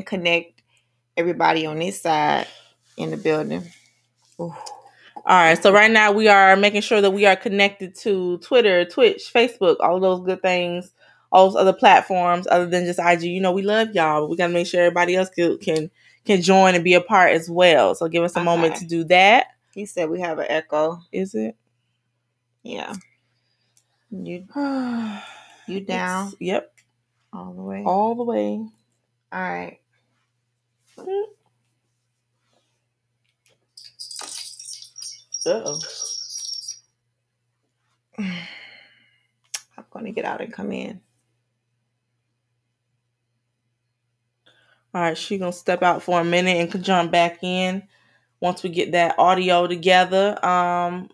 and 0.00 0.06
connect 0.06 0.62
everybody 1.16 1.66
on 1.66 1.78
this 1.78 2.00
side 2.00 2.46
in 2.96 3.10
the 3.10 3.16
building. 3.16 3.62
Ooh. 4.40 4.54
All 5.16 5.36
right, 5.36 5.62
so 5.62 5.70
right 5.72 5.90
now 5.90 6.12
we 6.12 6.28
are 6.28 6.56
making 6.56 6.80
sure 6.80 7.00
that 7.02 7.10
we 7.10 7.26
are 7.26 7.36
connected 7.36 7.94
to 7.96 8.38
Twitter, 8.38 8.86
Twitch, 8.86 9.30
Facebook, 9.32 9.76
all 9.80 10.00
those 10.00 10.24
good 10.24 10.40
things, 10.40 10.92
all 11.30 11.46
those 11.50 11.60
other 11.60 11.74
platforms 11.74 12.46
other 12.50 12.66
than 12.66 12.86
just 12.86 12.98
IG. 12.98 13.24
You 13.24 13.40
know, 13.40 13.52
we 13.52 13.62
love 13.62 13.94
y'all, 13.94 14.22
but 14.22 14.30
we 14.30 14.36
gotta 14.36 14.52
make 14.52 14.66
sure 14.66 14.80
everybody 14.80 15.14
else 15.16 15.28
can 15.28 15.58
can, 15.58 15.90
can 16.24 16.40
join 16.40 16.74
and 16.74 16.82
be 16.82 16.94
a 16.94 17.00
part 17.02 17.32
as 17.32 17.50
well. 17.50 17.94
So 17.94 18.08
give 18.08 18.24
us 18.24 18.34
a 18.36 18.42
moment 18.42 18.76
to 18.76 18.86
do 18.86 19.04
that. 19.04 19.48
He 19.74 19.84
said 19.84 20.08
we 20.08 20.20
have 20.20 20.38
an 20.38 20.46
echo. 20.48 21.00
Is 21.12 21.34
it? 21.34 21.54
Yeah. 22.62 22.94
You 24.10 24.46
you 25.66 25.80
down 25.80 26.32
Yep, 26.40 26.72
all 27.32 27.52
the 27.52 27.62
way. 27.62 27.82
all 27.84 28.14
the 28.14 28.24
way. 28.24 28.64
All 29.32 29.40
right. 29.40 29.78
Oh. 35.46 35.80
I'm 38.18 39.84
gonna 39.90 40.12
get 40.12 40.24
out 40.24 40.40
and 40.40 40.52
come 40.52 40.72
in. 40.72 41.00
All 44.92 45.00
right, 45.00 45.16
she 45.16 45.38
gonna 45.38 45.52
step 45.52 45.82
out 45.82 46.02
for 46.02 46.20
a 46.20 46.24
minute 46.24 46.56
and 46.56 46.70
can 46.70 46.82
jump 46.82 47.12
back 47.12 47.38
in 47.42 47.84
once 48.40 48.62
we 48.62 48.70
get 48.70 48.92
that 48.92 49.18
audio 49.18 49.66
together. 49.66 50.44
Um, 50.44 51.10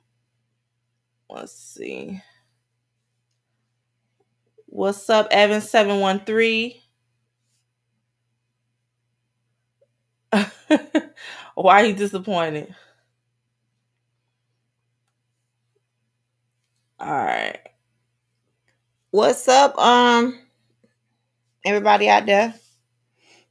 let's 1.28 1.52
see. 1.52 2.20
What's 4.66 5.08
up, 5.10 5.28
Evan 5.30 5.60
seven 5.60 6.00
one 6.00 6.20
three? 6.24 6.82
Why 11.54 11.82
you 11.82 11.94
disappointed? 11.94 12.74
All 17.00 17.10
right. 17.10 17.58
What's 19.10 19.48
up, 19.48 19.78
um, 19.78 20.38
everybody 21.64 22.08
out 22.08 22.26
there? 22.26 22.54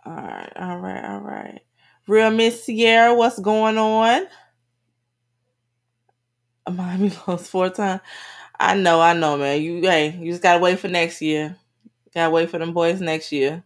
All 0.05 0.13
right, 0.15 0.53
all 0.55 0.77
right, 0.79 1.05
all 1.05 1.19
right. 1.21 1.61
Real 2.07 2.31
Miss 2.31 2.63
Sierra, 2.63 3.15
what's 3.15 3.39
going 3.39 3.77
on? 3.77 4.27
Miami 6.71 7.11
lost 7.27 7.49
four 7.49 7.69
times. 7.69 8.01
I 8.59 8.75
know, 8.75 9.01
I 9.01 9.13
know, 9.13 9.37
man. 9.37 9.61
You 9.61 9.81
hey, 9.81 10.11
you 10.19 10.31
just 10.31 10.43
gotta 10.43 10.59
wait 10.59 10.79
for 10.79 10.87
next 10.87 11.21
year. 11.21 11.57
Gotta 12.13 12.31
wait 12.31 12.49
for 12.49 12.59
them 12.59 12.73
boys 12.73 13.01
next 13.01 13.31
year. 13.31 13.63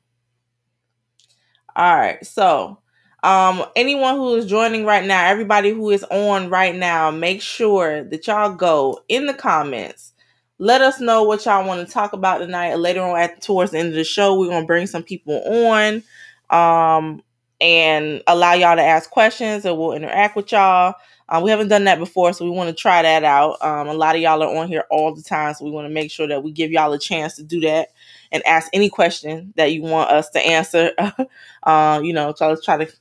All 1.75 1.95
right, 1.95 2.25
so 2.25 2.79
um 3.23 3.65
anyone 3.75 4.15
who 4.15 4.35
is 4.35 4.45
joining 4.45 4.85
right 4.85 5.05
now, 5.05 5.27
everybody 5.27 5.71
who 5.71 5.89
is 5.89 6.03
on 6.05 6.49
right 6.49 6.75
now, 6.75 7.11
make 7.11 7.41
sure 7.41 8.03
that 8.05 8.27
y'all 8.27 8.53
go 8.53 9.01
in 9.09 9.25
the 9.25 9.33
comments. 9.33 10.13
Let 10.57 10.81
us 10.81 10.99
know 10.99 11.23
what 11.23 11.45
y'all 11.45 11.65
want 11.67 11.85
to 11.85 11.93
talk 11.93 12.13
about 12.13 12.39
tonight. 12.39 12.75
Later 12.75 13.01
on 13.01 13.17
at 13.19 13.41
towards 13.41 13.71
the 13.71 13.79
end 13.79 13.89
of 13.89 13.95
the 13.95 14.03
show, 14.03 14.39
we're 14.39 14.49
gonna 14.49 14.65
bring 14.65 14.87
some 14.87 15.03
people 15.03 15.41
on 15.45 16.03
um, 16.49 17.21
and 17.61 18.21
allow 18.27 18.53
y'all 18.53 18.75
to 18.75 18.81
ask 18.83 19.09
questions 19.09 19.65
and 19.65 19.77
we'll 19.77 19.93
interact 19.93 20.35
with 20.35 20.51
y'all. 20.51 20.95
Um, 21.29 21.43
we 21.43 21.51
haven't 21.51 21.67
done 21.67 21.83
that 21.83 21.99
before, 21.99 22.33
so 22.33 22.43
we 22.43 22.51
want 22.51 22.69
to 22.69 22.75
try 22.75 23.03
that 23.03 23.23
out. 23.23 23.61
Um, 23.61 23.87
a 23.87 23.93
lot 23.93 24.15
of 24.15 24.21
y'all 24.21 24.41
are 24.41 24.57
on 24.57 24.67
here 24.67 24.85
all 24.89 25.13
the 25.13 25.21
time, 25.21 25.53
so 25.53 25.63
we 25.63 25.71
want 25.71 25.85
to 25.85 25.93
make 25.93 26.09
sure 26.09 26.27
that 26.27 26.43
we 26.43 26.51
give 26.51 26.71
y'all 26.71 26.91
a 26.91 26.97
chance 26.99 27.35
to 27.35 27.43
do 27.43 27.59
that 27.61 27.89
and 28.31 28.45
ask 28.47 28.69
any 28.73 28.89
question 28.89 29.53
that 29.55 29.71
you 29.71 29.83
want 29.83 30.09
us 30.09 30.29
to 30.31 30.39
answer. 30.39 30.91
uh, 31.63 32.01
you 32.03 32.13
know, 32.13 32.33
so 32.35 32.49
let's 32.49 32.65
try 32.65 32.83
to 32.83 32.91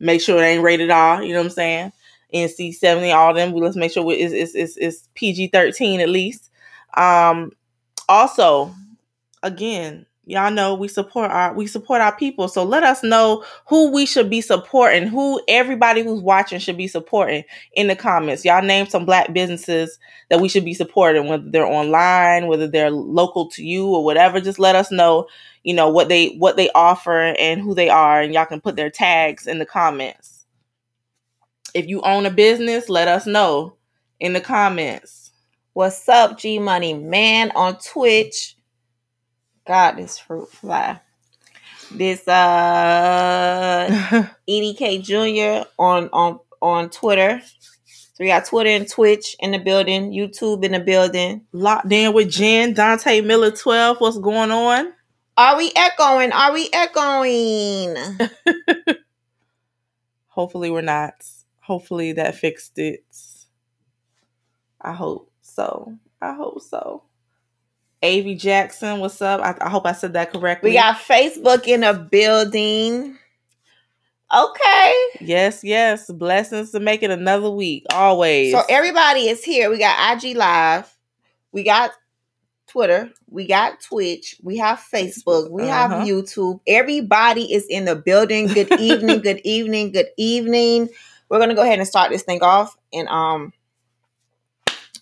make 0.00 0.20
sure 0.20 0.42
it 0.42 0.46
ain't 0.46 0.62
rated 0.62 0.90
R. 0.90 1.22
You 1.22 1.32
know 1.32 1.40
what 1.40 1.46
I'm 1.46 1.50
saying? 1.50 1.92
NC 2.34 2.74
seventy, 2.74 3.10
all 3.12 3.34
them. 3.34 3.52
Let's 3.54 3.76
make 3.76 3.92
sure 3.92 4.04
it's 4.12 4.32
it's 4.32 4.54
it's, 4.54 4.76
it's 4.76 5.08
PG 5.14 5.48
thirteen 5.48 6.00
at 6.00 6.08
least. 6.08 6.50
Um, 6.96 7.52
also, 8.08 8.74
again, 9.42 10.06
y'all 10.28 10.50
know 10.50 10.74
we 10.74 10.88
support 10.88 11.30
our 11.30 11.54
we 11.54 11.66
support 11.66 12.02
our 12.02 12.14
people. 12.14 12.48
So 12.48 12.62
let 12.62 12.82
us 12.82 13.02
know 13.02 13.42
who 13.66 13.90
we 13.90 14.04
should 14.04 14.28
be 14.28 14.42
supporting 14.42 15.08
who 15.08 15.40
everybody 15.48 16.02
who's 16.02 16.20
watching 16.20 16.58
should 16.58 16.76
be 16.76 16.86
supporting 16.86 17.44
in 17.72 17.88
the 17.88 17.96
comments. 17.96 18.44
Y'all 18.44 18.62
name 18.62 18.86
some 18.86 19.06
black 19.06 19.32
businesses 19.32 19.98
that 20.28 20.40
we 20.40 20.48
should 20.48 20.66
be 20.66 20.74
supporting 20.74 21.28
whether 21.28 21.48
they're 21.50 21.66
online 21.66 22.46
whether 22.46 22.68
they're 22.68 22.90
local 22.90 23.48
to 23.48 23.64
you 23.64 23.86
or 23.86 24.04
whatever. 24.04 24.40
Just 24.40 24.58
let 24.58 24.76
us 24.76 24.92
know 24.92 25.26
you 25.64 25.72
know 25.72 25.88
what 25.88 26.08
they 26.08 26.28
what 26.36 26.56
they 26.56 26.70
offer 26.74 27.34
and 27.38 27.60
who 27.62 27.74
they 27.74 27.88
are 27.88 28.20
and 28.20 28.34
y'all 28.34 28.44
can 28.44 28.60
put 28.60 28.76
their 28.76 28.90
tags 28.90 29.46
in 29.46 29.58
the 29.58 29.66
comments. 29.66 30.44
If 31.72 31.88
you 31.88 32.02
own 32.02 32.26
a 32.26 32.30
business 32.30 32.90
let 32.90 33.08
us 33.08 33.26
know 33.26 33.74
in 34.20 34.34
the 34.34 34.40
comments. 34.42 35.32
What's 35.72 36.06
up, 36.08 36.38
G 36.38 36.58
Money 36.58 36.92
Man 36.92 37.50
on 37.54 37.78
Twitch? 37.78 38.57
God, 39.68 39.98
this 39.98 40.18
fruit 40.18 40.50
fly. 40.50 40.98
This 41.92 42.26
uh 42.26 43.88
EDK 44.48 45.02
Jr. 45.02 45.68
on 45.78 46.08
on 46.10 46.40
on 46.62 46.88
Twitter. 46.90 47.42
So 47.84 48.24
we 48.24 48.28
got 48.28 48.46
Twitter 48.46 48.70
and 48.70 48.88
Twitch 48.88 49.36
in 49.40 49.50
the 49.52 49.58
building, 49.58 50.10
YouTube 50.10 50.64
in 50.64 50.72
the 50.72 50.80
building. 50.80 51.42
locked 51.52 51.92
in 51.92 52.14
with 52.14 52.30
jen 52.30 52.72
dante 52.74 53.20
miller 53.20 53.50
12 53.50 53.98
what's 54.00 54.18
going 54.18 54.50
on 54.50 54.92
Are 55.36 55.56
we 55.58 55.70
echoing? 55.76 56.32
Are 56.32 56.52
we 56.52 56.70
echoing? 56.72 57.96
Hopefully 60.28 60.70
we're 60.70 60.80
not. 60.80 61.14
Hopefully 61.60 62.12
that 62.14 62.36
fixed 62.36 62.78
it. 62.78 63.04
I 64.80 64.94
hope 64.94 65.30
so. 65.42 65.94
I 66.22 66.32
hope 66.32 66.62
so. 66.62 67.02
Avy 68.02 68.34
Jackson, 68.36 69.00
what's 69.00 69.20
up? 69.20 69.40
I, 69.40 69.56
I 69.60 69.68
hope 69.68 69.86
I 69.86 69.92
said 69.92 70.12
that 70.12 70.32
correctly. 70.32 70.70
We 70.70 70.76
got 70.76 70.96
Facebook 70.96 71.66
in 71.66 71.80
the 71.80 71.94
building. 71.94 73.18
Okay. 74.34 75.06
yes, 75.20 75.64
yes. 75.64 76.10
Blessings 76.10 76.70
to 76.72 76.80
make 76.80 77.02
it 77.02 77.10
another 77.10 77.50
week. 77.50 77.86
Always. 77.90 78.52
So 78.52 78.62
everybody 78.68 79.28
is 79.28 79.42
here. 79.42 79.70
We 79.70 79.78
got 79.78 80.22
IG 80.22 80.36
Live. 80.36 80.94
We 81.50 81.64
got 81.64 81.92
Twitter. 82.68 83.10
We 83.30 83.46
got 83.46 83.80
Twitch. 83.80 84.36
We 84.42 84.58
have 84.58 84.78
Facebook. 84.78 85.50
We 85.50 85.66
have 85.66 85.90
Uh-huh. 85.90 86.04
YouTube. 86.04 86.60
Everybody 86.66 87.52
is 87.52 87.66
in 87.68 87.86
the 87.86 87.96
building. 87.96 88.46
Good 88.48 88.70
evening. 88.80 89.20
good 89.22 89.40
evening. 89.44 89.92
Good 89.92 90.08
evening. 90.18 90.90
We're 91.30 91.38
gonna 91.38 91.54
go 91.54 91.62
ahead 91.62 91.78
and 91.78 91.88
start 91.88 92.10
this 92.10 92.22
thing 92.22 92.42
off 92.42 92.76
and 92.92 93.08
um 93.08 93.52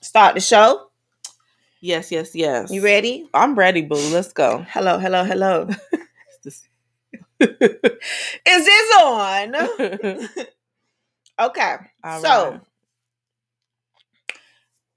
start 0.00 0.34
the 0.36 0.40
show. 0.40 0.85
Yes, 1.80 2.10
yes, 2.10 2.34
yes. 2.34 2.70
You 2.70 2.82
ready? 2.82 3.28
I'm 3.34 3.54
ready, 3.54 3.82
boo. 3.82 3.96
Let's 4.10 4.32
go. 4.32 4.64
Hello, 4.68 4.98
hello, 4.98 5.24
hello. 5.24 5.68
Is 6.44 6.64
this 8.44 9.02
on? 9.02 10.28
Okay. 11.38 11.76
All 12.02 12.20
so 12.20 12.50
right. 12.50 12.60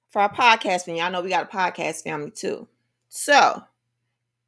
for 0.10 0.22
our 0.22 0.34
podcast 0.34 0.86
family, 0.86 1.02
y'all 1.02 1.12
know 1.12 1.22
we 1.22 1.30
got 1.30 1.54
a 1.54 1.58
podcast 1.58 2.04
family 2.04 2.32
too. 2.32 2.66
So, 3.10 3.62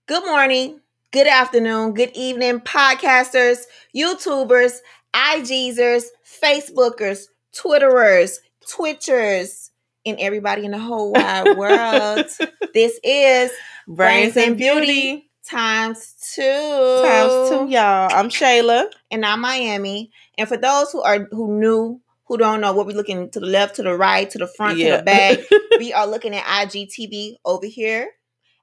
good 0.08 0.24
morning, 0.26 0.80
good 1.12 1.28
afternoon, 1.28 1.94
good 1.94 2.12
evening, 2.16 2.62
podcasters, 2.62 3.64
YouTubers, 3.94 4.78
IGzers, 5.14 6.06
Facebookers, 6.26 7.26
Twitterers, 7.54 8.38
Twitchers, 8.66 9.71
and 10.06 10.18
everybody 10.20 10.66
in 10.66 10.72
the 10.72 10.80
whole 10.80 11.12
wide 11.12 11.58
world. 11.58 12.26
This 12.74 12.98
is 13.04 13.52
Brains 13.86 14.38
and 14.38 14.56
Beauty. 14.56 15.30
times 15.46 16.16
two. 16.34 16.42
Times 16.42 17.50
two, 17.50 17.68
y'all. 17.70 18.10
I'm 18.14 18.30
Shayla. 18.30 18.90
and 19.12 19.26
I'm 19.26 19.42
Miami. 19.42 20.10
And 20.38 20.48
for 20.48 20.56
those 20.56 20.90
who 20.92 21.02
are 21.02 21.28
who 21.32 21.60
knew, 21.60 22.00
who 22.26 22.38
don't 22.38 22.62
know 22.62 22.72
what 22.72 22.86
we're 22.86 22.96
looking 22.96 23.30
to 23.32 23.42
the 23.42 23.46
left, 23.46 23.76
to 23.76 23.84
the 23.84 23.94
right, 23.94 24.30
to 24.30 24.38
the 24.38 24.48
front, 24.48 24.80
to 24.80 24.90
the 24.98 25.04
back, 25.04 25.40
we 25.80 25.92
are 25.92 26.08
looking 26.08 26.34
at 26.34 26.46
IGTV 26.46 27.36
over 27.44 27.66
here. 27.66 28.08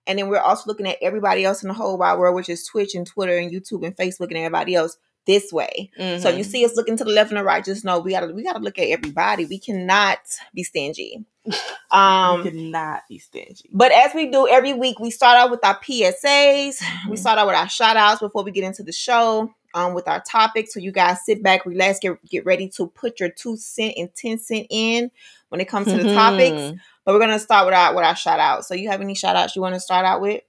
And 0.07 0.19
then 0.19 0.29
we're 0.31 0.39
also 0.39 0.63
looking 0.67 0.87
at 0.87 0.97
everybody 1.03 1.45
else 1.45 1.63
in 1.63 1.69
the 1.69 1.75
whole 1.75 1.99
wide 1.99 2.19
world, 2.19 2.35
which 2.35 2.49
is 2.49 2.65
Twitch 2.65 2.95
and 2.95 3.07
Twitter 3.07 3.37
and 3.37 3.53
YouTube 3.53 3.85
and 3.85 3.95
Facebook 3.95 4.29
and 4.29 4.39
everybody 4.39 4.75
else 4.75 4.97
this 5.29 5.53
way. 5.53 5.91
So 5.97 6.03
Mhm. 6.03 6.25
if 6.33 6.39
you 6.39 6.43
see 6.45 6.65
us 6.65 6.75
looking 6.75 6.97
to 6.97 7.05
the 7.05 7.11
left 7.11 7.31
and 7.31 7.39
the 7.39 7.45
right, 7.45 7.65
just 7.65 7.85
know 7.85 8.01
we 8.01 8.11
gotta 8.11 8.27
we 8.35 8.43
gotta 8.43 8.59
look 8.59 8.79
at 8.81 8.89
everybody. 8.89 9.45
We 9.45 9.59
cannot 9.61 10.19
be 10.53 10.65
stingy. 10.65 11.25
we 11.45 11.55
Um 11.93 12.43
cannot 12.43 13.03
be 13.09 13.19
stingy. 13.21 13.69
but 13.73 13.93
as 13.93 14.13
we 14.15 14.27
do 14.31 14.49
every 14.49 14.73
week, 14.75 14.99
we 14.99 15.11
start 15.13 15.39
out 15.39 15.51
with 15.53 15.65
our 15.65 15.79
PSAs. 15.79 16.81
We 17.09 17.15
Mhm. 17.15 17.19
start 17.19 17.39
out 17.39 17.47
with 17.47 17.57
our 17.57 17.69
shout 17.69 17.97
outs 17.97 18.21
before 18.21 18.43
we 18.43 18.51
get 18.51 18.65
into 18.65 18.83
the 18.83 18.93
show. 18.93 19.53
Um, 19.75 19.93
with 19.93 20.09
our 20.09 20.23
topics. 20.23 20.73
So 20.73 20.81
you 20.81 20.91
guys 20.93 21.19
sit 21.27 21.43
back, 21.43 21.67
relax, 21.67 21.99
get 22.01 22.13
get 22.25 22.47
ready 22.47 22.69
to 22.71 22.87
put 22.87 23.21
your 23.21 23.29
two 23.29 23.55
cent 23.59 23.95
and 23.99 24.09
ten 24.15 24.39
cent 24.39 24.67
in 24.71 25.11
when 25.51 25.61
it 25.61 25.69
comes 25.69 25.89
to 25.89 25.97
the 26.03 26.15
topics. 26.15 26.57
Mhm. 26.57 26.79
But 27.05 27.13
we're 27.13 27.21
gonna 27.21 27.39
start 27.39 27.67
with 27.67 27.75
our 27.75 27.95
with 27.95 28.03
our 28.05 28.17
shout 28.17 28.41
out. 28.41 28.65
So 28.65 28.73
you 28.75 28.89
have 28.89 29.03
any 29.03 29.15
shout 29.15 29.37
outs 29.37 29.55
you 29.55 29.61
want 29.63 29.75
to 29.75 29.81
start 29.81 30.07
out 30.07 30.23
with? 30.23 30.41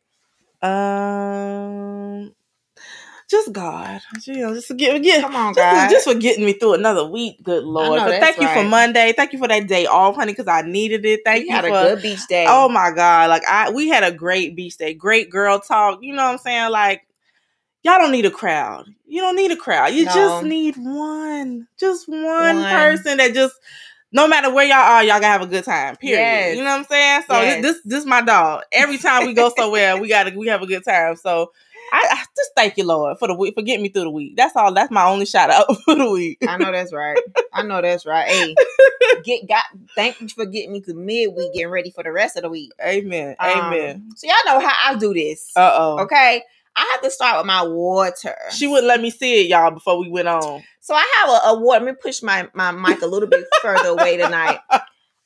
Um, 0.61 2.33
just 3.29 3.51
God, 3.53 4.01
you 4.25 4.37
know, 4.37 4.53
just 4.55 4.75
get 4.75 5.01
get. 5.03 5.21
Come 5.21 5.35
on, 5.35 5.53
Just, 5.53 5.57
guys. 5.57 5.91
just 5.91 6.07
for 6.09 6.15
getting 6.15 6.45
me 6.45 6.53
through 6.53 6.73
another 6.73 7.05
week, 7.05 7.43
good 7.43 7.63
lord. 7.63 7.99
know 7.99 8.09
thank 8.19 8.39
you 8.41 8.47
for. 8.47 8.63
Monday. 8.63 9.13
Thank 9.15 9.33
you 9.33 9.39
for 9.39 9.47
that 9.47 9.67
day 9.67 9.85
off, 9.85 10.15
honey, 10.15 10.31
because 10.33 10.47
I 10.47 10.63
needed 10.63 11.05
it. 11.05 11.21
Thank 11.23 11.43
we 11.43 11.49
you 11.49 11.55
had 11.55 11.65
for 11.65 11.69
a 11.69 11.95
good 11.95 12.01
beach 12.01 12.25
day. 12.27 12.45
Oh 12.47 12.67
my 12.69 12.91
god, 12.91 13.29
like 13.29 13.43
I 13.47 13.69
we 13.71 13.87
had 13.89 14.03
a 14.03 14.11
great 14.11 14.55
beach 14.55 14.77
day, 14.77 14.93
great 14.93 15.29
girl 15.29 15.59
talk. 15.59 15.99
You 16.01 16.13
know 16.15 16.23
what 16.23 16.31
I'm 16.31 16.37
saying? 16.39 16.71
Like 16.71 17.03
y'all 17.83 17.99
don't 17.99 18.11
need 18.11 18.25
a 18.25 18.31
crowd. 18.31 18.85
You 19.07 19.21
don't 19.21 19.35
need 19.35 19.51
a 19.51 19.55
crowd. 19.57 19.93
You 19.93 20.05
No. 20.05 20.13
just 20.13 20.43
need 20.45 20.75
one, 20.77 21.67
just 21.79 22.07
one, 22.09 22.21
One. 22.21 22.63
person 22.65 23.17
that 23.17 23.33
just. 23.33 23.55
No 24.11 24.27
matter 24.27 24.51
where 24.51 24.65
y'all 24.65 24.77
are, 24.77 25.03
y'all 25.03 25.19
gotta 25.19 25.27
have 25.27 25.41
a 25.43 25.45
good 25.45 25.63
time. 25.65 25.95
Period. 25.95 26.17
Yes. 26.19 26.57
You 26.57 26.63
know 26.63 26.71
what 26.71 26.79
I'm 26.79 26.85
saying? 26.85 27.21
So 27.29 27.41
Yes. 27.41 27.61
this, 27.61 27.75
this 27.75 27.81
this 27.99 28.05
my 28.05 28.21
dog. 28.23 28.63
Every 28.71 28.97
time 28.97 29.27
we 29.27 29.35
go 29.35 29.51
somewhere, 29.55 29.97
we 29.97 30.07
gotta 30.07 30.35
we 30.35 30.47
have 30.47 30.63
a 30.63 30.65
good 30.65 30.83
time. 30.83 31.15
So 31.15 31.51
I, 31.91 32.07
I 32.11 32.25
just 32.35 32.51
thank 32.55 32.77
you, 32.77 32.85
Lord, 32.85 33.17
for 33.17 33.27
the 33.27 33.33
week 33.33 33.55
for 33.55 33.61
getting 33.61 33.83
me 33.83 33.89
through 33.89 34.03
the 34.03 34.09
week. 34.09 34.35
That's 34.35 34.55
all. 34.55 34.73
That's 34.73 34.91
my 34.91 35.05
only 35.05 35.25
shout 35.25 35.49
out 35.49 35.65
for 35.85 35.95
the 35.95 36.09
week. 36.09 36.39
I 36.47 36.57
know 36.57 36.71
that's 36.71 36.93
right. 36.93 37.17
I 37.53 37.63
know 37.63 37.81
that's 37.81 38.05
right. 38.05 38.27
Hey, 38.27 38.55
get 39.23 39.47
got. 39.47 39.65
Thank 39.95 40.21
you 40.21 40.29
for 40.29 40.45
getting 40.45 40.73
me 40.73 40.81
to 40.81 40.93
midweek, 40.93 41.53
getting 41.53 41.69
ready 41.69 41.91
for 41.91 42.03
the 42.03 42.11
rest 42.11 42.37
of 42.37 42.43
the 42.43 42.49
week. 42.49 42.71
Amen. 42.83 43.35
Um, 43.39 43.49
Amen. 43.49 44.09
So 44.15 44.27
y'all 44.27 44.35
know 44.45 44.65
how 44.65 44.91
I 44.91 44.97
do 44.97 45.13
this. 45.13 45.51
Uh 45.55 45.71
oh. 45.73 45.99
Okay, 46.03 46.43
I 46.75 46.89
have 46.93 47.01
to 47.01 47.11
start 47.11 47.37
with 47.37 47.47
my 47.47 47.63
water. 47.63 48.35
She 48.51 48.67
wouldn't 48.67 48.87
let 48.87 49.01
me 49.01 49.09
see 49.09 49.41
it, 49.41 49.49
y'all, 49.49 49.71
before 49.71 49.99
we 49.99 50.09
went 50.09 50.27
on. 50.27 50.63
So 50.79 50.93
I 50.95 51.05
have 51.19 51.29
a, 51.29 51.57
a 51.57 51.59
water. 51.59 51.85
Let 51.85 51.93
me 51.93 51.97
push 52.01 52.21
my 52.23 52.47
my 52.53 52.71
mic 52.71 53.01
a 53.01 53.07
little 53.07 53.29
bit 53.29 53.45
further 53.61 53.89
away 53.89 54.17
tonight. 54.17 54.59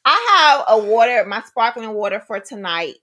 I 0.06 0.56
have 0.65 0.65
a 0.68 0.83
water, 0.83 1.25
my 1.25 1.42
sparkling 1.44 1.94
water 1.94 2.19
for 2.19 2.39
tonight. 2.39 2.95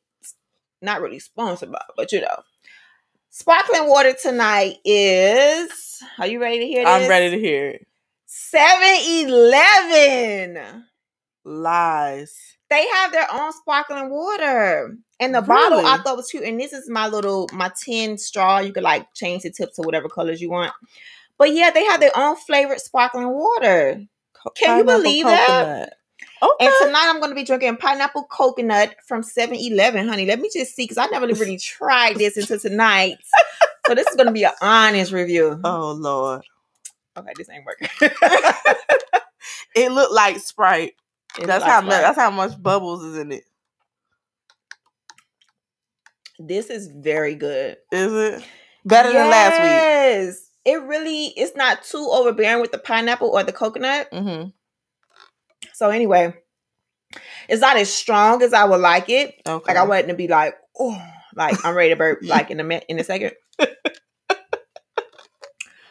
Not 0.83 1.01
really 1.01 1.19
sponsored 1.19 1.73
by, 1.73 1.83
but 1.97 2.11
you 2.13 2.23
know, 2.23 2.43
sparkling 3.31 3.89
water 3.89 4.13
tonight 4.13 4.77
is. 4.85 6.03
Are 6.19 6.27
you 6.27 6.39
ready 6.41 6.59
to 6.61 6.67
hear 6.67 6.85
this? 6.85 7.03
I'm 7.03 7.09
ready 7.09 7.31
to 7.31 7.39
hear 7.39 7.71
it. 7.71 7.87
7-Eleven. 8.29 10.85
Lies. 11.45 12.37
They 12.69 12.87
have 12.87 13.13
their 13.13 13.27
own 13.33 13.53
sparkling 13.53 14.11
water. 14.11 14.99
And 15.19 15.35
the 15.35 15.41
bottle 15.43 15.81
I 15.81 15.97
thought 15.99 16.17
was 16.17 16.31
cute. 16.31 16.45
And 16.45 16.61
this 16.61 16.73
is 16.73 16.89
my 16.89 17.09
little 17.09 17.49
my 17.53 17.73
tin 17.77 18.17
straw. 18.17 18.61
You 18.61 18.73
could 18.73 18.85
like 18.85 19.13
change 19.15 19.43
the 19.43 19.51
tips 19.51 19.75
to 19.77 19.83
whatever 19.83 20.09
colors 20.09 20.41
you 20.41 20.51
want. 20.51 20.73
But 21.37 21.53
yeah, 21.53 21.71
they 21.71 21.85
have 21.87 22.01
their 22.01 22.17
own 22.17 22.37
flavored 22.37 22.81
sparkling 22.81 23.29
water. 23.29 24.05
Can 24.55 24.79
you 24.79 24.85
pineapple 24.85 25.03
believe 25.03 25.27
that? 25.27 25.97
Okay. 26.43 26.67
And 26.67 26.75
tonight 26.83 27.07
I'm 27.09 27.19
going 27.21 27.31
to 27.31 27.35
be 27.35 27.45
drinking 27.45 27.77
pineapple 27.77 28.25
coconut 28.25 28.97
from 29.07 29.23
7 29.23 29.55
Eleven, 29.55 30.09
honey. 30.09 30.27
Let 30.27 30.41
me 30.41 30.49
just 30.53 30.75
see 30.75 30.85
because 30.85 30.99
I 30.99 31.07
never 31.07 31.27
really 31.27 31.59
tried 31.59 32.17
this 32.17 32.37
until 32.37 32.59
tonight. 32.59 33.19
so 33.87 33.95
this 33.95 34.07
is 34.07 34.17
going 34.17 34.27
to 34.29 34.33
be 34.33 34.45
an 34.45 34.53
honest 34.63 35.13
review. 35.13 35.61
oh 35.65 35.93
Lord. 35.93 36.43
Okay, 37.17 37.33
this 37.37 37.49
ain't 37.51 37.65
working. 37.67 37.89
It 39.75 39.93
looked 39.93 40.13
like 40.13 40.39
Sprite. 40.39 40.95
It's 41.39 41.47
that's 41.47 41.63
like 41.63 41.71
how 41.71 41.81
Sprite. 41.81 42.03
that's 42.03 42.19
how 42.19 42.31
much 42.31 42.61
bubbles 42.61 43.05
is 43.05 43.17
in 43.17 43.33
it. 43.33 43.45
This 46.39 46.71
is 46.71 46.89
very 46.89 47.35
good. 47.35 47.77
Is 47.93 48.13
it? 48.13 48.45
Better 48.85 49.13
than 49.13 49.29
last 49.31 49.53
week. 49.53 49.71
Yes. 49.71 50.47
It 50.65 50.83
really 50.83 51.27
it's 51.37 51.57
not 51.57 51.85
too 51.85 52.09
overbearing 52.11 52.61
with 52.61 52.73
the 52.73 52.79
pineapple 52.79 53.29
or 53.29 53.43
the 53.45 53.53
coconut. 53.53 54.11
Mm-hmm. 54.11 54.49
So 55.81 55.89
anyway, 55.89 56.35
it's 57.49 57.63
not 57.63 57.79
as 57.79 57.91
strong 57.91 58.43
as 58.43 58.53
I 58.53 58.65
would 58.67 58.83
like 58.83 59.09
it. 59.09 59.35
Okay. 59.49 59.65
Like 59.73 59.79
I 59.79 59.85
want 59.87 60.05
it 60.05 60.09
to 60.09 60.15
be 60.15 60.29
like, 60.29 60.55
oh, 60.79 61.03
like 61.35 61.57
I'm 61.65 61.75
ready 61.75 61.89
to 61.89 61.97
burp 61.97 62.19
like 62.23 62.51
in 62.51 62.61
a 62.61 62.65
minute 62.65 62.85
in 62.91 62.99
a 62.99 63.03
second. 63.05 63.33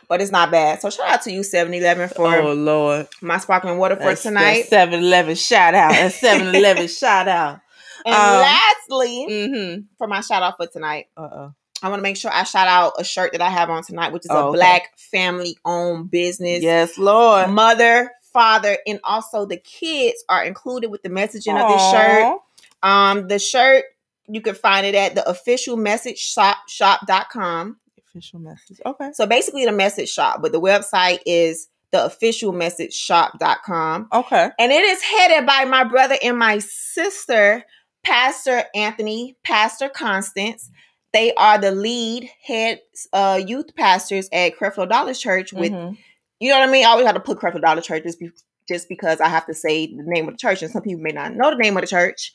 but 0.07 0.21
it's 0.21 0.31
not 0.31 0.51
bad. 0.51 0.79
So 0.79 0.91
shout 0.91 1.07
out 1.09 1.21
to 1.23 1.31
you 1.31 1.41
7-Eleven 1.41 2.09
for 2.09 2.27
oh 2.35 2.53
Lord. 2.53 3.07
my 3.23 3.39
sparkling 3.39 3.79
water 3.79 3.95
for 3.95 4.01
That's- 4.03 4.21
tonight. 4.21 4.65
that's 4.69 4.91
7-Eleven 4.93 5.33
shout 5.35 5.73
out. 5.73 5.91
That's 5.93 6.21
7-Eleven 6.21 6.87
shout 7.01 7.27
out. 7.27 7.59
and 8.05 8.13
um, 8.13 8.41
lastly, 8.41 9.25
Mm-hmm. 9.27 9.81
for 9.97 10.05
my 10.05 10.21
shout 10.21 10.43
out 10.43 10.57
for 10.57 10.67
tonight, 10.67 11.07
Uh-oh. 11.17 11.51
I 11.81 11.89
want 11.89 11.97
to 11.99 12.03
make 12.03 12.17
sure 12.17 12.29
I 12.31 12.43
shout 12.43 12.67
out 12.67 12.93
a 12.99 13.03
shirt 13.03 13.31
that 13.31 13.41
I 13.41 13.49
have 13.49 13.71
on 13.71 13.83
tonight, 13.83 14.11
which 14.13 14.25
is 14.25 14.31
Oh, 14.31 14.37
a 14.37 14.49
okay. 14.49 14.57
black 14.57 14.97
family 14.99 15.57
owned 15.65 16.11
business. 16.11 16.61
Yes, 16.61 16.97
Lord. 16.99 17.49
Mother, 17.49 18.11
father, 18.33 18.77
and 18.87 18.99
also 19.03 19.45
the 19.45 19.57
kids 19.57 20.23
are 20.29 20.43
included 20.43 20.89
with 20.91 21.03
the 21.03 21.09
messaging 21.09 21.59
of 21.59 21.69
this 21.69 21.91
shirt. 21.91 22.37
Um, 22.81 23.27
the 23.27 23.39
shirt 23.39 23.85
you 24.27 24.41
can 24.41 24.55
find 24.55 24.85
it 24.85 24.95
at 24.95 25.15
the 25.15 25.27
official 25.27 25.75
message 25.75 26.17
shop 26.19 26.57
shop.com. 26.67 27.77
Official 28.09 28.39
message. 28.39 28.79
Okay. 28.85 29.11
So 29.13 29.25
basically 29.25 29.65
the 29.65 29.71
message 29.71 30.09
shop, 30.09 30.41
but 30.41 30.51
the 30.51 30.61
website 30.61 31.19
is 31.25 31.67
the 31.91 32.05
official 32.05 32.51
message 32.51 32.93
shop.com. 32.93 34.07
Okay. 34.13 34.49
And 34.59 34.71
it 34.71 34.83
is 34.83 35.01
headed 35.01 35.45
by 35.47 35.65
my 35.65 35.83
brother 35.83 36.15
and 36.23 36.37
my 36.37 36.59
sister, 36.59 37.63
Pastor 38.03 38.63
Anthony, 38.75 39.35
Pastor 39.43 39.89
Constance. 39.89 40.69
They 41.11 41.33
are 41.33 41.57
the 41.57 41.71
lead 41.71 42.29
head 42.45 42.81
uh, 43.13 43.41
youth 43.43 43.75
pastors 43.75 44.29
at 44.31 44.55
Creflo 44.59 44.87
Dollar 44.87 45.15
Church 45.15 45.51
with 45.51 45.71
Mhm. 45.71 45.97
You 46.39 46.49
know 46.49 46.59
what 46.59 46.69
I 46.69 46.71
mean? 46.71 46.85
I 46.85 46.89
always 46.89 47.05
have 47.05 47.15
to 47.15 47.21
put 47.21 47.39
Creflo 47.39 47.61
Dollar 47.61 47.81
Church 47.81 48.03
just, 48.03 48.19
be, 48.19 48.31
just 48.67 48.87
because 48.89 49.19
I 49.21 49.27
have 49.27 49.45
to 49.47 49.53
say 49.53 49.87
the 49.87 50.03
name 50.05 50.27
of 50.27 50.33
the 50.33 50.37
church, 50.37 50.61
and 50.61 50.71
some 50.71 50.81
people 50.81 51.01
may 51.01 51.11
not 51.11 51.35
know 51.35 51.51
the 51.51 51.57
name 51.57 51.75
of 51.77 51.81
the 51.81 51.87
church. 51.87 52.31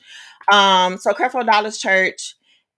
Um, 0.51 0.97
so 0.97 1.11
Creflo 1.11 1.45
Dollar's 1.45 1.77
Church, 1.77 2.35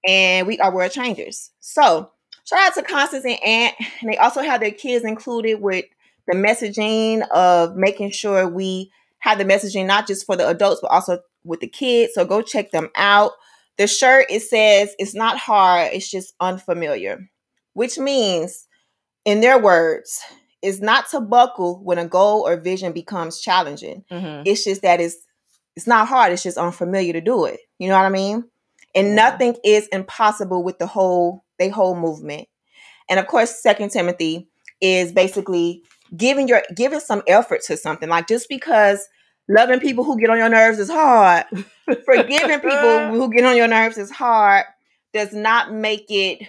and 0.08 0.48
we 0.48 0.60
are 0.60 0.74
world 0.74 0.92
changers. 0.92 1.52
So 1.60 2.12
shout 2.46 2.60
out 2.60 2.74
to 2.76 2.84
Constance 2.84 3.26
and 3.26 3.40
Aunt, 3.44 3.76
and 4.02 4.12
they 4.12 4.18
also 4.18 4.42
have 4.42 4.62
their 4.62 4.72
kids 4.72 5.04
included 5.04 5.62
with 5.62 5.86
the 6.28 6.36
messaging 6.36 7.28
of 7.30 7.76
making 7.76 8.12
sure 8.12 8.48
we 8.48 8.92
have 9.20 9.38
the 9.38 9.46
messaging 9.46 9.86
not 9.86 10.08
just 10.08 10.26
for 10.26 10.36
the 10.36 10.48
adults 10.48 10.80
but 10.82 10.92
also 10.92 11.20
with 11.44 11.60
the 11.60 11.68
kids. 11.68 12.14
So 12.14 12.26
go 12.26 12.42
check 12.42 12.72
them 12.72 12.90
out. 12.96 13.32
The 13.78 13.88
shirt 13.88 14.28
it 14.30 14.42
says 14.42 14.94
it's 15.00 15.16
not 15.16 15.38
hard, 15.38 15.92
it's 15.94 16.10
just 16.10 16.34
unfamiliar, 16.40 17.30
which 17.74 17.98
means, 17.98 18.68
in 19.26 19.42
their 19.42 19.60
words, 19.60 20.22
is 20.62 20.82
not 20.82 21.10
to 21.10 21.20
buckle 21.22 21.80
when 21.84 21.98
a 21.98 22.08
goal 22.08 22.48
or 22.48 22.58
vision 22.58 22.92
becomes 22.92 23.40
challenging. 23.40 24.04
Mhm. 24.12 24.44
It's 24.46 24.64
just 24.64 24.82
that 24.82 25.00
it's 25.00 25.18
it's 25.76 25.86
not 25.88 26.08
hard, 26.08 26.34
it's 26.34 26.42
just 26.42 26.58
unfamiliar 26.58 27.14
to 27.14 27.22
do 27.22 27.46
it. 27.46 27.60
You 27.78 27.88
know 27.90 27.96
what 27.98 28.06
I 28.06 28.10
mean? 28.10 28.46
And 28.96 29.10
Yeah. 29.10 29.16
nothing 29.16 29.58
is 29.64 29.88
impossible 29.90 30.64
with 30.64 30.80
the 30.80 30.88
whole 30.88 31.44
they 31.60 31.70
whole 31.70 31.96
movement. 31.96 32.48
And 33.10 33.20
of 33.20 33.28
course, 33.28 33.62
Second 33.62 33.92
Timothy 33.92 34.48
is 34.82 35.12
basically 35.12 35.84
giving 36.16 36.48
your 36.48 36.64
giving 36.76 37.00
some 37.00 37.22
effort 37.28 37.62
to 37.66 37.78
something. 37.78 38.10
Like 38.10 38.28
just 38.28 38.50
because 38.50 39.08
loving 39.48 39.80
people 39.80 40.04
who 40.04 40.20
get 40.20 40.30
on 40.30 40.38
your 40.38 40.50
nerves 40.50 40.80
is 40.80 40.90
hard, 40.90 41.46
forgiving 42.06 42.60
people 42.60 43.08
who 43.12 43.32
get 43.32 43.46
on 43.46 43.56
your 43.56 43.68
nerves 43.68 43.98
is 43.98 44.12
hard, 44.12 44.66
does 45.14 45.34
not 45.34 45.72
make 45.72 46.06
it 46.10 46.48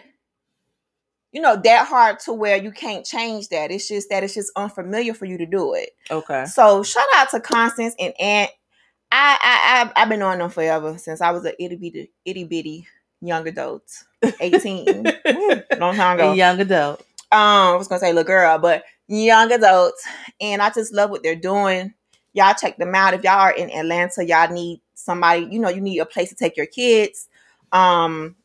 you 1.32 1.40
know 1.40 1.56
that 1.56 1.87
hard 1.87 2.18
to 2.20 2.32
where 2.32 2.56
you 2.56 2.73
can't 2.73 3.04
change 3.04 3.49
that. 3.49 3.70
It's 3.70 3.88
just 3.88 4.08
that 4.11 4.25
it's 4.25 4.35
just 4.35 4.52
unfamiliar 4.56 5.14
for 5.14 5.26
you 5.26 5.38
to 5.38 5.47
do 5.47 5.75
it. 5.75 5.90
Okay. 6.11 6.44
So 6.47 6.82
shout 6.82 7.06
out 7.16 7.30
to 7.30 7.40
Constance 7.40 7.94
and 7.99 8.14
Aunt. 8.18 8.50
I 9.12 9.38
I, 9.40 9.90
I 9.97 10.02
I've 10.02 10.08
been 10.08 10.23
on 10.23 10.38
them 10.38 10.50
forever 10.50 10.97
since 10.99 11.20
I 11.20 11.30
was 11.30 11.44
a 11.44 11.62
itty 11.62 11.76
bitty 11.76 12.11
itty 12.25 12.44
bitty 12.44 12.87
young 13.20 13.47
adult, 13.47 13.85
eighteen, 14.40 15.04
long 15.78 15.97
time 15.97 16.18
ago. 16.18 16.32
Young 16.32 16.61
adult. 16.61 17.00
Um, 17.30 17.75
I 17.75 17.76
was 17.76 17.88
gonna 17.88 18.00
say 18.00 18.12
little 18.12 18.25
girl, 18.25 18.58
but 18.58 18.85
young 19.06 19.52
adults, 19.52 20.02
and 20.40 20.62
I 20.62 20.70
just 20.70 20.92
love 20.92 21.11
what 21.11 21.23
they're 21.23 21.37
doing. 21.37 21.94
Y'all 22.32 22.54
check 22.54 22.78
them 22.78 22.94
out 22.94 23.14
if 23.14 23.23
y'all 23.23 23.40
are 23.40 23.52
in 23.52 23.70
Atlanta. 23.70 24.25
Y'all 24.25 24.52
need 24.52 24.80
somebody, 24.94 25.47
you 25.50 25.58
know, 25.58 25.68
you 25.68 25.80
need 25.80 25.99
a 25.99 26.06
place 26.06 26.28
to 26.28 26.35
take 26.35 26.56
your 26.56 26.66
kids. 26.66 27.28
Um, 27.73 28.37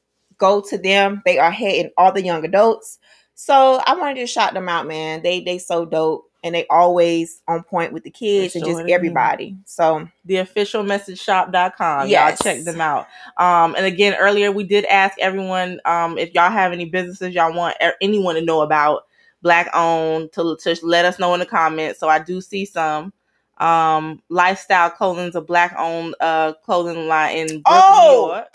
go 0.43 0.61
to 0.69 0.77
them. 0.77 1.21
They 1.25 1.39
are 1.39 1.51
heading 1.51 1.91
all 1.97 2.11
the 2.11 2.23
young 2.23 2.43
adults. 2.45 2.99
So 3.35 3.81
I 3.87 3.95
wanted 3.95 4.19
to 4.19 4.27
shout 4.27 4.53
them 4.53 4.67
out, 4.69 4.85
man. 4.87 5.23
They 5.23 5.39
they 5.41 5.57
so 5.57 5.85
dope. 5.85 6.29
and 6.45 6.53
they 6.53 6.65
always 6.69 7.41
on 7.47 7.63
point 7.63 7.93
with 7.93 8.03
the 8.03 8.11
kids 8.11 8.53
and 8.55 8.65
just 8.65 8.81
everybody. 8.89 9.55
So 9.65 10.07
the 10.25 10.37
official 10.37 10.83
message 10.83 11.19
shop.com. 11.19 12.09
Yes. 12.09 12.11
Y'all 12.11 12.53
check 12.53 12.63
them 12.65 12.81
out. 12.81 13.07
Um, 13.37 13.75
and 13.75 13.85
again, 13.85 14.15
earlier 14.19 14.51
we 14.51 14.65
did 14.65 14.83
ask 14.85 15.17
everyone 15.19 15.79
um, 15.85 16.17
if 16.17 16.33
y'all 16.33 16.51
have 16.51 16.73
any 16.73 16.85
businesses 16.85 17.33
y'all 17.33 17.53
want 17.55 17.77
anyone 18.01 18.35
to 18.35 18.41
know 18.41 18.61
about 18.61 19.03
black 19.41 19.69
owned 19.73 20.31
to, 20.33 20.57
to 20.63 20.77
let 20.83 21.05
us 21.05 21.17
know 21.19 21.33
in 21.33 21.39
the 21.39 21.45
comments. 21.45 21.99
So 21.99 22.09
I 22.09 22.19
do 22.19 22.41
see 22.41 22.65
some. 22.65 23.13
Um, 23.59 24.21
lifestyle 24.29 24.89
clothing's 24.89 25.35
a 25.35 25.41
black 25.41 25.73
owned 25.77 26.15
uh 26.19 26.53
clothing 26.65 27.07
line 27.07 27.37
in 27.37 27.47
Brooklyn, 27.47 27.63
Oh! 27.67 28.25
New 28.27 28.33
York. 28.35 28.47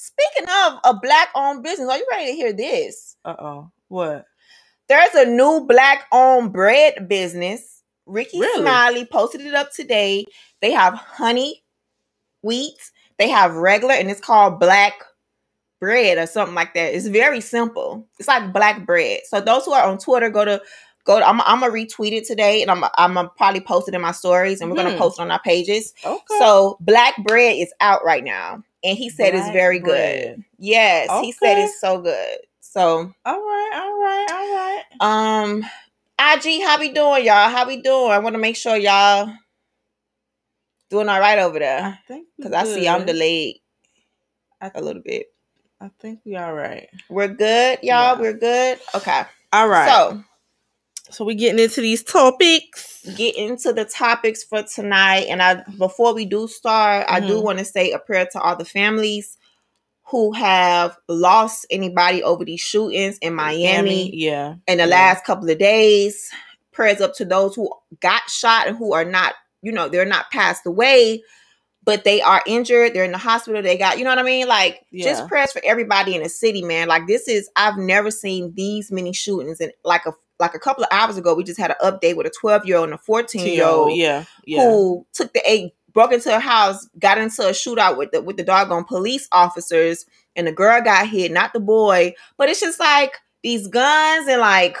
Speaking 0.00 0.48
of 0.48 0.78
a 0.84 0.94
black 0.94 1.28
owned 1.34 1.64
business, 1.64 1.88
are 1.90 1.98
you 1.98 2.06
ready 2.08 2.26
to 2.26 2.32
hear 2.36 2.52
this? 2.52 3.16
Uh 3.24 3.34
oh. 3.36 3.70
What? 3.88 4.26
There's 4.88 5.14
a 5.14 5.26
new 5.26 5.66
black 5.68 6.06
owned 6.12 6.52
bread 6.52 7.08
business. 7.08 7.82
Rickey 8.06 8.38
Really? 8.38 8.62
Smiley 8.62 9.04
posted 9.06 9.40
it 9.40 9.54
up 9.54 9.72
today. 9.72 10.24
They 10.62 10.70
have 10.70 10.94
honey 10.94 11.64
wheat, 12.42 12.78
they 13.18 13.28
have 13.28 13.56
regular, 13.56 13.94
and 13.94 14.08
it's 14.08 14.20
called 14.20 14.60
black 14.60 14.94
bread 15.80 16.16
or 16.16 16.26
something 16.26 16.54
like 16.54 16.74
that. 16.74 16.94
It's 16.94 17.08
very 17.08 17.40
simple. 17.40 18.06
It's 18.20 18.28
like 18.28 18.52
black 18.52 18.86
bread. 18.86 19.20
So 19.28 19.40
those 19.40 19.64
who 19.64 19.72
are 19.72 19.88
on 19.88 19.98
Twitter, 19.98 20.30
go 20.30 20.44
to 20.44 20.62
go. 21.04 21.18
To, 21.18 21.28
I'm, 21.28 21.40
I'm 21.40 21.60
gonna 21.60 21.72
retweet 21.72 22.12
it 22.12 22.24
today, 22.24 22.62
and 22.62 22.70
I'm 22.70 22.84
I'm 22.96 23.14
gonna 23.14 23.30
probably 23.36 23.60
post 23.60 23.88
it 23.88 23.94
in 23.94 24.00
my 24.00 24.12
stories, 24.12 24.60
and 24.60 24.70
we're 24.70 24.76
gonna 24.76 24.92
Mhm. 24.92 24.98
post 24.98 25.18
on 25.18 25.32
our 25.32 25.40
pages. 25.42 25.92
Okay. 26.04 26.38
So 26.38 26.76
black 26.80 27.16
bread 27.24 27.56
is 27.56 27.72
out 27.80 28.04
right 28.04 28.22
now, 28.24 28.62
and 28.84 28.96
he 28.96 29.10
said 29.10 29.34
it's 29.34 29.50
very 29.50 29.80
bread. 29.80 30.36
good. 30.36 30.44
Yes, 30.58 31.10
he 31.20 31.32
said 31.32 31.58
it's 31.58 31.80
so 31.80 32.00
good. 32.00 32.38
So 32.60 33.12
all 33.24 33.40
right, 33.40 33.70
all 33.74 34.00
right, 34.00 34.26
all 34.30 34.54
right. 34.54 35.42
um, 35.42 35.62
IG, 36.20 36.62
how 36.62 36.78
we 36.78 36.92
doing, 36.92 37.24
y'all? 37.24 37.50
How 37.50 37.66
we 37.66 37.80
doing? 37.80 38.10
I 38.10 38.18
want 38.18 38.34
to 38.34 38.40
make 38.40 38.56
sure 38.56 38.76
y'all 38.76 39.32
doing 40.90 41.08
all 41.08 41.20
right 41.20 41.38
over 41.38 41.58
there 41.58 41.98
I 42.08 42.22
because 42.36 42.52
I 42.52 42.64
see 42.64 42.88
I'm 42.88 43.04
delayed 43.04 43.56
a 44.60 44.80
little 44.80 45.02
bit. 45.02 45.26
I 45.80 45.90
think 46.00 46.20
we 46.24 46.36
all 46.36 46.54
right. 46.54 46.88
We're 47.08 47.28
good, 47.28 47.78
y'all. 47.82 48.16
Yeah. 48.16 48.20
We're 48.20 48.32
good. 48.32 48.80
Okay, 48.94 49.22
All 49.52 49.68
right. 49.68 49.88
so 49.88 50.24
So 51.10 51.24
we're 51.24 51.34
getting 51.36 51.62
into 51.62 51.80
these 51.80 52.02
topics. 52.02 52.86
get 53.16 53.36
into 53.36 53.72
the 53.72 53.84
topics 53.86 54.44
for 54.44 54.62
tonight. 54.62 55.26
And 55.30 55.40
I 55.42 55.62
before 55.78 56.12
we 56.14 56.26
do 56.26 56.46
start, 56.46 57.06
I 57.08 57.20
do 57.20 57.38
Mhm. 57.38 57.42
want 57.42 57.58
to 57.58 57.64
say 57.64 57.92
a 57.92 57.98
prayer 57.98 58.26
to 58.32 58.40
all 58.40 58.56
the 58.56 58.66
families 58.66 59.38
who 60.10 60.32
have 60.32 60.96
lost 61.08 61.64
anybody 61.70 62.22
over 62.22 62.44
these 62.44 62.60
shootings 62.60 63.18
in 63.18 63.34
Miami 63.34 64.10
yeah. 64.14 64.54
in 64.66 64.78
the 64.78 64.84
yeah. 64.84 64.90
last 64.90 65.24
couple 65.24 65.48
of 65.48 65.58
days. 65.58 66.30
Prayers 66.72 67.00
up 67.00 67.14
to 67.14 67.24
those 67.24 67.54
who 67.54 67.70
got 68.00 68.28
shot 68.28 68.66
and 68.66 68.76
who 68.76 68.92
are 68.92 69.04
not, 69.04 69.34
you 69.62 69.72
know, 69.72 69.88
they're 69.88 70.04
not 70.04 70.30
passed 70.30 70.66
away, 70.66 71.22
but 71.84 72.04
they 72.04 72.20
are 72.20 72.42
injured. 72.46 72.92
They're 72.94 73.04
in 73.04 73.12
the 73.12 73.18
hospital. 73.18 73.62
They 73.62 73.76
got, 73.78 73.98
you 73.98 74.04
know 74.04 74.10
what 74.10 74.18
I 74.18 74.22
mean? 74.22 74.46
Like, 74.48 74.84
Yeah. 74.90 75.04
just 75.06 75.28
prayers 75.28 75.52
for 75.52 75.62
everybody 75.64 76.14
in 76.14 76.22
the 76.22 76.28
city, 76.28 76.62
man. 76.62 76.88
Like, 76.88 77.06
this 77.06 77.26
is, 77.28 77.48
I've 77.56 77.78
never 77.78 78.10
seen 78.10 78.52
these 78.54 78.90
many 78.92 79.12
shootings. 79.12 79.60
And 79.60 79.72
like 79.84 80.04
a 80.06 80.12
like 80.40 80.54
a 80.54 80.58
couple 80.58 80.84
of 80.84 80.88
hours 80.92 81.16
ago, 81.16 81.34
we 81.34 81.44
just 81.44 81.58
had 81.58 81.70
an 81.70 81.76
update 81.82 82.16
with 82.16 82.26
a 82.26 82.32
12 82.40 82.66
year 82.66 82.76
old 82.76 82.84
and 82.84 82.94
a 82.94 82.98
14 82.98 83.46
year 83.46 83.66
old 83.66 83.96
yeah, 83.96 84.24
yeah. 84.44 84.62
who 84.62 85.06
took 85.12 85.32
the 85.32 85.42
eight 85.44 85.72
broke 85.92 86.12
into 86.12 86.34
a 86.34 86.38
house, 86.38 86.86
got 86.98 87.18
into 87.18 87.42
a 87.42 87.50
shootout 87.50 87.96
with 87.96 88.12
the 88.12 88.22
with 88.22 88.36
the 88.36 88.44
doggone 88.44 88.84
police 88.84 89.28
officers, 89.32 90.06
and 90.36 90.46
the 90.46 90.52
girl 90.52 90.80
got 90.80 91.08
hit, 91.08 91.32
not 91.32 91.52
the 91.52 91.60
boy. 91.60 92.14
But 92.36 92.48
it's 92.48 92.60
just 92.60 92.78
like 92.78 93.16
these 93.42 93.66
guns 93.66 94.28
and 94.28 94.40
like 94.40 94.76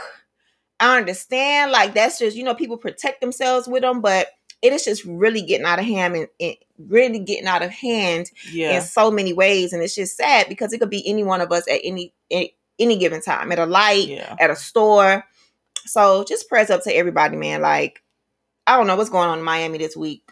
I 0.80 0.98
understand, 0.98 1.72
like 1.72 1.94
that's 1.94 2.18
just 2.18 2.36
you 2.36 2.44
know 2.44 2.54
people 2.54 2.76
protect 2.76 3.20
themselves 3.20 3.66
with 3.66 3.82
them, 3.82 4.00
but 4.00 4.28
it 4.62 4.72
is 4.72 4.84
just 4.84 5.04
really 5.04 5.42
getting 5.42 5.66
out 5.66 5.78
of 5.78 5.84
hand 5.84 6.16
and, 6.16 6.28
and 6.40 6.56
really 6.78 7.20
getting 7.20 7.46
out 7.46 7.62
of 7.62 7.70
hand 7.70 8.30
yeah. 8.52 8.76
in 8.76 8.82
so 8.82 9.10
many 9.10 9.32
ways, 9.32 9.72
and 9.72 9.82
it's 9.82 9.94
just 9.94 10.16
sad 10.16 10.48
because 10.48 10.72
it 10.72 10.78
could 10.78 10.90
be 10.90 11.06
any 11.08 11.24
one 11.24 11.40
of 11.40 11.50
us 11.50 11.66
at 11.68 11.80
any 11.82 12.12
any, 12.30 12.54
any 12.78 12.96
given 12.96 13.20
time 13.20 13.50
at 13.50 13.58
a 13.58 13.66
light, 13.66 14.06
yeah. 14.06 14.36
at 14.38 14.50
a 14.50 14.56
store. 14.56 15.24
So 15.88 16.24
just 16.24 16.48
prayers 16.48 16.70
up 16.70 16.82
to 16.84 16.94
everybody, 16.94 17.36
man. 17.36 17.60
Like 17.62 18.02
I 18.66 18.76
don't 18.76 18.86
know 18.86 18.96
what's 18.96 19.10
going 19.10 19.28
on 19.28 19.38
in 19.38 19.44
Miami 19.44 19.78
this 19.78 19.96
week 19.96 20.22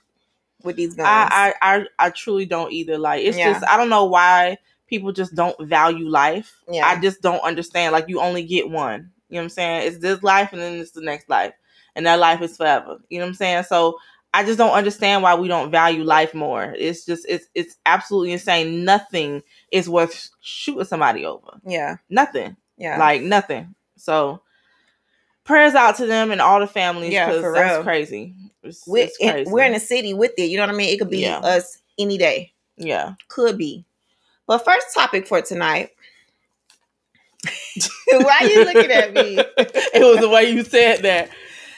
with 0.63 0.77
these 0.77 0.95
guns. 0.95 1.09
I, 1.33 1.55
I, 1.63 1.77
I, 1.77 1.87
I 1.99 2.11
truly 2.11 2.47
don't 2.47 2.73
either. 2.73 2.99
Like 2.99 3.25
it's 3.25 3.37
Yeah. 3.39 3.53
just 3.53 3.65
I 3.69 3.77
don't 3.77 3.89
know 3.89 4.05
why 4.05 4.59
people 4.87 5.13
just 5.13 5.35
don't 5.35 5.59
value 5.67 6.09
life. 6.09 6.55
yeah, 6.71 6.87
I 6.87 7.01
just 7.01 7.23
don't 7.23 7.43
understand. 7.43 7.93
Like 7.93 8.09
you 8.09 8.21
only 8.21 8.45
get 8.45 8.69
one. 8.71 9.11
You 9.29 9.35
know 9.37 9.41
what 9.41 9.45
I'm 9.45 9.49
saying? 9.51 9.89
It's 9.89 9.99
this 9.99 10.23
life 10.23 10.53
and 10.53 10.61
then 10.61 10.79
it's 10.79 10.93
the 10.93 11.01
next 11.01 11.29
life. 11.29 11.53
And 11.97 12.07
that 12.07 12.19
life 12.21 12.43
is 12.43 12.57
forever. 12.57 12.99
You 13.09 13.19
know 13.19 13.25
what 13.25 13.31
I'm 13.31 13.35
saying? 13.35 13.65
So 13.65 13.99
I 14.35 14.45
just 14.45 14.59
don't 14.59 14.71
understand 14.77 15.23
why 15.23 15.35
we 15.35 15.49
don't 15.49 15.71
value 15.71 16.05
life 16.05 16.35
more. 16.35 16.75
It's 16.77 17.05
just 17.07 17.25
it's 17.29 17.47
it's 17.55 17.77
absolutely 17.87 18.33
insane. 18.33 18.85
Nothing 18.85 19.43
is 19.73 19.89
worth 19.89 20.29
shooting 20.41 20.85
somebody 20.85 21.25
over. 21.25 21.59
yeah, 21.65 21.97
Nothing. 22.11 22.57
yeah. 22.77 22.99
Like 22.99 23.23
nothing. 23.23 23.75
So 23.97 24.43
prayers 25.47 25.75
out 25.75 25.97
to 25.97 26.07
them 26.07 26.31
and 26.31 26.41
all 26.43 26.61
the 26.61 26.67
families 26.67 27.13
Yeah, 27.13 27.27
because 27.27 27.41
for 27.43 27.53
that's 27.55 27.75
real. 27.77 27.83
crazy. 27.85 28.35
It's, 28.63 28.87
we're, 28.87 29.05
it's 29.05 29.17
crazy. 29.17 29.51
we're 29.51 29.65
in 29.65 29.75
a 29.75 29.81
city 29.81 30.13
with 30.13 30.33
it. 30.37 30.51
You 30.51 30.59
know 30.59 30.65
what 30.65 30.75
I 30.75 30.77
mean? 30.79 30.93
It 30.93 30.99
could 30.99 31.09
be 31.11 31.21
Yeah. 31.21 31.39
us 31.39 31.79
any 31.99 32.19
day. 32.19 32.53
yeah. 32.77 33.15
Could 33.29 33.57
be. 33.57 33.85
But 34.47 34.65
first 34.65 34.89
topic 34.95 35.27
for 35.27 35.41
tonight. 35.41 35.91
Why 38.09 38.39
are 38.41 38.47
you 38.47 38.65
looking 38.65 38.91
at 38.91 39.13
me? 39.13 39.39
it 39.57 40.05
was 40.05 40.21
the 40.21 40.29
way 40.29 40.51
you 40.51 40.63
said 40.65 41.03
that. 41.03 41.31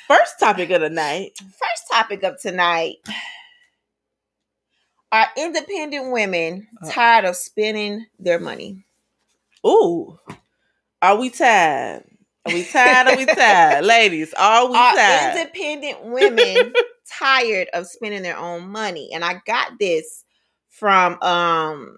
First 0.07 0.39
topic 0.41 0.71
of 0.71 0.81
the 0.81 0.91
night. 0.91 1.33
First 1.39 1.85
topic 1.93 2.23
of 2.23 2.41
tonight. 2.41 2.97
Are 5.13 5.27
independent 5.37 6.13
women 6.13 6.69
Uh. 6.83 6.91
tired 6.91 7.25
of 7.25 7.37
spending 7.37 8.07
their 8.19 8.39
money? 8.39 8.85
Ooh. 9.67 10.19
Are 11.03 11.17
we 11.17 11.31
tired? 11.31 12.05
Are 12.47 12.53
we 12.55 12.65
tired? 12.65 13.09
Are 13.09 13.17
we 13.17 13.27
tired? 13.27 13.85
Ladies, 13.85 14.33
are 14.35 14.69
we 14.71 14.77
Are 14.77 14.95
tired? 14.95 15.37
independent 15.39 16.05
women 16.05 16.73
tired 17.19 17.69
of 17.75 17.87
spending 17.87 18.23
their 18.23 18.37
own 18.39 18.69
money? 18.69 19.11
And 19.13 19.25
I 19.25 19.41
got 19.47 19.73
this 19.79 20.25
from 20.71 21.21
um 21.23 21.97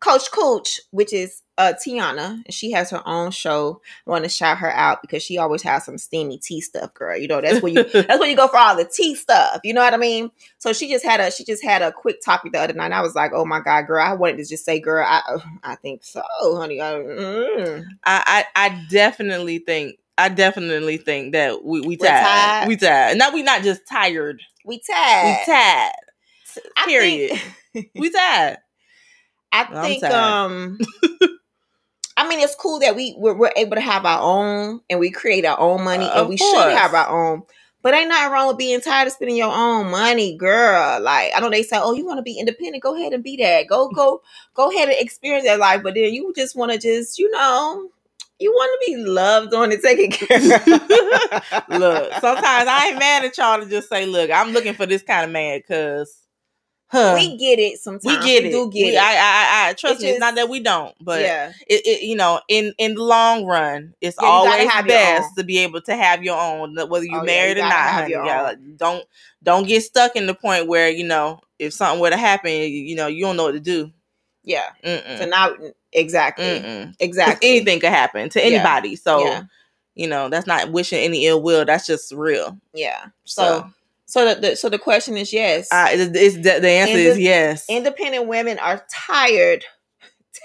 Coach 0.00 0.30
Cooch, 0.30 0.80
which 0.90 1.12
is 1.12 1.42
uh 1.58 1.72
Tiana, 1.74 2.42
and 2.44 2.52
she 2.52 2.72
has 2.72 2.90
her 2.90 3.02
own 3.06 3.30
show. 3.30 3.80
I 4.06 4.10
want 4.10 4.24
to 4.24 4.28
shout 4.28 4.58
her 4.58 4.70
out 4.70 5.00
because 5.02 5.22
she 5.22 5.38
always 5.38 5.62
has 5.62 5.84
some 5.84 5.98
steamy 5.98 6.38
tea 6.38 6.60
stuff, 6.60 6.92
girl. 6.94 7.16
You 7.16 7.28
know, 7.28 7.40
that's 7.40 7.62
where 7.62 7.72
you 7.72 7.82
that's 7.92 8.18
where 8.20 8.28
you 8.28 8.36
go 8.36 8.48
for 8.48 8.58
all 8.58 8.76
the 8.76 8.84
tea 8.84 9.14
stuff. 9.14 9.60
You 9.64 9.74
know 9.74 9.80
what 9.82 9.94
I 9.94 9.98
mean? 9.98 10.30
So 10.58 10.72
she 10.72 10.90
just 10.90 11.04
had 11.04 11.20
a 11.20 11.30
she 11.30 11.44
just 11.44 11.64
had 11.64 11.82
a 11.82 11.92
quick 11.92 12.20
topic 12.24 12.52
the 12.52 12.60
other 12.60 12.74
night. 12.74 12.86
And 12.86 12.94
I 12.94 13.00
was 13.02 13.14
like, 13.14 13.32
oh 13.34 13.44
my 13.44 13.60
god, 13.60 13.86
girl! 13.86 14.04
I 14.04 14.12
wanted 14.14 14.38
to 14.38 14.44
just 14.44 14.64
say, 14.64 14.80
girl, 14.80 15.04
I 15.06 15.22
uh, 15.28 15.38
I 15.62 15.74
think 15.76 16.04
so, 16.04 16.22
honey. 16.42 16.80
I, 16.80 16.92
mm. 16.94 17.84
I, 18.04 18.44
I 18.54 18.66
I 18.66 18.86
definitely 18.90 19.58
think 19.58 19.98
I 20.18 20.28
definitely 20.28 20.96
think 20.98 21.32
that 21.32 21.64
we 21.64 21.80
we 21.80 21.96
We're 22.00 22.08
tired. 22.08 22.22
tired? 22.24 22.68
We 22.68 22.76
tired. 22.76 23.18
Now 23.18 23.32
we 23.32 23.42
not 23.42 23.62
just 23.62 23.82
tired. 23.88 24.40
We 24.64 24.80
tired. 24.80 25.38
We 25.46 25.52
tired. 25.52 25.92
I 26.76 26.84
Period. 26.86 27.30
think- 27.72 27.90
we 27.94 28.10
tired. 28.10 28.58
I 29.52 29.64
think 29.82 30.02
tired. 30.02 30.14
um 30.14 30.78
I 32.16 32.28
mean 32.28 32.40
it's 32.40 32.54
cool 32.54 32.78
that 32.80 32.96
we 32.96 33.14
we're, 33.18 33.34
we're 33.34 33.52
able 33.56 33.76
to 33.76 33.80
have 33.80 34.04
our 34.06 34.20
own 34.22 34.80
and 34.88 34.98
we 35.00 35.10
create 35.10 35.44
our 35.44 35.58
own 35.58 35.84
money 35.84 36.04
Uh, 36.06 36.20
and 36.20 36.28
we 36.28 36.38
course. 36.38 36.64
should 36.64 36.72
have 36.72 36.94
our 36.94 37.08
own. 37.08 37.42
But 37.82 37.94
ain't 37.94 38.08
nothing 38.08 38.32
wrong 38.32 38.48
with 38.48 38.58
being 38.58 38.80
tired 38.80 39.06
of 39.06 39.12
spending 39.12 39.36
your 39.36 39.52
own 39.54 39.90
money, 39.92 40.36
girl. 40.36 41.00
Like 41.00 41.30
I 41.36 41.40
know 41.40 41.50
they 41.50 41.62
say, 41.62 41.76
"Oh, 41.80 41.94
you 41.94 42.04
want 42.04 42.18
to 42.18 42.22
be 42.22 42.38
independent? 42.38 42.82
Go 42.82 42.96
ahead 42.96 43.12
and 43.12 43.22
be 43.22 43.36
that. 43.36 43.68
Go 43.68 43.88
go 43.88 44.22
go 44.54 44.70
ahead 44.70 44.88
and 44.88 44.98
experience 44.98 45.44
that 45.46 45.60
life." 45.60 45.82
But 45.84 45.94
then 45.94 46.12
you 46.12 46.32
just 46.34 46.56
want 46.56 46.72
to 46.72 46.78
just 46.78 47.18
you 47.18 47.30
know 47.30 47.88
you 48.40 48.50
want 48.50 48.80
to 48.80 48.92
be 48.92 48.96
loved 48.96 49.54
on 49.54 49.70
and 49.72 49.80
taken 49.80 50.10
care 50.10 50.36
of. 50.56 50.66
Look, 51.68 52.12
sometimes 52.14 52.68
I 52.68 52.88
ain't 52.88 52.98
mad 52.98 53.24
at 53.24 53.38
y'all 53.38 53.60
to 53.60 53.66
just 53.68 53.88
say, 53.88 54.04
look, 54.06 54.30
I'm 54.30 54.52
looking 54.52 54.74
for 54.74 54.84
this 54.86 55.02
kind 55.02 55.24
of 55.24 55.30
man 55.30 55.60
because 55.60 56.14
huh, 56.88 57.14
we 57.14 57.36
get 57.36 57.58
it 57.58 57.78
sometimes. 57.78 58.04
we 58.04 58.16
get 58.26 58.44
it. 58.44 58.52
do 58.52 58.70
get 58.70 58.84
We- 58.84 58.96
it. 58.96 58.98
I, 58.98 59.14
I, 59.16 59.68
I 59.70 59.72
trust 59.74 60.00
me. 60.02 60.10
It's 60.10 60.20
not 60.20 60.34
that 60.36 60.48
we 60.48 60.60
don't, 60.60 60.94
but 61.00 61.22
yeah, 61.22 61.52
it, 61.68 61.86
it, 61.86 62.02
you 62.02 62.16
know, 62.16 62.40
in 62.48 62.72
in 62.78 62.94
the 62.94 63.02
long 63.02 63.44
run, 63.44 63.94
it's 64.00 64.16
Yeah, 64.20 64.26
always 64.28 64.70
best 64.86 65.36
to 65.36 65.44
be 65.44 65.58
able 65.58 65.80
to 65.82 65.96
have 65.96 66.22
your 66.22 66.38
own, 66.40 66.74
whether 66.76 67.04
you're 67.04 67.20
Oh, 67.20 67.24
yeah, 67.24 67.24
married 67.24 67.56
you 67.58 67.62
or 67.64 67.68
not. 67.68 67.92
honey. 67.92 68.12
Yeah, 68.12 68.42
like, 68.42 68.58
don't 68.76 69.04
don't 69.42 69.66
get 69.66 69.82
stuck 69.82 70.16
in 70.16 70.26
the 70.26 70.34
point 70.34 70.68
where 70.68 70.88
you 70.90 71.04
know 71.04 71.40
if 71.58 71.72
something 71.72 72.00
were 72.00 72.10
to 72.10 72.16
happen, 72.16 72.50
you, 72.52 72.66
you 72.66 72.94
know, 72.96 73.06
you 73.06 73.24
don't 73.24 73.36
know 73.36 73.44
what 73.44 73.52
to 73.52 73.60
do. 73.60 73.90
yeah. 74.44 74.70
Mm-mm. 74.84 75.18
So 75.18 75.24
now, 75.26 75.50
exactly, 75.92 76.44
Mm-mm. 76.44 76.94
exactly. 77.00 77.48
Anything 77.50 77.80
could 77.80 77.90
happen 77.90 78.28
to 78.30 78.40
Yeah. 78.40 78.46
anybody. 78.46 78.96
So 78.96 79.20
Yeah. 79.20 79.42
you 79.94 80.06
know, 80.06 80.28
that's 80.28 80.46
not 80.46 80.70
wishing 80.72 80.98
any 81.02 81.26
ill 81.26 81.40
will. 81.42 81.64
That's 81.64 81.86
just 81.86 82.12
real. 82.12 82.58
Yeah. 82.74 83.06
So, 83.24 83.42
So, 83.42 83.70
so 84.06 84.34
the, 84.34 84.40
the 84.40 84.56
so 84.56 84.68
the 84.68 84.78
question 84.78 85.16
is 85.16 85.32
yes. 85.32 85.68
I, 85.70 85.92
it's, 85.94 86.36
the, 86.36 86.60
the 86.60 86.70
answer 86.70 86.96
is 86.96 87.18
yes. 87.18 87.66
independent 87.68 88.26
women 88.26 88.58
are 88.58 88.84
tired 88.90 89.64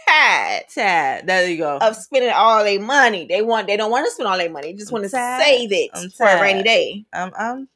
tired 0.08 0.64
Tad. 0.70 1.28
There 1.28 1.50
you 1.50 1.58
go. 1.58 1.78
of 1.78 1.96
spending 1.96 2.32
all 2.32 2.64
their 2.64 2.80
money. 2.80 3.26
They 3.28 3.42
want 3.42 3.68
they 3.68 3.78
don't 3.78 3.92
want 3.92 4.06
to 4.06 4.12
spend 4.12 4.28
all 4.28 4.38
their 4.38 4.50
money. 4.50 4.72
They 4.72 4.78
just 4.78 4.92
want 4.92 5.04
to 5.04 5.10
save 5.10 5.72
it 5.72 5.92
I'm 5.94 6.10
for 6.10 6.28
a 6.28 6.42
rainy 6.42 6.64
day. 6.64 7.06
I'm 7.14 7.32
I'm 7.38 7.68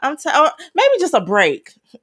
I'm 0.00 0.16
t- 0.16 0.30
oh, 0.32 0.50
maybe 0.74 0.98
just 0.98 1.14
a 1.14 1.20
break. 1.20 1.72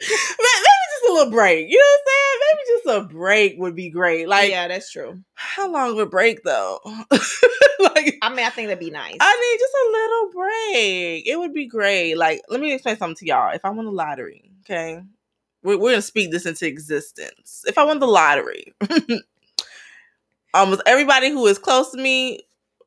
Maybe 0.00 0.08
just 0.08 1.10
a 1.10 1.12
little 1.12 1.32
break. 1.32 1.68
You 1.68 1.76
know 1.76 1.84
what 1.84 2.00
I'm 2.00 2.06
saying? 2.06 2.40
Maybe 2.48 2.62
just 2.66 2.86
a 2.96 3.14
break 3.14 3.58
would 3.58 3.76
be 3.76 3.90
great. 3.90 4.26
Like 4.26 4.50
yeah, 4.50 4.68
that's 4.68 4.90
true. 4.90 5.22
how 5.34 5.70
long 5.70 5.94
would 5.94 6.06
a 6.06 6.10
break 6.10 6.42
though? 6.44 6.80
like 6.84 7.91
I 8.22 8.28
mean, 8.30 8.44
I 8.46 8.50
think 8.50 8.68
that'd 8.68 8.78
be 8.78 8.90
nice. 8.90 9.16
I 9.20 9.50
need 9.52 9.58
just 9.58 9.74
a 9.74 9.90
little 9.92 10.32
break. 10.32 11.28
It 11.28 11.38
would 11.38 11.52
be 11.54 11.66
great. 11.66 12.16
Like, 12.16 12.42
let 12.48 12.60
me 12.60 12.72
explain 12.72 12.96
something 12.96 13.16
to 13.16 13.26
y'all. 13.26 13.54
If 13.54 13.64
I 13.64 13.70
won 13.70 13.84
the 13.84 13.92
lottery, 13.92 14.50
okay, 14.64 15.02
we're, 15.62 15.78
we're 15.78 15.90
gonna 15.92 16.02
speak 16.02 16.30
this 16.30 16.46
into 16.46 16.66
existence. 16.66 17.64
If 17.66 17.78
I 17.78 17.84
won 17.84 17.98
the 17.98 18.06
lottery, 18.06 18.74
almost 20.54 20.82
everybody 20.86 21.30
who 21.30 21.46
is 21.46 21.58
close 21.58 21.90
to 21.92 21.98
me, 21.98 22.40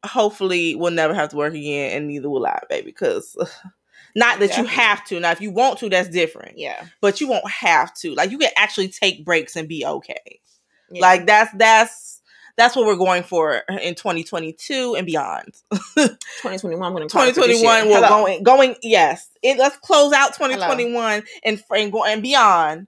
hopefully, 0.06 0.76
will 0.76 0.92
never 0.92 1.14
have 1.14 1.30
to 1.30 1.36
work 1.36 1.54
again, 1.54 1.98
and 1.98 2.08
neither 2.08 2.30
will 2.30 2.46
I, 2.46 2.60
baby. 2.70 2.88
Because 2.88 3.36
not 4.16 4.40
that 4.40 4.58
you 4.58 4.66
have 4.66 5.04
to. 5.06 5.20
Now, 5.20 5.32
if 5.32 5.42
you 5.42 5.52
want 5.52 5.80
to, 5.80 5.90
that's 5.90 6.10
different. 6.10 6.58
yeah. 6.58 6.86
But 7.02 7.20
you 7.20 7.28
won't 7.28 7.50
have 7.50 7.94
to. 7.96 8.14
Like, 8.16 8.32
you 8.32 8.38
can 8.38 8.52
actually 8.58 8.88
take 8.88 9.26
breaks 9.26 9.56
and 9.56 9.68
be 9.68 9.86
okay. 9.86 10.40
yeah. 10.92 11.02
Like 11.02 11.26
that's 11.26 11.52
that's 11.58 12.15
that's 12.58 12.76
what 12.76 12.86
we're 12.86 12.96
going 12.96 13.24
for 13.24 13.64
in 13.82 13.96
2022 13.96 14.96
and 14.96 15.06
beyond. 15.06 15.54
2021. 15.72 16.82
I'm 16.82 16.94
gonna 16.94 17.08
call 17.08 17.24
it 17.24 17.36
for 17.36 17.42
this 17.42 17.62
2021 17.62 17.76
year. 17.76 17.86
will 17.86 17.96
Hello. 17.96 18.24
going 18.24 18.44
going 18.44 18.76
yes. 18.82 19.30
It 19.44 19.58
let's 19.58 19.78
close 19.78 20.14
out 20.14 20.34
2021 20.34 21.24
and 21.44 21.64
and 21.76 21.92
go 21.92 22.06
and 22.06 22.22
beyond 22.22 22.88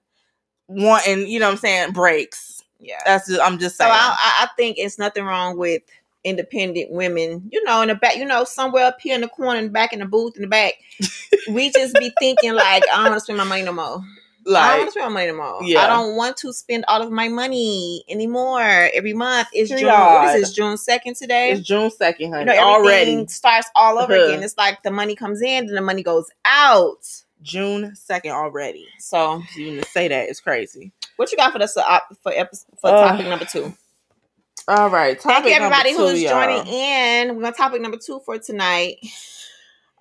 wanting, 0.68 1.26
you 1.26 1.40
know 1.40 1.46
what 1.46 1.52
I'm 1.52 1.58
saying, 1.58 1.92
breaks. 1.92 2.62
Yeah. 2.80 2.98
That's 3.04 3.28
just, 3.28 3.40
I'm 3.40 3.58
just 3.58 3.76
saying. 3.76 3.90
I, 3.92 4.14
I 4.18 4.44
I 4.44 4.48
think 4.56 4.78
it's 4.78 4.98
nothing 4.98 5.24
wrong 5.24 5.58
with 5.58 5.82
independent 6.24 6.90
women, 6.90 7.48
you 7.50 7.62
know, 7.64 7.82
in 7.82 7.88
the 7.88 7.94
back, 7.94 8.16
you 8.16 8.24
know, 8.24 8.44
somewhere 8.44 8.84
up 8.84 9.00
here 9.00 9.14
in 9.14 9.20
the 9.20 9.28
corner, 9.28 9.58
in 9.58 9.66
the 9.66 9.70
back 9.70 9.92
in 9.92 10.00
the 10.00 10.06
booth 10.06 10.36
in 10.36 10.42
the 10.42 10.48
back. 10.48 10.74
we 11.48 11.70
just 11.70 11.94
be 11.94 12.12
thinking 12.18 12.54
like, 12.54 12.84
I 12.92 12.96
don't 12.96 13.04
want 13.10 13.14
to 13.14 13.20
spend 13.20 13.38
my 13.38 13.44
money 13.44 13.62
no 13.62 13.72
more. 13.72 14.02
I 14.56 14.76
don't 14.76 14.78
want 14.78 14.86
to 14.86 14.92
spend 14.92 15.14
my 15.14 15.20
money 15.20 15.26
no 15.32 15.36
more. 15.36 15.62
Yeah. 15.62 15.80
I 15.80 15.86
don't 15.88 16.16
want 16.16 16.36
to 16.38 16.52
spend 16.52 16.84
all 16.88 17.02
of 17.02 17.10
my 17.10 17.28
money 17.28 18.04
anymore 18.08 18.60
every 18.62 19.12
month. 19.12 19.48
It's 19.52 19.70
June. 19.70 19.86
What 19.86 20.36
is 20.36 20.42
this? 20.42 20.52
June 20.54 20.76
second 20.76 21.16
today. 21.16 21.52
it's 21.52 21.66
June 21.66 21.90
2nd, 21.90 22.30
honey. 22.30 22.50
you 22.50 22.56
know, 22.56 22.58
already 22.64 23.02
everything 23.12 23.28
starts 23.28 23.68
all 23.74 23.98
over 23.98 24.14
again. 24.14 24.42
It's 24.42 24.56
like 24.56 24.82
the 24.82 24.90
money 24.90 25.14
comes 25.14 25.42
in, 25.42 25.66
then 25.66 25.74
the 25.74 25.80
money 25.82 26.02
goes 26.02 26.30
out. 26.44 27.06
June 27.42 27.92
2nd 27.94 28.30
already. 28.30 28.86
So, 28.98 29.42
Even 29.56 29.82
to 29.82 29.88
say 29.88 30.06
it's 30.06 30.40
crazy. 30.40 30.92
what 31.16 31.30
you 31.30 31.36
got 31.38 31.52
for 31.52 31.62
us 31.62 31.76
uh, 31.76 32.00
for 32.22 32.32
episode, 32.32 32.66
for 32.80 32.90
Ugh. 32.90 33.08
topic 33.10 33.26
number 33.26 33.44
two? 33.44 33.74
All 34.66 34.90
right. 34.90 35.20
Thank 35.20 35.46
you, 35.46 35.52
everybody 35.52 35.92
two, 35.92 35.98
who's 35.98 36.22
y'all. 36.22 36.32
joining 36.32 36.66
in. 36.66 37.36
We're 37.36 37.46
on 37.46 37.54
topic 37.54 37.80
number 37.80 37.96
two 37.96 38.20
for 38.20 38.38
tonight. 38.38 38.96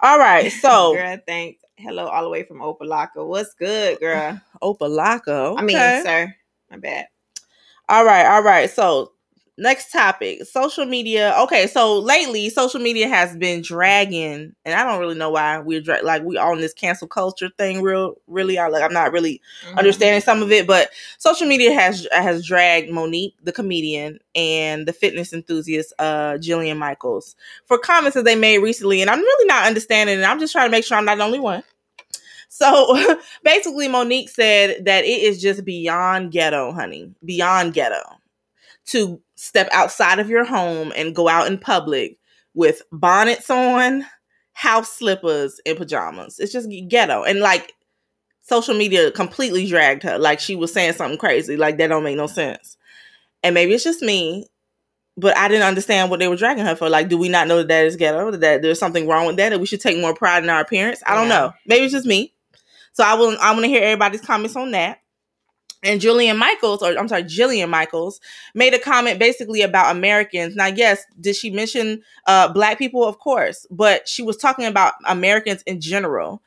All 0.02 0.18
right. 0.20 0.52
So 0.62 0.94
girl, 0.94 1.18
thanks. 1.26 1.62
Hello, 1.80 2.08
all 2.08 2.24
the 2.24 2.30
way 2.30 2.44
from 2.44 2.58
Opa-locka. 2.60 3.26
What's 3.26 3.54
good, 3.54 4.00
girl? 4.00 4.42
Opa-locka. 4.64 5.56
I 5.58 5.62
mean, 5.62 5.76
sir. 5.76 6.34
My 6.72 6.78
bad. 6.78 7.06
All 7.88 8.04
right, 8.04 8.26
all 8.26 8.42
right. 8.42 8.68
So 8.70 9.14
next 9.58 9.92
topic, 9.92 10.46
social 10.46 10.86
media. 10.86 11.36
Okay, 11.40 11.68
so 11.68 12.00
lately 12.00 12.50
social 12.50 12.80
media 12.80 13.08
has 13.08 13.36
been 13.36 13.62
dragging, 13.62 14.54
and 14.66 14.76
I 14.76 14.84
don't 14.84 15.00
really 15.00 15.16
know 15.18 15.32
why 15.32 15.60
we're 15.60 15.82
dra- 15.82 16.02
like 16.04 16.24
we 16.24 16.38
all 16.38 16.54
in 16.54 16.62
this 16.62 16.74
cancel 16.74 17.08
culture 17.08 17.50
thing. 17.58 17.82
Real, 17.82 18.16
really, 18.28 18.58
I 18.60 18.68
like 18.68 18.84
I'm 18.84 18.94
not 18.94 19.12
really 19.12 19.42
Mhm. 19.66 19.78
understanding 19.80 20.22
some 20.22 20.42
of 20.44 20.52
it, 20.52 20.68
but 20.68 20.90
social 21.18 21.48
media 21.48 21.74
has 21.74 22.08
has 22.12 22.46
dragged 22.46 22.90
Mo'Nique, 22.92 23.34
the 23.44 23.52
comedian, 23.52 24.20
and 24.36 24.88
the 24.88 24.94
fitness 24.94 25.34
enthusiast, 25.34 25.94
uh, 26.00 26.34
Jillian 26.40 26.78
Michaels, 26.78 27.36
for 27.66 27.78
comments 27.78 28.16
that 28.16 28.26
they 28.26 28.36
made 28.36 28.60
recently, 28.60 29.02
and 29.02 29.10
I'm 29.10 29.20
really 29.22 29.46
not 29.48 29.66
understanding. 29.66 30.16
And 30.18 30.26
I'm 30.26 30.40
just 30.40 30.54
trying 30.54 30.68
to 30.68 30.72
make 30.72 30.86
sure 30.86 30.98
I'm 30.98 31.06
not 31.06 31.18
the 31.18 31.24
only 31.24 31.40
one. 31.40 31.64
So 32.50 33.18
basically, 33.44 33.88
Mo'Nique 33.88 34.30
said 34.30 34.86
that 34.86 35.06
it 35.06 35.22
is 35.22 35.42
just 35.42 35.66
beyond 35.66 36.32
ghetto, 36.32 36.72
honey, 36.72 37.12
beyond 37.26 37.74
ghetto, 37.74 38.02
to 38.88 39.22
step 39.38 39.70
outside 39.72 40.20
of 40.20 40.30
your 40.30 40.44
home 40.44 40.92
and 40.98 41.16
go 41.16 41.30
out 41.30 41.48
in 41.48 41.58
public 41.58 42.18
with 42.54 42.82
bonnets 42.92 43.50
on, 43.50 44.06
house 44.54 44.92
slippers, 44.92 45.62
and 45.66 45.78
pajamas. 45.78 46.40
It's 46.40 46.52
just 46.52 46.68
ghetto, 46.90 47.24
and 47.24 47.40
like 47.40 47.72
social 48.42 48.76
media 48.76 49.12
completely 49.12 49.68
dragged 49.68 50.04
her. 50.04 50.18
Like 50.18 50.40
she 50.40 50.56
was 50.56 50.74
saying 50.74 50.94
something 50.94 51.18
crazy, 51.20 51.56
like 51.56 51.78
that 51.78 51.88
don't 51.88 52.04
make 52.04 52.18
no 52.18 52.28
sense. 52.28 52.78
And 53.44 53.54
maybe 53.54 53.74
it's 53.74 53.84
just 53.84 54.02
me, 54.02 54.48
but 55.16 55.38
I 55.38 55.48
didn't 55.48 55.68
understand 55.68 56.10
what 56.10 56.20
they 56.20 56.28
were 56.28 56.36
dragging 56.36 56.66
her 56.66 56.76
for. 56.76 56.90
Like, 56.90 57.08
do 57.10 57.18
we 57.18 57.30
not 57.30 57.48
know 57.48 57.58
that 57.58 57.68
that 57.68 57.86
is 57.86 57.96
ghetto? 57.96 58.32
That 58.32 58.62
there's 58.64 58.80
something 58.80 59.08
wrong 59.08 59.28
with 59.28 59.38
that? 59.38 59.50
That 59.50 59.60
we 59.60 59.68
should 59.68 59.82
take 59.82 60.00
more 60.00 60.16
pride 60.16 60.44
in 60.44 60.50
our 60.50 60.62
appearance? 60.62 61.04
I 61.06 61.14
don't 61.16 61.28
Yeah. 61.28 61.40
know. 61.40 61.54
Maybe 61.68 61.86
it's 61.86 61.94
just 61.94 62.08
me. 62.08 62.34
So 62.94 63.04
I 63.04 63.14
will. 63.14 63.38
I 63.40 63.52
want 63.52 63.64
to 63.64 63.70
hear 63.70 63.84
everybody's 63.84 64.22
comments 64.22 64.56
on 64.56 64.72
that. 64.72 65.00
And 65.84 66.02
Julian 66.02 66.38
Michaels, 66.38 66.82
or 66.82 66.98
I'm 66.98 67.08
sorry, 67.08 67.24
Jillian 67.24 67.70
Michaels, 67.70 68.20
made 68.56 68.74
a 68.74 68.80
comment 68.80 69.20
basically 69.20 69.62
about 69.62 69.96
Americans. 69.96 70.56
Now, 70.56 70.66
yes, 70.68 71.04
did 71.22 71.36
she 71.36 71.50
mention 71.52 72.02
uh, 72.26 72.52
Black 72.52 72.78
people? 72.80 73.04
Of 73.06 73.20
course, 73.20 73.66
but 73.70 74.08
she 74.08 74.24
was 74.24 74.38
talking 74.38 74.66
about 74.66 74.94
Americans 75.06 75.62
in 75.68 75.80
general. 75.80 76.42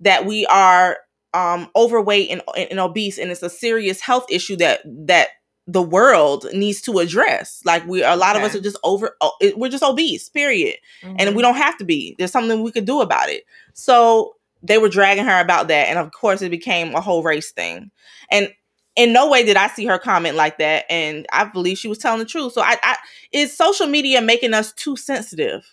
That 0.00 0.26
we 0.26 0.46
are 0.46 0.98
um, 1.34 1.68
overweight 1.74 2.30
and, 2.30 2.42
and 2.56 2.78
obese, 2.78 3.18
and 3.18 3.30
it's 3.30 3.42
a 3.42 3.50
serious 3.50 4.00
health 4.00 4.26
issue 4.30 4.56
that 4.56 4.80
that 4.84 5.28
the 5.66 5.82
world 5.82 6.46
needs 6.52 6.80
to 6.82 6.98
address. 7.00 7.60
Like 7.64 7.84
we, 7.86 8.04
a 8.04 8.14
lot 8.14 8.36
of 8.36 8.42
us 8.42 8.54
are 8.54 8.60
just 8.60 8.78
over. 8.84 9.16
We're 9.56 9.70
just 9.70 9.82
obese. 9.82 10.28
Period 10.28 10.76
and 11.02 11.18
Mhm. 11.18 11.34
we 11.34 11.42
don't 11.42 11.56
have 11.56 11.76
to 11.78 11.84
be. 11.84 12.14
There's 12.18 12.30
something 12.30 12.62
we 12.62 12.70
could 12.70 12.84
do 12.84 13.00
about 13.00 13.30
it. 13.30 13.42
So 13.74 14.36
they 14.62 14.78
were 14.78 14.88
dragging 14.88 15.24
her 15.24 15.40
about 15.40 15.66
that, 15.68 15.88
and 15.88 15.98
of 15.98 16.12
course, 16.12 16.40
it 16.40 16.50
became 16.50 16.94
a 16.94 17.00
whole 17.00 17.22
race 17.24 17.50
thing. 17.50 17.90
And 18.30 18.52
in 18.96 19.12
no 19.12 19.28
way 19.28 19.44
did 19.44 19.56
I 19.56 19.68
see 19.68 19.84
her 19.86 19.98
comment 19.98 20.36
like 20.36 20.58
that, 20.58 20.84
and 20.90 21.26
I 21.32 21.44
believe 21.44 21.78
she 21.78 21.88
was 21.88 21.98
telling 21.98 22.18
the 22.18 22.24
truth. 22.24 22.54
So 22.54 22.62
I, 22.62 22.76
I 22.82 22.96
is 23.32 23.56
social 23.56 23.86
media 23.86 24.20
making 24.22 24.54
us 24.54 24.72
too 24.72 24.96
sensitive? 24.96 25.64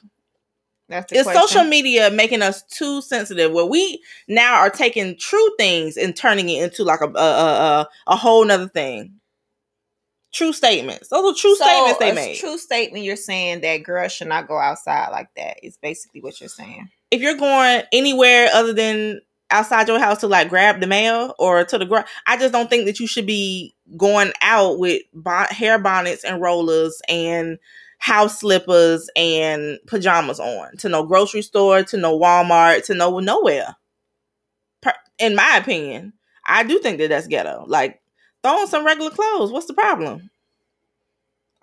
That's 0.90 1.12
the 1.12 1.20
Is 1.20 1.24
question. 1.24 1.42
social 1.42 1.64
media 1.64 2.12
making 2.12 2.42
us 2.42 2.62
too 2.64 3.02
sensitive? 3.02 3.52
Where 3.52 3.66
we 3.66 4.04
now 4.28 4.56
are 4.56 4.70
taking 4.70 5.18
true 5.18 5.50
things 5.58 5.96
and 5.98 6.16
turning 6.16 6.50
it 6.50 6.62
into 6.64 6.84
like 6.84 7.00
a 7.02 7.08
a 7.08 7.10
a, 7.20 7.90
a, 8.08 8.16
whole 8.16 8.46
nother 8.46 8.68
thing. 8.68 9.14
True 10.34 10.52
statements. 10.52 11.08
Those 11.10 11.32
are 11.32 11.40
true 11.40 11.56
So, 11.56 11.64
statements 11.64 12.00
they 12.00 12.12
made. 12.12 12.38
True 12.38 12.58
statement. 12.58 13.06
You're 13.06 13.16
saying 13.16 13.62
that 13.62 13.78
girls 13.84 14.12
should 14.12 14.28
not 14.28 14.48
go 14.48 14.58
outside 14.58 15.10
like 15.12 15.30
that. 15.38 15.64
Is 15.64 15.78
basically 15.78 16.22
what 16.22 16.40
you're 16.42 16.50
saying. 16.50 16.90
if 17.12 17.22
you're 17.22 17.38
going 17.38 17.84
anywhere 17.94 18.50
other 18.54 18.74
than 18.74 19.22
outside 19.54 19.88
your 19.88 20.00
house 20.00 20.20
to 20.20 20.28
like 20.28 20.50
grab 20.50 20.82
the 20.82 20.88
mail 20.88 21.34
or 21.40 21.64
to 21.64 21.78
the 21.78 21.86
ground, 21.86 22.08
I 22.28 22.38
just 22.38 22.52
don't 22.52 22.70
think 22.70 22.86
that 22.86 23.00
you 23.00 23.08
should 23.08 23.26
be 23.26 23.76
going 23.96 24.34
out 24.42 24.80
with 24.80 25.02
bon- 25.14 25.48
hair 25.48 25.80
bonnets 25.80 26.24
and 26.24 26.42
rollers 26.42 27.02
and 27.08 27.60
house 28.00 28.40
slippers 28.40 29.10
and 29.16 29.80
pajamas 29.88 30.40
on 30.40 30.76
to 30.78 30.90
no 30.90 31.04
grocery 31.04 31.42
store, 31.42 31.84
to 31.84 31.98
no 31.98 32.20
Walmart, 32.20 32.86
to 32.86 32.94
no 32.94 33.20
nowhere. 33.20 33.76
Per- 34.82 34.94
in 35.20 35.36
my 35.36 35.58
opinion, 35.58 36.14
I 36.46 36.64
do 36.64 36.80
think 36.80 36.98
that 36.98 37.10
that's 37.10 37.28
ghetto. 37.28 37.64
Like, 37.68 38.02
throw 38.42 38.52
on 38.60 38.68
some 38.68 38.86
regular 38.86 39.12
clothes. 39.12 39.52
What's 39.52 39.68
the 39.68 39.74
problem? 39.74 40.30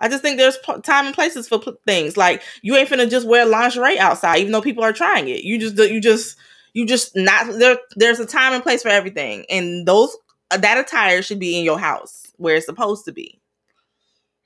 I 0.00 0.08
just 0.08 0.22
think 0.22 0.38
there's 0.38 0.58
time 0.82 1.06
and 1.06 1.14
places 1.14 1.46
for 1.46 1.58
p- 1.58 1.72
things. 1.86 2.16
Like 2.16 2.42
you 2.62 2.74
ain't 2.74 2.88
finna 2.88 3.08
just 3.08 3.28
wear 3.28 3.44
lingerie 3.44 3.98
outside, 3.98 4.38
even 4.38 4.52
though 4.52 4.62
people 4.62 4.82
are 4.82 4.94
trying 4.94 5.28
it. 5.28 5.44
You 5.44 5.58
just 5.58 5.76
you 5.76 6.00
just 6.00 6.36
you 6.72 6.86
just 6.86 7.16
not 7.16 7.58
there. 7.58 7.78
There's 7.96 8.20
a 8.20 8.26
time 8.26 8.52
and 8.52 8.62
place 8.62 8.82
for 8.82 8.88
everything, 8.88 9.44
and 9.50 9.86
those 9.86 10.16
that 10.50 10.78
attire 10.78 11.22
should 11.22 11.38
be 11.38 11.58
in 11.58 11.64
your 11.64 11.78
house 11.78 12.32
where 12.36 12.56
it's 12.56 12.66
supposed 12.66 13.04
to 13.04 13.12
be. 13.12 13.40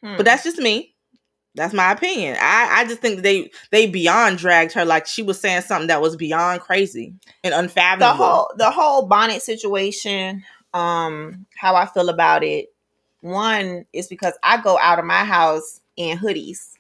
Hmm. 0.03 0.17
But 0.17 0.27
that's 0.27 0.45
just 0.45 0.59
me. 0.59 0.95
That's 1.55 1.73
my 1.73 1.93
opinion. 1.93 2.37
I 2.41 2.81
I 2.81 2.85
just 2.85 3.01
think 3.01 3.23
they 3.23 3.51
they 3.71 3.87
beyond 3.87 4.39
dragged 4.39 4.73
her 4.73 4.85
like 4.85 5.07
she 5.07 5.23
was 5.23 5.41
saying 5.41 5.63
something 5.63 5.87
that 5.89 6.03
was 6.03 6.17
beyond 6.17 6.61
crazy 6.61 7.15
and 7.45 7.53
the 7.55 7.59
unfathomable. 7.59 8.25
whole 8.25 8.51
the 8.57 8.71
whole 8.71 9.07
bonnet 9.07 9.43
situation. 9.43 10.45
Um, 10.73 11.47
how 11.57 11.77
I 11.77 11.87
feel 11.87 12.09
about 12.09 12.43
it. 12.43 12.75
One 13.21 13.87
is 13.93 14.09
because 14.09 14.35
I 14.43 14.61
go 14.61 14.77
out 14.79 14.99
of 14.99 15.05
my 15.05 15.25
house 15.25 15.81
in 15.97 16.19
hoodies. 16.19 16.73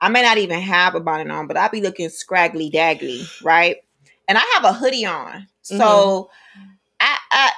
I 0.00 0.08
may 0.08 0.22
not 0.22 0.38
even 0.38 0.60
have 0.60 0.94
a 0.94 1.00
bonnet 1.00 1.30
on, 1.30 1.46
but 1.46 1.56
I'll 1.56 1.70
be 1.70 1.82
looking 1.82 2.08
scraggly 2.08 2.70
daggly, 2.70 3.22
right? 3.42 3.76
And 4.28 4.38
I 4.38 4.42
have 4.54 4.64
a 4.64 4.72
hoodie 4.72 5.06
on. 5.06 5.48
So 5.62 5.84
Mm-hmm. 5.84 6.32
I 7.00 7.18
I 7.32 7.50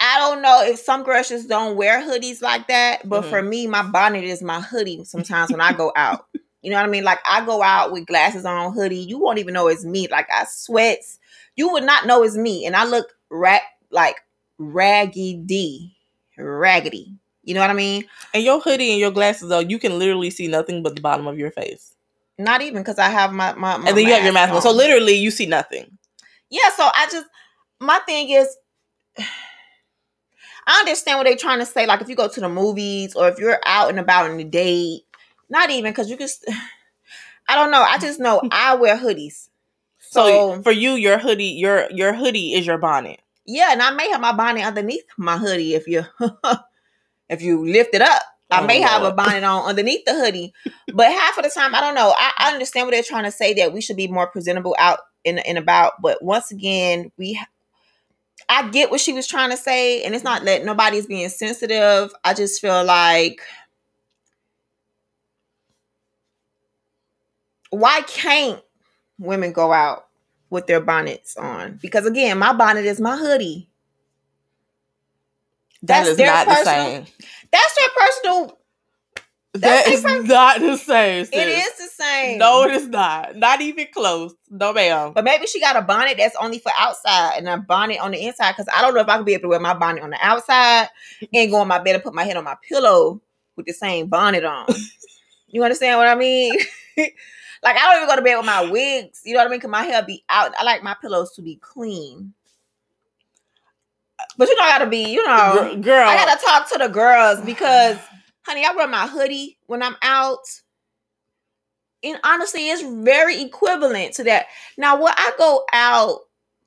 I 0.00 0.18
don't 0.18 0.42
know 0.42 0.62
if 0.62 0.78
some 0.78 1.02
girls 1.04 1.28
just 1.28 1.48
don't 1.48 1.76
wear 1.76 2.02
hoodies 2.02 2.42
like 2.42 2.68
that, 2.68 3.08
but 3.08 3.22
Mhm. 3.24 3.28
for 3.30 3.42
me, 3.42 3.66
my 3.66 3.82
bonnet 3.82 4.24
is 4.24 4.42
my 4.42 4.60
hoodie 4.60 5.04
sometimes 5.04 5.50
when 5.52 5.60
I 5.60 5.72
go 5.72 5.92
out. 5.96 6.26
You 6.62 6.70
know 6.70 6.76
what 6.76 6.86
I 6.86 6.88
mean? 6.90 7.04
Like 7.04 7.20
I 7.26 7.44
go 7.44 7.62
out 7.62 7.92
with 7.92 8.06
glasses 8.06 8.44
on, 8.44 8.72
hoodie. 8.74 8.98
You 8.98 9.18
won't 9.18 9.38
even 9.38 9.54
know 9.54 9.68
it's 9.68 9.84
me. 9.84 10.08
Like 10.08 10.28
I 10.32 10.44
sweats. 10.48 11.18
You 11.56 11.70
would 11.72 11.84
not 11.84 12.06
know 12.06 12.22
it's 12.24 12.36
me. 12.36 12.66
And 12.66 12.76
I 12.76 12.84
look 12.84 13.06
ra- 13.30 13.58
like 13.90 14.16
raggedy, 14.58 15.96
raggedy. 16.38 17.14
You 17.44 17.54
know 17.54 17.60
what 17.60 17.70
I 17.70 17.74
mean? 17.74 18.04
And 18.34 18.42
your 18.44 18.60
hoodie 18.60 18.90
and 18.90 19.00
your 19.00 19.12
glasses, 19.12 19.48
though, 19.48 19.60
you 19.60 19.78
can 19.78 19.98
literally 19.98 20.30
see 20.30 20.48
nothing 20.48 20.82
but 20.82 20.96
the 20.96 21.00
bottom 21.00 21.26
of 21.26 21.38
your 21.38 21.50
face. 21.52 21.94
Not 22.38 22.60
even 22.62 22.82
because 22.82 22.98
I 22.98 23.08
have 23.08 23.32
my, 23.32 23.54
my, 23.54 23.76
my 23.78 23.88
and 23.88 23.96
then 23.96 24.04
you 24.06 24.12
have 24.12 24.24
your 24.24 24.32
mask 24.32 24.52
on. 24.52 24.62
So 24.62 24.70
literally, 24.70 25.14
you 25.14 25.30
see 25.30 25.46
nothing. 25.46 25.96
Yeah, 26.50 26.70
so 26.76 26.84
I 26.84 27.08
just 27.10 27.26
my 27.80 27.98
thing 28.00 28.30
is 28.30 28.56
I 30.68 30.80
understand 30.80 31.18
what 31.18 31.24
they're 31.24 31.36
trying 31.36 31.60
to 31.60 31.66
say. 31.66 31.86
Like 31.86 32.00
if 32.00 32.08
you 32.08 32.16
go 32.16 32.28
to 32.28 32.40
the 32.40 32.48
movies 32.48 33.14
or 33.14 33.28
if 33.28 33.38
you're 33.38 33.60
out 33.64 33.88
and 33.88 33.98
about 33.98 34.30
on 34.30 34.38
a 34.38 34.44
date, 34.44 35.02
not 35.48 35.70
even 35.70 35.90
because 35.92 36.10
you 36.10 36.16
just. 36.16 36.44
I 37.48 37.54
don't 37.54 37.70
know. 37.70 37.80
I 37.82 37.98
just 37.98 38.18
know 38.18 38.42
I 38.50 38.74
wear 38.74 38.96
hoodies. 38.96 39.48
So, 39.98 40.54
So 40.56 40.62
for 40.62 40.72
you, 40.72 40.92
your 40.92 41.18
hoodie, 41.18 41.44
your 41.44 41.88
your 41.92 42.12
hoodie 42.12 42.54
is 42.54 42.66
your 42.66 42.78
bonnet. 42.78 43.20
yeah, 43.46 43.68
and 43.72 43.80
I 43.80 43.90
may 43.92 44.10
have 44.10 44.20
my 44.20 44.32
bonnet 44.32 44.64
underneath 44.64 45.04
my 45.16 45.38
hoodie 45.38 45.74
if 45.74 45.86
you 45.86 46.02
if 47.28 47.42
you 47.42 47.64
lift 47.64 47.94
it 47.94 48.02
up. 48.02 48.22
I 48.50 48.60
Oh, 48.60 48.66
may 48.66 48.80
have 48.80 49.04
a 49.04 49.10
oh, 49.10 49.12
bonnet 49.12 49.44
on 49.44 49.68
underneath 49.68 50.04
the 50.06 50.14
hoodie, 50.14 50.54
but 50.92 51.12
half 51.12 51.38
of 51.38 51.44
the 51.44 51.50
time, 51.50 51.74
I 51.74 51.80
don't 51.80 51.94
know. 51.94 52.14
I, 52.16 52.32
I 52.38 52.52
understand 52.52 52.86
what 52.86 52.92
they're 52.92 53.02
trying 53.02 53.24
to 53.24 53.32
say 53.32 53.54
that 53.54 53.72
we 53.72 53.80
should 53.80 53.96
be 53.96 54.08
more 54.08 54.26
presentable 54.28 54.76
out 54.78 55.00
in 55.24 55.38
and 55.40 55.58
about. 55.58 55.94
But 56.02 56.22
once 56.22 56.50
again, 56.52 57.12
we, 57.18 57.40
I 58.48 58.68
get 58.70 58.90
what 58.90 59.00
she 59.00 59.12
was 59.12 59.26
trying 59.26 59.50
to 59.50 59.56
say, 59.56 60.02
and 60.04 60.14
it's 60.14 60.24
not 60.24 60.44
that 60.44 60.64
nobody's 60.64 61.06
being 61.06 61.28
sensitive. 61.28 62.12
I 62.24 62.34
just 62.34 62.60
feel 62.60 62.84
like, 62.84 63.40
why 67.70 68.02
can't 68.02 68.62
women 69.18 69.52
go 69.52 69.72
out 69.72 70.06
with 70.50 70.66
their 70.66 70.80
bonnets 70.80 71.36
on? 71.36 71.78
Because 71.82 72.06
again, 72.06 72.38
my 72.38 72.52
bonnet 72.52 72.84
is 72.86 73.00
my 73.00 73.16
hoodie. 73.16 73.68
That 75.82 76.00
That's 76.00 76.10
is 76.10 76.16
their 76.18 76.26
not 76.26 76.46
the 76.46 76.54
same. 76.64 77.06
That's 77.50 77.74
their 77.78 77.88
personal. 77.98 78.58
That 79.60 79.86
That's 79.86 79.88
is 79.88 80.28
not 80.28 80.60
the 80.60 80.76
same. 80.76 81.22
It 81.22 81.28
sis. 81.32 81.66
is 81.66 81.78
the 81.78 82.04
same. 82.04 82.38
No, 82.38 82.64
it 82.64 82.72
is 82.72 82.88
not. 82.88 83.36
Not 83.36 83.62
even 83.62 83.86
close. 83.92 84.34
No, 84.50 84.72
ma'am. 84.74 85.12
But 85.14 85.24
maybe 85.24 85.46
she 85.46 85.60
got 85.60 85.76
a 85.76 85.82
bonnet 85.82 86.16
that's 86.18 86.36
only 86.36 86.58
for 86.58 86.70
outside 86.78 87.38
and 87.38 87.48
a 87.48 87.56
bonnet 87.56 87.98
on 88.00 88.10
the 88.10 88.22
inside. 88.22 88.52
Because 88.52 88.68
I 88.74 88.82
don't 88.82 88.94
know 88.94 89.00
if 89.00 89.08
I 89.08 89.16
could 89.16 89.24
be 89.24 89.32
able 89.32 89.42
to 89.42 89.48
wear 89.48 89.60
my 89.60 89.72
bonnet 89.72 90.02
on 90.02 90.10
the 90.10 90.18
outside 90.20 90.88
and 91.32 91.50
go 91.50 91.56
on 91.56 91.68
my 91.68 91.78
bed 91.78 91.94
and 91.94 92.04
put 92.04 92.14
my 92.14 92.24
head 92.24 92.36
on 92.36 92.44
my 92.44 92.56
pillow 92.68 93.22
with 93.56 93.64
the 93.64 93.72
same 93.72 94.08
bonnet 94.08 94.44
on. 94.44 94.66
you 95.48 95.62
understand 95.62 95.98
what 95.98 96.08
I 96.08 96.16
mean? 96.16 96.52
like 96.98 97.76
I 97.76 97.92
don't 97.92 97.96
even 97.96 98.08
go 98.08 98.16
to 98.16 98.22
bed 98.22 98.36
with 98.36 98.46
my 98.46 98.70
wigs. 98.70 99.22
You 99.24 99.34
know 99.34 99.40
what 99.40 99.46
I 99.46 99.50
mean? 99.50 99.60
Because 99.60 99.70
my 99.70 99.84
hair 99.84 100.02
be 100.02 100.22
out. 100.28 100.52
I 100.58 100.64
like 100.64 100.82
my 100.82 100.96
pillows 101.00 101.32
to 101.36 101.42
be 101.42 101.56
clean. 101.56 102.34
But 104.36 104.48
you 104.48 104.56
know, 104.56 104.64
I 104.64 104.70
gotta 104.70 104.90
be. 104.90 105.10
You 105.10 105.26
know, 105.26 105.76
girl, 105.80 106.08
I 106.08 106.16
gotta 106.16 106.44
talk 106.44 106.70
to 106.72 106.78
the 106.78 106.88
girls 106.88 107.40
because, 107.40 107.98
honey, 108.42 108.64
I 108.64 108.72
wear 108.72 108.86
my 108.86 109.06
hoodie 109.06 109.58
when 109.66 109.82
I'm 109.82 109.96
out. 110.02 110.44
And 112.02 112.18
honestly, 112.22 112.68
it's 112.68 112.82
very 112.82 113.40
equivalent 113.42 114.14
to 114.14 114.24
that. 114.24 114.46
Now, 114.76 115.02
when 115.02 115.14
I 115.16 115.32
go 115.38 115.64
out 115.72 116.20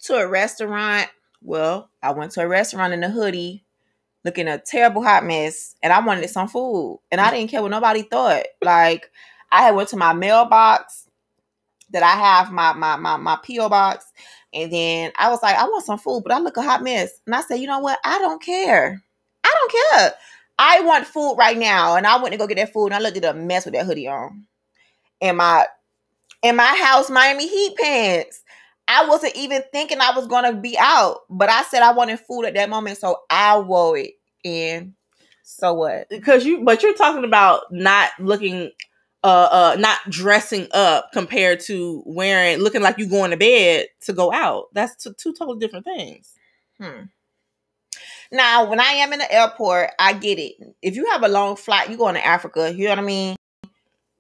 to 0.05 0.15
a 0.15 0.27
restaurant, 0.27 1.07
well, 1.41 1.89
I 2.01 2.11
went 2.11 2.31
to 2.33 2.41
a 2.41 2.47
restaurant 2.47 2.93
in 2.93 3.03
a 3.03 3.09
hoodie, 3.09 3.63
looking 4.25 4.47
a 4.47 4.57
terrible 4.57 5.03
hot 5.03 5.25
mess, 5.25 5.75
and 5.81 5.93
I 5.93 5.99
wanted 5.99 6.29
some 6.29 6.47
food, 6.47 6.99
and 7.11 7.21
I 7.21 7.27
mm. 7.27 7.31
didn't 7.31 7.51
care 7.51 7.61
what 7.61 7.71
nobody 7.71 8.01
thought. 8.01 8.45
Like, 8.61 9.11
I 9.51 9.63
had 9.63 9.75
went 9.75 9.89
to 9.89 9.97
my 9.97 10.13
mailbox 10.13 11.07
that 11.91 12.03
I 12.03 12.11
have 12.11 12.51
my 12.51 12.73
my 12.73 12.95
my 12.97 13.17
my 13.17 13.37
PO 13.37 13.69
box, 13.69 14.05
and 14.53 14.71
then 14.71 15.11
I 15.17 15.29
was 15.29 15.41
like, 15.43 15.55
I 15.55 15.65
want 15.65 15.85
some 15.85 15.99
food, 15.99 16.23
but 16.23 16.31
I 16.31 16.39
look 16.39 16.57
a 16.57 16.61
hot 16.61 16.83
mess, 16.83 17.11
and 17.25 17.35
I 17.35 17.41
said, 17.41 17.55
you 17.55 17.67
know 17.67 17.79
what? 17.79 17.99
I 18.03 18.19
don't 18.19 18.41
care. 18.41 19.03
I 19.43 19.53
don't 19.57 19.71
care. 19.71 20.13
I 20.57 20.81
want 20.81 21.07
food 21.07 21.35
right 21.37 21.57
now, 21.57 21.95
and 21.95 22.05
I 22.05 22.21
went 22.21 22.33
to 22.33 22.37
go 22.37 22.47
get 22.47 22.57
that 22.57 22.73
food, 22.73 22.87
and 22.87 22.95
I 22.95 22.99
looked 22.99 23.17
at 23.17 23.35
a 23.35 23.37
mess 23.37 23.65
with 23.65 23.73
that 23.75 23.85
hoodie 23.85 24.07
on, 24.07 24.45
and 25.21 25.37
my 25.37 25.65
in 26.41 26.55
my 26.55 26.75
house 26.83 27.09
Miami 27.09 27.47
Heat 27.47 27.77
pants. 27.77 28.43
I 28.87 29.07
wasn't 29.07 29.35
even 29.35 29.61
thinking 29.71 29.99
I 30.01 30.15
was 30.15 30.25
gonna 30.25 30.53
be 30.53 30.75
out, 30.79 31.19
but 31.29 31.47
I 31.49 31.61
said 31.63 31.83
I 31.83 31.93
wanted 31.93 32.19
food 32.21 32.45
at 32.45 32.55
that 32.55 32.69
moment, 32.69 32.97
so 32.97 33.17
I 33.29 33.59
wore 33.59 33.97
it. 33.97 34.13
And 34.43 34.93
so 35.43 35.73
what? 35.73 36.09
because 36.09 36.45
you, 36.45 36.63
but 36.63 36.81
you're 36.81 36.95
talking 36.95 37.23
about 37.23 37.71
not 37.71 38.09
looking, 38.19 38.71
uh, 39.23 39.49
uh, 39.51 39.75
not 39.79 39.99
dressing 40.09 40.67
up 40.71 41.11
compared 41.11 41.59
to 41.61 42.03
wearing, 42.05 42.59
looking 42.59 42.81
like 42.81 42.97
you 42.97 43.07
going 43.07 43.31
to 43.31 43.37
bed 43.37 43.87
to 44.01 44.13
go 44.13 44.31
out. 44.31 44.65
That's 44.73 44.95
two, 45.01 45.13
two 45.13 45.33
totally 45.33 45.59
different 45.59 45.85
things. 45.85 46.33
Hmm. 46.79 47.03
Now, 48.31 48.69
when 48.69 48.79
I 48.79 48.91
am 48.91 49.11
in 49.11 49.19
the 49.19 49.31
airport, 49.31 49.89
I 49.97 50.13
get 50.13 50.37
it. 50.39 50.53
If 50.81 50.95
you 50.95 51.09
have 51.11 51.23
a 51.23 51.27
long 51.27 51.55
flight, 51.55 51.89
you 51.89 51.97
going 51.97 52.15
to 52.15 52.25
Africa, 52.25 52.71
you 52.73 52.85
know 52.85 52.91
what 52.91 52.99
I 52.99 53.03
mean? 53.03 53.35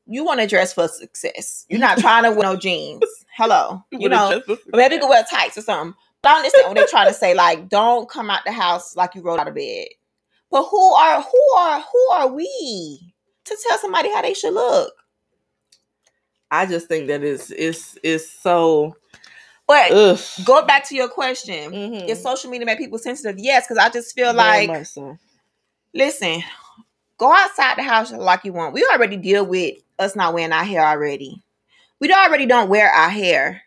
You 0.07 0.25
want 0.25 0.39
to 0.39 0.47
dress 0.47 0.73
for 0.73 0.87
success. 0.87 1.65
You're 1.69 1.79
not 1.79 1.99
trying 1.99 2.23
to 2.23 2.31
wear 2.31 2.41
no 2.41 2.55
jeans. 2.55 3.03
Hello. 3.37 3.83
You 3.91 4.09
know, 4.09 4.41
Or 4.49 4.57
maybe 4.73 4.95
you 4.95 5.01
could 5.01 5.09
wear 5.09 5.23
tights 5.29 5.57
or 5.57 5.61
something. 5.61 5.93
But 6.21 6.31
I 6.31 6.37
understand 6.37 6.67
what 6.67 6.75
they're 6.75 6.87
trying 6.87 7.07
to 7.07 7.13
say. 7.13 7.35
Like, 7.35 7.69
don't 7.69 8.09
come 8.09 8.29
out 8.29 8.41
the 8.45 8.51
house 8.51 8.95
like 8.95 9.13
you 9.15 9.21
rolled 9.21 9.39
out 9.39 9.47
of 9.47 9.55
bed. 9.55 9.87
But 10.51 10.65
who 10.65 10.93
are 10.93 11.21
who 11.21 11.53
are 11.57 11.79
who 11.79 12.09
are 12.11 12.27
we 12.27 13.08
to 13.49 13.57
tell 13.67 13.77
somebody 13.79 14.11
how 14.13 14.21
they 14.21 14.33
should 14.33 14.53
look? 14.53 14.93
I 16.51 16.65
just 16.65 16.87
think 16.87 17.07
that 17.07 17.23
is 17.23 17.51
is 17.51 17.99
is 18.03 18.29
so. 18.29 18.95
But 19.67 19.91
Ugh. 19.91 20.19
go 20.45 20.65
back 20.65 20.87
to 20.89 20.95
your 20.95 21.09
question. 21.09 21.71
Mhm. 21.71 22.09
Is 22.09 22.21
social 22.23 22.49
media 22.49 22.65
make 22.65 22.79
people 22.79 22.97
sensitive? 22.97 23.37
Yes, 23.37 23.65
because 23.67 23.77
I 23.77 23.89
just 23.89 24.15
feel 24.15 24.33
Very 24.33 24.67
like 24.67 24.85
so. 24.87 25.17
listen, 25.93 26.43
go 27.17 27.31
outside 27.33 27.77
the 27.77 27.83
house 27.83 28.11
like 28.11 28.45
you 28.45 28.53
want. 28.53 28.73
We 28.73 28.87
already 28.91 29.17
deal 29.17 29.45
with 29.45 29.75
us 29.99 30.15
not 30.15 30.33
wearing 30.33 30.53
our 30.53 30.63
hair 30.63 30.83
already. 30.83 31.43
We 31.99 32.11
already 32.11 32.45
don't 32.47 32.69
wear 32.69 32.89
our 32.89 33.09
hair. 33.09 33.61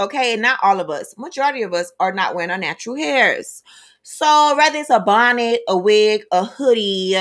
Okay, 0.00 0.34
and 0.34 0.42
not 0.42 0.60
all 0.62 0.80
of 0.80 0.90
us. 0.90 1.14
Majority 1.18 1.62
of 1.62 1.72
us 1.74 1.90
are 1.98 2.12
not 2.12 2.34
wearing 2.34 2.50
our 2.50 2.58
natural 2.58 2.96
hairs. 2.96 3.62
So 4.02 4.54
whether 4.56 4.78
it's 4.78 4.90
a 4.90 5.00
bonnet, 5.00 5.62
a 5.68 5.76
wig, 5.76 6.24
a 6.30 6.44
hoodie, 6.44 7.16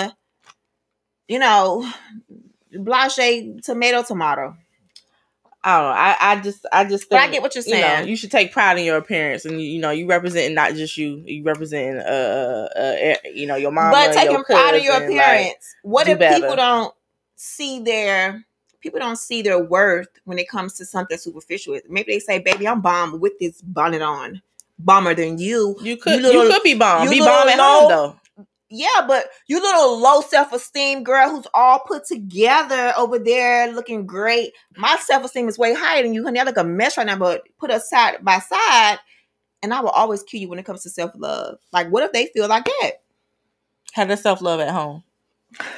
you 1.28 1.40
know, 1.40 1.90
blanche, 2.72 3.62
tomato, 3.64 4.04
tomato. 4.04 4.56
I 5.64 5.78
don't 5.78 5.86
know. 5.86 5.92
I, 5.92 6.18
I 6.22 6.42
just 6.42 6.66
I 6.72 6.86
just 6.86 7.10
But 7.10 7.20
I 7.20 7.30
get 7.30 7.42
what 7.42 7.54
you're 7.56 7.64
you 7.64 7.72
know 7.72 7.82
saying. 7.82 8.08
you 8.08 8.16
should 8.16 8.32
take 8.32 8.54
pride 8.54 8.78
in 8.78 8.86
your 8.86 8.98
appearance 8.98 9.44
and 9.44 9.60
you, 9.60 9.68
you 9.68 9.82
know 9.82 9.90
you 9.90 10.08
representing 10.08 10.54
not 10.54 10.76
just 10.76 10.96
you 10.98 11.24
you 11.26 11.44
representing 11.44 11.98
uh, 11.98 12.70
uh, 12.74 12.80
uh 12.80 13.16
you 13.34 13.48
know 13.48 13.56
your 13.56 13.72
mom 13.72 13.92
but 13.92 14.14
taking 14.14 14.44
pride 14.44 14.76
in 14.76 14.84
your 14.84 14.96
appearance. 14.96 15.76
what 15.82 16.08
if 16.08 16.20
better. 16.20 16.40
people 16.40 16.56
don't 16.56 16.94
see 17.36 17.82
their 17.82 18.46
people 18.80 19.00
don't 19.00 19.18
see 19.18 19.42
their 19.42 19.60
worth 19.62 20.08
when 20.24 20.40
it 20.40 20.48
comes 20.48 20.74
to 20.76 20.86
something 20.86 21.18
superficial? 21.18 21.78
Maybe 21.90 22.14
they 22.14 22.20
say, 22.20 22.40
"Baby, 22.40 22.68
I'm 22.68 22.80
bomb 22.80 23.20
with 23.20 23.38
this 23.40 23.60
bonnet 23.62 24.04
on, 24.04 24.42
bomber 24.80 25.16
than 25.16 25.38
you." 25.38 25.76
you 25.82 25.98
could 25.98 26.22
you, 26.22 26.22
little- 26.22 26.50
could 26.50 26.64
be 26.64 26.76
bomb 26.76 27.04
you 27.04 27.10
be 27.10 27.20
bomb 27.20 27.50
at 27.50 27.60
home 27.60 27.90
though 27.90 28.16
Yeah, 28.70 29.06
but 29.08 29.28
you 29.48 29.62
little 29.62 29.98
low 30.00 30.22
self 30.22 30.52
esteem 30.52 31.04
girl 31.04 31.30
who's 31.30 31.48
all 31.54 31.80
put 31.80 32.06
together 32.06 32.94
over 32.98 33.18
there, 33.18 33.72
looking 33.72 34.06
great. 34.06 34.52
My 34.76 34.98
self 34.98 35.24
esteem 35.24 35.48
is 35.48 35.58
way 35.58 35.74
higher 35.74 36.04
than 36.04 36.14
you, 36.14 36.24
honey. 36.24 36.40
I 36.40 36.44
look 36.44 36.58
a 36.58 36.64
mess 36.64 36.98
right 36.98 37.08
now, 37.08 37.18
but 37.18 37.44
put 37.60 37.72
us 37.72 37.90
side 37.90 38.18
by 38.24 38.40
side, 38.40 39.00
and 39.64 39.74
I 39.74 39.80
will 39.80 39.90
always 39.90 40.24
cue 40.24 40.40
you 40.42 40.50
when 40.50 40.60
it 40.60 40.66
comes 40.66 40.84
to 40.84 40.90
self 40.90 41.12
love. 41.16 41.60
Like, 41.72 41.90
what 41.90 42.04
if 42.04 42.12
they 42.12 42.26
feel 42.28 42.48
like 42.48 42.66
that? 42.66 42.92
have 43.94 44.10
that 44.10 44.20
self 44.20 44.42
love 44.42 44.60
at 44.60 44.70
home 44.70 45.04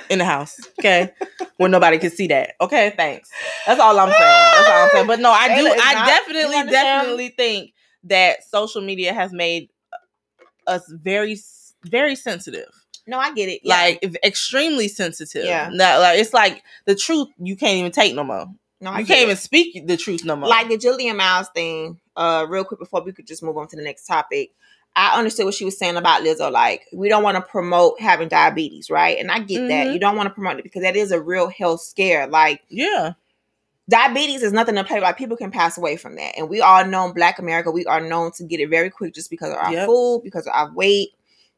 in 0.09 0.19
the 0.19 0.25
house 0.25 0.59
okay 0.79 1.13
where 1.57 1.69
nobody 1.69 1.97
can 1.97 2.09
see 2.09 2.27
that 2.27 2.53
okay 2.59 2.91
thanks 2.97 3.29
that's 3.65 3.79
all 3.79 3.97
I'm 3.97 4.09
saying 4.09 4.19
that's 4.19 4.69
all 4.69 4.83
I'm 4.83 4.89
saying 4.89 5.07
but 5.07 5.19
no 5.19 5.31
I 5.31 5.55
do 5.55 5.67
I 5.67 5.93
not- 5.93 6.07
definitely 6.07 6.63
definitely 6.71 7.29
think 7.29 7.73
that 8.05 8.43
social 8.43 8.81
media 8.81 9.13
has 9.13 9.31
made 9.31 9.69
us 10.67 10.91
very 10.91 11.37
very 11.85 12.15
sensitive 12.15 12.67
No, 13.09 13.19
I 13.19 13.33
get 13.33 13.49
it. 13.49 13.61
Yeah. 13.63 13.75
like 13.75 14.15
extremely 14.23 14.87
sensitive. 14.87 15.45
Yeah. 15.45 15.69
That, 15.77 15.97
like 15.97 16.19
it's 16.19 16.33
like 16.33 16.63
the 16.85 16.95
truth 16.95 17.27
you 17.39 17.55
can't 17.55 17.75
even 17.77 17.91
take 17.91 18.15
no 18.15 18.23
more. 18.23 18.45
no, 18.81 18.91
I 18.91 18.99
you 18.99 19.05
can't 19.05 19.19
it. 19.21 19.23
even 19.23 19.35
speak 19.35 19.87
the 19.87 19.97
truth 19.97 20.23
no 20.23 20.35
more. 20.35 20.47
like 20.49 20.69
the 20.69 20.77
Jillian 20.77 21.17
Michaels 21.17 21.49
thing, 21.53 21.99
uh, 22.15 22.45
real 22.47 22.63
quick 22.63 22.79
before 22.79 23.01
we 23.03 23.11
could 23.11 23.27
just 23.27 23.43
move 23.43 23.57
on 23.57 23.67
to 23.69 23.75
the 23.75 23.83
next 23.83 24.05
topic. 24.05 24.51
I 24.95 25.17
understood 25.19 25.45
what 25.45 25.53
she 25.53 25.65
was 25.65 25.77
saying 25.77 25.97
about 25.97 26.23
Lizzo. 26.23 26.51
Like, 26.51 26.87
we 26.91 27.09
don't 27.09 27.21
want 27.23 27.35
to 27.35 27.41
promote 27.43 28.01
having 28.01 28.27
diabetes, 28.27 28.89
right? 28.89 29.17
And 29.19 29.31
I 29.31 29.39
get 29.39 29.67
that. 29.67 29.87
Mhm. 29.87 29.93
You 29.93 29.99
don't 29.99 30.15
want 30.15 30.27
to 30.27 30.33
promote 30.33 30.57
it 30.59 30.63
because 30.63 30.81
that 30.81 30.95
is 30.95 31.11
a 31.11 31.21
real 31.21 31.47
health 31.47 31.81
scare. 31.81 32.25
Like, 32.27 32.61
yeah, 32.69 33.13
diabetes 33.87 34.43
is 34.43 34.51
nothing 34.53 34.75
to 34.75 34.83
play. 34.83 34.99
Like, 34.99 35.17
people 35.17 35.37
can 35.37 35.51
pass 35.51 35.77
away 35.77 35.95
from 35.95 36.15
that. 36.15 36.37
And 36.37 36.49
we 36.49 36.61
all 36.61 36.85
know 36.85 37.05
in 37.07 37.13
Black 37.13 37.39
America, 37.39 37.71
we 37.71 37.85
are 37.85 38.01
known 38.01 38.31
to 38.33 38.43
get 38.43 38.59
it 38.59 38.69
very 38.69 38.89
quick 38.89 39.13
just 39.13 39.29
because 39.29 39.49
of 39.51 39.57
our 39.57 39.71
Yep. 39.73 39.85
food, 39.87 40.21
because 40.23 40.47
of 40.47 40.53
our 40.53 40.71
weight. 40.73 41.09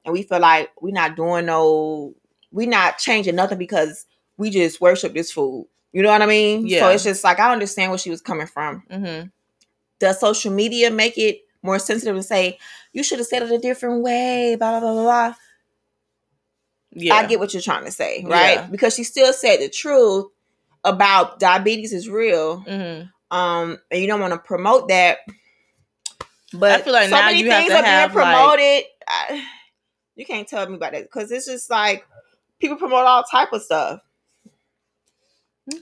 And 0.05 0.13
we 0.13 0.23
feel 0.23 0.39
like 0.39 0.71
we're 0.81 0.93
not 0.93 1.15
doing 1.15 1.45
no, 1.45 2.13
we're 2.51 2.67
not 2.69 2.97
changing 2.97 3.35
nothing 3.35 3.57
because 3.57 4.05
we 4.37 4.49
just 4.49 4.81
worship 4.81 5.13
this 5.13 5.31
food. 5.31 5.67
You 5.93 6.01
know 6.03 6.09
what 6.09 6.21
I 6.21 6.25
mean? 6.25 6.65
Yeah. 6.65 6.79
So 6.79 6.89
it's 6.89 7.03
just 7.03 7.23
like, 7.23 7.39
I 7.39 7.51
understand 7.51 7.91
where 7.91 7.97
she 7.99 8.09
was 8.09 8.21
coming 8.21 8.47
from 8.47 8.83
hmm 8.91 9.21
does 9.99 10.19
social 10.19 10.51
media 10.51 10.89
make 10.89 11.15
it 11.19 11.41
more 11.61 11.77
sensitive 11.77 12.15
to 12.15 12.23
say 12.23 12.57
you 12.91 13.03
should 13.03 13.19
have 13.19 13.27
said 13.27 13.43
it 13.43 13.51
a 13.51 13.59
different 13.59 14.01
way 14.01 14.55
blah 14.57 14.79
blah 14.79 14.79
blah 14.79 14.93
blah 14.93 15.03
blah 15.03 15.35
Yeah. 16.91 17.13
I 17.13 17.27
get 17.27 17.39
what 17.39 17.53
you're 17.53 17.61
trying 17.61 17.85
to 17.85 17.91
say, 17.91 18.23
right? 18.27 18.55
Yeah. 18.55 18.65
Because 18.67 18.95
she 18.95 19.03
still 19.03 19.31
said 19.31 19.57
the 19.59 19.69
truth 19.69 20.25
about 20.83 21.39
diabetes 21.39 21.93
is 21.93 22.09
real. 22.09 22.63
Mhm. 22.67 23.11
Um, 23.29 23.79
and 23.91 24.01
you 24.01 24.07
don't 24.07 24.19
want 24.19 24.33
to 24.33 24.39
promote 24.39 24.87
that. 24.89 25.19
But 26.53 26.71
I 26.71 26.81
feel 26.81 26.93
like 26.93 27.09
so 27.09 27.15
now 27.15 27.27
many 27.27 27.39
you 27.43 27.51
have 27.51 27.59
things 27.59 27.71
to 27.71 27.77
are 27.79 27.83
have, 27.83 28.11
being 28.11 28.25
like- 28.25 28.33
promoted. 28.35 28.83
I, 29.07 29.47
you 30.21 30.25
can't 30.27 30.47
tell 30.47 30.69
me 30.69 30.75
about 30.75 30.91
that 30.91 31.01
because 31.01 31.31
it's 31.31 31.47
just 31.47 31.69
like 31.71 32.05
people 32.60 32.77
promote 32.77 33.05
all 33.05 33.23
type 33.23 33.51
of 33.53 33.63
stuff. 33.63 34.01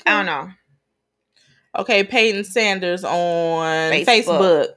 I 0.06 0.24
don't 0.24 0.26
know. 0.26 0.50
Okay, 1.78 2.06
Peyton 2.06 2.46
Sanders 2.46 3.04
on 3.04 3.92
Facebook. 3.92 4.06
Facebook. 4.06 4.68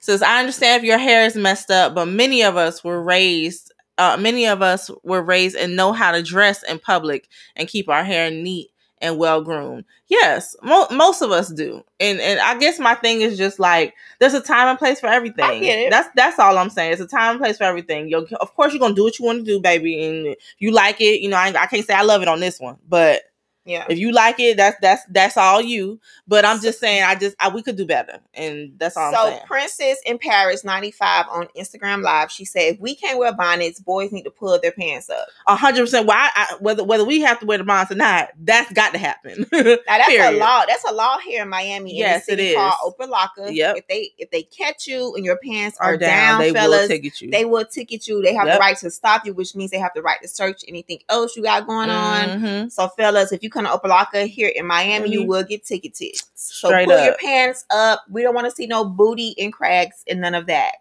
says, 0.00 0.22
"I 0.22 0.40
understand 0.40 0.82
if 0.82 0.86
your 0.86 0.96
hair 0.96 1.26
is 1.26 1.36
messed 1.36 1.70
up, 1.70 1.94
but 1.94 2.06
many 2.06 2.42
of 2.42 2.56
us 2.56 2.82
were 2.82 3.02
raised. 3.02 3.72
Uh, 3.98 4.16
many 4.18 4.46
of 4.46 4.62
us 4.62 4.90
were 5.04 5.22
raised 5.22 5.54
and 5.54 5.76
know 5.76 5.92
how 5.92 6.12
to 6.12 6.22
dress 6.22 6.62
in 6.62 6.78
public 6.78 7.28
and 7.56 7.68
keep 7.68 7.90
our 7.90 8.02
hair 8.02 8.30
neat 8.30 8.69
and 9.00 9.18
well 9.18 9.42
groomed. 9.42 9.84
Yes, 10.08 10.56
mo- 10.62 10.88
most 10.90 11.22
of 11.22 11.30
us 11.30 11.48
do. 11.52 11.82
And 12.00 12.20
and 12.20 12.40
I 12.40 12.58
guess 12.58 12.78
my 12.78 12.94
thing 12.94 13.20
is 13.22 13.38
just 13.38 13.58
like 13.58 13.94
there's 14.18 14.34
a 14.34 14.40
time 14.40 14.68
and 14.68 14.78
place 14.78 15.00
for 15.00 15.06
everything. 15.06 15.72
That's 15.88 16.08
that's 16.14 16.38
all 16.38 16.58
I'm 16.58 16.70
saying. 16.70 16.92
It's 16.92 17.00
a 17.00 17.06
time 17.06 17.32
and 17.32 17.40
place 17.40 17.58
for 17.58 17.64
everything. 17.64 18.08
You 18.08 18.26
of 18.40 18.54
course 18.54 18.72
you're 18.72 18.80
gonna 18.80 18.94
do 18.94 19.04
what 19.04 19.18
you 19.18 19.24
want 19.24 19.40
to 19.40 19.44
do, 19.44 19.60
baby, 19.60 20.04
and 20.04 20.36
you 20.58 20.72
like 20.72 21.00
it. 21.00 21.20
You 21.20 21.30
know, 21.30 21.36
I, 21.36 21.48
I 21.58 21.66
can't 21.66 21.86
say 21.86 21.94
I 21.94 22.02
love 22.02 22.22
it 22.22 22.28
on 22.28 22.40
this 22.40 22.60
one, 22.60 22.76
but." 22.88 23.22
Yeah. 23.70 23.86
If 23.88 23.98
you 23.98 24.12
like 24.12 24.40
it, 24.40 24.56
that's 24.56 24.76
that's 24.80 25.02
that's 25.10 25.36
all 25.36 25.60
you. 25.62 26.00
But 26.26 26.44
I'm 26.44 26.60
just 26.60 26.80
saying, 26.80 27.04
I 27.04 27.14
just 27.14 27.36
I, 27.38 27.48
we 27.48 27.62
could 27.62 27.76
do 27.76 27.86
better, 27.86 28.18
and 28.34 28.72
that's 28.78 28.96
all 28.96 29.14
I'm 29.14 29.32
So. 29.34 29.38
Princess 29.46 29.98
in 30.04 30.18
Paris 30.18 30.64
95 30.64 31.26
on 31.30 31.46
Instagram 31.56 32.02
Live, 32.02 32.30
she 32.30 32.44
said, 32.44 32.74
if 32.74 32.80
we 32.80 32.94
can't 32.94 33.18
wear 33.18 33.32
bonnets, 33.32 33.80
boys 33.80 34.10
need 34.12 34.22
to 34.24 34.30
pull 34.30 34.58
their 34.60 34.72
pants 34.72 35.08
up. 35.08 35.26
A 35.46 35.54
hundred 35.56 35.82
percent. 35.82 36.06
Why? 36.06 36.30
I, 36.34 36.56
whether 36.60 36.82
whether 36.84 37.04
we 37.04 37.20
have 37.20 37.38
to 37.40 37.46
wear 37.46 37.58
the 37.58 37.64
bonnets 37.64 37.92
or 37.92 37.96
not, 37.96 38.30
that's 38.42 38.72
got 38.72 38.92
to 38.92 38.98
happen. 38.98 39.46
Now 39.90 39.98
that's 39.98 40.08
Period. 40.08 40.34
a 40.34 40.38
law. 40.38 40.64
That's 40.66 40.84
a 40.84 40.92
law 40.92 41.18
here 41.18 41.42
in 41.42 41.48
Miami. 41.48 41.96
Yes, 41.96 42.28
in 42.28 42.34
it 42.34 42.36
the 42.36 42.42
city 42.42 42.48
is. 42.50 42.56
Called 42.56 42.94
Opa-locka. 42.98 43.54
Yep. 43.54 43.76
If 43.76 43.86
they 43.88 44.12
if 44.18 44.30
they 44.30 44.42
catch 44.42 44.86
you 44.86 45.14
and 45.14 45.24
your 45.24 45.38
pants 45.44 45.76
are, 45.80 45.94
Are 45.94 45.96
down, 45.96 46.08
down, 46.08 46.40
they 46.40 46.52
fellas, 46.52 46.82
will 46.82 46.88
ticket 46.88 47.20
you. 47.20 47.30
they 47.30 47.44
will 47.44 47.64
ticket 47.64 48.06
you. 48.08 48.22
They 48.22 48.34
have 48.34 48.46
the 48.46 48.58
right 48.58 48.76
to 48.78 48.90
stop 48.90 49.24
you, 49.26 49.32
which 49.34 49.54
means 49.54 49.70
they 49.70 49.78
have 49.78 49.92
the 49.94 50.02
right 50.02 50.20
to 50.22 50.28
search 50.28 50.62
anything 50.68 50.98
else 51.08 51.36
you 51.36 51.42
got 51.42 51.66
going 51.66 51.90
on. 51.90 52.28
Mhm. 52.40 52.72
So, 52.72 52.88
fellas, 52.88 53.32
if 53.32 53.42
you 53.42 53.50
come 53.50 53.59
to 53.66 53.72
Opa-locka 53.72 54.26
here 54.26 54.48
in 54.54 54.66
Miami, 54.66 55.10
you 55.10 55.22
Mhm. 55.22 55.26
will 55.26 55.42
get 55.44 55.64
ticketed. 55.64 56.16
So 56.34 56.68
Straight 56.68 56.86
pull 56.88 57.02
your 57.04 57.16
pants 57.16 57.64
up. 57.70 58.02
We 58.10 58.22
don't 58.22 58.34
want 58.34 58.46
to 58.46 58.50
see 58.54 58.66
no 58.66 58.84
booty 58.84 59.34
and 59.38 59.52
cracks 59.52 60.02
and 60.08 60.20
none 60.20 60.34
of 60.34 60.46
that. 60.46 60.74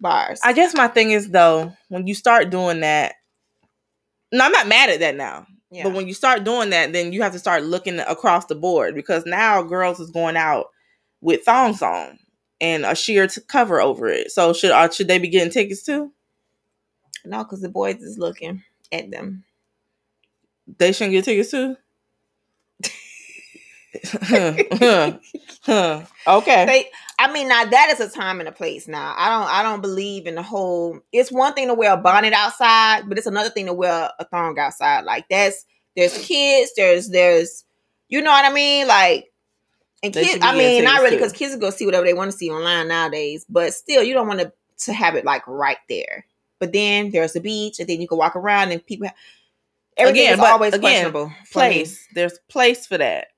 Bars. 0.00 0.40
I 0.44 0.52
guess 0.52 0.74
my 0.74 0.88
thing 0.88 1.10
is 1.12 1.30
though, 1.30 1.72
when 1.88 2.06
you 2.06 2.14
start 2.14 2.50
doing 2.50 2.80
that, 2.80 3.14
no, 4.32 4.44
I'm 4.44 4.52
not 4.52 4.68
mad 4.68 4.90
at 4.90 5.00
that 5.00 5.16
now. 5.16 5.46
yeah. 5.70 5.84
But 5.84 5.94
when 5.94 6.06
you 6.06 6.14
start 6.14 6.44
doing 6.44 6.70
that, 6.70 6.92
then 6.92 7.12
you 7.12 7.22
have 7.22 7.32
to 7.32 7.38
start 7.38 7.62
looking 7.64 7.98
across 8.00 8.44
the 8.46 8.54
board 8.54 8.94
because 8.94 9.24
now 9.24 9.62
girls 9.62 9.98
is 9.98 10.10
going 10.10 10.36
out 10.36 10.66
with 11.22 11.44
thongs 11.44 11.80
on 11.80 12.18
and 12.60 12.84
a 12.84 12.94
sheer 12.94 13.26
to 13.26 13.40
cover 13.40 13.80
over 13.80 14.06
it. 14.08 14.30
So 14.30 14.52
should 14.52 14.70
uh, 14.70 14.90
should 14.90 15.08
they 15.08 15.18
be 15.18 15.28
getting 15.28 15.52
tickets 15.52 15.82
too? 15.82 16.12
no, 17.24 17.38
because 17.42 17.60
the 17.62 17.68
boys 17.68 17.96
is 18.02 18.18
looking 18.18 18.62
at 18.92 19.10
them. 19.10 19.44
They 20.78 20.92
shouldn't 20.92 21.12
get 21.12 21.24
tickets 21.24 21.50
too. 21.50 21.76
Okay. 26.28 26.66
They, 26.66 26.90
I 27.18 27.32
mean, 27.32 27.48
now 27.48 27.64
that 27.64 27.90
is 27.90 28.00
a 28.00 28.10
time 28.10 28.40
and 28.40 28.48
a 28.48 28.52
place. 28.52 28.86
Now, 28.88 29.14
I 29.16 29.30
don't, 29.30 29.48
I 29.48 29.62
don't 29.62 29.80
believe 29.80 30.26
in 30.26 30.34
the 30.34 30.42
whole. 30.42 31.00
It's 31.12 31.32
one 31.32 31.54
thing 31.54 31.68
to 31.68 31.74
wear 31.74 31.94
a 31.94 31.96
bonnet 31.96 32.34
outside, 32.34 33.08
but 33.08 33.16
it's 33.16 33.26
another 33.26 33.48
thing 33.48 33.66
to 33.66 33.72
wear 33.72 34.10
a 34.18 34.24
thong 34.24 34.58
outside. 34.58 35.04
Like 35.04 35.28
that's 35.30 35.64
there's 35.96 36.18
kids, 36.18 36.72
there's 36.76 37.08
there's, 37.08 37.64
you 38.08 38.20
know 38.20 38.30
what 38.30 38.44
I 38.44 38.52
mean? 38.52 38.86
Like, 38.86 39.32
and 40.02 40.12
kids. 40.12 40.40
I 40.42 40.56
mean, 40.56 40.84
not 40.84 41.00
really, 41.00 41.16
because 41.16 41.32
kids 41.32 41.56
go 41.56 41.70
see 41.70 41.86
whatever 41.86 42.04
they 42.04 42.12
want 42.12 42.30
to 42.30 42.36
see 42.36 42.50
online 42.50 42.88
nowadays. 42.88 43.46
But 43.48 43.72
still, 43.72 44.02
you 44.02 44.12
don't 44.12 44.28
want 44.28 44.40
to 44.40 44.52
to 44.84 44.92
have 44.92 45.14
it 45.14 45.24
like 45.24 45.46
right 45.46 45.78
there. 45.88 46.26
But 46.58 46.72
then 46.72 47.12
there's 47.12 47.32
the 47.32 47.40
beach, 47.40 47.80
and 47.80 47.88
then 47.88 48.00
you 48.00 48.08
can 48.08 48.18
walk 48.18 48.36
around, 48.36 48.72
and 48.72 48.84
people. 48.84 49.08
Everything 49.96 50.22
Again, 50.22 50.34
is 50.34 50.40
but 50.40 50.52
always 50.52 50.74
again, 50.74 51.12
questionable. 51.12 51.32
Place. 51.52 52.06
There's 52.14 52.38
place 52.50 52.86
for 52.86 52.98
that. 52.98 53.28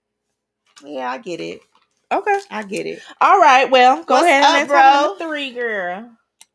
Yeah, 0.84 1.10
I 1.10 1.18
get 1.18 1.40
it. 1.40 1.60
Okay. 2.10 2.38
I 2.50 2.62
get 2.62 2.86
it. 2.86 3.02
All 3.20 3.38
right. 3.40 3.70
Well, 3.70 4.02
go 4.04 4.14
What's 4.14 4.26
ahead 4.26 4.44
up, 4.44 4.60
and 4.60 4.68
bro? 4.68 5.16
bro? 5.18 5.28
three, 5.28 5.52
girl. 5.52 6.10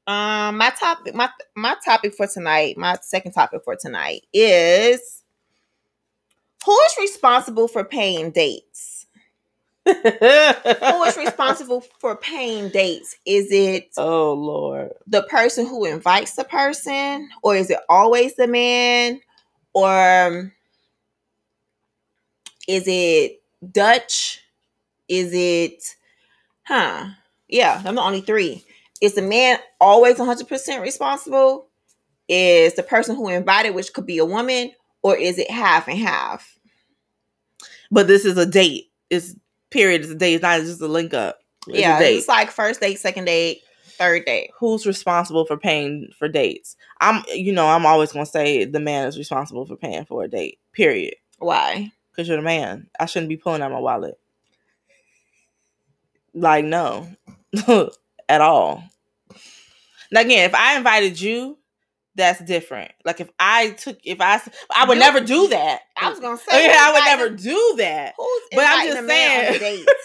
Um, 0.07 0.57
my 0.57 0.71
topic, 0.71 1.15
my 1.15 1.29
my 1.55 1.75
topic 1.85 2.13
for 2.15 2.27
tonight, 2.27 2.77
my 2.77 2.97
second 3.01 3.31
topic 3.31 3.61
for 3.63 3.75
tonight 3.77 4.25
is 4.33 5.23
who 6.65 6.73
is 6.77 6.93
responsible 6.99 7.67
for 7.67 7.83
paying 7.85 8.31
dates? 8.31 9.05
Who 9.85 11.03
is 11.03 11.17
responsible 11.17 11.81
for 11.99 12.15
paying 12.17 12.69
dates? 12.69 13.15
Is 13.25 13.47
it 13.51 13.89
Oh 13.97 14.33
Lord. 14.33 14.91
the 15.07 15.23
person 15.23 15.65
who 15.67 15.85
invites 15.85 16.35
the 16.35 16.43
person, 16.45 17.29
or 17.43 17.55
is 17.55 17.69
it 17.69 17.79
always 17.89 18.35
the 18.35 18.47
man, 18.47 19.21
or 19.73 20.25
um, 20.25 20.51
is 22.67 22.83
it 22.88 23.41
Dutch? 23.71 24.41
Is 25.07 25.31
it, 25.33 25.95
huh? 26.63 27.09
Yeah, 27.47 27.81
I'm 27.86 27.95
the 27.95 28.01
only 28.01 28.21
three. 28.21 28.63
Is 29.01 29.15
the 29.15 29.21
man 29.21 29.59
always 29.81 30.17
100% 30.17 30.81
responsible? 30.81 31.67
Is 32.29 32.75
the 32.75 32.83
person 32.83 33.15
who 33.15 33.27
invited, 33.27 33.75
which 33.75 33.93
could 33.93 34.05
be 34.05 34.17
a 34.17 34.25
woman, 34.25 34.71
or 35.01 35.15
is 35.15 35.38
it 35.38 35.51
half 35.51 35.88
and 35.88 35.99
half? 35.99 36.57
But 37.91 38.07
this 38.07 38.25
is 38.25 38.38
a 38.38 38.45
date. 38.45 38.91
It's 39.09 39.36
period. 39.69 40.01
It's 40.01 40.12
a 40.12 40.15
date. 40.15 40.36
It's 40.36 40.41
not 40.41 40.62
just 40.62 40.81
a 40.81 40.88
link 40.88 41.13
up. 41.13 41.39
It's 41.67 41.79
yeah, 41.79 41.99
it's 41.99 42.27
like 42.27 42.49
first 42.49 42.79
date, 42.79 42.99
second 42.99 43.25
date, 43.25 43.62
third 44.03 44.25
date. 44.25 44.51
Who's 44.59 44.85
responsible 44.85 45.45
for 45.45 45.57
paying 45.57 46.09
for 46.17 46.27
dates? 46.27 46.75
I'm. 46.99 47.23
You 47.33 47.53
know, 47.53 47.67
I'm 47.67 47.85
always 47.85 48.11
gonna 48.11 48.25
say 48.25 48.65
the 48.65 48.79
man 48.79 49.07
is 49.07 49.17
responsible 49.17 49.65
for 49.65 49.75
paying 49.75 50.05
for 50.05 50.23
a 50.23 50.27
date. 50.27 50.59
Period. 50.73 51.15
Why? 51.39 51.91
Because 52.11 52.27
you're 52.27 52.37
the 52.37 52.43
man. 52.43 52.87
I 52.99 53.05
shouldn't 53.05 53.29
be 53.29 53.37
pulling 53.37 53.61
out 53.61 53.71
my 53.71 53.79
wallet. 53.79 54.19
Like 56.33 56.65
no, 56.65 57.07
at 58.29 58.41
all. 58.41 58.83
Now 60.11 60.21
again, 60.21 60.45
if 60.49 60.55
I 60.55 60.77
invited 60.77 61.19
you, 61.19 61.57
that's 62.15 62.43
different. 62.43 62.91
Like 63.06 63.19
if 63.19 63.30
I 63.39 63.71
took, 63.71 63.97
if 64.04 64.19
I, 64.21 64.41
I 64.76 64.86
would 64.86 64.97
never 64.99 65.19
do 65.19 65.47
that. 65.49 65.82
I 65.97 66.10
was 66.10 66.19
gonna 66.19 66.38
say, 66.38 66.65
yeah, 66.65 66.76
I 66.80 66.93
would 66.93 67.06
never 67.06 67.30
do 67.36 67.76
that. 67.78 68.13
Who's 68.17 68.41
But 68.52 68.65
I'm 68.67 68.88
just 68.88 68.99
a 68.99 69.02
man 69.04 69.47
on 69.47 69.56
a 69.56 69.60
saying. 69.60 69.86
date? 69.86 69.88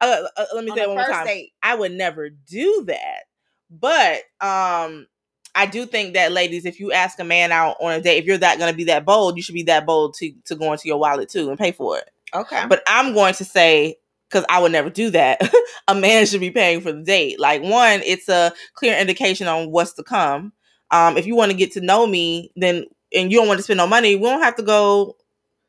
Uh, 0.00 0.22
uh, 0.36 0.44
let 0.54 0.64
me 0.64 0.70
on 0.70 0.76
say 0.76 0.84
it 0.84 0.88
one 0.88 0.96
more 0.96 1.06
time. 1.06 1.26
date? 1.26 1.52
I 1.60 1.74
would 1.74 1.90
never 1.90 2.30
do 2.30 2.84
that. 2.86 3.22
But 3.68 4.20
um 4.40 5.08
I 5.56 5.66
do 5.66 5.86
think 5.86 6.14
that 6.14 6.30
ladies, 6.30 6.64
if 6.66 6.78
you 6.78 6.92
ask 6.92 7.18
a 7.18 7.24
man 7.24 7.50
out 7.50 7.78
on 7.80 7.94
a 7.94 8.00
date, 8.00 8.18
if 8.18 8.24
you're 8.24 8.38
that 8.38 8.60
gonna 8.60 8.74
be 8.74 8.84
that 8.84 9.04
bold, 9.04 9.36
you 9.36 9.42
should 9.42 9.56
be 9.56 9.64
that 9.64 9.86
bold 9.86 10.14
to 10.18 10.32
to 10.44 10.54
go 10.54 10.70
into 10.70 10.86
your 10.86 10.98
wallet 10.98 11.28
too 11.28 11.50
and 11.50 11.58
pay 11.58 11.72
for 11.72 11.98
it. 11.98 12.08
Okay. 12.32 12.64
But 12.68 12.84
I'm 12.86 13.12
going 13.12 13.34
to 13.34 13.44
say 13.44 13.96
because 14.28 14.44
I 14.48 14.60
would 14.60 14.72
never 14.72 14.90
do 14.90 15.10
that. 15.10 15.40
a 15.88 15.94
man 15.94 16.26
should 16.26 16.40
be 16.40 16.50
paying 16.50 16.80
for 16.80 16.92
the 16.92 17.02
date. 17.02 17.40
Like 17.40 17.62
one, 17.62 18.00
it's 18.04 18.28
a 18.28 18.52
clear 18.74 18.96
indication 18.96 19.48
on 19.48 19.70
what's 19.70 19.94
to 19.94 20.02
come. 20.02 20.52
Um, 20.90 21.16
if 21.16 21.26
you 21.26 21.36
want 21.36 21.50
to 21.50 21.56
get 21.56 21.72
to 21.72 21.80
know 21.80 22.06
me, 22.06 22.52
then 22.56 22.86
and 23.14 23.32
you 23.32 23.38
don't 23.38 23.48
want 23.48 23.58
to 23.58 23.62
spend 23.62 23.78
no 23.78 23.86
money, 23.86 24.16
we 24.16 24.22
don't 24.22 24.42
have 24.42 24.56
to 24.56 24.62
go 24.62 25.16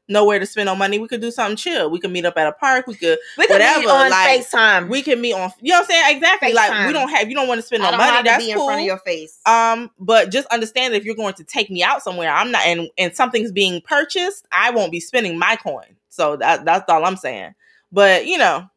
nowhere 0.09 0.39
to 0.39 0.45
spend 0.45 0.65
no 0.65 0.75
money. 0.75 0.99
We 0.99 1.07
could 1.07 1.21
do 1.21 1.31
something 1.31 1.55
chill. 1.55 1.89
We 1.89 1.99
could 1.99 2.11
meet 2.11 2.25
up 2.25 2.37
at 2.37 2.47
a 2.47 2.51
park. 2.51 2.87
We 2.87 2.95
could 2.95 3.19
we 3.37 3.45
could 3.45 3.53
whatever, 3.53 3.81
be 3.81 3.87
on 3.87 4.09
like, 4.09 4.41
FaceTime. 4.41 4.89
we 4.89 5.01
can 5.01 5.21
meet 5.21 5.33
on 5.33 5.51
you 5.61 5.71
know 5.71 5.79
what 5.79 5.83
I'm 5.83 5.89
saying? 5.89 6.17
Exactly. 6.17 6.53
Like 6.53 6.87
we 6.87 6.93
don't 6.93 7.09
have 7.09 7.29
you 7.29 7.35
don't 7.35 7.47
want 7.47 7.59
to 7.59 7.67
spend 7.67 7.83
no 7.83 7.91
money. 7.91 8.23
That's 8.23 8.43
be 8.43 8.51
in 8.51 8.57
front 8.57 8.81
of 8.81 8.85
your 8.85 8.97
face. 8.97 9.39
um, 9.45 9.91
but 9.99 10.31
just 10.31 10.47
understand 10.47 10.93
that 10.93 10.97
if 10.97 11.05
you're 11.05 11.15
going 11.15 11.35
to 11.35 11.43
take 11.43 11.69
me 11.69 11.83
out 11.83 12.03
somewhere, 12.03 12.29
I'm 12.29 12.51
not 12.51 12.65
and 12.65 12.89
and 12.97 13.15
something's 13.15 13.51
being 13.51 13.81
purchased, 13.81 14.47
I 14.51 14.71
won't 14.71 14.91
be 14.91 14.99
spending 14.99 15.37
my 15.37 15.55
coin. 15.55 15.95
So 16.09 16.35
that 16.37 16.65
that's 16.65 16.89
all 16.89 17.05
I'm 17.05 17.17
saying. 17.17 17.53
But 17.91 18.25
you 18.25 18.37
know, 18.37 18.67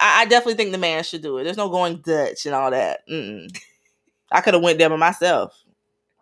I, 0.00 0.22
I 0.22 0.24
definitely 0.26 0.54
think 0.54 0.72
the 0.72 0.78
man 0.78 1.04
should 1.04 1.22
do 1.22 1.38
it. 1.38 1.44
There's 1.44 1.56
no 1.56 1.68
going 1.68 2.02
Dutch 2.04 2.46
and 2.46 2.54
all 2.54 2.70
that. 2.70 3.08
Mm-mm. 3.08 3.56
I 4.32 4.40
could 4.40 4.54
have 4.54 4.62
went 4.62 4.78
there 4.78 4.90
by 4.90 4.96
myself. 4.96 5.56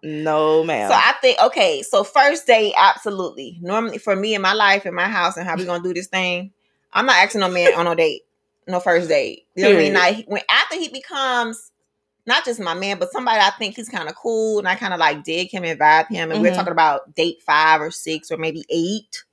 No, 0.05 0.63
ma'am. 0.65 0.91
So 0.91 0.95
I 0.95 1.15
think 1.23 1.41
okay. 1.41 1.83
So 1.83 2.05
first 2.05 2.47
date, 2.47 2.75
absolutely. 2.79 3.59
Normally 3.63 3.99
for 3.99 4.15
me 4.15 4.35
in 4.35 4.43
my 4.43 4.53
life, 4.53 4.85
in 4.85 4.95
my 4.95 5.09
house, 5.09 5.37
and 5.39 5.47
how 5.49 5.57
we 5.57 5.65
gonna 5.65 5.83
do 5.83 5.95
this 5.95 6.09
thing, 6.09 6.53
I'm 6.93 7.07
not 7.07 7.17
asking 7.17 7.41
no 7.41 7.49
man 7.49 7.75
on 7.75 7.87
no 7.87 7.95
date, 7.95 8.23
no 8.69 8.81
first 8.81 9.09
date. 9.09 9.47
You 9.55 9.63
know 9.65 9.71
what 9.71 9.77
I 9.77 9.83
mean? 9.83 9.95
Like 9.95 10.27
when 10.27 10.43
after 10.49 10.77
he 10.77 10.89
becomes 10.89 11.71
not 12.27 12.45
just 12.45 12.61
my 12.61 12.75
man, 12.75 12.99
but 12.99 13.13
somebody 13.13 13.41
I 13.41 13.51
think 13.59 13.77
he's 13.77 13.89
kind 13.89 14.09
of 14.09 14.15
cool, 14.15 14.59
and 14.59 14.69
I 14.69 14.75
kind 14.75 14.93
of 14.93 15.01
like 15.01 15.25
dig 15.25 15.51
him 15.51 15.65
and 15.65 15.81
vibe 15.81 16.09
him, 16.09 16.31
and 16.31 16.41
we're 16.41 16.53
Mhm. 16.53 16.57
talking 16.57 16.73
about 16.73 17.15
date 17.15 17.43
five 17.47 17.81
or 17.81 17.91
six 17.91 18.31
or 18.31 18.37
maybe 18.37 18.65
eight. 18.71 19.25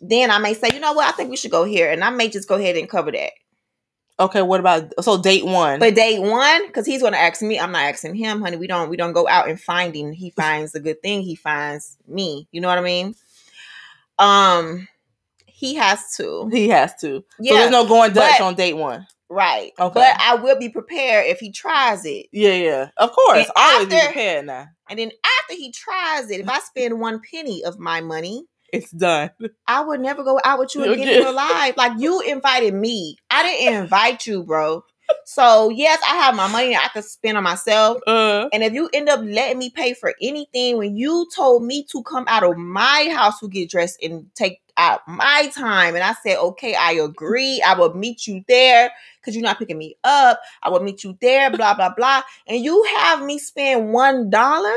Then 0.00 0.32
I 0.32 0.38
may 0.38 0.54
say, 0.54 0.70
you 0.72 0.80
know 0.80 0.92
what, 0.92 1.08
I 1.08 1.12
think 1.12 1.30
we 1.30 1.36
should 1.36 1.52
go 1.52 1.62
here, 1.64 1.88
and 1.90 2.02
I 2.02 2.10
may 2.10 2.28
just 2.28 2.48
go 2.48 2.56
ahead 2.56 2.76
and 2.76 2.88
cover 2.88 3.12
that. 3.12 3.32
Okay, 4.20 4.42
what 4.42 4.60
about 4.60 4.92
so 5.02 5.20
date 5.20 5.44
one? 5.44 5.78
But 5.80 5.94
date 5.94 6.20
one, 6.20 6.66
because 6.66 6.86
he's 6.86 7.02
gonna 7.02 7.16
ask 7.16 7.42
me, 7.42 7.58
I'm 7.58 7.72
not 7.72 7.84
asking 7.84 8.14
him, 8.14 8.40
honey. 8.40 8.56
We 8.56 8.66
don't 8.66 8.88
we 8.88 8.96
don't 8.96 9.12
go 9.12 9.26
out 9.26 9.48
and 9.48 9.60
finding. 9.60 10.12
He 10.12 10.30
finds 10.30 10.72
the 10.72 10.80
good 10.80 11.02
thing, 11.02 11.22
he 11.22 11.34
finds 11.34 11.96
me. 12.06 12.46
You 12.52 12.60
know 12.60 12.68
what 12.68 12.78
I 12.78 12.82
mean? 12.82 13.14
Um 14.18 14.88
he 15.46 15.74
has 15.76 16.16
to. 16.16 16.48
he 16.52 16.68
has 16.70 16.94
to. 17.00 17.24
Yeah. 17.38 17.52
So 17.52 17.58
there's 17.58 17.70
no 17.70 17.86
going 17.86 18.12
Dutch 18.12 18.38
but- 18.38 18.44
on 18.44 18.54
date 18.54 18.74
one. 18.76 19.06
Right. 19.30 19.72
Okay. 19.80 19.94
But 19.94 20.20
I 20.20 20.34
will 20.34 20.58
be 20.58 20.68
prepared 20.68 21.24
if 21.26 21.40
he 21.40 21.50
tries 21.52 22.04
it. 22.04 22.26
Yeah, 22.32 22.52
yeah. 22.52 22.88
Of 22.98 23.12
course. 23.12 23.38
And 23.38 23.50
Always 23.56 23.88
be 23.88 23.98
prepared 23.98 24.44
now. 24.44 24.66
And 24.90 24.98
then 24.98 25.10
after 25.40 25.54
he 25.54 25.72
tries 25.72 26.30
it, 26.30 26.40
if 26.40 26.48
I 26.50 26.58
spend 26.58 27.00
one 27.00 27.18
penny 27.32 27.64
of 27.64 27.78
my 27.78 28.02
money, 28.02 28.44
It's 28.72 28.90
done. 28.90 29.30
I 29.66 29.82
would 29.82 30.00
never 30.00 30.24
go 30.24 30.40
out 30.44 30.58
with 30.58 30.74
you 30.74 30.84
again 30.84 31.08
in 31.08 31.18
your 31.20 31.32
life. 31.32 31.76
Like 31.76 31.92
you 31.98 32.20
invited 32.22 32.74
me. 32.74 33.16
I 33.30 33.42
didn't 33.42 33.82
invite 33.82 34.26
you, 34.26 34.42
bro. 34.44 34.84
So 35.26 35.68
yes, 35.68 36.00
I 36.08 36.16
have 36.16 36.34
my 36.34 36.48
money 36.48 36.74
I 36.74 36.88
could 36.88 37.04
spend 37.04 37.36
on 37.36 37.44
myself. 37.44 37.98
Uh 38.06 38.48
And 38.52 38.62
if 38.62 38.72
you 38.72 38.88
end 38.94 39.08
up 39.10 39.20
letting 39.22 39.58
me 39.58 39.70
pay 39.70 39.92
for 39.94 40.14
anything 40.22 40.78
when 40.78 40.96
you 40.96 41.28
told 41.34 41.64
me 41.64 41.84
to 41.92 42.02
come 42.02 42.24
out 42.28 42.42
of 42.44 42.56
my 42.56 43.10
house 43.14 43.38
to 43.40 43.48
get 43.48 43.70
dressed 43.70 44.02
and 44.02 44.26
take 44.34 44.60
out 44.78 45.00
my 45.06 45.50
time, 45.54 45.94
and 45.94 46.02
I 46.02 46.14
said, 46.22 46.38
okay, 46.38 46.74
I 46.74 46.92
agree. 46.92 47.62
I 47.66 47.74
will 47.78 47.92
meet 47.94 48.26
you 48.26 48.42
there 48.48 48.90
because 49.20 49.34
you're 49.36 49.44
not 49.44 49.58
picking 49.58 49.76
me 49.76 49.96
up. 50.02 50.40
I 50.62 50.70
will 50.70 50.80
meet 50.82 51.04
you 51.04 51.18
there, 51.20 51.50
blah, 51.50 51.74
blah, 51.74 51.92
blah. 51.94 52.22
And 52.46 52.64
you 52.64 52.82
have 52.96 53.22
me 53.22 53.38
spend 53.38 53.92
one 53.92 54.30
dollar. 54.30 54.74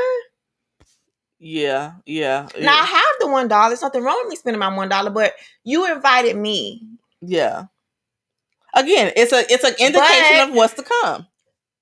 Yeah, 1.38 1.92
yeah. 2.06 2.48
Now 2.60 2.80
I 2.80 2.84
have 2.84 3.04
the 3.20 3.28
one 3.28 3.48
dollar. 3.48 3.70
There's 3.70 3.82
nothing 3.82 4.02
wrong 4.02 4.18
with 4.22 4.30
me 4.30 4.36
spending 4.36 4.58
my 4.60 4.74
one 4.74 4.88
dollar, 4.88 5.10
but 5.10 5.34
you 5.64 5.90
invited 5.92 6.36
me. 6.36 6.82
yeah. 7.20 7.64
Again, 8.74 9.12
it's 9.16 9.32
a 9.32 9.40
it's 9.50 9.64
an 9.64 9.74
indication 9.78 10.36
But- 10.38 10.48
of 10.50 10.54
what's 10.54 10.74
to 10.74 10.82
come. 10.82 11.26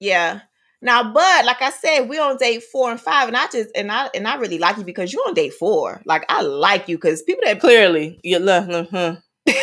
Yeah. 0.01 0.41
Now, 0.81 1.03
but 1.15 1.45
like 1.47 1.63
I 1.63 1.71
said, 1.71 2.09
we 2.09 2.19
on 2.19 2.37
date 2.37 2.63
four 2.63 2.91
and 2.91 3.01
five, 3.01 3.27
and 3.27 3.37
I 3.37 3.47
just 3.51 3.71
and 3.75 3.91
I 3.91 4.11
and 4.15 4.29
I 4.29 4.37
really 4.37 4.59
like 4.59 4.77
you 4.77 4.85
because 4.85 5.13
you're 5.13 5.27
on 5.27 5.35
date 5.35 5.55
four. 5.55 6.03
Like 6.05 6.25
I 6.29 6.43
like 6.43 6.89
you 6.89 6.97
because 6.97 7.23
people 7.23 7.43
that 7.47 7.59
Clearly. 7.59 8.21
Yeah, 8.23 8.39
look, 8.39 8.69
look, 8.69 8.91
huh. 8.91 9.17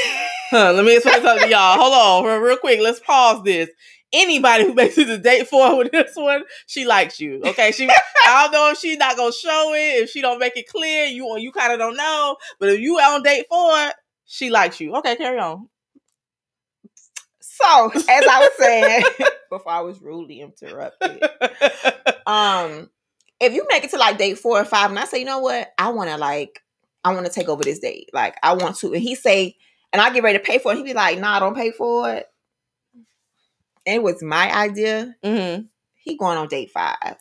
Huh, 0.49 0.73
let 0.73 0.83
me 0.83 0.95
explain 0.97 1.21
something 1.21 1.45
to 1.45 1.49
y'all. 1.49 1.77
Hold 1.79 1.93
on, 1.93 2.25
real, 2.29 2.39
real 2.41 2.57
quick. 2.57 2.81
Let's 2.81 2.99
pause 2.99 3.41
this. 3.45 3.69
Anybody 4.13 4.65
who 4.65 4.73
makes 4.73 4.97
it 4.97 5.05
to 5.05 5.17
date 5.17 5.47
four 5.47 5.77
with 5.77 5.91
this 5.91 6.15
one, 6.15 6.43
she 6.67 6.85
likes 6.85 7.19
you. 7.19 7.41
Okay, 7.45 7.71
she. 7.71 7.89
I 8.27 8.43
don't 8.43 8.51
know 8.51 8.71
if 8.71 8.77
she's 8.77 8.97
not 8.97 9.15
gonna 9.15 9.31
show 9.31 9.73
it. 9.73 10.03
If 10.03 10.09
she 10.09 10.21
don't 10.21 10.39
make 10.39 10.57
it 10.57 10.67
clear, 10.67 11.05
you 11.05 11.37
you 11.37 11.51
kind 11.51 11.71
of 11.71 11.79
don't 11.79 11.95
know. 11.95 12.35
But 12.59 12.69
if 12.69 12.79
you 12.79 12.97
on 12.97 13.23
date 13.23 13.45
four, 13.49 13.91
she 14.25 14.49
likes 14.49 14.79
you. 14.79 14.95
Okay, 14.95 15.15
carry 15.15 15.39
on. 15.39 15.69
So, 17.61 17.91
as 17.91 18.03
I 18.07 18.39
was 18.39 18.51
saying 18.57 19.03
before 19.49 19.71
I 19.71 19.81
was 19.81 20.01
rudely 20.01 20.41
interrupted, 20.41 21.21
um, 22.25 22.89
if 23.39 23.53
you 23.53 23.65
make 23.69 23.83
it 23.83 23.91
to 23.91 23.97
like 23.97 24.17
date 24.17 24.39
four 24.39 24.59
or 24.59 24.65
five, 24.65 24.89
and 24.89 24.99
I 24.99 25.05
say, 25.05 25.19
you 25.19 25.25
know 25.25 25.39
what, 25.39 25.69
I 25.77 25.89
want 25.89 26.09
to 26.09 26.17
like, 26.17 26.61
I 27.03 27.13
want 27.13 27.25
to 27.25 27.31
take 27.31 27.49
over 27.49 27.63
this 27.63 27.79
date, 27.79 28.09
like 28.13 28.35
I 28.41 28.53
want 28.53 28.77
to, 28.77 28.93
and 28.93 29.01
he 29.01 29.15
say, 29.15 29.57
and 29.93 30.01
I 30.01 30.11
get 30.13 30.23
ready 30.23 30.37
to 30.37 30.43
pay 30.43 30.59
for 30.59 30.71
it, 30.71 30.77
he 30.77 30.83
be 30.83 30.93
like, 30.93 31.19
nah, 31.19 31.35
I 31.35 31.39
don't 31.39 31.55
pay 31.55 31.71
for 31.71 32.11
it. 32.11 32.25
It 33.85 34.03
was 34.03 34.23
my 34.23 34.53
idea. 34.55 35.15
hmm 35.23 35.63
He 35.95 36.17
going 36.17 36.37
on 36.37 36.47
date 36.49 36.71
five. 36.71 37.17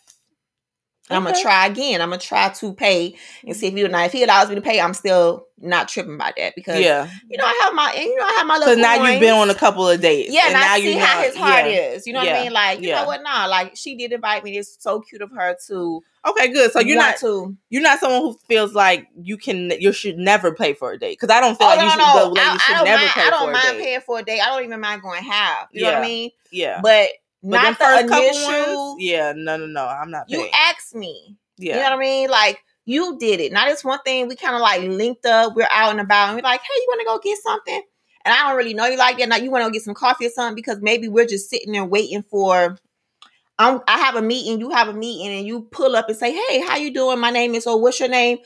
And 1.11 1.17
I'm 1.17 1.25
gonna 1.25 1.43
try 1.43 1.67
again. 1.67 2.01
I'm 2.01 2.11
gonna 2.11 2.21
try 2.21 2.49
to 2.49 2.73
pay 2.73 3.17
and 3.47 3.57
see 3.57 3.67
if 3.67 3.75
he 3.75 3.83
now 3.89 4.05
if 4.05 4.13
he 4.13 4.23
allows 4.23 4.49
me 4.49 4.55
to 4.55 4.61
pay, 4.61 4.81
I'm 4.81 4.95
still 4.95 5.47
not 5.59 5.89
tripping 5.89 6.17
by 6.17 6.33
that 6.37 6.55
because 6.55 6.81
Yeah, 6.81 7.09
you 7.29 7.37
know 7.37 7.45
I 7.45 7.61
have 7.65 7.75
my 7.75 7.93
and 7.93 8.05
you 8.05 8.17
know 8.17 8.25
I 8.25 8.35
have 8.39 8.47
my 8.47 8.55
little 8.59 8.75
because 8.77 8.83
now 8.83 8.95
you've 9.11 9.21
been 9.21 9.35
on 9.35 9.51
a 9.51 9.55
couple 9.55 9.89
of 9.89 10.01
dates. 10.01 10.33
Yeah, 10.33 10.47
and, 10.47 10.57
I 10.57 10.77
you 10.77 10.93
see 10.93 10.99
how 10.99 11.23
his 11.23 11.37
heart 11.37 11.67
yeah. 11.67 11.73
is. 11.91 12.07
You 12.07 12.13
know 12.15 12.21
what 12.21 12.29
I 12.29 12.43
mean? 12.45 12.53
Like, 12.53 12.81
you 12.81 12.89
Yeah. 12.89 13.01
know 13.03 13.07
what? 13.07 13.23
Nah, 13.23 13.47
like 13.47 13.77
she 13.77 13.97
did 13.97 14.13
invite 14.13 14.45
me. 14.45 14.57
It's 14.57 14.77
so 14.83 15.01
cute 15.01 15.21
of 15.23 15.31
her 15.33 15.57
to. 15.69 16.03
Okay, 16.27 16.53
good. 16.53 16.71
So 16.71 16.81
you're 16.81 16.97
not 16.99 17.17
to. 17.21 17.57
you're 17.71 17.83
not 17.83 17.99
someone 17.99 18.21
who 18.21 18.35
feels 18.47 18.75
like 18.75 19.09
you 19.23 19.37
can 19.37 19.71
you 19.81 19.93
should 19.93 20.19
never 20.19 20.55
pay 20.55 20.75
for 20.75 20.93
a 20.93 20.99
date 20.99 21.19
because 21.19 21.35
I 21.35 21.41
don't 21.41 21.57
feel 21.59 21.67
Oh 21.67 21.71
like 21.71 21.79
no, 21.79 21.85
you 21.85 21.91
should, 21.91 21.99
no! 21.99 22.15
the 22.25 22.27
lady 22.31 22.41
I, 22.41 22.59
should 22.59 22.75
I 22.75 22.79
don't 22.79 22.85
never 22.85 23.01
mind. 23.01 23.13
pay 23.15 23.21
I 23.23 23.31
don't 23.31 23.41
for 23.41 23.51
a 23.51 23.55
date. 23.73 23.83
paying 23.85 24.01
for 24.01 24.19
a 24.19 24.23
date. 24.23 24.41
I 24.41 24.47
don't 24.47 24.65
even 24.65 24.81
mind 24.81 25.03
going 25.03 25.23
half. 25.25 25.69
You 25.73 25.83
know 25.83 25.93
what 25.93 25.99
I 25.99 26.03
mean? 26.03 26.31
Yeah, 26.53 26.81
But 26.83 27.09
But 27.43 27.63
not 27.63 27.79
the 27.79 28.01
initial. 28.01 28.87
ones, 28.95 29.03
yeah, 29.03 29.33
no, 29.35 29.57
no, 29.57 29.67
no, 29.67 29.87
I'm 29.87 30.11
not 30.11 30.25
You 30.29 30.47
asked 30.55 30.95
me. 30.95 31.37
yeah, 31.59 31.77
You 31.77 31.83
know 31.83 31.91
what 31.91 31.97
I 31.97 32.01
mean? 32.01 32.31
Like 32.31 32.63
you 32.85 33.19
did 33.19 33.41
it. 33.41 33.53
Now 33.53 33.67
this 33.67 33.85
one 33.85 33.99
thing 34.05 34.29
we 34.29 34.37
kind 34.37 34.55
of 34.55 34.61
like 34.61 34.83
linked 34.83 35.25
up. 35.27 35.55
We're 35.55 35.69
out 35.71 35.91
and 35.93 36.01
about, 36.01 36.29
and 36.29 36.37
we're 36.37 36.43
like, 36.43 36.61
"Hey, 36.61 36.75
you 36.77 36.87
want 36.89 37.01
to 37.01 37.07
go 37.07 37.19
get 37.19 37.43
something?" 37.43 37.83
And 38.25 38.35
I 38.35 38.49
don't 38.49 38.57
really 38.57 38.75
know 38.75 38.87
you 38.87 38.99
like 38.99 39.17
that. 39.19 39.29
Now 39.29 39.37
you 39.37 39.51
want 39.51 39.63
to 39.65 39.69
go 39.69 39.73
get 39.73 39.83
some 39.83 39.95
coffee 39.95 40.27
or 40.27 40.31
something 40.31 40.55
because 40.55 40.79
maybe 40.83 41.09
we're 41.09 41.27
just 41.27 41.49
sitting 41.49 41.73
there 41.73 41.85
waiting 41.85 42.23
for. 42.23 42.77
I'm, 43.59 43.81
I 43.87 43.99
have 43.99 44.17
a 44.17 44.23
meeting. 44.23 44.59
You 44.61 44.71
have 44.71 44.89
a 44.89 44.93
meeting, 44.93 45.29
and 45.39 45.47
you 45.47 45.63
pull 45.63 45.95
up 45.97 46.09
and 46.09 46.17
say, 46.17 46.33
"Hey, 46.33 46.61
how 46.61 46.77
you 46.77 46.93
doing? 46.93 47.19
My 47.19 47.31
name 47.31 47.55
is. 47.55 47.67
Oh, 47.67 47.77
what's 47.77 48.01
your 48.01 48.09
name? 48.09 48.39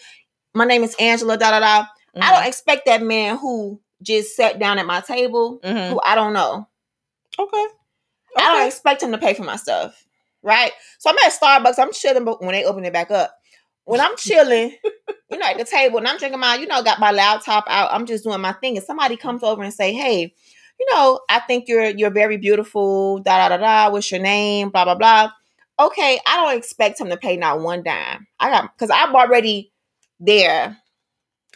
My 0.54 0.64
name 0.64 0.84
is 0.84 0.94
Angela. 1.00 1.36
Da 1.36 1.50
da 1.50 1.60
da." 1.60 1.86
I 2.20 2.30
don't 2.32 2.46
expect 2.46 2.86
that 2.86 3.02
man 3.02 3.38
who 3.38 3.80
just 4.02 4.36
sat 4.36 4.58
down 4.60 4.78
at 4.78 4.86
my 4.86 5.00
table, 5.00 5.58
Mhm. 5.64 5.88
who 5.90 6.00
I 6.04 6.14
don't 6.14 6.32
know. 6.32 6.68
Okay. 7.38 7.66
I 8.36 8.52
don't 8.54 8.66
expect 8.66 9.02
him 9.02 9.12
to 9.12 9.18
pay 9.18 9.34
for 9.34 9.44
my 9.44 9.56
stuff, 9.56 10.06
right? 10.42 10.72
So 10.98 11.10
I'm 11.10 11.16
at 11.24 11.32
Starbucks. 11.32 11.78
I'm 11.78 11.92
chilling, 11.92 12.24
but 12.24 12.40
when 12.42 12.52
they 12.52 12.64
open 12.64 12.84
it 12.84 12.92
back 12.92 13.10
up, 13.10 13.34
when 13.84 14.00
I'm 14.00 14.16
chilling, 14.16 14.76
you 15.30 15.38
know, 15.38 15.46
at 15.46 15.58
the 15.58 15.64
table, 15.64 15.98
and 15.98 16.08
I'm 16.08 16.18
drinking 16.18 16.40
my, 16.40 16.56
you 16.56 16.66
know, 16.66 16.82
got 16.82 17.00
my 17.00 17.10
laptop 17.12 17.64
out. 17.68 17.92
I'm 17.92 18.06
just 18.06 18.24
doing 18.24 18.40
my 18.40 18.52
thing, 18.52 18.76
and 18.76 18.86
somebody 18.86 19.16
comes 19.16 19.42
over 19.42 19.62
and 19.62 19.72
say, 19.72 19.92
"Hey, 19.92 20.34
you 20.80 20.86
know, 20.92 21.20
I 21.28 21.40
think 21.40 21.68
you're 21.68 21.86
you're 21.90 22.10
very 22.10 22.36
beautiful. 22.36 23.18
Da 23.20 23.48
da 23.48 23.56
da 23.56 23.62
da. 23.62 23.92
What's 23.92 24.10
your 24.10 24.20
name? 24.20 24.70
Blah 24.70 24.84
blah 24.84 24.94
blah." 24.94 25.30
Okay, 25.78 26.20
I 26.26 26.36
don't 26.36 26.56
expect 26.56 27.00
him 27.00 27.08
to 27.10 27.16
pay 27.16 27.36
not 27.36 27.60
one 27.60 27.82
dime. 27.82 28.26
I 28.38 28.50
got 28.50 28.76
because 28.76 28.90
I'm 28.90 29.14
already 29.14 29.72
there. 30.20 30.78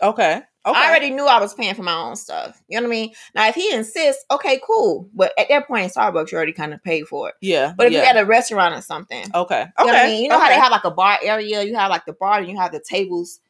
Okay. 0.03 0.43
Okay. 0.69 0.79
I 0.79 0.89
already 0.91 1.11
knew 1.11 1.25
I 1.27 1.41
was 1.41 1.55
paying 1.55 1.75
for 1.75 1.83
my 1.83 1.95
own 1.95 2.17
stuff. 2.17 2.61
You 2.69 2.77
know 2.81 2.87
what 2.87 2.95
I 2.95 3.01
mean? 3.01 3.15
Now, 3.35 3.49
if 3.49 3.55
he 3.55 3.73
insists, 3.73 4.25
okay, 4.31 4.61
cool. 4.67 5.09
But 5.15 5.33
at 5.39 5.49
that 5.49 5.67
point 5.67 5.85
in 5.85 5.91
Starbucks, 5.91 6.31
you 6.31 6.37
already 6.37 6.53
kind 6.53 6.75
of 6.75 6.83
paid 6.83 7.07
for 7.09 7.31
it. 7.31 7.35
yeah. 7.41 7.73
But 7.77 7.87
if 7.87 7.93
yeah. 7.93 8.01
you're 8.01 8.09
at 8.09 8.23
a 8.23 8.27
restaurant 8.27 8.75
or 8.75 8.83
something, 8.83 9.25
okay. 9.35 9.61
you 9.61 9.67
Okay. 9.67 9.73
know 9.79 9.85
what 9.87 9.97
I 9.97 10.07
mean? 10.07 10.23
You 10.23 10.29
know 10.29 10.39
how 10.39 10.49
they 10.49 10.55
have 10.55 10.71
like 10.73 10.85
a 10.85 10.91
bar 10.91 11.19
area? 11.23 11.63
You 11.63 11.75
have 11.77 11.91
like 11.91 12.05
the 12.07 12.13
bar 12.13 12.39
and 12.41 12.49
you 12.49 12.57
have 12.59 12.73
the 12.73 12.81
tables 12.81 13.41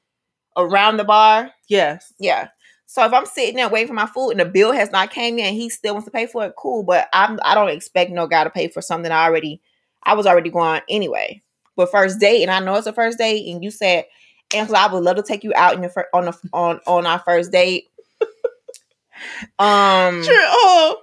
around 0.56 0.96
the 0.96 1.04
bar. 1.04 1.50
Yes. 1.68 2.12
Yeah. 2.18 2.48
So 2.86 3.04
if 3.04 3.12
I'm 3.12 3.26
sitting 3.26 3.56
there 3.56 3.68
waiting 3.68 3.88
for 3.88 3.94
my 3.94 4.06
food 4.06 4.30
and 4.30 4.40
the 4.40 4.46
bill 4.46 4.72
has 4.72 4.90
not 4.90 5.10
came 5.10 5.38
in 5.38 5.44
and 5.46 5.54
he 5.56 5.68
still 5.68 5.94
wants 5.94 6.06
to 6.06 6.10
pay 6.10 6.26
for 6.26 6.46
it, 6.46 6.54
cool. 6.56 6.82
But 6.82 7.08
I'm 7.12 7.38
I 7.42 7.54
don't 7.54 7.68
expect 7.68 8.10
no 8.10 8.26
guy 8.26 8.44
to 8.44 8.50
pay 8.50 8.68
for 8.68 8.80
something 8.80 9.12
I 9.12 9.24
already 9.26 9.60
I 10.04 10.14
was 10.14 10.26
already 10.26 10.50
going 10.50 10.80
anyway. 10.88 11.42
But 11.76 11.90
first 11.90 12.18
date, 12.18 12.42
and 12.42 12.50
I 12.50 12.60
know 12.60 12.74
it's 12.76 12.86
a 12.86 12.92
first 12.92 13.18
date, 13.18 13.46
and 13.52 13.62
you 13.62 13.70
said, 13.70 14.06
Angela, 14.54 14.78
I 14.78 14.92
would 14.92 15.02
love 15.02 15.16
to 15.16 15.22
take 15.22 15.44
you 15.44 15.52
out 15.54 15.74
in 15.74 15.82
your 15.82 15.90
fir- 15.90 16.08
on 16.14 16.24
the 16.26 16.38
on 16.52 16.80
on 16.86 17.06
our 17.06 17.18
first 17.20 17.52
date. 17.52 17.88
um 19.58 20.22
True. 20.22 20.34
Oh. 20.36 20.96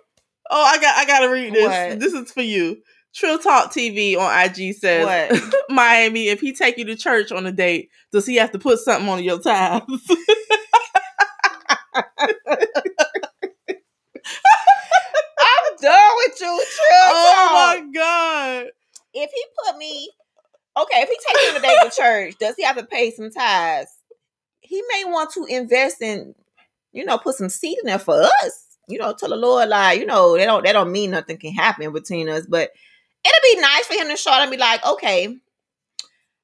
Oh, 0.49 0.63
I 0.63 0.77
got. 0.79 0.95
I 0.97 1.05
gotta 1.05 1.29
read 1.29 1.53
this. 1.53 1.65
What? 1.65 1.99
This 1.99 2.13
is 2.13 2.31
for 2.31 2.41
you. 2.41 2.77
Trill 3.15 3.39
Talk 3.39 3.71
TV 3.73 4.17
on 4.17 4.45
IG 4.45 4.75
says? 4.75 5.41
Miami, 5.69 6.27
if 6.27 6.41
he 6.41 6.53
take 6.53 6.77
you 6.77 6.85
to 6.85 6.95
church 6.97 7.31
on 7.31 7.45
a 7.45 7.51
date, 7.51 7.89
does 8.11 8.25
he 8.25 8.35
have 8.35 8.51
to 8.51 8.59
put 8.59 8.77
something 8.79 9.07
on 9.09 9.23
your 9.23 9.39
tabs? 9.39 9.85
I'm 15.39 15.77
done 15.81 16.11
with 16.17 16.41
you, 16.41 16.47
Trill. 16.47 16.89
oh 16.91 17.31
Talk. 17.33 17.53
my 17.53 17.91
god. 17.93 18.65
if 19.13 19.31
he 19.33 19.43
put 19.65 19.77
me 19.77 20.09
okay, 20.77 21.01
if 21.01 21.09
he 21.09 21.15
takes 21.15 21.49
on 21.49 21.57
a 21.57 21.61
date 21.61 21.77
to 21.83 21.95
church, 21.95 22.35
does 22.39 22.55
he 22.55 22.63
have 22.63 22.77
to 22.77 22.85
pay 22.85 23.11
some 23.11 23.31
tithes? 23.31 23.89
He 24.61 24.81
may 24.91 25.05
want 25.05 25.31
to 25.33 25.45
invest 25.45 26.01
in, 26.01 26.35
you 26.91 27.05
know, 27.05 27.17
put 27.17 27.35
some 27.35 27.49
seed 27.49 27.77
in 27.79 27.87
there 27.87 27.99
for 27.99 28.15
us. 28.15 28.77
You 28.87 28.99
know, 28.99 29.13
tell 29.13 29.29
the 29.29 29.35
Lord, 29.35 29.69
like, 29.69 29.99
you 29.99 30.05
know, 30.05 30.37
they 30.37 30.45
don't 30.45 30.63
that 30.63 30.73
don't 30.73 30.91
mean 30.91 31.11
nothing 31.11 31.37
can 31.37 31.53
happen 31.53 31.91
between 31.91 32.29
us, 32.29 32.45
but 32.45 32.69
it'll 33.23 33.55
be 33.55 33.61
nice 33.61 33.85
for 33.87 33.95
him 33.95 34.09
to 34.09 34.17
show 34.17 34.31
up 34.31 34.41
and 34.41 34.51
be 34.51 34.57
like, 34.57 34.85
okay, 34.85 35.25
I'm 35.25 35.39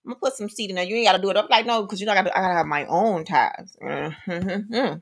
gonna 0.05 0.15
put 0.15 0.33
some 0.33 0.49
seed 0.49 0.71
in 0.71 0.75
there. 0.75 0.85
You 0.85 0.95
ain't 0.95 1.07
gotta 1.07 1.21
do 1.21 1.29
it 1.29 1.37
up 1.37 1.49
like 1.49 1.65
no, 1.65 1.83
because 1.83 1.99
you 1.99 2.07
know 2.07 2.13
I 2.13 2.15
gotta, 2.15 2.35
I 2.35 2.41
gotta 2.41 2.53
have 2.55 2.65
my 2.65 2.85
own 2.85 3.25
tithes. 3.25 3.75
Mm-hmm. 3.81 4.95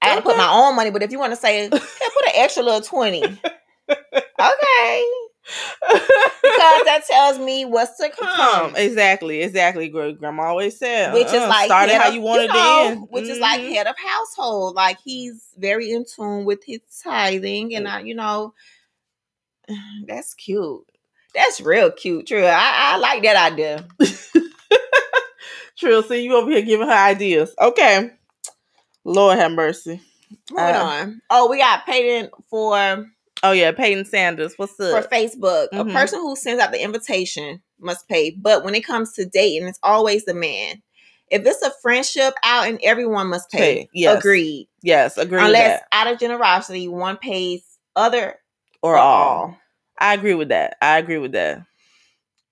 I 0.00 0.06
gotta 0.06 0.22
put 0.22 0.38
my 0.38 0.50
own 0.50 0.76
money, 0.76 0.90
but 0.90 1.02
if 1.02 1.10
you 1.10 1.18
want 1.18 1.32
to 1.32 1.36
say, 1.36 1.64
yeah, 1.64 1.70
put 1.70 1.82
an 1.82 2.32
extra 2.34 2.62
little 2.62 2.80
twenty, 2.80 3.22
okay 3.90 5.27
because 5.80 6.84
that 6.84 7.02
tells 7.08 7.38
me 7.38 7.64
what's 7.64 7.96
to 7.98 8.10
come. 8.10 8.74
Exactly, 8.76 9.40
exactly. 9.42 9.88
Grandma 9.88 10.42
always 10.44 10.78
said, 10.78 11.14
Which 11.14 11.26
is 11.28 11.34
uh-uh, 11.34 11.48
like 11.48 11.64
start 11.66 11.88
it 11.88 11.92
head 11.92 12.00
how 12.02 12.08
of- 12.08 12.14
you 12.14 12.20
want 12.20 12.42
it 12.42 12.48
know, 12.48 12.54
then. 12.54 12.98
Which 13.10 13.24
is 13.28 13.38
like 13.38 13.60
Mhm. 13.60 13.72
head 13.74 13.86
of 13.86 13.96
household. 13.98 14.74
Like 14.74 14.98
he's 15.04 15.48
very 15.56 15.90
in 15.90 16.04
tune 16.04 16.44
with 16.44 16.62
his 16.64 16.80
tithing, 17.02 17.74
and 17.74 17.88
I, 17.88 18.00
you 18.00 18.14
know, 18.14 18.54
that's 20.06 20.34
cute. 20.34 20.84
That's 21.34 21.60
real 21.60 21.90
cute. 21.90 22.26
True. 22.26 22.44
I, 22.44 22.94
I 22.94 22.96
like 22.98 23.22
that 23.22 23.52
idea. 23.52 23.86
Trill, 25.78 26.02
see 26.02 26.24
you 26.24 26.34
over 26.36 26.50
here 26.50 26.62
giving 26.62 26.88
her 26.88 26.92
ideas. 26.92 27.54
Okay, 27.60 28.10
Lord 29.04 29.38
have 29.38 29.52
mercy. 29.52 30.00
Moving 30.50 30.74
Uh, 30.74 30.78
on. 30.84 31.22
Oh, 31.30 31.48
we 31.48 31.58
got 31.58 31.86
paid 31.86 32.18
in 32.18 32.30
for 32.50 33.06
Oh 33.42 33.52
yeah, 33.52 33.72
Peyton 33.72 34.04
Sanders. 34.04 34.54
What's 34.56 34.78
up? 34.80 35.04
for? 35.04 35.08
Facebook. 35.08 35.68
Mhm. 35.72 35.90
A 35.90 35.92
person 35.92 36.20
who 36.20 36.36
sends 36.36 36.62
out 36.62 36.72
the 36.72 36.82
invitation 36.82 37.62
must 37.80 38.08
pay, 38.08 38.30
but 38.30 38.64
when 38.64 38.74
it 38.74 38.84
comes 38.84 39.12
to 39.14 39.26
dating, 39.26 39.68
it's 39.68 39.78
always 39.82 40.24
the 40.24 40.34
man. 40.34 40.82
If 41.30 41.46
it's 41.46 41.62
a 41.62 41.70
friendship 41.82 42.34
out, 42.42 42.66
and 42.68 42.80
everyone 42.82 43.28
must 43.28 43.50
pay. 43.50 43.58
Pay, 43.58 43.88
yes. 43.92 44.18
Agreed. 44.18 44.68
Yes, 44.82 45.18
agreed. 45.18 45.44
Unless 45.44 45.82
out 45.92 46.06
of 46.10 46.18
generosity, 46.18 46.88
one 46.88 47.16
pays 47.18 47.62
other 47.94 48.36
Or 48.82 48.96
all. 48.96 49.56
I 49.98 50.14
agree 50.14 50.34
with 50.34 50.48
that. 50.48 50.76
I 50.80 50.98
agree 50.98 51.18
with 51.18 51.32
that. 51.32 51.64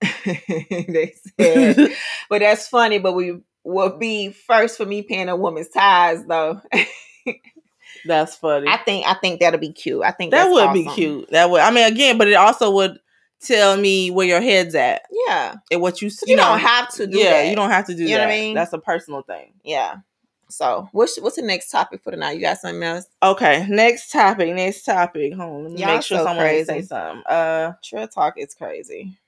they 0.25 1.15
said, 1.41 1.93
but 2.29 2.41
that's 2.41 2.69
funny. 2.69 2.99
But 2.99 3.13
we 3.15 3.39
will 3.65 3.97
be 3.99 4.31
first 4.31 4.77
for 4.77 4.85
me 4.85 5.03
paying 5.03 5.29
a 5.29 5.37
woman's 5.37 5.69
ties, 5.69 6.25
though. 6.27 6.61
That's 8.07 8.37
funny. 8.37 8.69
I 8.69 8.77
think 8.79 9.07
I 9.07 9.15
think 9.15 9.41
that'll 9.41 9.61
be 9.61 9.73
cute. 9.73 10.03
I 10.03 10.11
think 10.13 10.31
that 10.33 10.51
would 10.51 10.73
be 10.73 10.85
cute. 10.95 11.31
That 11.31 11.51
would. 11.51 11.61
I 11.61 11.71
mean, 11.71 11.91
again, 11.91 12.19
but 12.19 12.29
it 12.29 12.35
also 12.35 12.71
would 12.73 12.99
tell 13.41 13.77
me 13.77 14.11
where 14.11 14.27
your 14.27 14.41
head's 14.41 14.75
at 14.75 15.03
Yeah, 15.27 15.55
and 15.71 15.81
what 15.81 16.01
you. 16.03 16.09
'Cause 16.09 16.23
You, 16.27 16.31
you, 16.33 16.37
know, 16.37 16.45
don't 16.49 16.61
have 16.61 16.89
to 16.95 17.07
do 17.07 17.19
yeah, 17.19 17.31
that. 17.31 17.51
you 17.51 17.57
don't 17.57 17.71
have 17.71 17.87
to 17.87 17.95
do 17.95 18.05
You 18.05 18.15
know 18.15 18.21
what 18.21 18.29
I 18.29 18.31
mean? 18.31 18.55
That's 18.55 18.73
a 18.73 18.79
personal 18.79 19.23
thing. 19.23 19.53
Yeah. 19.65 19.97
So 20.49 20.89
what's 20.93 21.21
what's 21.21 21.37
the 21.37 21.43
next 21.43 21.71
topic 21.71 22.03
for 22.05 22.13
tonight? 22.13 22.33
You 22.33 22.41
got 22.41 22.59
something 22.59 22.83
else? 22.83 23.07
Okay, 23.23 23.67
next 23.69 24.13
topic. 24.13 24.55
Next 24.55 24.85
topic. 24.85 25.35
Hold 25.35 25.51
on, 25.53 25.63
let 25.65 25.73
me 25.73 25.81
Y'all 25.81 25.95
make 25.95 26.03
sure 26.03 26.19
so 26.19 26.25
someone 26.25 26.47
didn't 26.47 26.67
say 26.67 26.83
something. 26.83 27.23
Uh, 27.27 27.73
Trill 27.83 28.07
talk 28.07 28.35
is 28.39 28.55
crazy. 28.55 29.19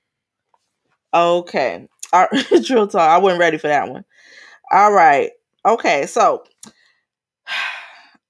okay. 1.13 1.89
All 2.13 2.27
right, 2.33 2.47
Trill 2.65 2.87
talk. 2.87 3.01
I 3.11 3.19
wasn't 3.19 3.41
ready 3.41 3.59
for 3.59 3.69
that 3.69 3.89
one. 3.91 4.05
All 4.71 4.93
right. 4.93 5.31
Okay, 5.67 6.07
so 6.07 6.45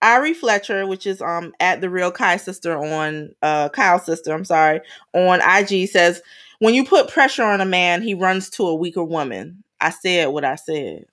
Ari 0.03 0.35
Fletcher, 0.35 0.87
which 0.87 1.07
is 1.07 1.21
um 1.21 1.53
at 1.61 1.81
the 1.81 1.91
real 1.91 2.11
Kai 2.11 2.37
sister 2.37 2.77
on 2.79 3.35
uh 3.43 3.69
Kyle's 3.71 4.05
sister, 4.07 4.33
I'm 4.33 4.45
sorry, 4.45 4.81
on 5.13 5.41
IG 5.41 5.89
says 5.89 6.23
when 6.61 6.75
you 6.75 6.85
put 6.85 7.09
pressure 7.09 7.45
on 7.45 7.61
a 7.61 7.67
man, 7.67 8.03
he 8.03 8.15
runs 8.15 8.51
to 8.51 8.65
a 8.65 8.75
weaker 8.75 9.05
woman. 9.05 9.63
I 9.81 9.91
said 9.91 10.29
what 10.29 10.45
I 10.45 10.57
said. 10.57 11.05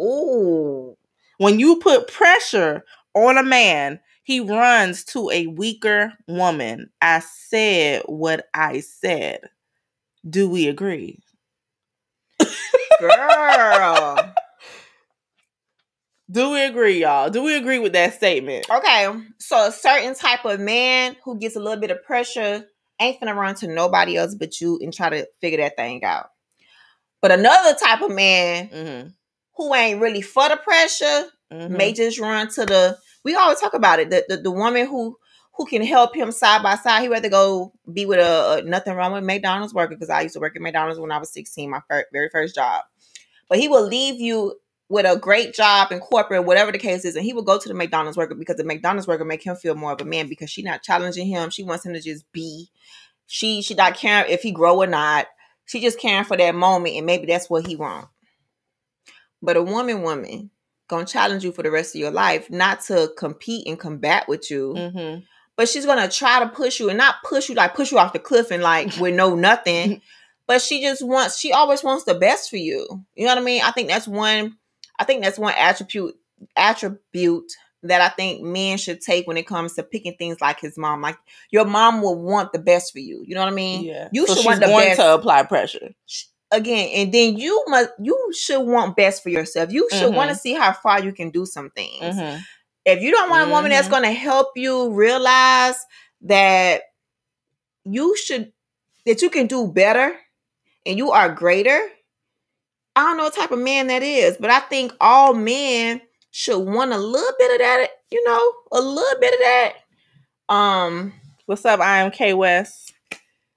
Ooh. 0.00 0.96
When 1.38 1.58
you 1.58 1.76
put 1.76 2.08
pressure 2.08 2.84
on 3.14 3.38
a 3.38 3.42
man, 3.42 4.00
he 4.24 4.40
runs 4.40 5.04
to 5.06 5.30
a 5.30 5.46
weaker 5.46 6.12
woman. 6.28 6.90
I 7.00 7.20
said 7.20 8.02
what 8.06 8.48
I 8.54 8.80
said. 8.80 9.40
Do 10.28 10.48
we 10.48 10.68
agree? 10.68 11.18
Girl. 13.00 14.34
Do 16.32 16.50
we 16.50 16.62
agree, 16.64 17.02
y'all? 17.02 17.28
Do 17.30 17.42
we 17.42 17.54
agree 17.56 17.78
with 17.78 17.92
that 17.92 18.14
statement? 18.14 18.66
okay. 18.70 19.08
So 19.38 19.66
a 19.68 19.72
certain 19.72 20.14
type 20.14 20.44
of 20.46 20.58
man 20.60 21.16
who 21.24 21.38
gets 21.38 21.56
a 21.56 21.60
little 21.60 21.80
bit 21.80 21.90
of 21.90 22.02
pressure 22.04 22.64
ain't 23.00 23.20
finna 23.20 23.36
run 23.36 23.54
to 23.56 23.66
nobody 23.68 24.16
else 24.16 24.34
but 24.34 24.60
you 24.60 24.78
and 24.80 24.92
try 24.94 25.10
to 25.10 25.26
figure 25.42 25.58
that 25.58 25.76
thing 25.76 26.02
out. 26.04 26.30
But 27.20 27.32
another 27.32 27.74
type 27.78 28.00
of 28.02 28.10
man 28.10 28.68
Mm-hmm. 28.68 29.08
who 29.56 29.74
ain't 29.74 30.00
really 30.00 30.22
for 30.22 30.48
the 30.48 30.56
pressure 30.56 31.26
Mm-hmm. 31.52 31.76
may 31.76 31.92
just 31.92 32.18
run 32.18 32.48
to 32.48 32.64
the 32.64 32.96
we 33.24 33.34
always 33.34 33.60
talk 33.60 33.74
about 33.74 34.00
it 34.00 34.08
the, 34.08 34.24
the 34.26 34.36
the 34.38 34.50
woman 34.50 34.86
who 34.86 35.18
who 35.54 35.66
can 35.66 35.82
help 35.84 36.16
him 36.16 36.32
side 36.32 36.62
by 36.62 36.76
side 36.76 37.02
He'd 37.02 37.08
rather 37.10 37.28
go 37.28 37.74
be 37.92 38.06
with 38.06 38.20
a, 38.20 38.60
a 38.60 38.62
nothing 38.62 38.94
wrong 38.94 39.12
with 39.12 39.22
mcdonald's 39.22 39.74
worker 39.74 39.90
because 39.94 40.08
i 40.08 40.22
used 40.22 40.32
to 40.32 40.40
work 40.40 40.56
at 40.56 40.62
mcdonald's 40.62 40.98
when 40.98 41.12
i 41.12 41.18
was 41.18 41.30
16 41.34 41.68
my 41.68 41.80
fir- 41.90 42.06
very 42.10 42.30
first 42.30 42.54
job 42.54 42.84
but 43.50 43.58
he 43.58 43.68
will 43.68 43.86
leave 43.86 44.18
you 44.18 44.54
with 44.92 45.06
a 45.06 45.16
great 45.16 45.54
job 45.54 45.90
in 45.90 45.98
corporate 46.00 46.44
whatever 46.44 46.70
the 46.70 46.78
case 46.78 47.04
is 47.04 47.16
and 47.16 47.24
he 47.24 47.32
will 47.32 47.42
go 47.42 47.58
to 47.58 47.68
the 47.68 47.74
mcdonald's 47.74 48.16
worker 48.16 48.34
because 48.34 48.56
the 48.56 48.64
mcdonald's 48.64 49.08
worker 49.08 49.24
make 49.24 49.42
him 49.42 49.56
feel 49.56 49.74
more 49.74 49.92
of 49.92 50.00
a 50.00 50.04
man 50.04 50.28
because 50.28 50.50
she 50.50 50.62
not 50.62 50.82
challenging 50.82 51.26
him 51.26 51.48
she 51.50 51.62
wants 51.64 51.86
him 51.86 51.92
to 51.94 52.00
just 52.00 52.30
be 52.32 52.68
she 53.26 53.62
she 53.62 53.74
not 53.74 53.94
caring 53.94 54.30
if 54.30 54.42
he 54.42 54.52
grow 54.52 54.82
or 54.82 54.86
not 54.86 55.26
she 55.64 55.80
just 55.80 55.98
caring 55.98 56.24
for 56.24 56.36
that 56.36 56.54
moment 56.54 56.96
and 56.96 57.06
maybe 57.06 57.26
that's 57.26 57.48
what 57.48 57.66
he 57.66 57.74
want 57.74 58.06
but 59.40 59.56
a 59.56 59.62
woman 59.62 60.02
woman 60.02 60.50
gonna 60.88 61.06
challenge 61.06 61.42
you 61.42 61.52
for 61.52 61.62
the 61.62 61.70
rest 61.70 61.94
of 61.94 62.00
your 62.00 62.10
life, 62.10 62.50
not 62.50 62.80
to 62.82 63.10
compete 63.16 63.66
and 63.66 63.78
combat 63.80 64.28
with 64.28 64.50
you, 64.50 64.74
Mm-hmm. 64.76 65.20
but 65.56 65.68
she's 65.68 65.86
gonna 65.86 66.08
try 66.08 66.40
to 66.40 66.48
push 66.50 66.78
you 66.78 66.90
and 66.90 66.98
not 66.98 67.16
push 67.24 67.48
you 67.48 67.54
like 67.54 67.74
push 67.74 67.90
you 67.92 67.98
off 67.98 68.12
the 68.12 68.18
cliff 68.18 68.50
and 68.50 68.62
like 68.62 68.94
with 69.00 69.14
no 69.14 69.34
nothing. 69.34 70.02
But 70.48 70.60
she 70.60 70.82
just 70.82 71.06
wants, 71.06 71.38
she 71.38 71.52
always 71.52 71.84
wants 71.84 72.04
the 72.04 72.14
best 72.14 72.50
for 72.50 72.56
you. 72.56 72.86
You 73.14 73.24
know 73.24 73.30
what 73.30 73.38
I 73.38 73.44
mean? 73.44 73.62
I 73.62 73.70
think 73.70 73.88
that's 73.88 74.08
one. 74.08 74.56
I 74.98 75.04
think 75.04 75.22
that's 75.22 75.38
one 75.38 75.54
attribute 75.56 76.14
attribute 76.56 77.52
that 77.84 78.00
I 78.00 78.08
think 78.10 78.42
men 78.42 78.78
should 78.78 79.00
take 79.00 79.26
when 79.26 79.36
it 79.36 79.46
comes 79.46 79.74
to 79.74 79.82
picking 79.82 80.14
things 80.16 80.40
like 80.40 80.60
his 80.60 80.78
mom. 80.78 81.00
Like 81.00 81.18
your 81.50 81.64
mom 81.64 82.00
will 82.00 82.20
want 82.20 82.52
the 82.52 82.58
best 82.60 82.92
for 82.92 83.00
you. 83.00 83.24
You 83.26 83.34
know 83.34 83.40
what 83.42 83.52
I 83.52 83.54
mean? 83.56 83.84
Yeah. 83.84 84.08
You 84.12 84.26
so 84.26 84.34
should 84.34 84.38
she's 84.42 84.46
want 84.46 84.60
the 84.60 84.66
going 84.66 84.86
best. 84.88 85.00
to 85.00 85.14
apply 85.14 85.42
pressure. 85.44 85.90
Again, 86.52 86.90
and 86.94 87.12
then 87.12 87.36
you 87.38 87.64
must 87.68 87.90
you 87.98 88.32
should 88.38 88.60
want 88.60 88.94
best 88.96 89.22
for 89.22 89.30
yourself. 89.30 89.72
You 89.72 89.88
should 89.90 90.14
want 90.14 90.30
to 90.30 90.36
see 90.36 90.52
how 90.52 90.72
far 90.72 91.02
you 91.02 91.12
can 91.12 91.30
do 91.30 91.46
some 91.46 91.70
things. 91.70 92.02
Mm-hmm. 92.16 92.40
if 92.84 93.00
you 93.00 93.10
don't 93.10 93.30
want 93.30 93.48
a 93.48 93.50
woman 93.52 93.70
that's 93.70 93.86
Mhm. 93.88 93.90
going 93.92 94.02
to 94.02 94.10
help 94.12 94.48
you 94.56 94.92
realize 94.92 95.76
that 96.22 96.82
you 97.84 98.16
should 98.16 98.52
that 99.06 99.22
you 99.22 99.30
can 99.30 99.46
do 99.46 99.66
better 99.66 100.14
and 100.86 100.98
you 100.98 101.10
are 101.12 101.32
greater 101.34 101.80
i 102.96 103.00
don't 103.02 103.16
know 103.16 103.24
what 103.24 103.34
type 103.34 103.50
of 103.50 103.58
man 103.58 103.86
that 103.88 104.02
is 104.02 104.36
but 104.38 104.50
i 104.50 104.60
think 104.60 104.92
all 105.00 105.34
men 105.34 106.00
should 106.30 106.58
want 106.58 106.92
a 106.92 106.98
little 106.98 107.32
bit 107.38 107.52
of 107.52 107.58
that 107.58 107.88
you 108.10 108.22
know 108.26 108.52
a 108.72 108.80
little 108.80 109.20
bit 109.20 109.34
of 109.34 109.40
that 109.40 109.72
um 110.54 111.12
What's 111.46 111.64
up? 111.64 111.80
I 111.80 111.98
am 112.02 112.12
K 112.12 112.34
West. 112.34 112.94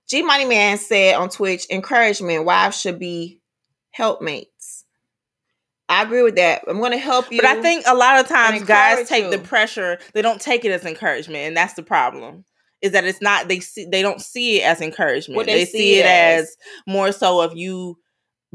g 0.10 0.22
money 0.24 0.46
man 0.46 0.78
said 0.78 1.16
on 1.16 1.30
twitch 1.30 1.66
encouragement 1.70 2.44
wives 2.46 2.80
should 2.80 3.00
be 3.00 3.40
helpmates 3.92 4.84
i 5.88 6.02
agree 6.04 6.24
with 6.24 6.36
that 6.36 6.64
i'm 6.68 6.80
going 6.80 6.92
to 6.92 6.98
help 6.98 7.32
you 7.32 7.40
But 7.42 7.46
I 7.50 7.62
think 7.62 7.86
a 7.88 7.96
lot 7.96 8.20
of 8.20 8.28
times 8.28 8.64
guys 8.64 9.08
take 9.08 9.30
the 9.32 9.38
pressure. 9.38 10.00
They 10.14 10.22
don't 10.22 10.42
take 10.42 10.66
it 10.66 10.72
as 10.72 10.84
encouragement, 10.86 11.38
and 11.44 11.56
that's 11.56 11.74
the 11.76 11.84
problem. 11.84 12.44
Is 12.82 12.92
that 12.92 13.06
it's 13.06 13.22
not 13.22 13.48
they 13.48 13.60
see 13.60 13.86
they 13.86 14.02
don't 14.02 14.20
see 14.22 14.60
it 14.62 14.64
as 14.66 14.82
encouragement. 14.82 15.46
They, 15.46 15.54
they 15.54 15.66
see, 15.66 16.00
it 16.00 16.06
as, 16.06 16.42
as- 16.44 16.58
more 16.88 17.12
so 17.12 17.40
of 17.42 17.56
you 17.56 17.98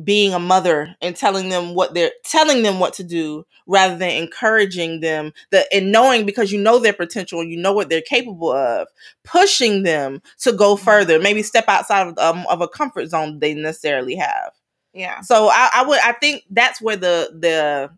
being 0.04 0.32
a 0.34 0.38
mother 0.38 0.94
and 1.00 1.16
telling 1.16 1.48
them 1.48 1.74
what 1.74 1.94
they're 1.94 2.12
telling 2.24 2.62
them 2.62 2.78
what 2.78 2.94
to 2.94 3.04
do 3.04 3.44
rather 3.66 3.96
than 3.96 4.10
encouraging 4.10 5.00
them 5.00 5.32
the 5.50 5.66
and 5.72 5.92
knowing 5.92 6.24
because 6.24 6.52
you 6.52 6.60
know 6.60 6.78
their 6.78 6.92
potential 6.92 7.40
and 7.40 7.50
you 7.50 7.56
know 7.56 7.72
what 7.72 7.88
they're 7.88 8.00
capable 8.00 8.52
of 8.52 8.88
pushing 9.24 9.82
them 9.82 10.22
to 10.38 10.52
go 10.52 10.76
further 10.76 11.18
maybe 11.18 11.42
step 11.42 11.64
outside 11.68 12.06
of, 12.06 12.18
um, 12.18 12.46
of 12.48 12.60
a 12.60 12.68
comfort 12.68 13.06
zone 13.06 13.38
they 13.40 13.54
necessarily 13.54 14.14
have 14.14 14.52
yeah 14.92 15.20
so 15.20 15.48
I, 15.48 15.70
I 15.74 15.84
would 15.86 16.00
I 16.00 16.12
think 16.12 16.44
that's 16.50 16.80
where 16.80 16.96
the 16.96 17.30
the 17.38 17.90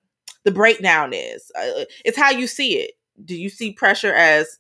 the 0.45 0.51
breakdown 0.51 1.13
is. 1.13 1.51
Uh, 1.55 1.85
it's 2.05 2.19
how 2.19 2.31
you 2.31 2.47
see 2.47 2.79
it. 2.79 2.93
Do 3.25 3.37
you 3.37 3.49
see 3.49 3.73
pressure 3.73 4.13
as 4.13 4.59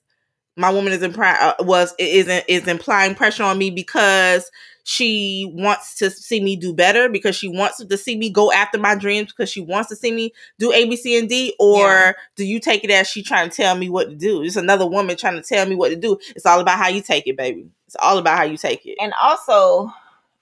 my 0.56 0.70
woman 0.70 0.92
is 0.92 1.02
implying 1.02 1.38
uh, 1.40 1.54
was 1.60 1.94
is 1.98 2.28
is 2.48 2.68
implying 2.68 3.14
pressure 3.14 3.42
on 3.42 3.58
me 3.58 3.70
because 3.70 4.50
she 4.84 5.50
wants 5.54 5.94
to 5.96 6.10
see 6.10 6.40
me 6.40 6.56
do 6.56 6.74
better 6.74 7.08
because 7.08 7.36
she 7.36 7.48
wants 7.48 7.84
to 7.84 7.96
see 7.96 8.16
me 8.16 8.30
go 8.30 8.50
after 8.50 8.78
my 8.78 8.94
dreams 8.94 9.32
because 9.32 9.48
she 9.50 9.60
wants 9.60 9.88
to 9.88 9.96
see 9.96 10.10
me 10.10 10.32
do 10.58 10.72
A 10.72 10.84
B 10.88 10.96
C 10.96 11.18
and 11.18 11.28
D 11.28 11.54
or 11.60 11.88
Yeah. 11.88 12.12
do 12.36 12.44
you 12.44 12.58
take 12.58 12.82
it 12.82 12.90
as 12.90 13.06
she 13.06 13.22
trying 13.22 13.48
to 13.48 13.56
tell 13.56 13.76
me 13.76 13.88
what 13.88 14.08
to 14.10 14.16
do? 14.16 14.42
It's 14.42 14.56
another 14.56 14.86
woman 14.86 15.16
trying 15.16 15.40
to 15.40 15.42
tell 15.42 15.66
me 15.66 15.76
what 15.76 15.90
to 15.90 15.96
do. 15.96 16.18
It's 16.34 16.46
all 16.46 16.58
about 16.60 16.78
how 16.78 16.88
you 16.88 17.00
take 17.00 17.26
it, 17.26 17.36
baby. 17.36 17.70
It's 17.86 17.96
all 18.00 18.18
about 18.18 18.36
how 18.38 18.44
you 18.44 18.56
take 18.56 18.84
it. 18.86 18.96
And 19.00 19.12
also, 19.22 19.92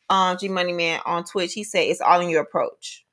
um, 0.09 0.39
G 0.39 0.49
Money 0.49 0.73
Man 0.73 1.01
on 1.05 1.25
Twitch, 1.25 1.53
he 1.53 1.63
said 1.65 1.81
it's 1.81 2.01
all 2.01 2.21
in 2.21 2.31
your 2.31 2.43
approach. 2.43 3.05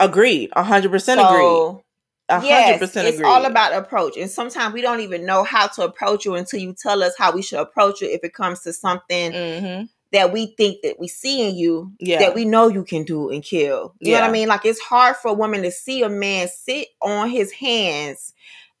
Agreed. 0.00 0.50
A 0.56 0.62
hundred 0.64 0.90
percent 0.90 1.20
agreed. 1.20 1.44
So, 1.44 1.84
A 2.28 2.40
hundred 2.40 2.46
yes, 2.48 2.82
it's 2.82 2.96
agreed. 2.96 3.24
all 3.24 3.44
about 3.44 3.72
approach. 3.72 4.16
And 4.16 4.28
sometimes 4.30 4.74
we 4.74 4.80
don't 4.82 5.00
even 5.00 5.24
know 5.26 5.44
how 5.44 5.68
to 5.68 5.84
approach 5.84 6.24
you 6.24 6.34
until 6.34 6.58
you 6.60 6.72
tell 6.74 7.02
us 7.04 7.14
how 7.16 7.32
we 7.32 7.42
should 7.42 7.60
approach 7.60 8.00
you 8.00 8.08
if 8.08 8.24
it 8.24 8.34
comes 8.34 8.60
to 8.62 8.72
something 8.72 9.32
Mm-hmm. 9.32 9.84
That 10.12 10.32
we 10.32 10.54
think 10.56 10.82
that 10.82 10.98
we 11.00 11.08
see 11.08 11.48
in 11.48 11.56
you 11.56 11.92
Yeah. 11.98 12.18
that 12.20 12.34
we 12.34 12.44
know 12.44 12.68
you 12.68 12.84
can 12.84 13.04
do 13.04 13.30
and 13.30 13.42
kill. 13.42 13.94
You 13.98 14.12
know 14.12 14.20
what 14.20 14.28
I 14.28 14.32
mean? 14.32 14.48
Like 14.48 14.64
it's 14.64 14.80
hard 14.80 15.16
for 15.16 15.28
a 15.28 15.34
woman 15.34 15.62
to 15.62 15.70
see 15.70 16.02
a 16.02 16.08
man 16.08 16.48
sit 16.48 16.88
on 17.00 17.30
his 17.30 17.50
hands 17.52 18.34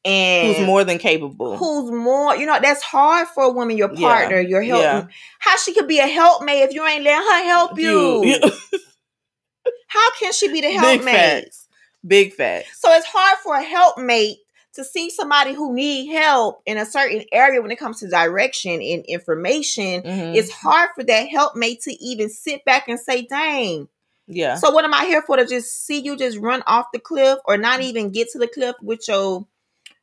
and 0.04 0.54
Who's 0.56 0.66
more 0.66 0.84
than 0.84 0.98
capable? 0.98 1.56
who's 1.56 1.90
more, 1.90 2.36
you 2.36 2.44
know, 2.44 2.58
that's 2.60 2.82
hard 2.82 3.28
for 3.28 3.44
a 3.44 3.50
woman, 3.50 3.76
your 3.76 3.92
Yeah. 3.94 4.00
partner, 4.00 4.40
your 4.40 4.62
help. 4.62 4.82
Yeah. 4.82 5.04
How 5.38 5.56
she 5.56 5.72
could 5.72 5.88
be 5.88 5.98
a 6.00 6.06
helpmate 6.06 6.62
if 6.68 6.74
you 6.74 6.84
ain't 6.86 7.04
letting 7.04 7.26
her 7.26 7.44
help 7.44 7.78
you? 7.78 8.40
How 9.88 10.10
can 10.18 10.32
she 10.32 10.48
be 10.48 10.60
the 10.60 10.68
Big 10.68 10.80
helpmate? 10.80 11.14
facts. 11.14 11.68
Big 12.06 12.32
facts. 12.34 12.80
So 12.80 12.90
it's 12.92 13.06
hard 13.06 13.38
for 13.42 13.54
a 13.56 13.62
helpmate 13.62 14.38
to 14.74 14.84
see 14.84 15.10
somebody 15.10 15.52
who 15.52 15.74
need 15.74 16.10
help 16.12 16.62
in 16.66 16.78
a 16.78 16.86
certain 16.86 17.24
area 17.32 17.60
when 17.60 17.70
it 17.70 17.78
comes 17.78 18.00
to 18.00 18.08
direction 18.08 18.72
and 18.80 19.04
information. 19.06 20.02
Mhm. 20.02 20.34
It's 20.36 20.50
hard 20.50 20.90
for 20.94 21.04
that 21.04 21.28
helpmate 21.28 21.82
to 21.82 21.92
even 22.04 22.30
sit 22.30 22.64
back 22.64 22.88
and 22.88 22.98
say, 22.98 23.22
"Dang." 23.22 23.88
yeah. 24.28 24.54
So 24.54 24.70
what 24.70 24.84
am 24.84 24.94
I 24.94 25.04
here 25.04 25.20
for? 25.22 25.36
To 25.36 25.44
just 25.46 25.84
see 25.86 25.98
you 26.00 26.16
just 26.16 26.38
run 26.38 26.62
off 26.66 26.86
the 26.92 26.98
cliff, 26.98 27.38
or 27.44 27.56
not 27.58 27.82
even 27.82 28.10
get 28.10 28.30
to 28.30 28.38
the 28.38 28.48
cliff 28.48 28.76
with 28.80 29.06
your 29.08 29.46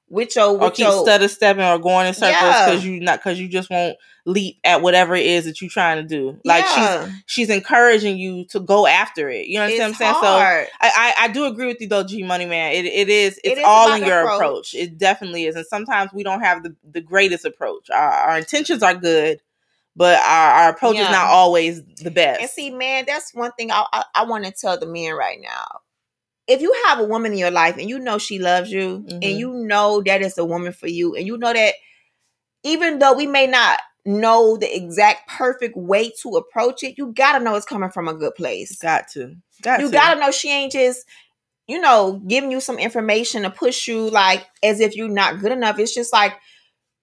with 0.10 0.36
your 0.36 0.60
or 0.62 0.72
keep 0.72 0.86
your 0.86 1.04
stutter 1.04 1.28
stepping 1.28 1.64
or 1.64 1.78
going 1.80 2.08
in 2.08 2.14
circles 2.14 2.32
Yeah. 2.42 2.66
because 2.66 2.86
you 2.86 3.00
not 3.00 3.20
because 3.20 3.40
you 3.40 3.48
just 3.48 3.70
won't 3.70 3.96
leap 4.30 4.60
at 4.64 4.82
whatever 4.82 5.16
it 5.16 5.26
is 5.26 5.46
that 5.46 5.60
you're 5.60 5.70
trying 5.70 6.02
to 6.02 6.08
do. 6.08 6.40
Like 6.46 6.66
she's 6.66 6.78
yeah. 6.78 7.12
she's 7.26 7.50
encouraging 7.50 8.18
you 8.18 8.46
to 8.46 8.60
go 8.60 8.86
after 8.86 9.30
it. 9.30 9.48
You 9.48 9.60
understand 9.60 9.92
it's 9.92 10.00
what 10.00 10.08
I'm 10.08 10.14
saying? 10.22 10.68
So. 10.70 10.70
I, 10.82 11.14
I 11.20 11.26
I 11.26 11.28
do 11.30 11.46
agree 11.46 11.66
with 11.66 11.82
you 11.82 11.88
though, 11.88 12.04
G 12.04 12.24
Money 12.24 12.46
Man. 12.46 12.74
It 12.74 12.86
it 12.86 13.10
is 13.10 13.40
it's 13.44 13.60
is 13.60 13.66
all 13.66 13.94
in 13.94 14.06
your 14.06 14.22
approach. 14.22 14.36
approach. 14.36 14.74
It 14.76 14.98
definitely 14.98 15.46
is, 15.46 15.56
and 15.56 15.66
sometimes 15.66 16.14
we 16.14 16.24
don't 16.24 16.42
have 16.42 16.64
the 16.64 16.76
the 16.90 17.02
greatest 17.02 17.46
approach. 17.46 17.90
Our, 17.90 18.12
our 18.12 18.38
intentions 18.38 18.84
are 18.84 18.96
good, 18.96 19.42
but 19.96 20.20
our, 20.20 20.52
our 20.52 20.70
approach 20.70 20.98
is 20.98 21.10
not 21.10 21.28
always 21.28 21.84
the 21.84 22.12
best. 22.12 22.42
And 22.42 22.50
see, 22.50 22.70
man, 22.70 23.06
that's 23.08 23.34
one 23.34 23.52
thing 23.54 23.72
I 23.72 23.86
I, 23.92 24.04
I 24.16 24.26
want 24.26 24.46
to 24.46 24.52
tell 24.52 24.78
the 24.78 24.86
men 24.86 25.14
right 25.14 25.40
now. 25.42 25.82
If 26.48 26.62
you 26.62 26.76
have 26.88 27.00
a 27.00 27.04
woman 27.04 27.32
in 27.32 27.38
your 27.38 27.52
life 27.52 27.78
and 27.78 27.88
you 27.88 28.00
know 28.00 28.18
she 28.18 28.40
loves 28.40 28.72
you 28.72 29.06
Mhm. 29.08 29.14
and 29.24 29.40
you 29.40 29.54
know 29.54 30.02
that 30.02 30.24
it's 30.24 30.38
a 30.38 30.46
woman 30.46 30.74
for 30.74 30.88
you 30.88 31.16
and 31.16 31.28
you 31.28 31.38
know 31.38 31.54
that 31.54 31.76
even 32.64 33.00
though 33.00 33.14
we 33.14 33.28
may 33.28 33.46
not 33.48 33.80
know 34.06 34.58
the 34.58 34.76
exact 34.76 35.30
perfect 35.30 35.76
way 35.78 36.12
to 36.22 36.36
approach 36.36 36.84
it, 36.84 36.98
you 36.98 37.14
gotta 37.14 37.44
know 37.44 37.56
it's 37.56 37.66
coming 37.66 37.92
from 37.92 38.08
a 38.08 38.14
good 38.14 38.36
place. 38.36 38.78
got 38.78 39.08
to 39.10 39.36
got 39.62 39.80
you 39.80 39.88
to. 39.88 39.94
gotta 39.94 40.20
know 40.20 40.32
she 40.32 40.50
ain't 40.50 40.72
just 40.72 41.06
you 41.68 41.80
know 41.80 42.22
giving 42.28 42.52
you 42.52 42.60
some 42.60 42.80
information 42.80 43.44
to 43.44 43.50
push 43.50 43.88
you 43.88 44.10
like 44.10 44.46
as 44.64 44.80
if 44.80 44.96
you're 44.96 45.08
not 45.08 45.40
good 45.40 45.52
enough 45.52 45.78
it's 45.78 45.94
just 45.94 46.12
like 46.12 46.34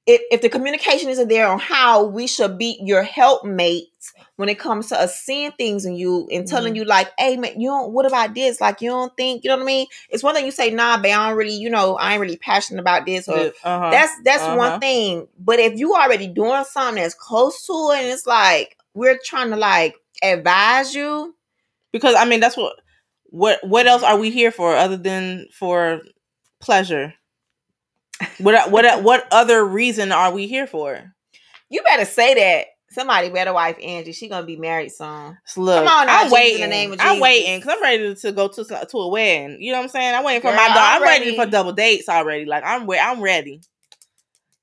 if, 0.06 0.20
if 0.30 0.40
the 0.42 0.48
communication 0.48 1.08
isn't 1.08 1.28
there 1.28 1.48
on 1.48 1.58
how 1.58 2.04
we 2.04 2.26
should 2.26 2.58
be 2.58 2.78
your 2.82 3.02
helpmate 3.02 3.88
when 4.36 4.48
it 4.48 4.58
comes 4.58 4.88
to 4.88 5.00
us 5.00 5.20
seeing 5.20 5.52
things 5.52 5.84
in 5.84 5.94
you 5.94 6.28
and 6.32 6.46
telling 6.46 6.74
Mhm. 6.74 6.76
you 6.76 6.84
like 6.84 7.12
hey 7.18 7.36
man 7.36 7.60
you 7.60 7.68
don't 7.68 7.92
what 7.92 8.06
about 8.06 8.34
this 8.34 8.60
like 8.60 8.80
you 8.80 8.90
don't 8.90 9.16
think 9.16 9.44
you 9.44 9.50
know 9.50 9.56
what 9.56 9.62
i 9.62 9.66
mean 9.66 9.86
it's 10.10 10.22
one 10.22 10.34
thing 10.34 10.44
you 10.44 10.50
say 10.50 10.70
nah 10.70 10.96
babe 10.96 11.14
i 11.14 11.28
don't 11.28 11.36
really 11.36 11.54
you 11.54 11.70
know 11.70 11.96
i 11.96 12.12
ain't 12.12 12.20
really 12.20 12.36
passionate 12.36 12.80
about 12.80 13.06
this 13.06 13.28
or 13.28 13.52
uh-huh. 13.64 13.90
that's 13.90 14.12
that's 14.24 14.42
uh-huh. 14.42 14.56
one 14.56 14.80
thing. 14.80 15.28
But 15.38 15.58
if 15.58 15.78
you 15.78 15.94
already 15.94 16.26
doing 16.26 16.64
something 16.64 17.02
that's 17.02 17.14
close 17.14 17.66
to 17.66 17.72
it, 17.92 18.00
and 18.00 18.08
it's 18.08 18.26
like 18.26 18.76
we're 18.94 19.18
trying 19.24 19.50
to 19.50 19.56
like 19.56 19.96
advise 20.22 20.94
you, 20.94 21.34
because 21.92 22.14
I 22.14 22.24
mean 22.24 22.40
that's 22.40 22.56
what 22.56 22.76
what 23.24 23.58
what 23.66 23.86
else 23.86 24.02
are 24.02 24.18
we 24.18 24.30
here 24.30 24.50
for 24.50 24.76
other 24.76 24.96
than 24.96 25.46
for 25.52 26.00
pleasure? 26.60 27.14
What 28.38 28.70
what 28.70 29.02
what 29.02 29.28
other 29.30 29.64
reason 29.64 30.12
are 30.12 30.32
we 30.32 30.46
here 30.46 30.66
for? 30.66 31.14
you 31.68 31.82
better 31.82 32.04
say 32.04 32.34
that. 32.34 32.66
Somebody 32.96 33.28
better 33.28 33.52
wife 33.52 33.76
Angie. 33.82 34.12
She 34.12 34.26
gonna 34.26 34.46
be 34.46 34.56
married 34.56 34.90
soon. 34.90 35.36
Look, 35.58 35.76
Come 35.84 35.86
on 35.86 36.08
I'm 36.08 36.24
Jesus, 36.24 36.24
in 36.26 36.32
waiting. 36.32 36.60
the 36.62 36.66
name 36.68 36.92
of 36.94 36.98
I'm 37.02 37.20
waiting 37.20 37.58
because 37.60 37.74
I'm 37.76 37.82
ready 37.82 38.14
to 38.14 38.32
go 38.32 38.48
to 38.48 38.64
to 38.64 38.96
a 38.98 39.08
wedding. 39.08 39.58
You 39.60 39.72
know 39.72 39.78
what 39.78 39.84
I'm 39.84 39.88
saying? 39.90 40.14
I'm 40.14 40.24
waiting 40.24 40.40
for 40.40 40.48
Girl, 40.48 40.56
my 40.56 40.68
dog. 40.68 40.76
I'm 40.78 41.02
ready. 41.02 41.26
ready. 41.26 41.36
for 41.36 41.44
double 41.44 41.72
dates 41.72 42.08
already. 42.08 42.46
Like 42.46 42.64
I'm 42.64 42.88
re- 42.88 42.98
I'm 42.98 43.20
ready. 43.20 43.60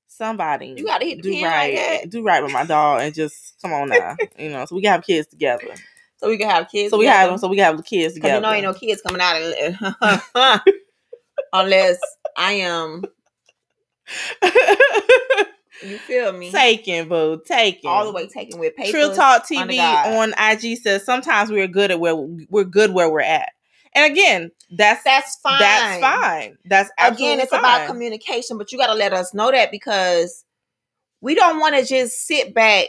Somebody, 0.08 0.74
You 0.76 0.84
gotta 0.84 1.04
hit 1.04 1.18
the 1.18 1.22
do 1.22 1.30
pin 1.32 1.42
like 1.42 1.74
right, 1.74 2.10
do 2.10 2.24
right 2.24 2.42
with 2.42 2.52
my 2.52 2.64
dog, 2.64 3.02
and 3.02 3.14
just 3.14 3.54
come 3.62 3.72
on 3.72 3.88
now. 3.88 4.16
you 4.36 4.48
know, 4.50 4.64
so 4.64 4.74
we 4.74 4.82
can 4.82 4.90
have 4.92 5.04
kids 5.04 5.28
together. 5.28 5.62
So 6.18 6.30
we 6.30 6.38
can 6.38 6.48
have 6.48 6.70
kids. 6.70 6.90
So 6.90 6.96
we 6.98 7.04
together. 7.04 7.32
have 7.32 7.40
so 7.40 7.48
we 7.48 7.56
can 7.56 7.64
have 7.66 7.76
the 7.76 7.82
kids 7.82 8.14
together. 8.14 8.36
you 8.36 8.40
know 8.42 8.52
ain't 8.52 8.64
no 8.64 8.72
kids 8.72 9.02
coming 9.02 9.20
out 9.20 9.36
unless 11.52 11.98
I 12.36 12.52
am. 12.52 13.04
You 15.82 15.98
feel 15.98 16.32
me? 16.32 16.50
taken, 16.50 17.08
boo, 17.08 17.42
taken. 17.44 17.90
All 17.90 18.06
the 18.06 18.12
way 18.12 18.26
taken 18.26 18.58
with 18.58 18.76
paper. 18.76 18.90
Trill 18.90 19.14
Talk 19.14 19.46
TV 19.46 19.78
on 19.80 20.34
IG 20.38 20.78
says 20.78 21.04
sometimes 21.04 21.50
we're 21.50 21.66
good 21.66 21.90
at 21.90 22.00
where 22.00 22.14
we're 22.14 22.64
good 22.64 22.92
where 22.92 23.10
we're 23.10 23.20
at. 23.20 23.50
And 23.94 24.10
again, 24.10 24.50
that's 24.70 25.04
That's 25.04 25.36
fine. 25.36 25.58
that's 25.60 26.00
fine. 26.00 26.56
That's 26.64 26.90
again 26.98 27.40
it's 27.40 27.50
fine. 27.50 27.60
about 27.60 27.86
communication 27.86 28.58
but 28.58 28.72
you 28.72 28.78
got 28.78 28.88
to 28.88 28.94
let 28.94 29.12
us 29.12 29.32
know 29.34 29.50
that 29.50 29.70
because 29.70 30.44
we 31.20 31.34
don't 31.34 31.60
want 31.60 31.76
to 31.76 31.84
just 31.84 32.26
sit 32.26 32.54
back 32.54 32.88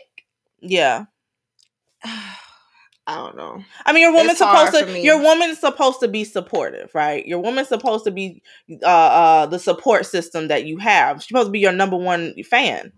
Yeah. 0.61 1.05
i 3.07 3.15
don't 3.15 3.35
know 3.37 3.63
I 3.85 3.93
mean, 3.93 4.01
your 4.01 4.13
woman's 4.13 4.39
supposed 4.39 4.73
to. 4.73 4.99
Your 4.99 5.21
woman's 5.21 5.59
supposed 5.59 5.99
to 5.99 6.07
be 6.07 6.23
supportive, 6.23 6.89
right? 6.95 7.23
Your 7.25 7.39
woman's 7.39 7.67
supposed 7.67 8.03
to 8.05 8.11
be 8.11 8.41
uh, 8.81 8.85
uh, 8.87 9.45
the 9.45 9.59
support 9.59 10.07
system 10.07 10.47
that 10.47 10.65
you 10.65 10.77
have. 10.79 11.21
She's 11.21 11.27
supposed 11.27 11.47
to 11.47 11.51
be 11.51 11.59
your 11.59 11.71
number 11.71 11.97
one 11.97 12.33
fan. 12.43 12.91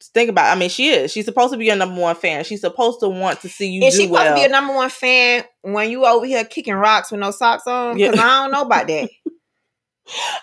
Just 0.00 0.12
think 0.14 0.30
about. 0.30 0.54
I 0.54 0.58
mean, 0.58 0.68
she 0.68 0.88
is. 0.90 1.12
She's 1.12 1.24
supposed 1.26 1.52
to 1.52 1.58
be 1.58 1.66
your 1.66 1.76
number 1.76 2.00
one 2.00 2.16
fan. 2.16 2.42
She's 2.42 2.60
supposed 2.60 2.98
to 3.00 3.08
want 3.08 3.40
to 3.42 3.48
see 3.48 3.68
you 3.70 3.84
is 3.84 3.94
do 3.94 4.00
she 4.00 4.06
supposed 4.08 4.20
well. 4.24 4.30
to 4.30 4.34
be 4.34 4.40
your 4.40 4.50
number 4.50 4.74
one 4.74 4.90
fan 4.90 5.44
when 5.62 5.90
you 5.90 6.04
over 6.04 6.26
here 6.26 6.44
kicking 6.44 6.74
rocks 6.74 7.12
with 7.12 7.20
no 7.20 7.30
socks 7.30 7.66
on 7.68 7.96
Yeah. 7.98 8.10
because 8.10 8.24
i 8.24 8.42
don't 8.42 8.50
know 8.52 8.62
about 8.62 8.86
that 8.88 9.08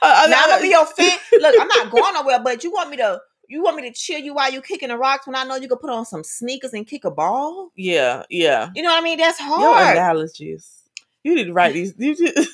Uh, 0.01 0.23
uh, 0.23 0.27
now 0.27 0.37
i'm 0.37 0.43
uh, 0.43 0.47
gonna 0.53 0.61
be 0.63 0.69
your 0.69 0.85
fan 0.87 1.19
look 1.39 1.55
i'm 1.59 1.67
not 1.67 1.91
going 1.91 2.13
nowhere 2.15 2.39
but 2.43 2.63
you 2.63 2.71
want 2.71 2.89
me 2.89 2.97
to 2.97 3.19
you 3.51 3.63
want 3.63 3.75
me 3.75 3.89
to 3.89 3.93
cheer 3.93 4.17
you 4.17 4.33
while 4.33 4.51
you're 4.51 4.61
kicking 4.61 4.89
the 4.89 4.97
rocks 4.97 5.27
when 5.27 5.35
i 5.35 5.43
know 5.43 5.55
you 5.55 5.67
can 5.67 5.77
put 5.77 5.89
on 5.89 6.05
some 6.05 6.23
sneakers 6.23 6.73
and 6.73 6.87
kick 6.87 7.05
a 7.05 7.11
ball 7.11 7.71
yeah, 7.75 8.23
yeah. 8.29 8.69
you 8.75 8.81
know 8.81 8.89
what 8.89 9.01
i 9.01 9.03
mean 9.03 9.17
that's 9.17 9.39
hard. 9.39 9.61
Your 9.61 9.91
analogies. 9.91 10.81
You 11.23 11.35
need 11.35 11.45
to 11.45 11.53
write 11.53 11.73
these. 11.73 11.93
You 11.97 12.15
just, 12.15 12.35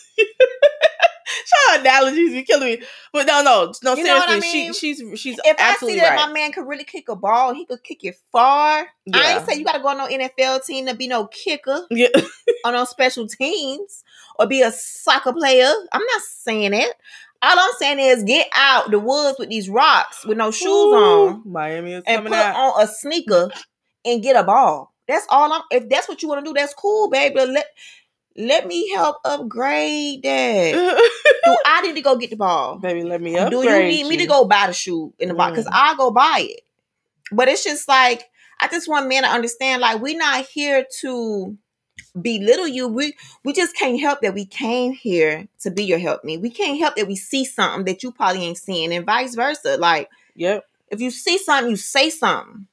Shout 1.46 1.80
analogies. 1.80 2.34
You're 2.34 2.44
killing 2.44 2.80
me. 2.80 2.86
But 3.14 3.28
no, 3.28 3.42
no, 3.42 3.74
no. 3.84 3.96
You 3.96 4.06
seriously, 4.06 4.36
I 4.36 4.40
mean? 4.40 4.74
she, 4.74 4.94
she's 4.96 5.20
she's 5.20 5.40
if 5.46 5.56
I 5.60 5.76
see 5.76 5.96
that 5.98 6.16
right. 6.16 6.28
my 6.28 6.34
man 6.34 6.52
could 6.52 6.68
really 6.68 6.84
kick 6.84 7.10
a 7.10 7.16
ball, 7.16 7.54
he 7.54 7.66
could 7.66 7.84
kick 7.84 8.04
it 8.04 8.16
far. 8.32 8.80
I 8.82 8.88
Yeah. 9.06 9.38
ain't 9.38 9.50
say 9.50 9.58
you 9.58 9.66
got 9.66 9.74
to 9.74 9.80
go 9.80 9.90
on 9.90 9.98
no 9.98 10.08
NFL 10.08 10.66
team 10.66 10.88
to 10.88 10.96
be 10.96 11.08
no 11.08 11.28
kicker 11.28 11.86
yeah. 11.90 12.08
on 12.66 12.74
no 12.74 12.86
special 12.86 13.28
teams 13.28 14.04
or 14.40 14.48
be 14.48 14.62
a 14.62 14.72
soccer 14.72 15.34
player. 15.34 15.72
I'm 15.92 16.02
not 16.02 16.22
saying 16.22 16.74
it. 16.74 16.94
All 17.42 17.60
I'm 17.60 17.72
saying 17.78 18.00
is 18.00 18.24
get 18.24 18.48
out 18.56 18.90
the 18.92 19.00
woods 19.00 19.38
with 19.40 19.50
these 19.50 19.70
rocks 19.70 20.26
with 20.26 20.38
no 20.38 20.52
shoes 20.52 20.68
Ooh, 20.68 20.96
on 20.96 21.42
Miami 21.46 21.94
is 21.94 22.04
and 22.08 22.18
coming 22.18 22.34
put 22.34 22.40
out. 22.40 22.56
on 22.56 22.84
a 22.84 22.88
sneaker 22.88 23.50
and 24.06 24.24
get 24.24 24.36
a 24.36 24.44
ball. 24.44 24.94
That's 25.08 25.26
all 25.30 25.52
I'm. 25.54 25.62
If 25.72 25.88
that's 25.90 26.08
what 26.10 26.22
you 26.22 26.28
want 26.30 26.44
to 26.44 26.50
do, 26.50 26.54
that's 26.54 26.74
cool, 26.74 27.10
baby. 27.10 27.36
But 27.36 27.50
let 27.50 27.66
let 28.36 28.68
me 28.68 28.90
help 28.94 29.18
upgrade 29.26 30.22
that. 30.24 30.74
Do 31.46 31.58
I 31.66 31.82
need 31.82 31.96
to 31.96 32.02
go 32.02 32.18
get 32.18 32.30
the 32.30 32.36
ball? 32.36 32.78
Baby, 32.78 33.04
let 33.04 33.22
me 33.22 33.34
Do 33.50 33.64
you 33.64 33.84
need 33.84 34.08
me 34.08 34.18
to 34.18 34.26
go 34.26 34.46
buy 34.46 34.68
the 34.68 34.74
shoe 34.74 35.14
in 35.20 35.30
the 35.30 35.34
box? 35.36 35.52
Because 35.52 35.66
Mm. 35.66 35.72
I'll 35.74 35.96
go 35.96 36.12
buy 36.12 36.48
it. 36.50 36.62
But 37.32 37.48
it's 37.48 37.64
just 37.64 37.88
like 37.88 38.24
I 38.60 38.68
just 38.68 38.88
want 38.88 39.08
men 39.08 39.24
to 39.24 39.30
understand, 39.30 39.82
like 39.82 40.02
we're 40.02 40.18
not 40.18 40.46
here 40.46 40.86
to 41.02 41.58
belittle 42.20 42.68
you. 42.68 42.88
We 42.88 43.14
we 43.44 43.54
just 43.54 43.76
can't 43.76 44.00
help 44.00 44.22
that 44.22 44.34
we 44.34 44.46
came 44.46 44.94
here 44.94 45.48
to 45.62 45.72
be 45.72 45.84
your 45.84 46.00
help 46.00 46.24
me. 46.24 46.38
We 46.38 46.50
can't 46.50 46.80
help 46.80 46.96
that 46.96 47.08
we 47.08 47.16
see 47.16 47.46
something 47.46 47.86
that 47.86 48.04
you 48.04 48.12
probably 48.12 48.44
ain't 48.44 48.58
seeing, 48.58 48.94
and 48.94 49.06
vice 49.06 49.36
versa. 49.36 49.78
Like 49.78 50.10
Yep. 50.36 50.64
if 50.90 51.02
you 51.02 51.12
see 51.12 51.38
something, 51.38 51.70
you 51.70 51.76
say 51.78 52.10
something. 52.10 52.68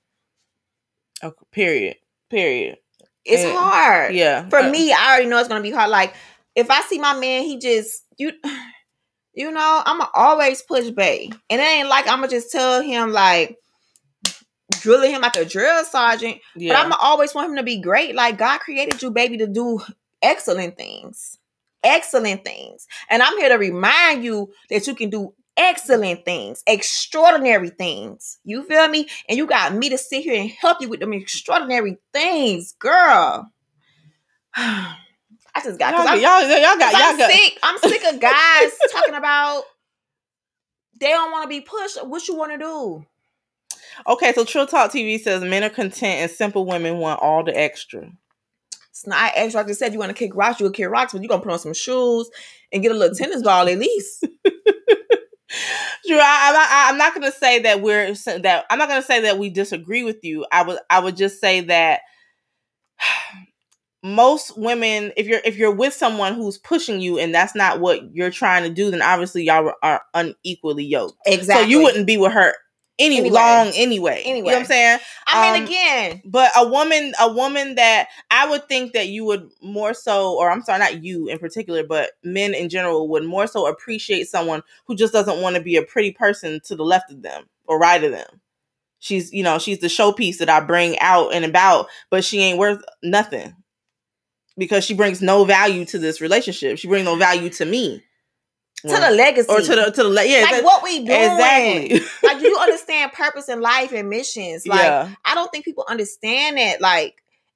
Okay, 1.22 1.44
period. 1.52 1.96
Period. 2.30 2.78
It's 3.24 3.42
Yeah. 3.42 3.52
hard. 3.56 4.14
Yeah. 4.14 4.48
For 4.50 4.60
Uh, 4.60 4.68
me, 4.70 4.92
I 4.92 5.08
already 5.12 5.26
know 5.26 5.38
it's 5.38 5.48
gonna 5.48 5.62
be 5.62 5.70
hard. 5.70 5.90
Like 5.90 6.14
if 6.54 6.70
I 6.70 6.82
see 6.82 6.98
my 6.98 7.18
man, 7.18 7.44
he 7.44 7.58
just 7.58 8.04
you 8.18 8.32
you 9.34 9.50
know, 9.50 9.82
I'ma 9.84 10.06
always 10.14 10.62
push 10.62 10.90
bay. 10.90 11.30
And 11.50 11.60
it 11.60 11.64
ain't 11.64 11.88
like 11.88 12.06
I'ma 12.08 12.26
just 12.26 12.52
tell 12.52 12.82
him 12.82 13.10
like 13.12 13.58
drilling 14.80 15.12
him 15.12 15.22
like 15.22 15.36
a 15.36 15.44
drill 15.44 15.84
sergeant. 15.84 16.38
yeah. 16.56 16.72
But 16.72 16.84
I'ma 16.84 16.96
always 17.00 17.34
want 17.34 17.50
him 17.50 17.56
to 17.56 17.62
be 17.62 17.80
great. 17.80 18.14
Like 18.14 18.38
God 18.38 18.58
created 18.60 19.02
you, 19.02 19.10
baby, 19.10 19.38
to 19.38 19.46
do 19.46 19.80
excellent 20.22 20.76
things. 20.76 21.38
Excellent 21.82 22.44
things. 22.44 22.86
And 23.10 23.22
I'm 23.22 23.36
here 23.36 23.50
to 23.50 23.56
remind 23.56 24.24
you 24.24 24.52
that 24.70 24.86
you 24.86 24.94
can 24.94 25.10
do 25.10 25.34
excellent 25.56 26.24
things, 26.24 26.62
extraordinary 26.66 27.70
things. 27.70 28.38
You 28.44 28.64
feel 28.64 28.88
me? 28.88 29.08
And 29.28 29.36
you 29.36 29.46
got 29.46 29.74
me 29.74 29.88
to 29.90 29.98
sit 29.98 30.22
here 30.22 30.40
and 30.40 30.50
help 30.50 30.80
you 30.80 30.88
with 30.88 31.00
them 31.00 31.12
extraordinary 31.12 31.98
things, 32.12 32.74
girl. 32.78 33.50
I 34.56 35.62
just 35.62 35.78
got 35.78 35.94
y'all, 35.94 36.08
I'm, 36.08 36.20
y'all, 36.20 36.40
y'all 36.42 36.78
got 36.78 36.92
y'all 36.92 37.02
I'm 37.02 37.18
got 37.18 37.30
sick. 37.30 37.58
I'm 37.62 37.78
sick 37.78 38.04
of 38.12 38.20
guys 38.20 38.72
talking 38.92 39.14
about 39.14 39.62
they 40.98 41.10
don't 41.10 41.30
want 41.30 41.44
to 41.44 41.48
be 41.48 41.60
pushed. 41.60 42.04
What 42.04 42.26
you 42.26 42.36
want 42.36 42.52
to 42.52 42.58
do? 42.58 43.06
Okay, 44.06 44.32
so 44.32 44.44
Trill 44.44 44.66
Talk 44.66 44.92
TV 44.92 45.20
says 45.20 45.42
men 45.42 45.64
are 45.64 45.70
content 45.70 46.20
and 46.20 46.30
simple 46.30 46.66
women 46.66 46.98
want 46.98 47.20
all 47.20 47.44
the 47.44 47.56
extra. 47.56 48.10
It's 48.90 49.06
not 49.06 49.32
extra. 49.34 49.62
I 49.62 49.64
just 49.64 49.80
said 49.80 49.92
you 49.92 49.98
want 49.98 50.10
to 50.10 50.14
kick 50.14 50.34
rocks, 50.34 50.60
you 50.60 50.64
will 50.64 50.72
kick 50.72 50.88
rocks, 50.88 51.12
but 51.12 51.22
you're 51.22 51.28
gonna 51.28 51.42
put 51.42 51.52
on 51.52 51.58
some 51.58 51.74
shoes 51.74 52.30
and 52.72 52.82
get 52.82 52.92
a 52.92 52.94
little 52.94 53.14
tennis 53.14 53.42
ball 53.42 53.68
at 53.68 53.78
least. 53.78 54.26
Drew, 56.06 56.18
I, 56.18 56.86
I'm 56.88 56.98
not 56.98 57.14
going 57.14 57.30
to 57.30 57.36
say 57.36 57.60
that 57.60 57.80
we're 57.80 58.12
that 58.12 58.66
I'm 58.68 58.78
not 58.78 58.88
going 58.88 59.00
to 59.00 59.06
say 59.06 59.22
that 59.22 59.38
we 59.38 59.50
disagree 59.50 60.02
with 60.02 60.22
you. 60.22 60.44
I 60.50 60.62
would 60.62 60.78
I 60.90 61.00
would 61.00 61.16
just 61.16 61.40
say 61.40 61.62
that 61.62 62.00
most 64.02 64.58
women, 64.58 65.12
if 65.16 65.26
you're 65.26 65.40
if 65.44 65.56
you're 65.56 65.74
with 65.74 65.94
someone 65.94 66.34
who's 66.34 66.58
pushing 66.58 67.00
you 67.00 67.18
and 67.18 67.34
that's 67.34 67.54
not 67.54 67.80
what 67.80 68.14
you're 68.14 68.30
trying 68.30 68.64
to 68.64 68.70
do, 68.70 68.90
then 68.90 69.02
obviously 69.02 69.44
y'all 69.44 69.72
are 69.82 70.02
unequally 70.12 70.84
yoked. 70.84 71.16
Exactly. 71.26 71.64
So 71.64 71.70
you 71.70 71.82
wouldn't 71.82 72.06
be 72.06 72.16
with 72.16 72.32
her 72.32 72.54
any 72.98 73.18
Anyway. 73.18 73.34
long 73.34 73.72
anyway. 73.74 74.22
You 74.24 74.34
know 74.36 74.42
what 74.42 74.54
I'm 74.54 74.64
saying? 74.64 74.98
I 75.26 75.52
mean, 75.52 75.62
Um, 75.62 75.68
again, 75.68 76.22
But 76.24 76.52
a 76.56 76.68
woman, 76.68 77.12
a 77.20 77.32
woman 77.32 77.74
that 77.74 78.08
I 78.30 78.48
would 78.48 78.68
think 78.68 78.92
that 78.92 79.08
you 79.08 79.24
would 79.24 79.50
more 79.60 79.94
so, 79.94 80.34
or 80.38 80.50
I'm 80.50 80.62
sorry, 80.62 80.78
not 80.78 81.02
you 81.04 81.28
in 81.28 81.38
particular, 81.38 81.82
but 81.84 82.12
men 82.22 82.54
in 82.54 82.68
general 82.68 83.08
would 83.08 83.24
more 83.24 83.46
so 83.46 83.66
appreciate 83.66 84.28
someone 84.28 84.62
who 84.86 84.94
just 84.94 85.12
doesn't 85.12 85.40
want 85.42 85.56
to 85.56 85.62
be 85.62 85.76
a 85.76 85.82
pretty 85.82 86.12
person 86.12 86.60
to 86.66 86.76
the 86.76 86.84
left 86.84 87.10
of 87.10 87.22
them 87.22 87.44
or 87.66 87.78
right 87.78 88.02
of 88.02 88.12
them. 88.12 88.40
She's, 89.00 89.32
you 89.32 89.42
know, 89.42 89.58
she's 89.58 89.80
the 89.80 89.88
showpiece 89.88 90.38
that 90.38 90.48
I 90.48 90.60
bring 90.60 90.98
out 91.00 91.34
and 91.34 91.44
about, 91.44 91.88
but 92.10 92.24
she 92.24 92.40
ain't 92.40 92.58
worth 92.58 92.82
nothing 93.02 93.54
because 94.56 94.84
she 94.84 94.94
brings 94.94 95.20
no 95.20 95.44
value 95.44 95.84
to 95.86 95.98
this 95.98 96.20
relationship. 96.20 96.78
She 96.78 96.88
brings 96.88 97.04
no 97.04 97.16
value 97.16 97.50
to 97.50 97.64
me. 97.64 98.02
To 98.90 99.00
the 99.00 99.10
legacy. 99.10 99.48
or 99.50 99.60
to 99.60 99.74
the 99.76 99.90
to 99.90 100.02
the 100.02 100.08
le- 100.08 100.24
yeah 100.24 100.42
like 100.50 100.64
what 100.64 100.82
we 100.82 100.98
doing. 101.04 101.10
exactly 101.10 102.00
like 102.22 102.38
do 102.40 102.48
you 102.48 102.56
understand 102.60 103.12
purpose 103.12 103.48
in 103.48 103.60
life 103.60 103.92
and 103.92 104.08
missions? 104.08 104.66
Like 104.66 104.80
yeah 104.80 105.10
I 105.24 105.34
don't 105.34 105.50
think 105.50 105.64
people 105.64 105.84
understand 105.88 106.58
that. 106.58 106.80
Like, 106.80 107.14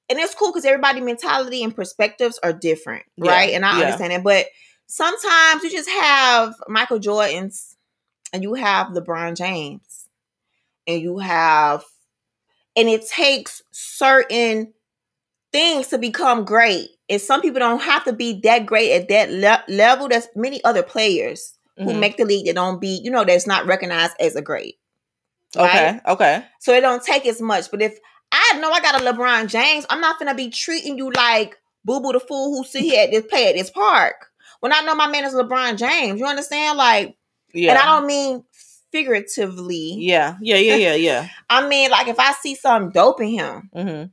and 0.08 0.18
it's 0.18 0.34
cool 0.34 0.50
because 0.50 0.64
everybody 0.64 1.00
mentality 1.00 1.62
and 1.62 1.74
perspectives 1.76 2.38
are 2.42 2.52
different, 2.52 3.04
Yeah, 3.16 3.30
right? 3.30 3.52
And 3.52 3.64
I 3.64 3.78
yeah. 3.78 3.84
understand 3.86 4.12
it, 4.14 4.24
but 4.24 4.46
sometimes 4.86 5.62
you 5.62 5.70
just 5.70 5.88
have 5.90 6.54
Michael 6.66 6.98
Jordans 6.98 7.74
and 8.32 8.42
you 8.42 8.54
have 8.54 8.88
LeBron 8.88 9.36
James 9.36 10.06
and 10.86 11.02
you 11.02 11.18
have, 11.18 11.84
and 12.76 12.88
it 12.88 13.06
takes 13.06 13.60
certain 13.70 14.72
things 15.52 15.88
to 15.88 15.98
become 15.98 16.44
great. 16.46 16.88
And 17.10 17.20
some 17.20 17.40
people 17.40 17.58
don't 17.60 17.80
have 17.82 18.04
to 18.04 18.12
be 18.12 18.40
that 18.44 18.66
great 18.66 18.92
at 18.92 19.08
that 19.08 19.30
le- 19.30 19.64
level. 19.74 20.08
There's 20.08 20.28
many 20.36 20.62
other 20.64 20.82
players 20.82 21.54
who 21.76 21.92
Mhm. 21.94 21.98
make 22.00 22.16
the 22.16 22.24
league 22.24 22.46
that 22.46 22.54
don't 22.56 22.80
be, 22.80 23.00
you 23.02 23.10
know, 23.10 23.24
that's 23.24 23.46
not 23.46 23.66
recognized 23.66 24.14
as 24.20 24.36
a 24.36 24.42
great. 24.42 24.76
right? 25.56 25.64
okay 25.96 26.00
okay 26.06 26.44
So 26.60 26.74
it 26.74 26.82
don't 26.82 27.02
take 27.02 27.24
as 27.26 27.40
much. 27.40 27.70
But 27.70 27.80
if 27.80 27.98
I 28.30 28.58
know 28.60 28.70
I 28.70 28.80
got 28.80 29.00
a 29.00 29.04
LeBron 29.04 29.48
James, 29.48 29.86
I'm 29.88 30.00
not 30.02 30.18
gonna 30.18 30.34
be 30.34 30.50
treating 30.50 30.98
you 30.98 31.10
like 31.12 31.56
Boo 31.86 32.00
Boo 32.00 32.12
the 32.12 32.20
fool 32.20 32.54
who 32.54 32.64
sit 32.64 32.82
here 32.82 33.04
at 33.04 33.10
this 33.10 33.24
play 33.24 33.48
at 33.48 33.54
this 33.54 33.70
park. 33.70 34.26
When 34.60 34.72
I 34.74 34.80
know 34.80 34.94
my 34.94 35.06
man 35.06 35.24
is 35.24 35.32
LeBron 35.34 35.78
James, 35.78 36.20
you 36.20 36.26
understand? 36.26 36.76
Like, 36.76 37.16
yeah 37.54 37.70
and 37.70 37.78
I 37.78 37.86
don't 37.86 38.06
mean 38.06 38.44
figuratively. 38.92 39.96
yeah 40.00 40.36
yeah 40.40 40.56
yeah 40.56 40.74
yeah 40.76 40.94
yeah 40.94 41.28
I 41.50 41.66
mean, 41.66 41.90
like 41.90 42.08
if 42.08 42.18
I 42.18 42.32
see 42.32 42.54
something 42.54 42.90
dope 42.92 43.20
in 43.20 43.28
him, 43.28 43.70
hmm 43.72 44.04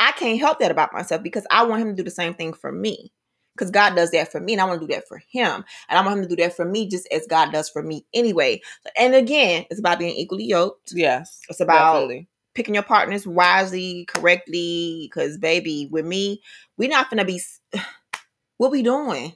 I 0.00 0.12
can't 0.12 0.40
help 0.40 0.58
that 0.60 0.70
about 0.70 0.92
myself 0.92 1.22
because 1.22 1.46
I 1.50 1.64
want 1.64 1.82
him 1.82 1.88
to 1.88 1.94
do 1.94 2.02
the 2.04 2.10
same 2.10 2.34
thing 2.34 2.52
for 2.52 2.70
me. 2.72 3.12
Because 3.56 3.70
God 3.72 3.96
does 3.96 4.12
that 4.12 4.30
for 4.30 4.38
me, 4.38 4.52
and 4.52 4.62
I 4.62 4.66
want 4.66 4.80
to 4.80 4.86
do 4.86 4.94
that 4.94 5.08
for 5.08 5.18
him. 5.32 5.64
And 5.88 5.98
I 5.98 6.00
want 6.06 6.18
him 6.18 6.22
to 6.22 6.28
do 6.28 6.40
that 6.42 6.54
for 6.54 6.64
me 6.64 6.88
just 6.88 7.08
as 7.10 7.26
God 7.26 7.50
does 7.52 7.68
for 7.68 7.82
me 7.82 8.06
anyway. 8.14 8.60
And 8.96 9.16
again, 9.16 9.66
it's 9.68 9.80
about 9.80 9.98
being 9.98 10.14
equally 10.14 10.44
yoked. 10.44 10.92
yes 10.94 11.40
It's 11.48 11.58
about 11.58 11.94
definitely. 11.94 12.28
picking 12.54 12.74
your 12.74 12.84
partners 12.84 13.26
wisely, 13.26 14.04
correctly. 14.04 15.08
Because 15.10 15.38
baby, 15.38 15.88
with 15.90 16.06
me, 16.06 16.40
we're 16.76 16.88
not 16.88 17.10
gonna 17.10 17.24
be. 17.24 17.40
What 18.58 18.72
we 18.72 18.82
doing? 18.82 19.34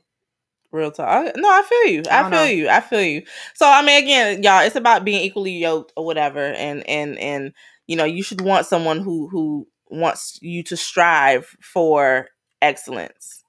Real 0.72 0.90
talk. 0.90 1.08
I, 1.08 1.32
no, 1.36 1.48
I 1.50 1.62
feel 1.62 1.92
you. 1.92 2.02
I 2.10 2.20
I, 2.20 2.22
feel 2.22 2.30
know. 2.30 2.44
you. 2.44 2.68
I 2.68 2.80
feel 2.80 3.02
you. 3.02 3.22
So 3.54 3.68
I 3.68 3.82
mean, 3.82 4.02
again, 4.02 4.42
y'all, 4.42 4.62
it's 4.64 4.74
about 4.76 5.04
being 5.04 5.20
equally 5.22 5.52
yoked 5.52 5.92
or 5.96 6.04
whatever, 6.04 6.40
and 6.40 6.86
and 6.88 7.18
and 7.18 7.52
you 7.86 7.94
know, 7.96 8.04
you 8.04 8.22
should 8.22 8.40
want 8.40 8.66
someone 8.66 9.00
who 9.00 9.28
who 9.28 9.68
wants 9.92 10.38
you 10.42 10.62
to 10.64 10.76
strive 10.76 11.46
for 11.60 12.28
excellence. 12.60 13.44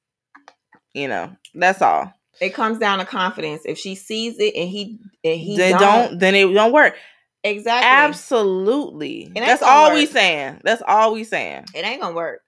You 0.93 1.07
know, 1.07 1.31
that's 1.55 1.81
all. 1.81 2.13
It 2.41 2.53
comes 2.53 2.79
down 2.79 2.99
to 2.99 3.05
confidence. 3.05 3.61
If 3.65 3.77
she 3.77 3.95
sees 3.95 4.39
it 4.39 4.55
and 4.55 4.69
he 4.69 4.99
and 5.23 5.39
he 5.39 5.57
they 5.57 5.71
don't, 5.71 5.79
don't, 5.81 6.19
then 6.19 6.35
it 6.35 6.51
don't 6.51 6.71
work. 6.73 6.95
exactly. 7.43 7.87
Absolutely. 7.89 9.31
That's 9.35 9.61
all 9.63 9.93
we 9.93 10.05
saying. 10.05 10.61
That's 10.63 10.81
all 10.85 11.13
we 11.13 11.23
saying. 11.23 11.65
It 11.73 11.85
ain't 11.85 12.01
gonna 12.01 12.15
work. 12.15 12.41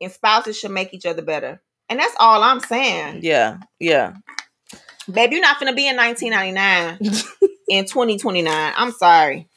And 0.00 0.10
spouses 0.10 0.58
should 0.58 0.70
make 0.72 0.94
each 0.94 1.06
other 1.06 1.22
better. 1.22 1.60
And 1.88 1.98
that's 1.98 2.14
all 2.18 2.42
I'm 2.42 2.60
saying. 2.60 3.20
Yeah, 3.22 3.58
yeah. 3.78 4.14
Baby, 5.10 5.36
you're 5.36 5.42
not 5.42 5.58
gonna 5.58 5.74
be 5.74 5.88
in 5.88 5.96
1999 5.96 6.98
in 7.68 7.84
2029. 7.84 8.72
I'm 8.76 8.92
sorry. 8.92 9.48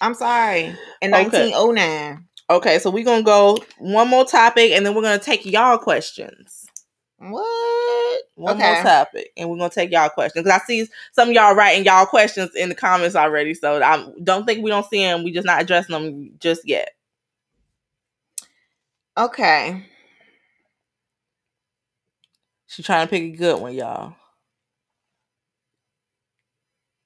I'm 0.00 0.14
sorry. 0.14 0.76
In 1.00 1.14
Okay. 1.14 1.50
1909. 1.52 2.28
Okay, 2.50 2.78
so 2.78 2.90
we're 2.90 3.04
gonna 3.04 3.22
go 3.24 3.58
one 3.78 4.08
more 4.08 4.24
topic, 4.24 4.72
and 4.72 4.86
then 4.86 4.94
we're 4.94 5.02
gonna 5.02 5.18
take 5.18 5.44
y'all 5.46 5.78
questions. 5.78 6.66
What? 7.18 8.22
One 8.36 8.54
Okay. 8.54 8.64
more 8.64 8.76
topic, 8.76 9.32
and 9.36 9.50
we're 9.50 9.58
gonna 9.58 9.70
take 9.70 9.92
y'all 9.92 10.08
questions 10.10 10.44
because 10.44 10.60
I 10.60 10.64
see 10.66 10.88
some 11.12 11.28
of 11.28 11.34
y'all 11.34 11.54
writing 11.54 11.84
y'all 11.84 12.06
questions 12.06 12.54
in 12.56 12.68
the 12.70 12.74
comments 12.74 13.16
already. 13.16 13.54
So 13.54 13.82
I 13.82 14.06
don't 14.24 14.46
think 14.46 14.62
we 14.64 14.70
don't 14.70 14.86
see 14.88 14.98
them. 15.04 15.24
We 15.24 15.32
just 15.32 15.46
not 15.46 15.62
addressing 15.62 15.92
them 15.94 16.30
just 16.40 16.62
yet. 16.66 16.90
Okay. 19.16 19.84
She's 22.66 22.86
trying 22.86 23.06
to 23.06 23.10
pick 23.10 23.22
a 23.22 23.36
good 23.36 23.60
one, 23.60 23.74
y'all. 23.74 24.16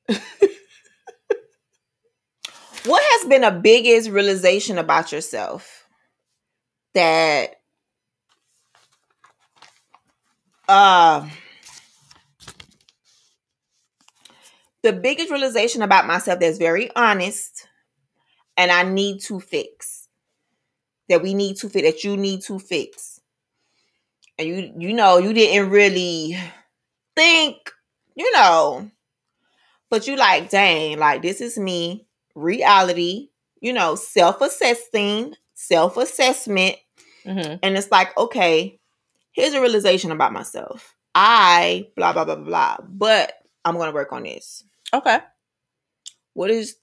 What 2.84 3.02
has 3.02 3.28
been 3.28 3.44
a 3.44 3.50
biggest 3.52 4.10
realization 4.10 4.78
about 4.78 5.12
yourself 5.12 5.86
that 6.94 7.60
uh 10.68 11.26
the 14.82 14.92
biggest 14.92 15.30
realization 15.30 15.82
about 15.82 16.06
myself 16.06 16.40
that's 16.40 16.58
very 16.58 16.90
honest 16.94 17.68
and 18.56 18.70
I 18.72 18.84
need 18.84 19.20
to 19.22 19.40
fix. 19.40 20.08
That 21.08 21.22
we 21.22 21.34
need 21.34 21.56
to 21.58 21.68
fix, 21.68 21.82
that 21.90 22.04
you 22.04 22.16
need 22.16 22.42
to 22.42 22.58
fix. 22.58 23.20
And 24.38 24.48
you 24.48 24.72
you 24.78 24.92
know, 24.94 25.18
you 25.18 25.32
didn't 25.32 25.70
really 25.70 26.38
think, 27.16 27.72
you 28.16 28.32
know, 28.32 28.90
but 29.90 30.06
you 30.08 30.16
like, 30.16 30.50
dang, 30.50 30.98
like 30.98 31.22
this 31.22 31.40
is 31.42 31.58
me, 31.58 32.07
reality, 32.38 33.28
you 33.60 33.72
know, 33.72 33.94
self-assessing, 33.94 35.34
self-assessment. 35.54 36.76
hmm 37.24 37.54
And 37.62 37.76
it's 37.76 37.90
like, 37.90 38.16
okay, 38.16 38.78
here's 39.32 39.52
a 39.52 39.60
realization 39.60 40.10
about 40.12 40.32
myself. 40.32 40.94
I 41.14 41.88
blah 41.96 42.12
blah 42.12 42.24
blah 42.24 42.36
blah 42.36 42.44
blah. 42.44 42.76
But 42.88 43.32
I'm 43.64 43.76
gonna 43.76 43.92
work 43.92 44.12
on 44.12 44.22
this. 44.22 44.62
Okay, 44.94 45.18
What 46.34 46.50
is 46.50 46.76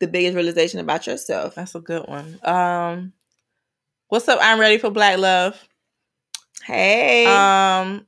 the 0.00 0.06
biggest 0.06 0.36
realization 0.36 0.78
about 0.80 1.06
yourself? 1.06 1.54
that's 1.54 1.74
a 1.74 1.80
good 1.80 2.06
one. 2.06 2.38
Um, 2.42 3.12
what's 4.08 4.28
up? 4.28 4.38
I'm 4.42 4.60
ready 4.60 4.78
for 4.78 4.90
Black 4.90 5.18
Love. 5.18 5.56
Hey. 6.62 7.24
Um, 7.26 8.06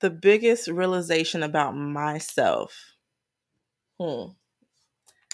the 0.00 0.10
biggest 0.10 0.66
realization 0.68 1.42
about 1.42 1.76
myself. 1.76 2.74
Hmm. 4.00 4.32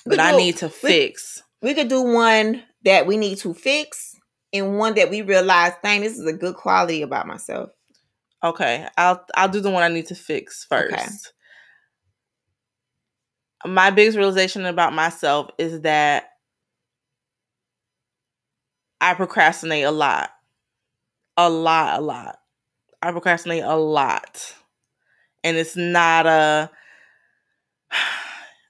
That 0.06 0.20
I 0.20 0.30
do- 0.32 0.38
need 0.38 0.56
to 0.58 0.66
we- 0.66 0.72
fix. 0.72 1.42
we 1.62 1.74
could 1.74 1.88
do 1.88 2.02
one 2.02 2.62
that 2.84 3.06
we 3.06 3.16
need 3.16 3.38
to 3.38 3.52
fix 3.54 4.14
and 4.52 4.78
one 4.78 4.94
that 4.94 5.10
we 5.10 5.22
realize, 5.22 5.72
dang, 5.82 6.00
this 6.02 6.16
is 6.18 6.26
a 6.26 6.32
good 6.32 6.54
quality 6.54 7.02
about 7.02 7.26
myself. 7.26 7.70
Okay, 8.44 8.86
I'll 8.96 9.24
I'll 9.36 9.48
do 9.48 9.60
the 9.60 9.70
one 9.70 9.82
I 9.82 9.88
need 9.88 10.06
to 10.06 10.14
fix 10.14 10.64
first. 10.68 10.92
Okay. 10.92 11.08
My 13.64 13.90
biggest 13.90 14.16
realization 14.16 14.64
about 14.66 14.92
myself 14.92 15.50
is 15.58 15.80
that 15.80 16.28
I 19.00 19.14
procrastinate 19.14 19.84
a 19.84 19.90
lot. 19.90 20.30
A 21.36 21.50
lot, 21.50 21.98
a 21.98 22.02
lot. 22.02 22.38
I 23.02 23.10
procrastinate 23.10 23.64
a 23.64 23.76
lot. 23.76 24.54
And 25.42 25.56
it's 25.56 25.76
not 25.76 26.26
a 26.26 26.70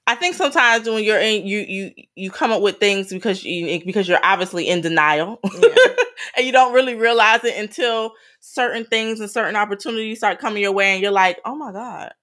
I 0.07 0.15
think 0.15 0.35
sometimes 0.35 0.87
when 0.87 1.03
you're 1.03 1.19
in 1.19 1.45
you 1.45 1.59
you 1.59 1.91
you 2.15 2.31
come 2.31 2.51
up 2.51 2.61
with 2.61 2.79
things 2.79 3.09
because 3.09 3.43
you 3.43 3.83
because 3.85 4.07
you're 4.07 4.23
obviously 4.23 4.67
in 4.67 4.79
denial. 4.79 5.39
Yeah. 5.43 5.67
and 6.37 6.45
you 6.45 6.53
don't 6.53 6.73
really 6.73 6.95
realize 6.95 7.43
it 7.43 7.57
until 7.57 8.13
certain 8.39 8.85
things 8.85 9.19
and 9.19 9.29
certain 9.29 9.57
opportunities 9.57 10.19
start 10.19 10.39
coming 10.39 10.63
your 10.63 10.71
way 10.71 10.93
and 10.93 11.01
you're 11.01 11.11
like, 11.11 11.39
"Oh 11.43 11.55
my 11.55 11.73
god, 11.73 12.13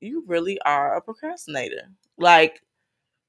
you 0.00 0.24
really 0.26 0.58
are 0.64 0.96
a 0.96 1.02
procrastinator." 1.02 1.90
Like 2.18 2.62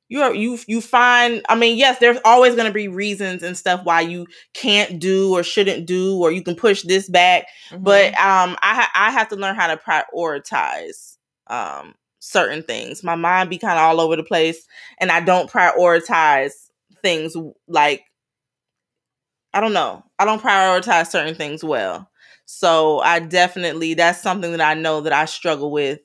you're 0.10 0.34
you 0.34 0.58
you 0.68 0.80
find 0.80 1.45
I 1.49 1.55
mean, 1.55 1.78
yes, 1.78 1.99
there's 1.99 2.20
always 2.24 2.55
going 2.55 2.68
to 2.68 2.74
be 2.74 2.88
reasons 2.88 3.43
and 3.43 3.58
stuff 3.58 3.82
why 3.84 4.01
you 4.01 4.26
can't 4.53 4.99
do 4.99 5.34
or 5.36 5.43
shouldn't 5.43 5.86
do 5.86 6.18
or 6.18 6.32
you 6.32 6.41
can 6.43 6.55
push 6.55 6.84
this 6.84 7.10
back, 7.10 7.47
but 7.80 8.14
um 8.14 8.58
I 8.62 8.88
I 8.95 9.12
have 9.12 9.28
to 9.30 9.36
learn 9.36 9.55
how 9.55 9.68
to 9.68 9.78
prioritize 9.78 11.18
um 11.47 11.93
certain 12.28 12.61
things. 12.61 13.03
My 13.03 13.15
mind 13.15 13.49
be 13.49 13.57
kind 13.57 13.80
of 13.80 13.84
all 13.84 14.01
over 14.01 14.15
the 14.15 14.23
place 14.23 14.67
and 14.99 15.11
I 15.11 15.21
don't 15.21 15.49
prioritize 15.49 16.51
things 17.01 17.36
like 17.67 18.03
I 19.53 19.61
don't 19.61 19.73
know. 19.73 20.03
I 20.19 20.25
don't 20.25 20.41
prioritize 20.41 21.07
certain 21.07 21.34
things 21.34 21.63
well. 21.63 22.09
So 22.45 22.99
I 22.99 23.19
definitely 23.19 23.93
that's 23.93 24.21
something 24.21 24.51
that 24.51 24.61
I 24.61 24.73
know 24.73 25.01
that 25.01 25.13
I 25.13 25.25
struggle 25.25 25.71
with 25.71 25.99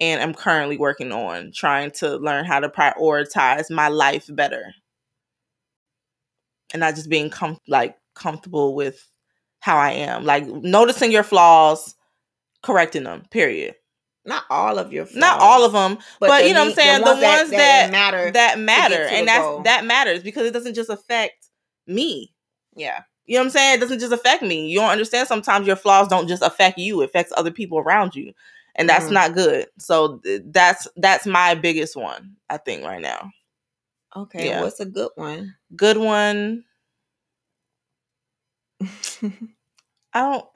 and 0.00 0.20
I'm 0.20 0.34
currently 0.34 0.76
working 0.76 1.12
on 1.12 1.52
trying 1.54 1.92
to 1.92 2.16
learn 2.16 2.44
how 2.44 2.60
to 2.60 2.68
prioritize 2.68 3.70
my 3.70 3.88
life 3.88 4.26
better. 4.28 4.74
And 6.72 6.80
not 6.80 6.96
just 6.96 7.08
being 7.08 7.30
com- 7.30 7.58
like 7.66 7.96
comfortable 8.14 8.74
with 8.74 9.08
how 9.60 9.76
I 9.76 9.92
am. 9.92 10.24
Like 10.24 10.46
noticing 10.46 11.12
your 11.12 11.22
flaws, 11.22 11.94
correcting 12.62 13.04
them, 13.04 13.24
period. 13.30 13.74
Not 14.28 14.44
all 14.50 14.78
of 14.78 14.92
your 14.92 15.06
flaws. 15.06 15.16
Not 15.20 15.40
all 15.40 15.64
of 15.64 15.72
them, 15.72 15.98
but, 16.20 16.42
the 16.42 16.48
you 16.48 16.52
know 16.54 16.60
what 16.60 16.68
I'm 16.68 16.74
saying? 16.74 17.00
The 17.00 17.06
ones, 17.06 17.50
that, 17.50 17.50
that 17.50 17.90
matter. 17.90 18.30
that 18.32 18.58
matter 18.58 18.94
to 18.94 19.10
and 19.10 19.22
the 19.22 19.26
that's 19.26 19.44
goal. 19.44 19.62
that 19.62 19.84
matters 19.86 20.22
because 20.22 20.46
it 20.46 20.52
doesn't 20.52 20.74
just 20.74 20.90
affect 20.90 21.48
me. 21.86 22.34
yeah. 22.76 23.02
You 23.24 23.34
know 23.34 23.40
what 23.40 23.44
I'm 23.46 23.50
saying? 23.50 23.76
It 23.76 23.80
doesn't 23.80 23.98
just 23.98 24.12
affect 24.12 24.42
me. 24.42 24.68
You 24.68 24.78
don't 24.78 24.88
understand 24.90 25.28
sometimes 25.28 25.66
your 25.66 25.76
flaws 25.76 26.08
don't 26.08 26.28
just 26.28 26.42
affect 26.42 26.78
you, 26.78 27.00
it 27.02 27.06
affects 27.06 27.32
other 27.36 27.50
people 27.50 27.78
around 27.78 28.14
you. 28.14 28.32
And 28.74 28.88
that's 28.88 29.06
Mhm. 29.06 29.12
not 29.12 29.34
good. 29.34 29.66
So 29.78 30.18
th- 30.18 30.42
that's 30.46 30.88
that's 30.96 31.26
my 31.26 31.54
biggest 31.54 31.94
one, 31.96 32.36
I 32.48 32.56
think, 32.58 32.84
right 32.84 33.02
now. 33.02 33.30
Okay. 34.16 34.46
Yeah. 34.46 34.60
What's 34.62 34.80
a 34.80 34.86
good 34.86 35.10
one? 35.16 35.56
Good 35.76 35.96
one. 35.98 36.64
I 40.12 40.20
don't 40.20 40.46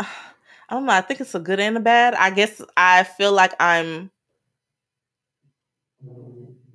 I 0.72 0.76
don't 0.76 0.86
know. 0.86 0.94
I 0.94 1.02
think 1.02 1.20
it's 1.20 1.34
a 1.34 1.38
good 1.38 1.60
and 1.60 1.76
a 1.76 1.80
bad. 1.80 2.14
I 2.14 2.30
guess 2.30 2.62
I 2.78 3.04
feel 3.04 3.32
like 3.32 3.52
I'm 3.60 4.10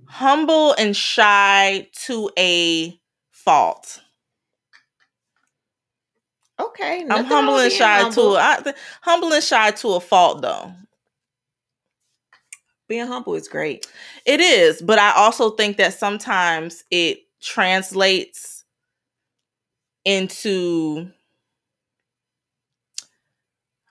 humble 0.06 0.74
and 0.74 0.96
shy 0.96 1.90
to 2.06 2.30
a 2.38 3.00
fault. 3.32 4.02
okay. 6.60 7.06
I'm 7.10 7.26
humble 7.26 7.58
and 7.58 7.72
shy 7.72 8.02
humble. 8.04 8.34
to 8.34 8.40
I, 8.40 8.74
humble 9.02 9.34
and 9.34 9.44
shy 9.44 9.72
to 9.72 9.90
a 9.94 10.00
fault 10.00 10.44
though. 10.44 10.74
Being 12.88 13.08
humble 13.08 13.34
is 13.34 13.48
great. 13.48 13.88
It 14.28 14.40
is, 14.40 14.80
but 14.82 15.00
I 15.00 15.12
also 15.14 15.50
think 15.50 15.78
that 15.78 15.96
sometimes 15.96 16.84
it 16.92 17.22
translates 17.42 18.64
into 20.06 21.12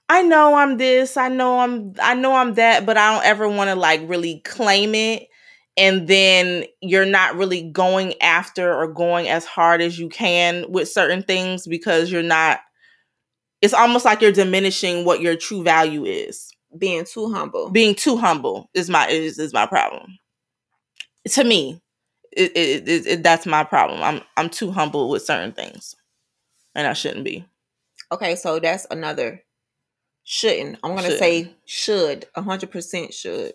I 0.09 0.22
know 0.22 0.54
I'm 0.54 0.76
this, 0.76 1.16
I 1.16 1.28
know 1.28 1.59
I'm 1.61 1.94
I 2.00 2.14
know 2.14 2.34
I'm 2.34 2.54
that, 2.54 2.86
but 2.86 2.96
I 2.96 3.14
don't 3.14 3.24
ever 3.26 3.48
want 3.48 3.70
to 3.70 3.74
like 3.76 4.00
really 4.04 4.40
claim 4.44 4.94
it. 4.94 5.26
And 5.76 6.09
then 6.09 6.64
you're 6.80 7.04
not 7.04 7.36
really 7.36 7.70
going 7.70 8.20
after 8.22 8.72
or 8.72 8.88
going 8.88 9.28
as 9.28 9.44
hard 9.44 9.82
as 9.82 9.98
you 9.98 10.09
can 10.09 10.64
with 10.70 10.88
certain 10.88 11.22
things 11.22 11.66
because 11.66 12.11
you're 12.11 12.22
not 12.22 12.61
it's 13.62 13.74
almost 13.74 14.04
like 14.04 14.20
you're 14.20 14.32
diminishing 14.32 15.04
what 15.04 15.20
your 15.20 15.36
true 15.36 15.62
value 15.62 16.04
is. 16.04 16.50
Being 16.76 17.04
too 17.04 17.32
humble. 17.32 17.70
being 17.70 17.94
too 17.94 18.16
humble 18.16 18.68
is 18.74 18.90
my 18.90 19.09
is, 19.09 19.38
is 19.38 19.52
my 19.52 19.66
problem. 19.66 20.18
To 21.30 21.44
me 21.44 21.80
it, 22.32 22.52
it, 22.57 22.88
it, 22.88 23.07
it- 23.07 23.22
that's 23.22 23.46
my 23.46 23.64
problem. 23.64 24.02
I'm 24.02 24.22
i'm 24.36 24.50
too 24.50 24.70
humble 24.70 25.09
with 25.09 25.22
certain 25.24 25.52
things. 25.52 25.94
And 26.74 26.86
i 26.86 26.92
shouldn't 26.92 27.24
be. 27.24 27.46
Okay, 28.12 28.36
so 28.36 28.59
that's 28.61 28.86
another 28.90 29.42
shouldn't. 30.27 30.79
I'm 30.83 30.91
gonna 30.91 31.03
Shouldn't. 31.05 31.18
say 31.20 31.55
should. 31.64 32.27
hundred 32.37 32.70
percent 32.70 33.14
should. 33.14 33.55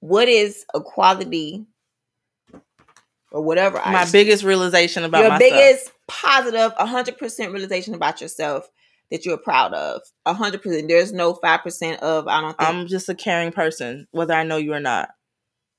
What 0.00 0.28
is 0.28 0.64
a 0.72 0.80
quality 0.80 1.66
or 3.32 3.42
whatever? 3.42 3.78
I 3.78 3.92
my 3.92 4.10
biggest 4.10 4.44
realization 4.44 5.04
about 5.04 5.20
your 5.22 5.28
myself 5.30 5.50
biggest 5.50 5.92
positive, 6.06 6.72
hundred 6.78 7.18
percent 7.18 7.52
realization 7.52 7.94
about 7.94 8.20
yourself 8.20 8.70
that 9.10 9.26
you're 9.26 9.36
proud 9.36 9.74
of. 9.74 10.02
hundred 10.26 10.62
percent. 10.62 10.88
There's 10.88 11.12
no 11.12 11.34
five 11.34 11.62
percent 11.62 12.00
of 12.00 12.28
I 12.28 12.40
don't 12.40 12.56
think. 12.56 12.70
i'm 12.70 12.86
just 12.86 13.08
a 13.08 13.14
caring 13.14 13.52
person 13.52 14.06
whether 14.12 14.34
i 14.34 14.44
know 14.44 14.56
you 14.56 14.72
or 14.72 14.80
not 14.80 15.10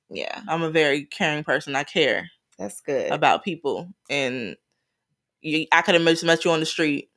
yeah, 0.09 0.41
i'm 0.47 0.61
a 0.61 0.69
very 0.69 1.05
caring 1.05 1.43
person 1.43 1.75
i 1.75 1.83
care 1.83 2.29
that's 2.59 2.81
good. 2.81 3.11
about 3.11 3.43
people 3.43 3.87
and 4.09 4.55
you, 5.41 5.65
i 5.71 5.81
could 5.81 5.95
have 5.95 6.03
met 6.03 6.45
you 6.45 6.51
on 6.51 6.59
the 6.59 6.65
street 6.65 7.09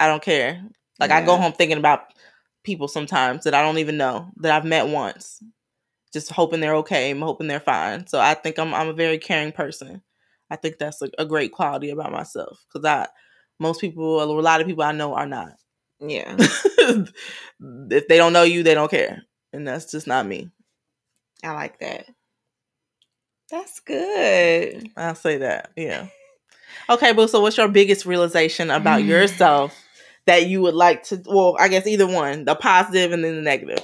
i 0.00 0.06
don't 0.08 0.22
care 0.22 0.62
like 0.98 1.10
i 1.12 1.24
go 1.24 1.36
home 1.36 1.52
thinking 1.52 1.78
about 1.78 2.06
people 2.64 2.88
sometimes 2.88 3.44
that 3.44 3.54
i 3.54 3.62
don't 3.62 3.78
even 3.78 3.96
know 3.96 4.30
that 4.38 4.52
i've 4.52 4.64
met 4.64 4.88
once 4.88 5.42
just 6.12 6.30
hoping 6.30 6.60
they're 6.60 6.76
okay 6.76 7.10
i'm 7.10 7.22
hoping 7.22 7.46
they're 7.46 7.60
fine 7.60 8.06
so 8.06 8.18
i 8.18 8.34
think 8.34 8.58
i'm, 8.58 8.74
I'm 8.74 8.88
a 8.88 8.94
very 8.94 9.18
caring 9.18 9.52
person 9.52 10.02
i 10.50 10.56
think 10.56 10.78
that's 10.78 11.02
a, 11.02 11.10
a 11.18 11.26
great 11.26 11.52
quality 11.52 11.90
about 11.90 12.12
myself 12.12 12.64
because 12.72 12.84
i 12.84 13.06
most 13.60 13.80
people 13.80 14.22
a 14.22 14.24
lot 14.24 14.60
of 14.60 14.66
people 14.66 14.82
i 14.84 14.92
know 14.92 15.14
are 15.14 15.26
not 15.26 15.52
yeah. 16.00 16.36
if 16.38 18.08
they 18.08 18.16
don't 18.16 18.32
know 18.32 18.42
you 18.42 18.62
they 18.62 18.74
don't 18.74 18.90
care 18.90 19.22
and 19.52 19.66
that's 19.66 19.90
just 19.90 20.06
not 20.06 20.26
me 20.26 20.50
I 21.44 21.52
like 21.52 21.78
that. 21.80 22.06
That's 23.50 23.80
good. 23.80 24.88
I'll 24.96 25.14
say 25.14 25.38
that. 25.38 25.70
Yeah. 25.76 26.06
Okay, 26.88 27.12
but 27.12 27.28
so 27.28 27.40
what's 27.40 27.58
your 27.58 27.68
biggest 27.68 28.06
realization 28.06 28.70
about 28.70 29.04
yourself 29.04 29.78
that 30.26 30.46
you 30.46 30.62
would 30.62 30.74
like 30.74 31.04
to 31.04 31.22
well, 31.26 31.56
I 31.58 31.68
guess 31.68 31.86
either 31.86 32.06
one, 32.06 32.44
the 32.44 32.54
positive 32.54 33.12
and 33.12 33.24
then 33.24 33.36
the 33.36 33.42
negative. 33.42 33.80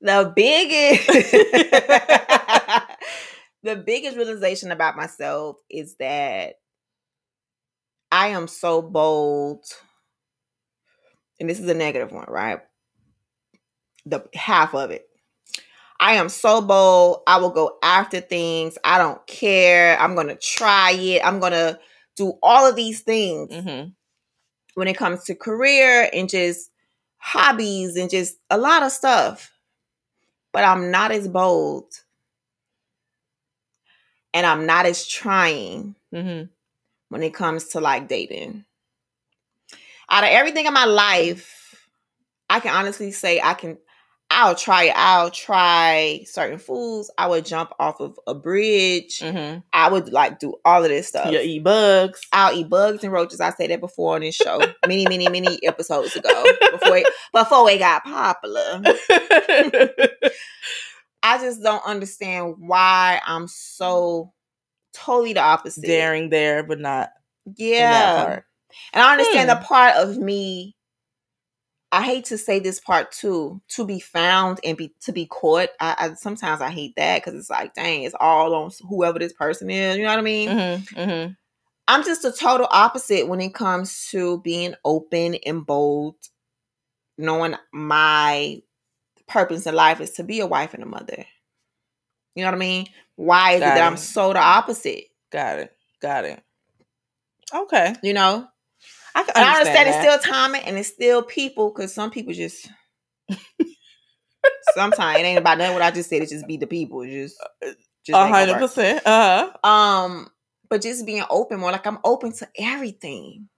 The 0.00 0.32
biggest 0.34 1.06
the 3.62 3.76
biggest 3.76 4.16
realization 4.16 4.70
about 4.70 4.96
myself 4.96 5.56
is 5.70 5.96
that 5.96 6.54
I 8.12 8.28
am 8.28 8.46
so 8.46 8.82
bold. 8.82 9.64
And 11.40 11.50
this 11.50 11.58
is 11.58 11.68
a 11.68 11.74
negative 11.74 12.12
one, 12.12 12.26
right? 12.28 12.60
The 14.06 14.24
half 14.34 14.74
of 14.74 14.90
it. 14.90 15.06
I 15.98 16.14
am 16.14 16.28
so 16.28 16.60
bold. 16.60 17.22
I 17.26 17.38
will 17.38 17.50
go 17.50 17.78
after 17.82 18.20
things. 18.20 18.76
I 18.84 18.98
don't 18.98 19.24
care. 19.26 19.98
I'm 19.98 20.14
going 20.14 20.28
to 20.28 20.36
try 20.36 20.92
it. 20.92 21.22
I'm 21.24 21.40
going 21.40 21.52
to 21.52 21.78
do 22.16 22.34
all 22.42 22.68
of 22.68 22.76
these 22.76 23.00
things 23.00 23.50
Mm-hmm. 23.50 23.88
When 24.74 24.88
it 24.88 24.96
comes 24.96 25.24
to 25.24 25.34
career 25.34 26.08
and 26.12 26.28
just 26.28 26.70
hobbies 27.18 27.96
and 27.96 28.10
just 28.10 28.36
a 28.50 28.58
lot 28.58 28.82
of 28.82 28.92
stuff. 28.92 29.52
But 30.52 30.64
I'm 30.64 30.90
not 30.90 31.10
as 31.10 31.28
bold. 31.28 31.86
And 34.32 34.46
I'm 34.46 34.66
not 34.66 34.86
as 34.86 35.06
trying 35.06 35.94
Mm-hmm. 36.12 36.46
when 37.08 37.22
it 37.22 37.34
comes 37.34 37.68
to 37.68 37.80
like 37.80 38.08
dating. 38.08 38.64
Out 40.08 40.24
of 40.24 40.30
everything 40.30 40.66
in 40.66 40.74
my 40.74 40.84
life, 40.84 41.88
I 42.50 42.60
can 42.60 42.74
honestly 42.74 43.10
say 43.10 43.40
I 43.40 43.54
can 43.54 43.78
I'll 44.36 44.56
try. 44.56 44.92
I'll 44.96 45.30
try 45.30 46.22
certain 46.26 46.58
foods. 46.58 47.08
I 47.16 47.28
would 47.28 47.44
jump 47.46 47.70
off 47.78 48.00
of 48.00 48.18
a 48.26 48.34
bridge. 48.34 49.20
Mm-hmm. 49.20 49.60
I 49.72 49.88
would 49.88 50.12
like 50.12 50.40
do 50.40 50.56
all 50.64 50.82
of 50.82 50.88
this 50.90 51.06
stuff. 51.08 51.30
You 51.30 51.38
eat 51.38 51.62
bugs. 51.62 52.20
I'll 52.32 52.52
eat 52.52 52.68
bugs 52.68 53.04
and 53.04 53.12
roaches. 53.12 53.40
I 53.40 53.50
said 53.50 53.70
that 53.70 53.80
before 53.80 54.16
on 54.16 54.22
this 54.22 54.34
show, 54.34 54.58
many, 54.88 55.06
many, 55.06 55.28
many 55.28 55.64
episodes 55.64 56.16
ago. 56.16 56.44
Before 56.72 56.96
it, 56.96 57.06
before 57.32 57.70
it 57.70 57.78
got 57.78 58.02
popular, 58.02 58.82
I 61.22 61.38
just 61.38 61.62
don't 61.62 61.84
understand 61.86 62.56
why 62.58 63.20
I'm 63.24 63.46
so 63.48 64.32
totally 64.92 65.32
the 65.34 65.40
opposite. 65.42 65.84
Daring 65.84 66.28
there, 66.28 66.62
but 66.64 66.80
not 66.80 67.10
yeah, 67.56 68.24
part. 68.24 68.44
and 68.92 69.02
I 69.02 69.12
understand 69.12 69.48
Hmm. 69.50 69.58
the 69.60 69.64
part 69.64 69.94
of 69.96 70.18
me. 70.18 70.76
I 71.94 72.02
hate 72.02 72.24
to 72.26 72.38
say 72.38 72.58
this 72.58 72.80
part 72.80 73.12
too. 73.12 73.62
To 73.68 73.86
be 73.86 74.00
found 74.00 74.58
and 74.64 74.76
be 74.76 74.92
to 75.02 75.12
be 75.12 75.26
caught. 75.26 75.68
I, 75.78 75.94
I 75.96 76.14
sometimes 76.14 76.60
I 76.60 76.70
hate 76.70 76.96
that 76.96 77.22
because 77.22 77.38
it's 77.38 77.48
like, 77.48 77.72
dang, 77.74 78.02
it's 78.02 78.16
all 78.18 78.52
on 78.52 78.72
whoever 78.88 79.20
this 79.20 79.32
person 79.32 79.70
is. 79.70 79.96
You 79.96 80.02
know 80.02 80.08
what 80.08 80.18
I 80.18 80.22
mean? 80.22 80.48
Mm-hmm. 80.48 80.98
Mm-hmm. 80.98 81.32
I'm 81.86 82.04
just 82.04 82.22
the 82.22 82.32
total 82.32 82.66
opposite 82.68 83.28
when 83.28 83.40
it 83.40 83.54
comes 83.54 84.08
to 84.10 84.40
being 84.40 84.74
open 84.84 85.36
and 85.46 85.64
bold, 85.64 86.16
knowing 87.16 87.54
my 87.72 88.60
purpose 89.28 89.64
in 89.66 89.76
life 89.76 90.00
is 90.00 90.10
to 90.12 90.24
be 90.24 90.40
a 90.40 90.46
wife 90.46 90.74
and 90.74 90.82
a 90.82 90.86
mother. 90.86 91.24
You 92.34 92.42
know 92.42 92.48
what 92.48 92.56
I 92.56 92.58
mean? 92.58 92.86
Why 93.14 93.52
is 93.52 93.60
Got 93.60 93.66
it 93.66 93.74
that 93.76 93.86
I'm 93.86 93.96
so 93.98 94.32
the 94.32 94.40
opposite? 94.40 95.04
Got 95.30 95.60
it. 95.60 95.76
Got 96.02 96.24
it. 96.24 96.42
Okay. 97.54 97.94
You 98.02 98.14
know? 98.14 98.48
I 99.14 99.22
can 99.22 99.32
And 99.36 99.44
I 99.44 99.58
understand 99.58 99.88
understand 99.88 100.06
it's 100.06 100.20
still 100.22 100.32
timing 100.32 100.62
and 100.62 100.76
it's 100.76 100.88
still 100.88 101.22
people 101.22 101.70
because 101.70 101.94
some 101.94 102.10
people 102.10 102.32
just 102.32 102.68
sometimes 104.74 105.20
it 105.20 105.22
ain't 105.22 105.38
about 105.38 105.58
nothing 105.58 105.74
what 105.74 105.82
I 105.82 105.90
just 105.90 106.10
said, 106.10 106.22
it 106.22 106.28
just 106.28 106.46
be 106.46 106.56
the 106.56 106.66
people. 106.66 107.02
It 107.02 107.10
just 107.10 107.36
A 108.12 108.28
hundred 108.28 108.58
percent. 108.58 109.02
Uh 109.06 109.50
huh. 109.62 109.68
Um, 109.68 110.28
but 110.68 110.82
just 110.82 111.06
being 111.06 111.24
open 111.30 111.60
more, 111.60 111.72
like 111.72 111.86
I'm 111.86 111.98
open 112.04 112.32
to 112.34 112.48
everything. 112.58 113.48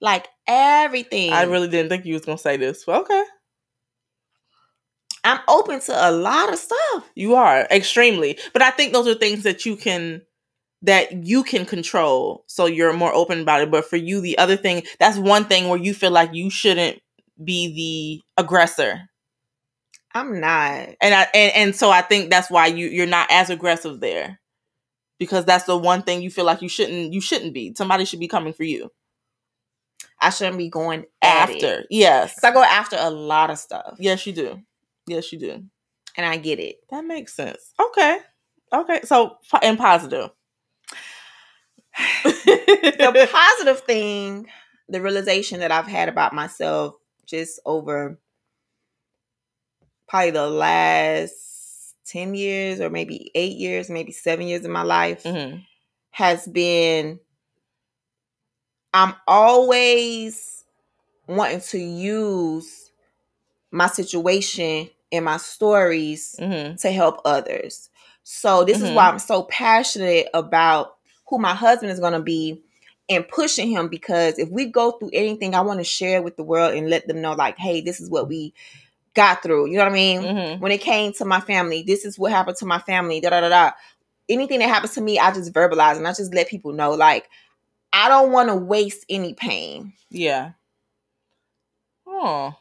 Like 0.00 0.28
everything. 0.46 1.32
I 1.32 1.42
really 1.42 1.68
didn't 1.68 1.88
think 1.88 2.06
you 2.06 2.14
was 2.14 2.24
gonna 2.24 2.38
say 2.38 2.56
this. 2.56 2.84
But 2.84 3.02
okay. 3.02 3.24
I'm 5.24 5.40
open 5.48 5.80
to 5.80 6.08
a 6.08 6.12
lot 6.12 6.52
of 6.52 6.58
stuff. 6.58 7.10
You 7.14 7.34
are 7.34 7.66
extremely, 7.70 8.38
but 8.52 8.62
I 8.62 8.70
think 8.70 8.92
those 8.92 9.08
are 9.08 9.14
things 9.14 9.42
that 9.42 9.66
you 9.66 9.76
can 9.76 10.22
that 10.82 11.24
you 11.24 11.42
can 11.42 11.64
control. 11.64 12.44
So 12.46 12.66
you're 12.66 12.92
more 12.92 13.12
open 13.14 13.40
about 13.40 13.62
it. 13.62 13.70
But 13.70 13.84
for 13.84 13.96
you, 13.96 14.20
the 14.20 14.38
other 14.38 14.56
thing 14.56 14.82
that's 14.98 15.18
one 15.18 15.44
thing 15.44 15.68
where 15.68 15.78
you 15.78 15.94
feel 15.94 16.10
like 16.10 16.32
you 16.32 16.50
shouldn't 16.50 17.00
be 17.42 18.22
the 18.36 18.42
aggressor. 18.42 19.08
I'm 20.14 20.40
not. 20.40 20.88
And 21.00 21.14
I 21.14 21.26
and, 21.34 21.52
and 21.54 21.76
so 21.76 21.90
I 21.90 22.02
think 22.02 22.30
that's 22.30 22.50
why 22.50 22.66
you 22.66 22.88
you're 22.88 23.06
not 23.06 23.28
as 23.30 23.50
aggressive 23.50 24.00
there. 24.00 24.40
Because 25.18 25.44
that's 25.44 25.64
the 25.64 25.76
one 25.76 26.02
thing 26.02 26.22
you 26.22 26.30
feel 26.30 26.44
like 26.44 26.62
you 26.62 26.68
shouldn't 26.68 27.12
you 27.12 27.20
shouldn't 27.20 27.54
be. 27.54 27.74
Somebody 27.76 28.04
should 28.04 28.20
be 28.20 28.28
coming 28.28 28.52
for 28.52 28.64
you. 28.64 28.90
I 30.20 30.30
shouldn't 30.30 30.58
be 30.58 30.68
going 30.68 31.04
after. 31.22 31.54
After. 31.54 31.84
Yes. 31.90 32.42
I 32.42 32.52
go 32.52 32.62
after 32.62 32.96
a 32.98 33.10
lot 33.10 33.50
of 33.50 33.58
stuff. 33.58 33.96
Yes, 33.98 34.26
you 34.26 34.32
do. 34.32 34.60
Yes, 35.06 35.32
you 35.32 35.38
do. 35.38 35.62
And 36.16 36.26
I 36.26 36.36
get 36.36 36.58
it. 36.58 36.76
That 36.90 37.04
makes 37.04 37.34
sense. 37.34 37.72
Okay. 37.80 38.18
Okay. 38.72 39.00
So 39.04 39.36
and 39.62 39.78
positive. 39.78 40.30
The 42.24 43.28
positive 43.32 43.80
thing, 43.84 44.48
the 44.88 45.00
realization 45.00 45.60
that 45.60 45.70
I've 45.72 45.86
had 45.86 46.08
about 46.08 46.32
myself 46.32 46.94
just 47.26 47.60
over 47.66 48.18
probably 50.08 50.30
the 50.30 50.48
last 50.48 51.94
10 52.06 52.34
years 52.34 52.80
or 52.80 52.88
maybe 52.90 53.30
eight 53.34 53.56
years, 53.56 53.90
maybe 53.90 54.12
seven 54.12 54.46
years 54.46 54.64
of 54.64 54.70
my 54.70 54.82
life 54.82 55.24
Mhm. 55.24 55.64
has 56.10 56.46
been 56.46 57.20
I'm 58.94 59.14
always 59.26 60.64
wanting 61.26 61.60
to 61.60 61.78
use 61.78 62.90
my 63.70 63.86
situation 63.86 64.90
and 65.12 65.24
my 65.24 65.36
stories 65.36 66.36
Mhm. 66.40 66.80
to 66.80 66.90
help 66.90 67.20
others. 67.24 67.90
So 68.24 68.64
this 68.64 68.80
is 68.80 68.90
why 68.90 69.08
I'm 69.08 69.18
so 69.18 69.42
passionate 69.44 70.28
about 70.34 70.97
who 71.28 71.38
my 71.38 71.54
husband 71.54 71.92
is 71.92 72.00
going 72.00 72.12
to 72.14 72.20
be 72.20 72.62
and 73.08 73.26
pushing 73.28 73.70
him 73.70 73.88
because 73.88 74.38
if 74.38 74.48
we 74.50 74.66
go 74.66 74.92
through 74.92 75.10
anything, 75.12 75.54
I 75.54 75.60
want 75.62 75.80
to 75.80 75.84
share 75.84 76.20
with 76.22 76.36
the 76.36 76.42
world 76.42 76.74
and 76.74 76.90
let 76.90 77.06
them 77.08 77.20
know, 77.20 77.32
like, 77.32 77.56
hey, 77.58 77.80
this 77.80 78.00
is 78.00 78.10
what 78.10 78.28
we 78.28 78.52
got 79.14 79.42
through. 79.42 79.66
You 79.70 79.78
know 79.78 79.84
what 79.84 79.92
I 79.92 79.94
mean? 79.94 80.20
Mhm. 80.22 80.60
When 80.60 80.72
it 80.72 80.80
came 80.80 81.12
to 81.14 81.24
my 81.24 81.40
family, 81.40 81.82
this 81.82 82.04
is 82.04 82.18
what 82.18 82.32
happened 82.32 82.56
to 82.58 82.66
my 82.66 82.78
family. 82.78 83.20
Da 83.20 83.30
da 83.30 83.40
da 83.40 83.48
da. 83.48 83.70
Anything 84.28 84.58
that 84.58 84.68
happens 84.68 84.92
to 84.94 85.00
me, 85.00 85.18
I 85.18 85.32
just 85.32 85.52
verbalize 85.54 85.96
and 85.96 86.06
I 86.06 86.12
just 86.12 86.34
let 86.34 86.48
people 86.48 86.72
know, 86.72 86.90
like, 86.92 87.28
I 87.92 88.08
don't 88.08 88.30
want 88.30 88.50
to 88.50 88.54
waste 88.56 89.06
any 89.08 89.32
pain. 89.32 89.94
Yeah. 90.10 90.50
Oh. 92.06 92.54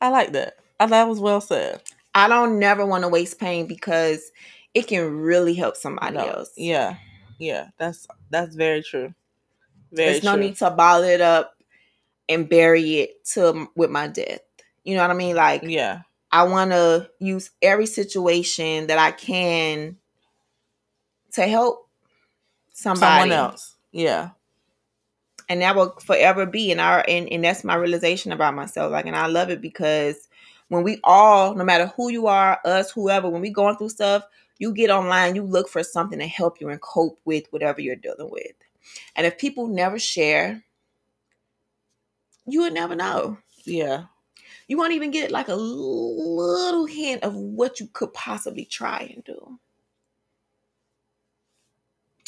I 0.00 0.10
like 0.10 0.32
that. 0.32 0.56
I, 0.78 0.86
that 0.86 1.08
was 1.08 1.18
well 1.20 1.40
said. 1.40 1.82
I 2.14 2.28
don't 2.28 2.58
never 2.58 2.86
want 2.86 3.02
to 3.02 3.08
waste 3.08 3.38
pain 3.40 3.66
because 3.66 4.30
it 4.74 4.86
can 4.86 5.20
really 5.20 5.54
help 5.54 5.76
somebody 5.76 6.16
No. 6.16 6.24
else. 6.26 6.50
Yeah. 6.56 6.96
Yeah. 7.38 7.68
That's 7.78 8.06
that's 8.30 8.54
very 8.54 8.82
true. 8.82 9.14
Very 9.92 10.12
There's 10.12 10.24
no 10.24 10.36
need 10.36 10.56
to 10.56 10.70
bottle 10.70 11.04
it 11.04 11.20
up 11.20 11.54
and 12.28 12.48
bury 12.48 12.96
it 12.96 13.24
to 13.34 13.68
with 13.76 13.90
my 13.90 14.08
death. 14.08 14.40
You 14.84 14.94
know 14.96 15.02
what 15.02 15.10
I 15.10 15.14
mean? 15.14 15.36
Like 15.36 15.62
Yeah. 15.64 16.02
I 16.32 16.44
want 16.44 16.72
to 16.72 17.10
use 17.20 17.50
every 17.62 17.86
situation 17.86 18.88
that 18.88 18.98
I 18.98 19.12
can 19.12 19.96
to 21.32 21.46
help 21.46 21.88
somebody. 22.72 23.30
Someone 23.30 23.32
else. 23.38 23.74
Yeah. 23.92 24.30
and 25.48 25.62
that 25.62 25.76
will 25.76 25.90
forever 26.00 26.46
be 26.46 26.70
and 26.72 26.80
our 26.80 27.04
and, 27.08 27.30
and 27.32 27.44
that's 27.44 27.64
my 27.64 27.74
realization 27.74 28.32
about 28.32 28.54
myself 28.54 28.92
like 28.92 29.06
and 29.06 29.16
i 29.16 29.26
love 29.26 29.50
it 29.50 29.60
because 29.60 30.28
when 30.68 30.82
we 30.82 30.98
all 31.04 31.54
no 31.54 31.64
matter 31.64 31.86
who 31.96 32.10
you 32.10 32.26
are 32.26 32.58
us 32.64 32.90
whoever 32.90 33.28
when 33.28 33.40
we 33.42 33.50
going 33.50 33.76
through 33.76 33.88
stuff 33.88 34.24
you 34.58 34.72
get 34.74 34.90
online 34.90 35.34
you 35.36 35.42
look 35.42 35.68
for 35.68 35.82
something 35.82 36.18
to 36.18 36.26
help 36.26 36.60
you 36.60 36.68
and 36.68 36.80
cope 36.80 37.18
with 37.24 37.44
whatever 37.50 37.80
you're 37.80 37.96
dealing 37.96 38.30
with 38.30 38.52
and 39.16 39.26
if 39.26 39.38
people 39.38 39.66
never 39.68 39.98
share 39.98 40.62
you 42.46 42.60
would 42.62 42.74
never 42.74 42.94
know 42.94 43.38
Yeah. 43.64 44.04
you 44.68 44.78
won't 44.78 44.92
even 44.94 45.10
get 45.10 45.30
like 45.30 45.48
a 45.48 45.54
little 45.56 46.86
hint 46.86 47.22
of 47.24 47.34
what 47.34 47.80
you 47.80 47.88
could 47.92 48.12
possibly 48.14 48.64
try 48.64 49.10
and 49.14 49.24
do 49.24 49.58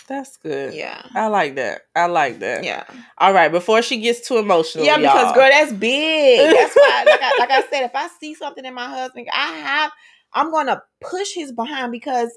That's 0.08 0.36
good. 0.38 0.74
yeah 0.74 1.02
I 1.14 1.26
like 1.28 1.56
that. 1.56 1.82
I 1.94 2.06
like 2.06 2.38
that. 2.40 2.64
yeah 2.64 2.84
All 3.18 3.32
right. 3.32 3.52
Before 3.52 3.82
she 3.82 4.00
gets 4.00 4.26
too 4.26 4.38
emotional. 4.38 4.84
Yeah, 4.86 4.96
because 4.96 5.24
y'all. 5.26 5.34
girl, 5.34 5.48
that's 5.50 5.72
big. 5.72 6.50
That's 6.54 6.74
why, 6.74 7.04
like 7.08 7.20
I, 7.22 7.32
like 7.38 7.50
I 7.50 7.62
said, 7.70 7.84
if 7.84 7.90
I 7.94 8.08
see 8.20 8.34
something 8.34 8.64
in 8.64 8.74
my 8.74 8.88
husband, 8.88 9.28
I 9.34 9.52
have, 9.58 9.92
I'm 10.32 10.50
gonna 10.50 10.82
push 11.00 11.34
his 11.34 11.52
behind 11.52 11.92
because 11.92 12.30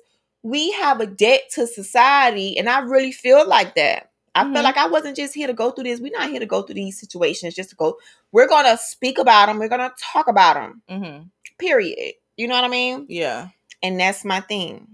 we 0.43 0.71
have 0.71 0.99
a 1.01 1.05
debt 1.05 1.41
to 1.55 1.67
society, 1.67 2.57
and 2.57 2.67
I 2.69 2.79
really 2.79 3.11
feel 3.11 3.47
like 3.47 3.75
that. 3.75 4.09
I 4.33 4.43
Mhm. 4.43 4.53
feel 4.53 4.63
like 4.63 4.77
I 4.77 4.87
wasn't 4.87 5.17
just 5.17 5.33
here 5.33 5.47
to 5.47 5.53
go 5.53 5.71
through 5.71 5.83
this. 5.83 5.99
We're 5.99 6.17
not 6.17 6.29
here 6.29 6.39
to 6.39 6.45
go 6.45 6.61
through 6.61 6.75
these 6.75 6.99
situations 6.99 7.53
just 7.53 7.69
to 7.71 7.75
go. 7.75 7.97
We're 8.31 8.47
gonna 8.47 8.77
speak 8.77 9.17
about 9.17 9.47
them. 9.47 9.59
We're 9.59 9.67
gonna 9.67 9.93
talk 10.13 10.27
about 10.27 10.55
them. 10.55 10.81
Mm-hmm. 10.89 11.23
Period. 11.57 12.13
You 12.37 12.47
know 12.47 12.55
what 12.55 12.63
I 12.63 12.69
mean? 12.69 13.05
Yeah. 13.09 13.49
And 13.83 13.99
that's 13.99 14.23
my 14.25 14.39
thing. 14.39 14.87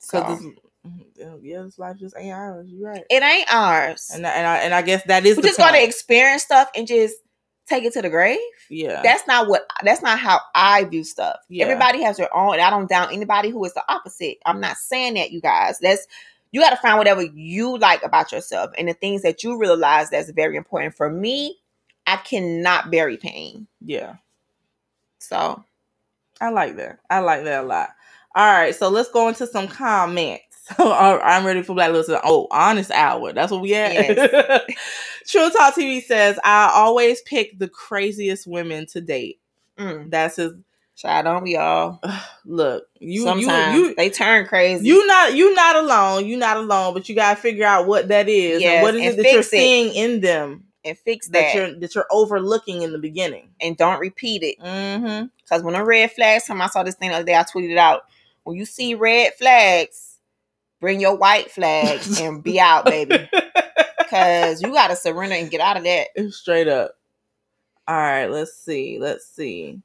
So 0.00 0.20
this, 0.20 0.40
mhm, 0.86 1.38
yeah, 1.42 1.62
this 1.62 1.78
life 1.78 1.96
just 1.96 2.14
ain't 2.18 2.34
ours. 2.34 2.66
You're 2.68 2.90
right. 2.90 3.04
it 3.08 3.22
ain't 3.22 3.52
ours. 3.54 4.10
And 4.12 4.26
I- 4.26 4.30
and 4.32 4.46
I, 4.46 4.56
and 4.58 4.74
I 4.74 4.82
guess 4.82 5.02
that 5.04 5.24
is 5.24 5.36
We're 5.36 5.44
just 5.44 5.58
gonna 5.58 5.78
experience 5.78 6.42
stuff 6.42 6.68
and 6.74 6.86
just 6.86 7.14
take 7.66 7.84
it 7.84 7.92
to 7.94 8.02
the 8.02 8.10
grave. 8.10 8.38
yeah. 8.68 9.02
that's 9.02 9.26
not 9.26 9.48
what 9.48 9.66
that's 9.82 10.02
not 10.02 10.18
how 10.18 10.40
I 10.54 10.84
view 10.84 11.04
stuff. 11.04 11.36
Yeah. 11.48 11.64
Everybody 11.64 12.02
has 12.02 12.16
their 12.16 12.34
own. 12.36 12.60
I 12.60 12.70
don't 12.70 12.88
down 12.88 13.12
anybody 13.12 13.50
who 13.50 13.64
is 13.64 13.74
the 13.74 13.84
opposite. 13.88 14.38
I'm 14.44 14.60
not 14.60 14.76
saying 14.76 15.14
that 15.14 15.30
you 15.32 15.40
guys. 15.40 15.78
That's 15.78 16.06
you 16.52 16.60
got 16.60 16.70
to 16.70 16.76
find 16.76 16.98
whatever 16.98 17.22
you 17.22 17.78
like 17.78 18.04
about 18.04 18.30
yourself 18.30 18.70
and 18.78 18.88
the 18.88 18.94
things 18.94 19.22
that 19.22 19.42
you 19.42 19.58
realize 19.58 20.10
that's 20.10 20.30
very 20.30 20.56
important. 20.56 20.94
For 20.94 21.10
me, 21.10 21.58
I 22.06 22.16
cannot 22.16 22.90
bury 22.90 23.16
pain. 23.16 23.66
yeah. 23.80 24.16
So 25.18 25.64
I 26.40 26.50
like 26.50 26.76
that. 26.76 26.98
I 27.08 27.20
like 27.20 27.44
that 27.44 27.64
a 27.64 27.66
lot. 27.66 27.90
All 28.34 28.46
right, 28.46 28.74
so 28.74 28.88
let's 28.88 29.10
go 29.10 29.28
into 29.28 29.46
some 29.46 29.68
comments. 29.68 30.42
All 30.78 31.16
right, 31.18 31.20
I'm 31.38 31.44
ready 31.44 31.62
for 31.62 31.74
Black 31.74 31.92
Listen. 31.92 32.18
Oh, 32.24 32.46
honest 32.50 32.90
hour. 32.90 33.32
That's 33.32 33.52
what 33.52 33.60
we 33.60 33.74
at. 33.74 34.64
Trill 35.26 35.50
Talk 35.50 35.74
TV 35.74 36.02
says 36.02 36.38
I 36.44 36.70
always 36.74 37.20
pick 37.22 37.58
the 37.58 37.68
craziest 37.68 38.46
women 38.46 38.86
to 38.88 39.00
date. 39.00 39.40
mm, 39.78 40.10
That's 40.10 40.36
his 40.36 40.52
child, 40.96 41.24
don't 41.26 41.42
we 41.42 41.56
all? 41.56 42.00
look. 42.44 42.84
You 42.98 43.24
Sometimes 43.24 43.76
you 43.76 43.86
you 43.88 43.94
they 43.94 44.10
turn 44.10 44.46
crazy. 44.46 44.86
you 44.86 45.06
not 45.06 45.34
you 45.34 45.54
not 45.54 45.76
alone. 45.76 46.26
You 46.26 46.36
not 46.36 46.56
alone, 46.56 46.94
but 46.94 47.08
you 47.08 47.14
gotta 47.14 47.40
figure 47.40 47.66
out 47.66 47.86
what 47.86 48.08
that 48.08 48.28
is 48.28 48.62
Yes, 48.62 48.74
and 48.76 48.82
what 48.82 48.94
is 48.94 49.00
and 49.02 49.18
it 49.18 49.22
that 49.22 49.32
you're 49.32 49.40
it. 49.40 49.44
seeing 49.44 49.94
in 49.94 50.20
them 50.20 50.64
and 50.84 50.96
fix 50.98 51.28
that 51.28 51.40
that, 51.40 51.54
you're 51.54 51.74
that 51.80 51.94
you're 51.94 52.06
overlooking 52.10 52.82
in 52.82 52.92
the 52.92 52.98
beginning. 52.98 53.48
and 53.60 53.76
don't 53.76 54.00
repeat 54.00 54.42
it. 54.42 54.58
Mm-hmm. 54.60 55.26
Because 55.42 55.62
when 55.62 55.74
the 55.74 55.84
red 55.84 56.10
flags 56.12 56.46
come, 56.46 56.62
I 56.62 56.68
saw 56.68 56.82
this 56.82 56.94
thing 56.94 57.10
the 57.10 57.16
other 57.16 57.24
day. 57.24 57.34
I 57.36 57.42
tweeted 57.42 57.70
it 57.70 57.78
out. 57.78 58.02
When 58.44 58.56
you 58.56 58.64
see 58.64 58.94
red 58.94 59.34
flags, 59.34 60.13
bring 60.84 61.00
your 61.00 61.16
white 61.16 61.50
flag 61.50 62.00
and 62.20 62.42
be 62.44 62.60
out, 62.60 62.84
baby. 62.84 63.26
Because 63.98 64.60
you 64.60 64.70
got 64.74 64.88
to 64.88 64.96
surrender 64.96 65.34
and 65.34 65.50
get 65.50 65.62
out 65.62 65.78
of 65.78 65.84
that. 65.84 66.08
Straight 66.30 66.68
up. 66.68 66.92
All 67.88 67.96
right, 67.96 68.26
let's 68.26 68.54
see. 68.54 68.98
Let's 69.00 69.26
see. 69.26 69.80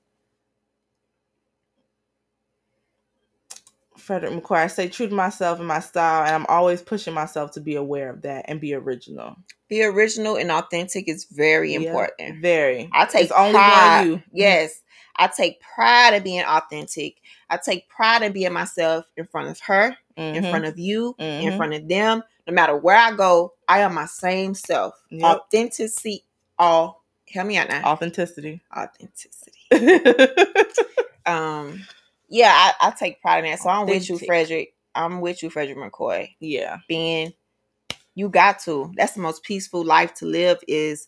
Frederick 3.97 4.34
McCoy, 4.34 4.58
I 4.58 4.68
stay 4.68 4.89
true 4.89 5.08
to 5.08 5.16
myself 5.16 5.60
and 5.60 5.68
my 5.68 5.80
style, 5.80 6.26
and 6.26 6.36
I'm 6.36 6.45
always 6.47 6.82
pushing 6.82 7.14
myself 7.14 7.52
to 7.52 7.62
be 7.62 7.76
aware 7.76 8.10
of 8.10 8.24
that 8.24 8.45
and 8.50 8.60
be 8.60 8.74
original. 8.74 9.36
Be 9.70 9.84
original 9.84 10.36
and 10.36 10.52
authentic 10.52 11.08
is 11.08 11.26
very 11.32 11.74
Yeah, 11.74 11.80
important. 11.91 12.41
Very. 12.41 12.89
I 12.93 13.06
take 13.06 13.24
It's 13.24 13.32
only 13.32 13.54
pride. 13.54 14.06
you. 14.08 14.24
Yes, 14.34 14.82
I 15.20 15.28
take 15.28 15.61
pride 15.61 16.13
in 16.15 16.24
being 16.24 16.43
authentic. 16.45 17.17
I 17.49 17.57
take 17.57 17.89
pride 17.89 18.24
in 18.24 18.32
being 18.32 18.53
myself 18.53 19.05
in 19.17 19.26
front 19.28 19.49
of 19.49 19.59
her, 19.61 19.95
in 20.15 20.43
Mhm. 20.43 20.49
front 20.49 20.65
of 20.65 20.80
you, 20.80 21.15
in 21.20 21.51
Mhm. 21.51 21.57
front 21.57 21.74
of 21.74 21.88
them. 21.88 22.24
No 22.47 22.53
matter 22.53 22.76
where 22.76 22.95
I 22.97 23.11
go, 23.11 23.53
I 23.67 23.80
am 23.82 23.93
my 23.93 24.05
same 24.05 24.55
self. 24.55 24.95
Yep. 25.11 25.24
Authenticity. 25.26 26.26
All. 26.57 27.03
Help 27.30 27.47
me 27.47 27.57
out 27.57 27.70
now. 27.70 27.84
Authenticity. 27.84 28.61
Authenticity. 28.76 29.59
um 31.26 31.86
yeah 32.30 32.51
I, 32.80 32.88
I 32.88 32.91
take 32.91 33.22
pride 33.22 33.43
in 33.43 33.51
that 33.51 33.59
so 33.59 33.70
i'm 33.70 33.86
with 33.86 34.09
you 34.09 34.17
frederick 34.17 34.74
i'm 34.95 35.22
with 35.22 35.43
you 35.43 35.49
frederick 35.49 35.78
mccoy 35.78 36.30
yeah. 36.39 36.78
being 36.88 37.34
you 38.15 38.30
got 38.30 38.59
to 38.59 38.91
that's 38.95 39.13
the 39.13 39.22
most 39.22 39.43
peaceful 39.43 39.84
life 39.84 40.13
to 40.15 40.26
live 40.26 40.57
is 40.67 41.07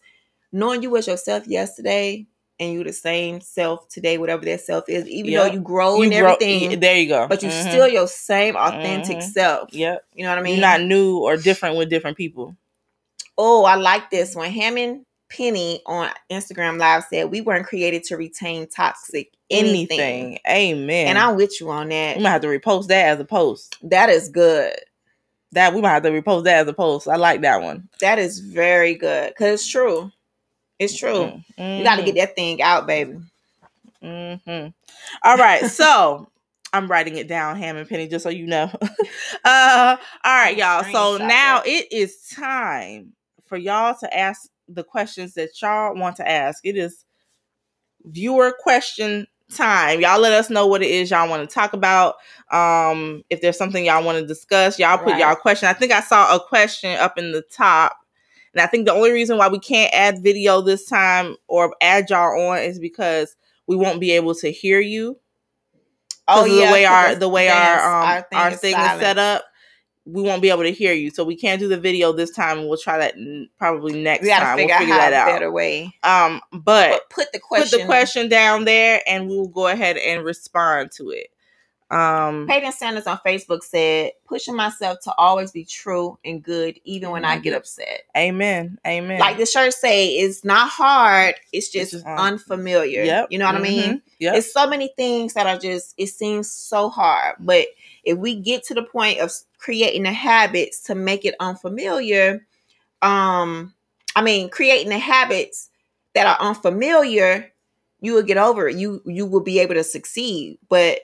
knowing 0.51 0.83
you 0.83 0.89
was 0.91 1.07
yourself 1.07 1.47
yesterday 1.47 2.25
and 2.61 2.71
you 2.71 2.83
the 2.85 2.93
same 2.93 3.41
self 3.41 3.89
today 3.89 4.17
whatever 4.17 4.45
that 4.45 4.61
self 4.61 4.87
is 4.87 5.05
even 5.07 5.31
Yep. 5.31 5.43
though 5.47 5.53
you 5.53 5.59
grow 5.61 5.97
You 5.97 6.03
and 6.03 6.11
grow- 6.13 6.33
everything 6.35 6.79
there 6.79 6.95
you 6.95 7.07
go. 7.09 7.27
but 7.27 7.43
you 7.43 7.49
Mhm. 7.49 7.69
still 7.69 7.87
your 7.89 8.07
same 8.07 8.55
authentic 8.55 9.17
Mhm. 9.17 9.23
self 9.33 9.73
Yep. 9.73 10.03
you 10.13 10.23
know 10.23 10.29
what 10.29 10.37
i 10.39 10.41
mean 10.41 10.53
You're 10.59 10.61
not 10.67 10.81
new 10.81 11.17
or 11.17 11.35
different 11.35 11.75
with 11.75 11.89
different 11.89 12.15
people. 12.15 12.55
oh 13.37 13.65
i 13.65 13.75
like 13.75 14.09
this 14.11 14.35
one 14.35 14.49
hammond 14.51 15.05
penny 15.29 15.81
on 15.85 16.09
instagram 16.29 16.77
live 16.77 17.03
said 17.09 17.31
we 17.31 17.41
weren't 17.41 17.65
created 17.65 18.03
to 18.03 18.17
retain 18.17 18.67
toxic 18.67 19.31
anything, 19.49 19.99
Anything. 19.99 20.39
Amen. 20.49 21.07
and 21.07 21.17
i'm 21.17 21.35
with 21.35 21.59
you 21.59 21.69
on 21.69 21.89
that 21.89 22.17
we 22.17 22.23
might 22.23 22.29
have 22.31 22.41
to 22.41 22.47
repost 22.47 22.87
that 22.87 23.07
as 23.07 23.19
a 23.19 23.25
post. 23.25 23.75
That 23.83 24.09
is 24.09 24.29
good. 24.29 24.73
That 25.53 25.73
we 25.73 25.81
might 25.81 25.89
have 25.89 26.03
to 26.03 26.09
repost 26.11 26.45
that 26.45 26.61
as 26.61 26.67
a 26.69 26.73
post. 26.73 27.09
I 27.09 27.17
like 27.17 27.41
that 27.41 27.61
one. 27.61 27.89
That 27.99 28.17
is 28.19 28.39
very 28.39 28.93
good 28.95 29.29
because 29.29 29.59
it's 29.61 29.67
true. 29.69 30.09
It's 30.81 30.97
true. 30.97 31.31
You 31.59 31.83
got 31.83 31.97
to 31.97 32.03
get 32.03 32.15
that 32.15 32.35
thing 32.35 32.59
out, 32.59 32.87
baby. 32.87 33.19
Mm-hmm. 34.03 34.69
All 35.23 35.37
right, 35.37 35.63
so 35.65 36.27
I'm 36.73 36.87
writing 36.87 37.17
it 37.17 37.27
down, 37.27 37.57
Ham 37.57 37.77
and 37.77 37.87
Penny, 37.87 38.07
just 38.07 38.23
so 38.23 38.29
you 38.29 38.47
know. 38.47 38.63
uh, 39.45 39.97
all 40.23 40.35
right, 40.35 40.57
y'all. 40.57 40.83
So 40.91 41.23
now 41.23 41.61
it 41.63 41.91
is 41.91 42.27
time 42.33 43.13
for 43.45 43.57
y'all 43.57 43.95
to 43.99 44.17
ask 44.17 44.49
the 44.67 44.83
questions 44.83 45.35
that 45.35 45.49
y'all 45.61 45.95
want 45.95 46.15
to 46.15 46.27
ask. 46.27 46.65
It 46.65 46.75
is 46.75 47.05
viewer 48.03 48.51
question 48.57 49.27
time. 49.53 50.01
Y'all 50.01 50.19
let 50.19 50.33
us 50.33 50.49
know 50.49 50.65
what 50.65 50.81
it 50.81 50.89
is 50.89 51.11
y'all 51.11 51.29
want 51.29 51.47
to 51.47 51.53
talk 51.53 51.73
about. 51.73 52.15
Um, 52.49 53.23
if 53.29 53.41
there's 53.41 53.57
something 53.57 53.85
y'all 53.85 54.03
want 54.03 54.17
to 54.17 54.25
discuss, 54.25 54.79
y'all 54.79 54.97
put 54.97 55.11
right. 55.11 55.19
y'all 55.19 55.35
question. 55.35 55.69
I 55.69 55.73
think 55.73 55.91
I 55.91 56.01
saw 56.01 56.35
a 56.35 56.39
question 56.39 56.97
up 56.97 57.19
in 57.19 57.33
the 57.33 57.43
top. 57.43 57.97
And 58.53 58.61
I 58.61 58.67
think 58.67 58.85
the 58.85 58.93
only 58.93 59.11
reason 59.11 59.37
why 59.37 59.47
we 59.47 59.59
can't 59.59 59.93
add 59.93 60.23
video 60.23 60.61
this 60.61 60.85
time 60.85 61.35
or 61.47 61.75
add 61.81 62.09
y'all 62.09 62.49
on 62.49 62.59
is 62.59 62.79
because 62.79 63.35
we 63.67 63.75
won't 63.75 63.99
be 63.99 64.11
able 64.11 64.35
to 64.35 64.51
hear 64.51 64.79
you. 64.79 65.17
Oh 66.27 66.45
yeah, 66.45 66.67
the 66.67 66.73
way 66.73 66.85
our 66.85 67.15
the 67.15 67.29
way 67.29 67.49
our 67.49 68.03
um 68.03 68.07
our 68.09 68.21
thing, 68.21 68.39
our 68.39 68.51
thing 68.51 68.75
is 68.75 68.99
set 68.99 69.17
up 69.17 69.43
we 70.05 70.21
won't 70.21 70.41
be 70.41 70.49
able 70.49 70.63
to 70.63 70.71
hear 70.71 70.93
you. 70.93 71.11
So 71.11 71.23
we 71.23 71.35
can't 71.35 71.59
do 71.59 71.67
the 71.67 71.77
video 71.77 72.11
this 72.11 72.31
time. 72.31 72.59
and 72.59 72.67
We'll 72.67 72.77
try 72.77 72.97
that 72.97 73.15
probably 73.57 74.01
next 74.01 74.23
we 74.23 74.29
time. 74.29 74.57
Figure 74.57 74.73
we'll 74.73 74.79
figure 74.79 74.95
that 74.95 75.13
out. 75.13 75.27
Better 75.27 75.51
way. 75.51 75.93
Um, 76.03 76.41
but, 76.51 76.91
but, 76.91 77.09
put 77.09 77.31
the 77.33 77.39
question 77.39 77.79
put 77.79 77.81
the 77.81 77.85
question 77.85 78.29
down 78.29 78.65
there, 78.65 79.01
and 79.07 79.27
we'll 79.27 79.47
go 79.47 79.67
ahead 79.67 79.97
and 79.97 80.23
respond 80.23 80.91
to 80.97 81.11
it. 81.11 81.27
Um, 81.91 82.47
Peyton 82.47 82.71
Sanders 82.71 83.05
on 83.05 83.19
Facebook 83.25 83.63
said, 83.63 84.13
"Pushing 84.25 84.55
myself 84.55 84.99
to 85.01 85.13
always 85.17 85.51
be 85.51 85.65
true 85.65 86.17
and 86.23 86.41
good, 86.41 86.79
even 86.85 87.11
when 87.11 87.25
I 87.25 87.37
get 87.37 87.53
upset." 87.53 88.03
Amen. 88.15 88.79
Amen. 88.87 89.19
Like 89.19 89.37
the 89.37 89.45
shirt 89.45 89.73
say, 89.73 90.09
it's 90.09 90.45
not 90.45 90.69
hard. 90.69 91.35
It's 91.51 91.69
just, 91.69 91.93
it's 91.93 92.03
just 92.03 92.05
unfamiliar. 92.05 93.03
Yep. 93.03 93.27
You 93.29 93.39
know 93.39 93.45
what 93.45 93.55
mm-hmm. 93.55 93.65
I 93.65 93.67
mean? 93.67 94.01
Yeah. 94.19 94.35
It's 94.35 94.53
so 94.53 94.67
many 94.67 94.93
things 94.95 95.33
that 95.33 95.47
are 95.47 95.59
just. 95.59 95.93
It 95.97 96.07
seems 96.07 96.49
so 96.49 96.89
hard, 96.89 97.35
but 97.39 97.67
if 98.03 98.17
we 98.17 98.35
get 98.35 98.63
to 98.65 98.73
the 98.73 98.83
point 98.83 99.19
of 99.19 99.31
creating 99.57 100.03
the 100.03 100.13
habits 100.13 100.83
to 100.83 100.95
make 100.95 101.25
it 101.25 101.35
unfamiliar, 101.39 102.47
um, 103.01 103.73
I 104.15 104.21
mean, 104.21 104.49
creating 104.49 104.89
the 104.89 104.97
habits 104.97 105.69
that 106.15 106.25
are 106.25 106.47
unfamiliar, 106.47 107.51
you 107.99 108.13
will 108.13 108.23
get 108.23 108.37
over 108.37 108.69
it. 108.69 108.77
You 108.77 109.01
you 109.05 109.25
will 109.25 109.41
be 109.41 109.59
able 109.59 109.75
to 109.75 109.83
succeed. 109.83 110.57
But 110.69 111.01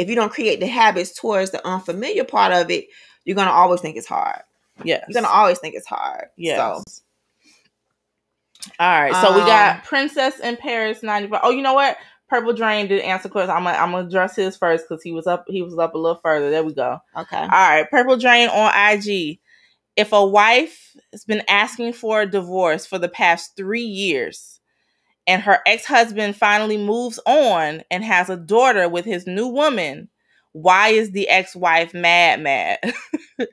if 0.00 0.08
you 0.08 0.14
don't 0.14 0.32
create 0.32 0.60
the 0.60 0.66
habits 0.66 1.14
towards 1.14 1.50
the 1.50 1.64
unfamiliar 1.66 2.24
part 2.24 2.52
of 2.52 2.70
it, 2.70 2.86
you're 3.24 3.36
gonna 3.36 3.50
always 3.50 3.80
think 3.80 3.96
it's 3.96 4.06
hard. 4.06 4.42
Yeah, 4.82 5.04
you're 5.06 5.22
gonna 5.22 5.32
always 5.32 5.58
think 5.58 5.74
it's 5.74 5.86
hard. 5.86 6.28
Yeah. 6.36 6.56
So. 6.56 6.82
All 8.78 9.02
right, 9.02 9.14
so 9.14 9.28
um, 9.28 9.34
we 9.34 9.40
got 9.40 9.76
um, 9.76 9.82
Princess 9.82 10.38
in 10.38 10.56
Paris 10.56 11.02
95. 11.02 11.40
Oh, 11.42 11.50
you 11.50 11.62
know 11.62 11.74
what? 11.74 11.96
Purple 12.28 12.52
Drain 12.52 12.86
did 12.88 13.00
answer 13.00 13.28
questions. 13.28 13.50
I'm 13.50 13.64
gonna 13.64 13.76
I'm 13.76 13.90
gonna 13.90 14.06
address 14.06 14.36
his 14.36 14.56
first 14.56 14.86
because 14.88 15.02
he 15.02 15.12
was 15.12 15.26
up 15.26 15.44
he 15.48 15.62
was 15.62 15.76
up 15.76 15.94
a 15.94 15.98
little 15.98 16.20
further. 16.22 16.50
There 16.50 16.64
we 16.64 16.72
go. 16.72 16.98
Okay. 17.16 17.36
All 17.36 17.48
right. 17.48 17.90
Purple 17.90 18.16
Drain 18.16 18.48
on 18.48 18.72
IG. 18.74 19.38
If 19.96 20.12
a 20.12 20.24
wife 20.24 20.96
has 21.12 21.24
been 21.24 21.42
asking 21.48 21.92
for 21.92 22.22
a 22.22 22.30
divorce 22.30 22.86
for 22.86 22.98
the 22.98 23.08
past 23.08 23.56
three 23.56 23.82
years, 23.82 24.59
and 25.26 25.42
her 25.42 25.60
ex 25.66 25.84
husband 25.84 26.36
finally 26.36 26.76
moves 26.76 27.20
on 27.26 27.82
and 27.90 28.04
has 28.04 28.30
a 28.30 28.36
daughter 28.36 28.88
with 28.88 29.04
his 29.04 29.26
new 29.26 29.46
woman, 29.46 30.08
why 30.52 30.88
is 30.88 31.12
the 31.12 31.28
ex 31.28 31.54
wife 31.54 31.94
mad? 31.94 32.40
Mad? 32.40 32.78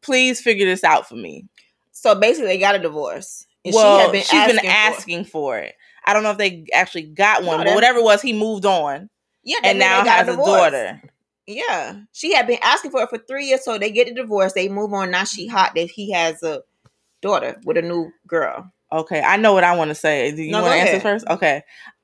Please 0.00 0.40
figure 0.40 0.66
this 0.66 0.84
out 0.84 1.08
for 1.08 1.16
me. 1.16 1.46
So 1.92 2.14
basically, 2.14 2.48
they 2.48 2.58
got 2.58 2.74
a 2.74 2.78
divorce. 2.78 3.46
well, 3.64 4.12
she 4.12 4.36
has 4.36 4.52
been 4.52 4.66
asking 4.66 5.24
for, 5.24 5.30
for 5.30 5.58
it. 5.58 5.74
I 6.04 6.12
don't 6.12 6.22
know 6.22 6.30
if 6.30 6.38
they 6.38 6.66
actually 6.72 7.04
got 7.04 7.44
one, 7.44 7.58
no, 7.58 7.64
but 7.64 7.74
whatever 7.74 7.98
it 7.98 8.04
was, 8.04 8.20
he 8.20 8.32
moved 8.32 8.66
on. 8.66 9.08
Yeah, 9.42 9.58
and 9.62 9.78
now 9.78 10.04
has 10.04 10.28
a, 10.28 10.34
a 10.34 10.36
daughter. 10.36 11.02
Yeah, 11.46 12.00
she 12.12 12.34
had 12.34 12.46
been 12.46 12.58
asking 12.62 12.90
for 12.90 13.02
it 13.02 13.10
for 13.10 13.18
three 13.18 13.46
years, 13.46 13.64
so 13.64 13.78
they 13.78 13.90
get 13.90 14.08
a 14.08 14.14
divorce. 14.14 14.52
They 14.52 14.68
move 14.68 14.92
on. 14.92 15.10
Now 15.10 15.24
she 15.24 15.46
hot 15.46 15.72
that 15.74 15.90
he 15.90 16.12
has 16.12 16.42
a 16.42 16.62
daughter 17.20 17.60
with 17.64 17.76
a 17.76 17.82
new 17.82 18.10
girl. 18.26 18.70
Okay, 18.94 19.20
I 19.20 19.36
know 19.36 19.52
what 19.52 19.64
I 19.64 19.74
want 19.76 19.88
to 19.88 19.94
say. 19.94 20.30
Do 20.34 20.42
you 20.42 20.52
no, 20.52 20.62
want 20.62 20.74
to 20.74 20.78
answer 20.78 21.00
first? 21.00 21.26
Okay, 21.28 21.62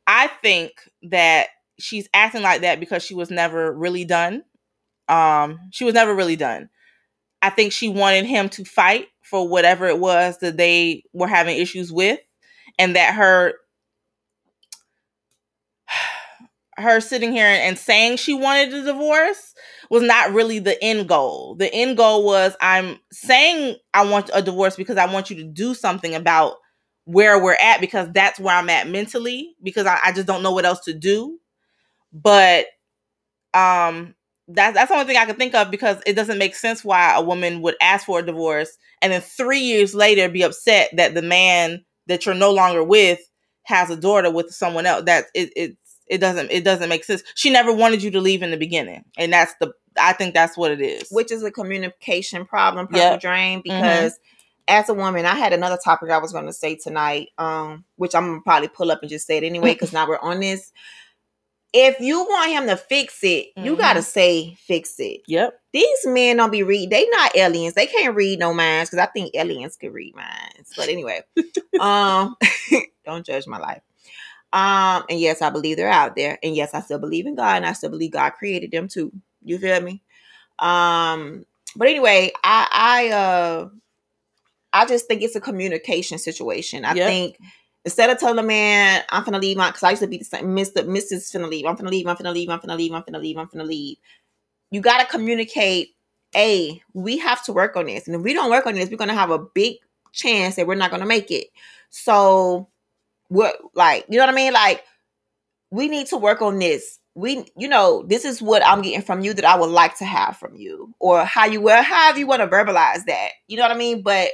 I 0.09 0.27
think 0.43 0.73
that 1.05 1.47
she's 1.79 2.09
acting 2.13 2.43
like 2.43 2.63
that 2.63 2.81
because 2.81 3.05
she 3.05 3.15
was 3.15 3.31
never 3.31 3.73
really 3.73 4.05
done. 4.05 4.43
Um, 5.09 5.61
she 5.71 5.85
was 5.85 5.95
never 5.95 6.13
really 6.13 6.35
done. 6.35 6.69
I 7.43 7.51
think 7.51 7.73
she 7.73 7.89
wanted 7.89 8.27
him 8.27 8.49
to 8.51 8.65
fight 8.65 9.07
for 9.23 9.49
whatever 9.49 9.87
it 9.87 10.01
was 10.01 10.39
that 10.39 10.57
they 10.57 11.05
were 11.13 11.29
having 11.29 11.57
issues 11.57 11.93
with, 11.93 12.19
and 12.77 12.97
that 12.97 13.15
her 13.15 13.55
her 16.77 17.01
sitting 17.01 17.31
here 17.31 17.47
and 17.47 17.79
saying 17.79 18.17
she 18.17 18.35
wanted 18.35 18.75
a 18.75 18.83
divorce 18.83 19.55
was 19.91 20.03
not 20.03 20.33
really 20.33 20.59
the 20.59 20.83
end 20.83 21.09
goal. 21.09 21.55
The 21.55 21.73
end 21.73 21.97
goal 21.97 22.25
was 22.25 22.57
I'm 22.61 22.99
saying 23.13 23.77
I 23.95 24.07
want 24.07 24.31
a 24.35 24.43
divorce 24.43 24.75
because 24.75 24.97
I 24.97 25.13
want 25.13 25.31
you 25.31 25.37
to 25.37 25.45
do 25.45 25.75
something 25.75 26.17
about 26.17 26.57
where 27.13 27.43
we're 27.43 27.55
at 27.55 27.81
because 27.81 28.09
that's 28.13 28.39
where 28.39 28.57
I'm 28.57 28.71
at 28.71 28.89
mentally 28.89 29.55
because 29.63 29.87
I, 29.87 29.99
I 30.05 30.13
just 30.13 30.27
don't 30.27 30.43
know 30.43 30.53
what 30.53 30.65
else 30.65 30.81
to 30.81 30.95
do. 30.95 31.39
But 32.13 32.67
um 33.55 34.15
that's 34.49 34.75
that's 34.75 34.89
the 34.89 34.95
only 34.95 35.07
thing 35.07 35.17
I 35.17 35.27
can 35.27 35.37
think 35.37 35.55
of 35.55 35.71
because 35.71 35.99
it 36.07 36.15
doesn't 36.15 36.39
make 36.39 36.55
sense 36.55 36.85
why 36.85 37.15
a 37.15 37.23
woman 37.23 37.63
would 37.63 37.77
ask 37.81 38.07
for 38.07 38.19
a 38.21 38.27
divorce 38.27 38.77
and 39.03 39.13
then 39.13 39.21
three 39.21 39.61
years 39.61 39.95
later 39.95 40.29
be 40.29 40.43
upset 40.43 40.91
that 40.97 41.15
the 41.15 41.23
man 41.23 41.85
that 42.07 42.27
you're 42.27 42.35
no 42.35 42.53
longer 42.53 42.83
with 42.83 43.21
has 43.71 43.89
a 43.91 43.97
daughter 43.97 44.31
with 44.31 44.51
someone 44.51 44.87
else. 44.87 45.05
That 45.05 45.27
it, 45.35 45.53
it 45.57 45.77
it 46.07 46.19
doesn't 46.19 46.51
it 46.51 46.65
doesn't 46.65 46.89
make 46.89 47.05
sense. 47.05 47.23
She 47.35 47.51
never 47.51 47.73
wanted 47.73 48.03
you 48.03 48.11
to 48.11 48.21
leave 48.21 48.43
in 48.43 48.51
the 48.51 48.57
beginning, 48.57 49.05
and 49.17 49.33
that's 49.33 49.55
the 49.61 49.73
I 49.99 50.13
think 50.13 50.35
that's 50.35 50.57
what 50.57 50.73
it 50.73 50.81
is. 50.81 51.09
Which 51.11 51.33
is 51.33 51.43
a 51.43 51.51
communication 51.51 52.45
problem, 52.45 52.87
purple 52.87 53.01
yep. 53.01 53.21
drain. 53.21 53.61
Mm-hmm. 53.61 53.81
Because 53.81 54.13
mm-hmm. 54.13 54.40
As 54.69 54.89
a 54.89 54.95
woman, 54.95 55.27
I 55.27 55.35
had 55.35 55.53
another 55.53 55.79
topic 55.83 56.11
I 56.11 56.19
was 56.19 56.33
going 56.33 56.47
to 56.47 56.53
say 56.53 56.77
tonight, 56.77 57.29
um, 57.39 57.85
which 57.97 58.15
I'm 58.15 58.27
gonna 58.27 58.41
probably 58.43 58.69
pull 58.69 58.91
up 58.91 59.01
and 59.03 59.11
just 59.11 59.27
say 59.27 59.39
it 59.39 59.45
anyway 59.45 59.73
because 59.73 59.93
now 59.93 60.09
we're 60.09 60.19
on 60.19 60.41
this. 60.41 60.73
If 61.73 62.01
you 62.01 62.19
want 62.19 62.51
him 62.51 62.67
to 62.67 62.77
fix 62.77 63.23
it, 63.23 63.55
mm-hmm. 63.57 63.65
you 63.65 63.77
gotta 63.77 64.03
say 64.03 64.55
fix 64.55 64.95
it. 64.99 65.21
Yep. 65.27 65.61
These 65.73 66.07
men 66.07 66.39
don't 66.39 66.51
be 66.51 66.65
read. 66.65 66.91
They 66.91 67.07
not 67.11 67.37
aliens. 67.37 67.75
They 67.75 67.87
can't 67.87 68.17
read 68.17 68.41
no 68.41 68.53
minds 68.53 68.91
because 68.91 69.07
I 69.07 69.11
think 69.11 69.35
aliens 69.35 69.77
can 69.77 69.93
read 69.93 70.17
minds. 70.17 70.73
But 70.77 70.89
anyway, 70.89 71.23
um, 71.81 72.37
don't 73.05 73.25
judge 73.25 73.47
my 73.47 73.59
life. 73.59 73.83
Um, 74.53 75.05
and 75.09 75.21
yes, 75.21 75.43
I 75.43 75.51
believe 75.51 75.77
they're 75.77 75.89
out 75.89 76.17
there. 76.17 76.39
And 76.43 76.57
yes, 76.57 76.75
I 76.75 76.81
still 76.81 76.99
believe 76.99 77.27
in 77.27 77.37
God 77.37 77.59
and 77.59 77.67
I 77.67 77.73
still 77.73 77.91
believe 77.91 78.13
God 78.13 78.31
created 78.31 78.73
them 78.73 78.89
too. 78.89 79.13
You 79.45 79.59
feel 79.59 79.81
me? 79.81 80.03
Um, 80.59 81.47
but 81.77 81.89
anyway, 81.89 82.33
I 82.43 82.67
I 82.73 83.09
uh 83.11 83.69
I 84.73 84.87
just 84.87 85.07
think 85.07 85.23
it's 85.23 85.37
a 85.37 85.41
communication 85.41 86.19
situation. 86.19 86.85
I 86.85 86.95
yep. 86.95 87.09
think 87.09 87.39
instead 87.85 88.11
of 88.11 88.19
telling 88.19 88.39
a 88.39 88.43
man 88.43 89.03
I'm 89.11 89.25
gonna 89.25 89.39
leave 89.39 89.57
my 89.57 89.69
because 89.69 89.83
I 89.83 89.91
used 89.91 90.03
to 90.03 90.09
be 90.09 90.19
the 90.19 90.25
same 90.25 90.47
Mr. 90.47 90.85
Mrs. 90.85 91.35
finna 91.35 91.49
leave, 91.49 91.67
I'm 91.67 91.77
gonna 91.77 91.91
leave, 91.91 92.07
I'm 92.07 92.17
gonna 92.17 92.33
leave, 92.33 92.49
I'm 92.49 92.61
gonna 92.61 92.77
leave, 92.77 92.93
I'm 92.93 93.03
gonna 93.03 93.19
leave, 93.19 93.39
I'm 93.39 93.49
gonna 93.53 93.65
leave. 93.65 93.99
You 94.71 94.81
gotta 94.81 95.07
communicate, 95.07 95.95
A, 96.37 96.81
we 96.93 97.19
have 97.19 97.45
to 97.47 97.53
work 97.53 97.77
on 97.77 97.87
this. 97.87 98.07
And 98.07 98.15
if 98.15 98.23
we 98.23 98.33
don't 98.33 98.51
work 98.51 98.67
on 98.67 98.75
this, 98.75 98.91
we're 98.91 98.97
gonna 98.97 99.15
have 99.15 99.31
a 99.31 99.39
big 99.39 99.77
chance 100.13 100.57
that 100.57 100.67
we're 100.67 100.75
not 100.75 100.91
gonna 100.91 101.07
make 101.07 101.31
it. 101.31 101.49
So 101.91 102.69
what 103.29 103.57
like 103.75 104.07
you 104.09 104.19
know 104.19 104.25
what 104.25 104.33
I 104.33 104.37
mean? 104.37 104.53
Like 104.53 104.85
we 105.71 105.89
need 105.89 106.07
to 106.09 106.17
work 106.17 106.43
on 106.43 106.59
this. 106.59 106.99
We 107.15 107.45
you 107.57 107.69
know, 107.69 108.05
this 108.07 108.25
is 108.25 108.41
what 108.41 108.65
I'm 108.65 108.83
getting 108.83 109.03
from 109.03 109.23
you 109.23 109.35
that 109.35 109.45
I 109.45 109.59
would 109.59 109.71
like 109.71 109.97
to 109.99 110.05
have 110.05 110.37
from 110.37 110.55
you. 110.55 110.95
Or 111.01 111.25
how 111.25 111.47
you 111.47 111.61
well, 111.61 111.83
however 111.83 112.19
you 112.19 112.27
want 112.27 112.41
to 112.41 112.49
verbalize 112.49 113.05
that. 113.07 113.31
You 113.49 113.57
know 113.57 113.63
what 113.63 113.73
I 113.73 113.77
mean? 113.77 114.03
But 114.03 114.31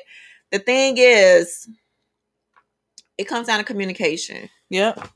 the 0.52 0.58
thing 0.58 0.96
is, 0.98 1.68
it 3.18 3.24
comes 3.24 3.46
down 3.46 3.58
to 3.58 3.64
communication. 3.64 4.48
Yep. 4.70 5.08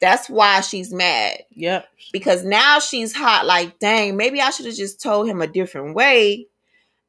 That's 0.00 0.28
why 0.28 0.60
she's 0.62 0.92
mad. 0.92 1.44
Yep. 1.50 1.86
Because 2.12 2.44
now 2.44 2.80
she's 2.80 3.14
hot, 3.14 3.46
like, 3.46 3.78
dang, 3.78 4.16
maybe 4.16 4.40
I 4.40 4.50
should 4.50 4.66
have 4.66 4.74
just 4.74 5.00
told 5.00 5.28
him 5.28 5.40
a 5.40 5.46
different 5.46 5.94
way. 5.94 6.48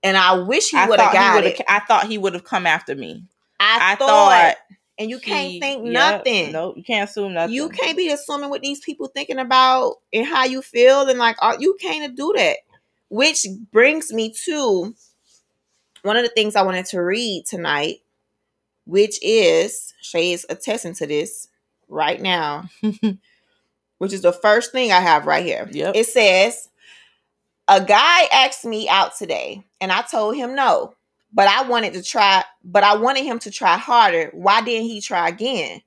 And 0.04 0.18
I 0.18 0.40
wish 0.40 0.70
he 0.70 0.78
would 0.78 1.00
have 1.00 1.14
got 1.14 1.44
it. 1.44 1.62
I 1.68 1.80
thought 1.80 2.08
he 2.08 2.18
would 2.18 2.34
have 2.34 2.44
come 2.44 2.68
after 2.68 2.94
me. 2.94 3.24
I, 3.60 3.94
I 3.94 3.96
thought, 3.96 4.08
thought 4.10 4.56
and 5.00 5.10
you 5.10 5.20
can't 5.20 5.62
think 5.62 5.84
nothing. 5.84 6.52
no, 6.52 6.74
you 6.76 6.84
can't 6.84 7.10
assume 7.10 7.34
nothing. 7.34 7.56
You 7.56 7.70
can't 7.70 7.98
be 7.98 8.10
assuming 8.10 8.50
what 8.50 8.62
these 8.62 8.80
people 8.80 9.08
thinking 9.08 9.40
about 9.40 9.96
and 10.12 10.26
how 10.26 10.44
you 10.44 10.62
feel, 10.62 11.08
and 11.08 11.18
like 11.18 11.38
you 11.60 11.78
can't 11.80 12.16
do 12.16 12.34
that. 12.36 12.58
Which 13.10 13.46
brings 13.72 14.12
me 14.12 14.34
to 14.46 14.94
one 16.04 16.18
of 16.18 16.24
the 16.24 16.30
things 16.30 16.56
I 16.56 16.64
wanted 16.64 16.86
to 16.88 17.02
read 17.02 17.46
tonight, 17.46 18.02
which 18.86 19.20
is 19.24 19.94
Shay 20.02 20.34
is 20.34 20.46
attesting 20.50 20.94
to 20.96 21.08
this 21.08 21.48
right 21.88 22.22
now, 22.22 22.70
which 23.98 24.14
is 24.14 24.22
the 24.22 24.34
first 24.34 24.72
thing 24.72 24.92
I 24.92 25.00
have 25.00 25.26
right 25.26 25.46
here. 25.46 25.68
Yep. 25.72 25.96
It 25.96 26.08
says, 26.08 26.70
"A 27.68 27.84
guy 27.84 28.24
asked 28.32 28.66
me 28.66 28.88
out 28.88 29.18
today, 29.18 29.64
and 29.82 29.92
I 29.92 30.02
told 30.02 30.36
him 30.36 30.56
no." 30.56 30.96
but 31.36 31.48
I 31.48 31.68
wanted 31.68 31.94
to 31.94 32.04
try, 32.04 32.44
but 32.64 32.84
I 32.84 32.96
wanted 32.96 33.26
him 33.26 33.40
to 33.40 33.50
try 33.50 33.76
harder. 33.76 34.30
Why 34.34 34.62
didn't 34.62 34.86
he 34.86 35.02
try 35.02 35.30
again? 35.30 35.82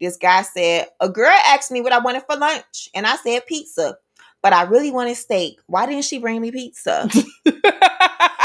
this 0.00 0.16
guy 0.16 0.42
said, 0.42 0.86
A 1.00 1.08
girl 1.08 1.32
asked 1.46 1.70
me 1.70 1.80
what 1.80 1.92
I 1.92 1.98
wanted 1.98 2.22
for 2.28 2.36
lunch, 2.36 2.88
and 2.94 3.06
I 3.06 3.16
said 3.16 3.46
pizza. 3.46 3.98
But 4.42 4.54
I 4.54 4.62
really 4.62 4.90
wanted 4.90 5.16
steak. 5.16 5.60
Why 5.66 5.84
didn't 5.84 6.06
she 6.06 6.18
bring 6.18 6.40
me 6.40 6.50
pizza? 6.50 7.08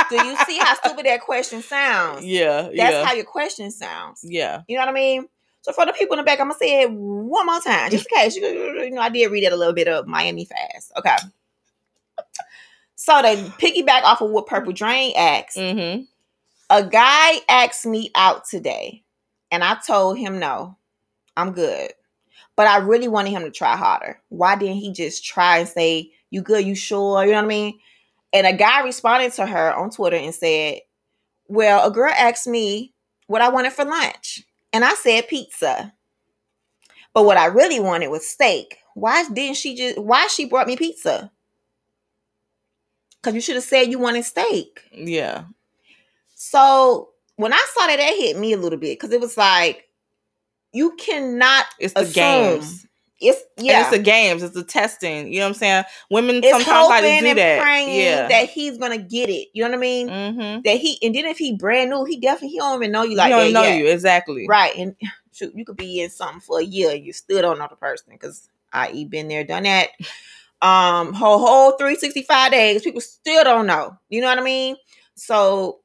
Do 0.10 0.16
you 0.26 0.36
see 0.46 0.58
how 0.60 0.76
stupid 0.76 1.06
that 1.06 1.22
question 1.22 1.62
sounds? 1.62 2.26
Yeah, 2.26 2.64
That's 2.64 2.74
yeah, 2.76 3.06
how 3.06 3.14
your 3.14 3.26
question 3.26 3.72
sounds. 3.72 4.22
yeah. 4.24 4.62
You 4.68 4.76
know 4.78 4.82
what 4.84 4.90
I 4.90 4.94
mean? 4.94 5.28
So 5.62 5.72
for 5.74 5.86
the 5.86 5.94
people 5.94 6.14
in 6.14 6.20
the 6.20 6.24
back, 6.24 6.40
I'm 6.40 6.48
gonna 6.48 6.60
say 6.60 6.82
it 6.84 6.92
one 6.92 7.46
more 7.46 7.60
time, 7.60 7.90
just 7.92 8.08
in 8.12 8.18
case. 8.18 8.36
You, 8.36 8.46
you 8.46 8.92
know, 8.92 9.02
I 9.02 9.10
did 9.10 9.32
read 9.32 9.44
it 9.44 9.54
a 9.54 9.56
little 9.56 9.74
bit 9.74 9.88
of 9.88 10.06
Miami 10.08 10.46
Fast. 10.46 10.92
Okay. 10.98 11.16
So 12.96 13.22
to 13.22 13.28
piggyback 13.60 14.04
off 14.04 14.22
of 14.22 14.30
what 14.30 14.48
Purple 14.48 14.74
Drain 14.74 15.14
asked, 15.16 15.58
Mm-hmm. 15.58 16.04
a 16.70 16.84
guy 16.88 17.40
asked 17.50 17.86
me 17.86 18.12
out 18.16 18.46
today, 18.46 19.04
and 19.52 19.64
I 19.64 19.78
told 19.86 20.18
him 20.18 20.40
no, 20.40 20.78
I'm 21.36 21.52
good. 21.52 21.92
But 22.56 22.68
I 22.68 22.78
really 22.78 23.10
wanted 23.10 23.32
him 23.32 23.42
to 23.44 23.52
try 23.52 23.76
harder. 23.76 24.22
Why 24.30 24.56
didn't 24.56 24.78
he 24.78 24.94
just 24.94 25.26
try 25.26 25.58
and 25.58 25.68
say, 25.68 26.12
You 26.30 26.42
good, 26.42 26.66
you 26.66 26.74
sure? 26.76 27.24
You 27.26 27.32
know 27.32 27.38
what 27.38 27.46
I 27.46 27.48
mean? 27.48 27.80
And 28.34 28.46
a 28.46 28.54
guy 28.54 28.82
responded 28.82 29.32
to 29.34 29.46
her 29.46 29.74
on 29.74 29.90
Twitter 29.92 30.18
and 30.18 30.34
said, 30.36 30.80
Well, 31.48 31.88
a 31.88 31.92
girl 31.92 32.12
asked 32.16 32.48
me 32.48 32.94
what 33.28 33.42
I 33.42 33.50
wanted 33.50 33.74
for 33.74 33.86
lunch. 33.86 34.44
And 34.74 34.84
I 34.84 34.94
said 34.96 35.28
pizza. 35.28 35.94
But 37.14 37.24
what 37.24 37.38
I 37.38 37.46
really 37.46 37.80
wanted 37.80 38.10
was 38.10 38.28
steak. 38.28 38.78
Why 38.94 39.24
didn't 39.30 39.58
she 39.58 39.76
just 39.76 39.98
why 39.98 40.28
she 40.28 40.46
brought 40.46 40.68
me 40.68 40.76
pizza? 40.76 41.32
Because 43.22 43.36
you 43.36 43.42
should 43.42 43.56
have 43.56 43.64
said 43.64 43.90
you 43.90 44.00
wanted 44.00 44.26
steak. 44.26 44.82
Yeah. 44.92 45.46
So 46.36 47.10
when 47.38 47.54
I 47.54 47.66
saw 47.74 47.88
that, 47.88 47.98
that 47.98 48.16
hit 48.18 48.38
me 48.38 48.54
a 48.54 48.58
little 48.58 48.78
bit 48.80 49.00
because 49.00 49.12
it 49.12 49.22
was 49.22 49.38
like, 49.38 49.90
you 50.74 50.96
cannot 50.98 51.66
It's 51.80 51.94
the 51.94 52.02
assume. 52.02 52.14
games. 52.14 52.86
It's 53.22 53.42
Yeah. 53.58 53.72
yeah. 53.74 53.82
it's 53.82 53.90
the 53.92 54.00
games. 54.04 54.44
It's 54.44 54.54
the 54.56 54.64
testing. 54.64 55.32
You 55.32 55.40
know 55.40 55.46
what 55.46 55.50
I'm 55.50 55.54
saying? 55.56 55.84
Women 56.10 56.38
It's 56.38 56.50
sometimes 56.50 56.90
like 56.90 57.04
to 57.04 57.20
do 57.22 57.28
and 57.28 57.38
that. 57.40 57.62
praying 57.62 58.02
Yeah. 58.02 58.28
that 58.28 58.50
he's 58.50 58.78
gonna 58.78 58.98
get 58.98 59.30
it. 59.30 59.50
You 59.54 59.64
know 59.64 59.70
what 59.70 59.78
I 59.78 59.80
mean? 59.80 60.08
mm-hmm. 60.10 60.62
That 60.64 60.78
he 60.78 61.00
and 61.02 61.16
then 61.16 61.26
if 61.26 61.38
he 61.38 61.56
brand 61.56 61.90
new, 61.92 62.04
he 62.06 62.20
definitely 62.20 62.50
he 62.50 62.58
don't 62.60 62.76
even 62.82 62.92
know 62.92 63.04
you 63.04 63.16
like 63.16 63.28
he 63.28 63.32
don't 63.32 63.54
know 63.54 63.64
yet. 63.64 63.78
you 63.80 63.88
exactly. 63.88 64.46
Right. 64.50 64.76
And 64.76 64.96
shoot, 65.34 65.54
you 65.56 65.66
could 65.66 65.78
be 65.78 66.02
in 66.02 66.10
something 66.10 66.42
for 66.42 66.60
a 66.60 66.64
year 66.64 66.92
and 66.92 67.06
you 67.06 67.14
still 67.14 67.42
don't 67.42 67.60
know 67.60 67.68
the 67.70 67.76
person 67.78 68.08
because 68.12 68.50
I.e. 68.74 69.06
been 69.06 69.28
there, 69.30 69.44
done 69.46 69.64
that. 69.64 69.90
Um, 70.62 71.14
whole 71.14 71.40
whole 71.40 71.72
365 71.74 72.52
days, 72.52 72.82
people 72.82 73.02
still 73.02 73.44
don't 73.44 73.68
know. 73.68 73.98
You 74.10 74.22
know 74.22 74.28
what 74.28 74.40
I 74.40 74.44
mean? 74.44 74.76
So 75.16 75.80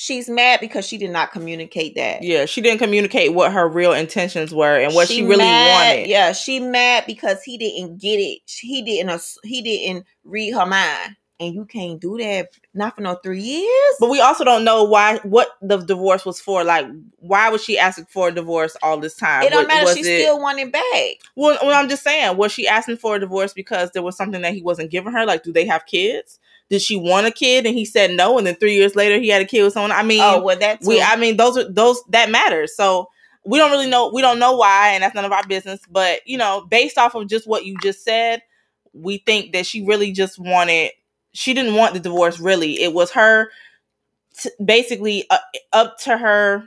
she's 0.00 0.28
mad 0.28 0.60
because 0.60 0.86
she 0.86 0.96
did 0.96 1.10
not 1.10 1.32
communicate 1.32 1.96
that. 1.96 2.22
Yeah, 2.22 2.44
she 2.46 2.60
didn't 2.60 2.78
communicate 2.78 3.34
what 3.34 3.52
her 3.52 3.68
real 3.68 3.92
intentions 3.92 4.54
were 4.54 4.78
and 4.78 4.94
what 4.94 5.08
she, 5.08 5.16
She 5.16 5.22
really 5.22 5.38
mad- 5.38 5.96
wanted. 5.96 6.08
Yeah, 6.08 6.32
she 6.32 6.60
mad 6.60 7.02
because 7.04 7.42
he 7.42 7.58
didn't 7.58 8.00
get 8.00 8.16
it. 8.18 8.42
He 8.46 8.82
didn't. 8.82 9.20
He 9.42 9.60
didn't 9.60 10.06
read 10.22 10.52
her 10.52 10.66
mind, 10.66 11.16
and 11.40 11.52
you 11.52 11.64
can't 11.64 12.00
do 12.00 12.16
that. 12.18 12.50
Not 12.74 12.94
for 12.94 13.00
no 13.00 13.16
three 13.16 13.40
years. 13.42 13.94
But 13.98 14.08
we 14.10 14.20
also 14.20 14.44
don't 14.44 14.62
know 14.64 14.84
why 14.84 15.18
what 15.24 15.48
the 15.60 15.78
divorce 15.78 16.24
was 16.24 16.40
for. 16.40 16.62
Like, 16.62 16.86
why 17.16 17.48
was 17.50 17.64
she 17.64 17.76
asking 17.76 18.04
for 18.06 18.28
a 18.28 18.32
divorce 18.32 18.76
all 18.84 18.98
this 18.98 19.16
time? 19.16 19.42
it 19.42 19.50
don't 19.50 19.66
Was- 19.66 19.68
matter. 19.68 19.94
She 19.96 20.00
it- 20.08 20.22
still 20.22 20.40
wanted 20.40 20.70
back. 20.70 21.16
Well, 21.34 21.58
well, 21.60 21.74
I'm 21.74 21.88
just 21.88 22.04
saying, 22.04 22.36
was 22.36 22.52
she 22.52 22.68
asking 22.68 22.98
for 22.98 23.16
a 23.16 23.18
divorce 23.18 23.52
because 23.52 23.90
there 23.90 24.02
was 24.04 24.16
something 24.16 24.42
that 24.42 24.54
he 24.54 24.62
wasn't 24.62 24.92
giving 24.92 25.12
her? 25.12 25.26
Like, 25.26 25.42
do 25.42 25.52
they 25.52 25.66
have 25.66 25.86
kids? 25.86 26.38
Did 26.70 26.82
she 26.82 26.96
want 26.96 27.26
a 27.26 27.30
kid 27.30 27.64
and 27.66 27.74
he 27.74 27.84
said 27.84 28.10
no, 28.10 28.36
and 28.38 28.46
then 28.46 28.54
three 28.56 28.74
years 28.74 28.94
later 28.94 29.18
he 29.18 29.28
had 29.28 29.40
a 29.40 29.46
kid 29.46 29.62
with 29.62 29.72
someone? 29.72 29.92
I 29.92 30.02
mean, 30.02 30.20
Oh, 30.22 30.42
well, 30.42 30.58
that's 30.58 30.86
we, 30.86 31.00
I 31.00 31.16
mean, 31.16 31.36
those 31.38 31.56
are 31.56 31.70
those 31.70 32.02
that 32.10 32.30
matters. 32.30 32.76
So 32.76 33.08
we 33.44 33.58
don't 33.58 33.70
really 33.70 33.88
know. 33.88 34.10
We 34.12 34.20
don't 34.20 34.38
know 34.38 34.56
why, 34.56 34.90
and 34.90 35.02
that's 35.02 35.14
none 35.14 35.24
of 35.24 35.32
our 35.32 35.46
business. 35.46 35.80
But 35.90 36.20
you 36.26 36.36
know, 36.36 36.66
based 36.70 36.98
off 36.98 37.14
of 37.14 37.26
just 37.28 37.46
what 37.48 37.64
you 37.64 37.76
just 37.82 38.04
said, 38.04 38.42
we 38.92 39.18
think 39.18 39.52
that 39.54 39.64
she 39.64 39.84
really 39.84 40.12
just 40.12 40.38
wanted. 40.38 40.90
She 41.32 41.54
didn't 41.54 41.74
want 41.74 41.94
the 41.94 42.00
divorce. 42.00 42.38
Really, 42.38 42.82
it 42.82 42.92
was 42.92 43.12
her, 43.12 43.48
t- 44.38 44.50
basically 44.62 45.24
uh, 45.30 45.38
up 45.72 45.98
to 46.00 46.18
her, 46.18 46.64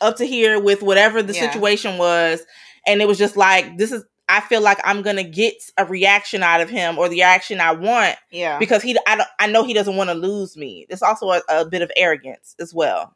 up 0.00 0.16
to 0.16 0.24
here 0.24 0.58
with 0.60 0.82
whatever 0.82 1.22
the 1.22 1.34
Yeah. 1.34 1.50
situation 1.52 1.98
was, 1.98 2.40
and 2.86 3.02
it 3.02 3.08
was 3.08 3.18
just 3.18 3.36
like 3.36 3.76
this 3.76 3.92
is. 3.92 4.02
I 4.28 4.40
feel 4.40 4.60
like 4.60 4.78
I'm 4.84 5.02
gonna 5.02 5.22
get 5.24 5.54
a 5.78 5.84
reaction 5.84 6.42
out 6.42 6.60
of 6.60 6.68
him 6.68 6.98
or 6.98 7.08
the 7.08 7.22
action 7.22 7.60
I 7.60 7.72
want 7.72 8.16
yeah. 8.30 8.58
because 8.58 8.82
he 8.82 8.96
I, 9.06 9.16
don't, 9.16 9.28
I 9.38 9.46
know 9.46 9.64
he 9.64 9.72
doesn't 9.74 9.96
want 9.96 10.10
to 10.10 10.14
lose 10.14 10.56
me. 10.56 10.86
It's 10.88 11.02
also 11.02 11.30
a, 11.30 11.42
a 11.48 11.64
bit 11.64 11.82
of 11.82 11.92
arrogance 11.96 12.56
as 12.58 12.74
well. 12.74 13.14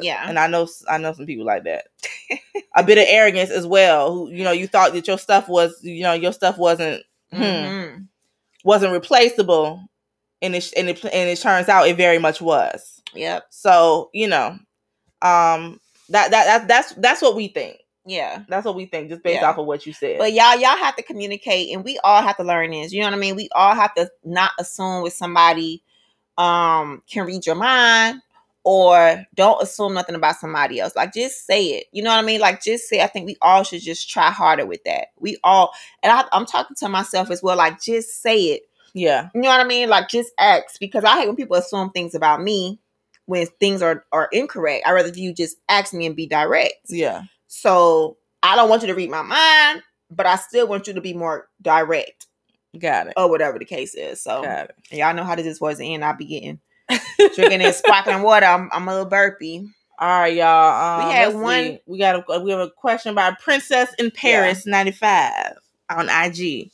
Yeah. 0.00 0.24
And 0.28 0.38
I 0.38 0.46
know 0.46 0.68
I 0.88 0.98
know 0.98 1.12
some 1.12 1.26
people 1.26 1.44
like 1.46 1.64
that. 1.64 1.86
a 2.76 2.84
bit 2.84 2.98
of 2.98 3.04
arrogance 3.08 3.50
as 3.50 3.66
well. 3.66 4.12
Who 4.14 4.30
you 4.30 4.44
know 4.44 4.52
you 4.52 4.66
thought 4.66 4.92
that 4.92 5.08
your 5.08 5.18
stuff 5.18 5.48
was 5.48 5.82
you 5.82 6.02
know 6.02 6.12
your 6.12 6.32
stuff 6.32 6.58
wasn't 6.58 7.02
hmm, 7.32 7.42
Mhm. 7.42 8.06
wasn't 8.64 8.92
replaceable, 8.92 9.82
and 10.42 10.54
it 10.54 10.72
and 10.76 10.88
it 10.90 11.02
and 11.04 11.28
it 11.30 11.38
turns 11.40 11.68
out 11.68 11.88
it 11.88 11.96
very 11.96 12.18
much 12.18 12.40
was. 12.40 13.02
Yep. 13.14 13.46
So 13.50 14.10
you 14.12 14.28
know, 14.28 14.50
um, 15.22 15.80
that 16.10 16.30
that 16.30 16.30
that 16.30 16.68
that's 16.68 16.92
that's 16.94 17.22
what 17.22 17.34
we 17.34 17.48
think. 17.48 17.78
Yeah. 18.08 18.42
That's 18.48 18.64
what 18.64 18.74
we 18.74 18.86
think, 18.86 19.10
just 19.10 19.22
based 19.22 19.42
Yeah. 19.42 19.50
off 19.50 19.58
of 19.58 19.66
what 19.66 19.86
you 19.86 19.92
said. 19.92 20.18
But 20.18 20.32
y'all, 20.32 20.56
y'all 20.58 20.76
have 20.76 20.96
to 20.96 21.02
communicate, 21.02 21.74
and 21.74 21.84
we 21.84 21.98
all 22.02 22.22
have 22.22 22.36
to 22.38 22.44
learn 22.44 22.70
this. 22.70 22.92
You 22.92 23.00
know 23.02 23.06
what 23.08 23.14
I 23.14 23.18
mean? 23.18 23.36
We 23.36 23.48
all 23.54 23.74
have 23.74 23.94
to 23.94 24.10
not 24.24 24.52
assume 24.58 25.02
with 25.02 25.12
somebody 25.12 25.82
um 26.36 27.02
can 27.10 27.26
read 27.26 27.44
your 27.46 27.56
mind 27.56 28.22
or 28.64 29.24
don't 29.34 29.62
assume 29.62 29.94
nothing 29.94 30.14
about 30.14 30.36
somebody 30.36 30.78
else. 30.80 30.94
Like 30.96 31.12
just 31.12 31.46
say 31.46 31.64
it. 31.66 31.86
You 31.92 32.02
know 32.02 32.10
what 32.10 32.18
I 32.18 32.22
mean? 32.26 32.40
Like 32.40 32.62
just 32.62 32.88
say. 32.88 33.00
I 33.02 33.06
think 33.06 33.26
we 33.26 33.36
all 33.42 33.62
should 33.62 33.80
just 33.82 34.08
try 34.10 34.30
harder 34.30 34.66
with 34.66 34.84
that. 34.84 35.08
We 35.18 35.38
all, 35.44 35.72
and 36.02 36.12
I, 36.12 36.24
I'm 36.32 36.46
talking 36.46 36.76
to 36.76 36.88
myself 36.88 37.30
as 37.30 37.42
well. 37.42 37.56
Like 37.56 37.80
just 37.80 38.22
say 38.22 38.36
it. 38.46 38.62
yeah, 38.94 39.28
You 39.34 39.40
know 39.42 39.48
what 39.48 39.60
I 39.60 39.64
mean? 39.64 39.88
Like 39.88 40.08
just 40.08 40.32
ask 40.38 40.78
because 40.80 41.04
I 41.04 41.18
hate 41.18 41.26
when 41.26 41.36
people 41.36 41.56
assume 41.56 41.90
things 41.90 42.14
about 42.14 42.42
me 42.42 42.80
when 43.26 43.46
things 43.60 43.82
are 43.82 44.04
are 44.12 44.28
incorrect. 44.32 44.86
I 44.86 44.92
rather 44.92 45.08
you 45.10 45.32
just 45.34 45.56
ask 45.68 45.92
me 45.92 46.06
and 46.06 46.16
be 46.16 46.26
direct. 46.26 46.74
yeah, 46.88 47.22
So 47.48 48.16
I 48.42 48.54
don't 48.56 48.68
want 48.68 48.82
you 48.82 48.88
to 48.88 48.94
read 48.94 49.10
my 49.10 49.22
mind, 49.22 49.82
but 50.10 50.26
I 50.26 50.36
still 50.36 50.68
want 50.68 50.86
you 50.86 50.92
to 50.94 51.00
be 51.00 51.12
more 51.14 51.48
direct 51.60 52.26
got 52.78 53.08
it. 53.08 53.14
or 53.16 53.28
whatever 53.28 53.58
the 53.58 53.64
case 53.64 53.94
is. 53.94 54.22
So 54.22 54.42
y'all 54.90 55.14
know 55.14 55.24
how 55.24 55.34
this 55.34 55.46
is 55.46 55.58
towards 55.58 55.78
the 55.78 55.92
end. 55.92 56.04
I'll 56.04 56.16
be 56.16 56.26
getting 56.26 56.60
drinking 57.34 57.58
this 57.58 57.78
sparkling 57.78 58.22
water. 58.22 58.46
I'm, 58.46 58.68
I'm 58.72 58.86
a 58.86 58.92
little 58.92 59.10
burpy. 59.10 59.66
All 59.98 60.20
right, 60.20 60.34
y'all. 60.36 61.00
Um, 61.00 61.08
We 61.08 61.12
had 61.14 61.34
one- 61.34 61.64
see. 61.64 61.80
We 61.86 61.98
got 61.98 62.24
a 62.28 62.40
we 62.40 62.50
have 62.52 62.60
a 62.60 62.70
question 62.70 63.14
by 63.14 63.34
Princess 63.42 63.92
in 63.98 64.10
Paris 64.12 64.64
ninety 64.66 64.92
five 64.92 65.54
on 65.90 66.08
IG. 66.08 66.70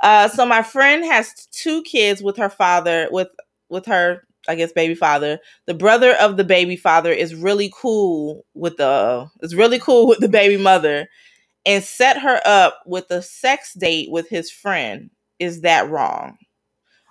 Uh, 0.00 0.28
so 0.28 0.44
my 0.46 0.62
friend 0.62 1.04
has 1.04 1.32
two 1.52 1.82
kids 1.82 2.22
with 2.22 2.36
her 2.36 2.48
father 2.48 3.08
with 3.10 3.28
with 3.68 3.86
her 3.86 4.22
I 4.48 4.54
guess 4.56 4.72
baby 4.72 4.94
father. 4.94 5.38
The 5.66 5.74
brother 5.74 6.12
of 6.14 6.36
the 6.36 6.44
baby 6.44 6.76
father 6.76 7.12
is 7.12 7.34
really 7.34 7.72
cool 7.74 8.44
with 8.54 8.76
the 8.76 9.30
is 9.40 9.54
really 9.54 9.78
cool 9.78 10.06
with 10.08 10.18
the 10.20 10.28
baby 10.28 10.56
mother, 10.62 11.08
and 11.64 11.82
set 11.84 12.18
her 12.18 12.40
up 12.44 12.80
with 12.86 13.10
a 13.10 13.22
sex 13.22 13.74
date 13.74 14.10
with 14.10 14.28
his 14.28 14.50
friend. 14.50 15.10
Is 15.38 15.60
that 15.62 15.88
wrong? 15.90 16.38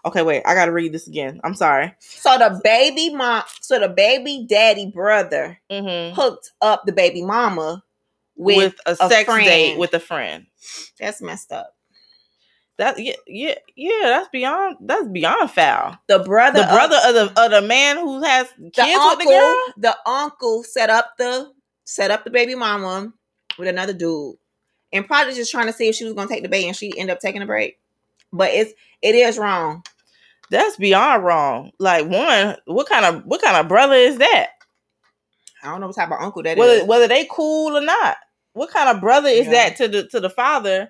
Okay, 0.03 0.23
wait. 0.23 0.41
I 0.45 0.55
gotta 0.55 0.71
read 0.71 0.93
this 0.93 1.07
again. 1.07 1.39
I'm 1.43 1.53
sorry. 1.53 1.93
So 1.99 2.35
the 2.37 2.59
baby 2.63 3.13
mom, 3.13 3.43
so 3.61 3.79
the 3.79 3.87
baby 3.89 4.45
daddy 4.49 4.87
brother 4.91 5.59
Mm-hmm. 5.69 6.15
hooked 6.15 6.51
up 6.61 6.83
the 6.85 6.91
baby 6.91 7.21
mama 7.23 7.83
with, 8.35 8.57
With, 8.57 8.75
a, 8.87 8.91
a 9.05 9.09
sex 9.09 9.25
friend. 9.25 9.45
date 9.45 9.77
with 9.77 9.93
a 9.93 9.99
friend. 9.99 10.47
that's 10.99 11.21
messed 11.21 11.51
up. 11.51 11.75
That 12.81 12.97
yeah 12.97 13.13
yeah 13.27 13.53
yeah 13.75 13.99
that's 14.09 14.29
beyond 14.29 14.77
that's 14.81 15.07
beyond 15.07 15.51
foul. 15.51 15.99
The 16.07 16.17
brother, 16.17 16.61
The 16.61 16.65
brother 16.65 16.97
of 17.05 17.13
the 17.13 17.41
of 17.45 17.51
the 17.51 17.61
man 17.61 17.97
who 17.99 18.23
has 18.23 18.47
kids 18.47 18.75
the 18.75 18.81
with 18.81 18.97
uncle, 18.97 19.17
the 19.17 19.25
girl. 19.31 19.73
the 19.77 19.97
uncle 20.09 20.63
set 20.63 20.89
up 20.89 21.13
the 21.19 21.51
set 21.83 22.09
up 22.09 22.23
the 22.23 22.31
baby 22.31 22.55
mama 22.55 23.13
with 23.59 23.67
another 23.67 23.93
dude, 23.93 24.37
and 24.91 25.05
probably 25.05 25.35
just 25.35 25.51
trying 25.51 25.67
to 25.67 25.73
see 25.73 25.89
if 25.89 25.95
she 25.95 26.05
was 26.05 26.15
gonna 26.15 26.27
take 26.27 26.41
the 26.41 26.49
bait, 26.49 26.65
and 26.65 26.75
she 26.75 26.91
ended 26.97 27.13
up 27.15 27.19
taking 27.19 27.43
a 27.43 27.45
break. 27.45 27.77
But 28.33 28.49
it's 28.49 28.73
it 29.03 29.13
is 29.13 29.37
wrong. 29.37 29.83
That's 30.49 30.75
beyond 30.77 31.23
wrong. 31.23 31.73
Like 31.77 32.07
one, 32.07 32.57
what 32.65 32.89
kind 32.89 33.05
of 33.05 33.23
what 33.25 33.43
kind 33.43 33.57
of 33.57 33.67
brother 33.67 33.93
is 33.93 34.17
that? 34.17 34.47
I 35.61 35.67
don't 35.69 35.81
know 35.81 35.87
what 35.87 35.95
type 35.97 36.09
of 36.09 36.19
uncle 36.19 36.41
that 36.41 36.57
is. 36.57 36.59
Whether 36.59 36.85
whether 36.85 37.07
they 37.07 37.27
cool 37.29 37.77
or 37.77 37.81
not. 37.81 38.17
What 38.53 38.71
kind 38.71 38.89
of 38.89 38.99
brother 39.01 39.29
is 39.29 39.45
Yeah. 39.45 39.51
that 39.69 39.77
to 39.77 39.87
the 39.87 40.07
to 40.07 40.19
the 40.19 40.31
father? 40.31 40.89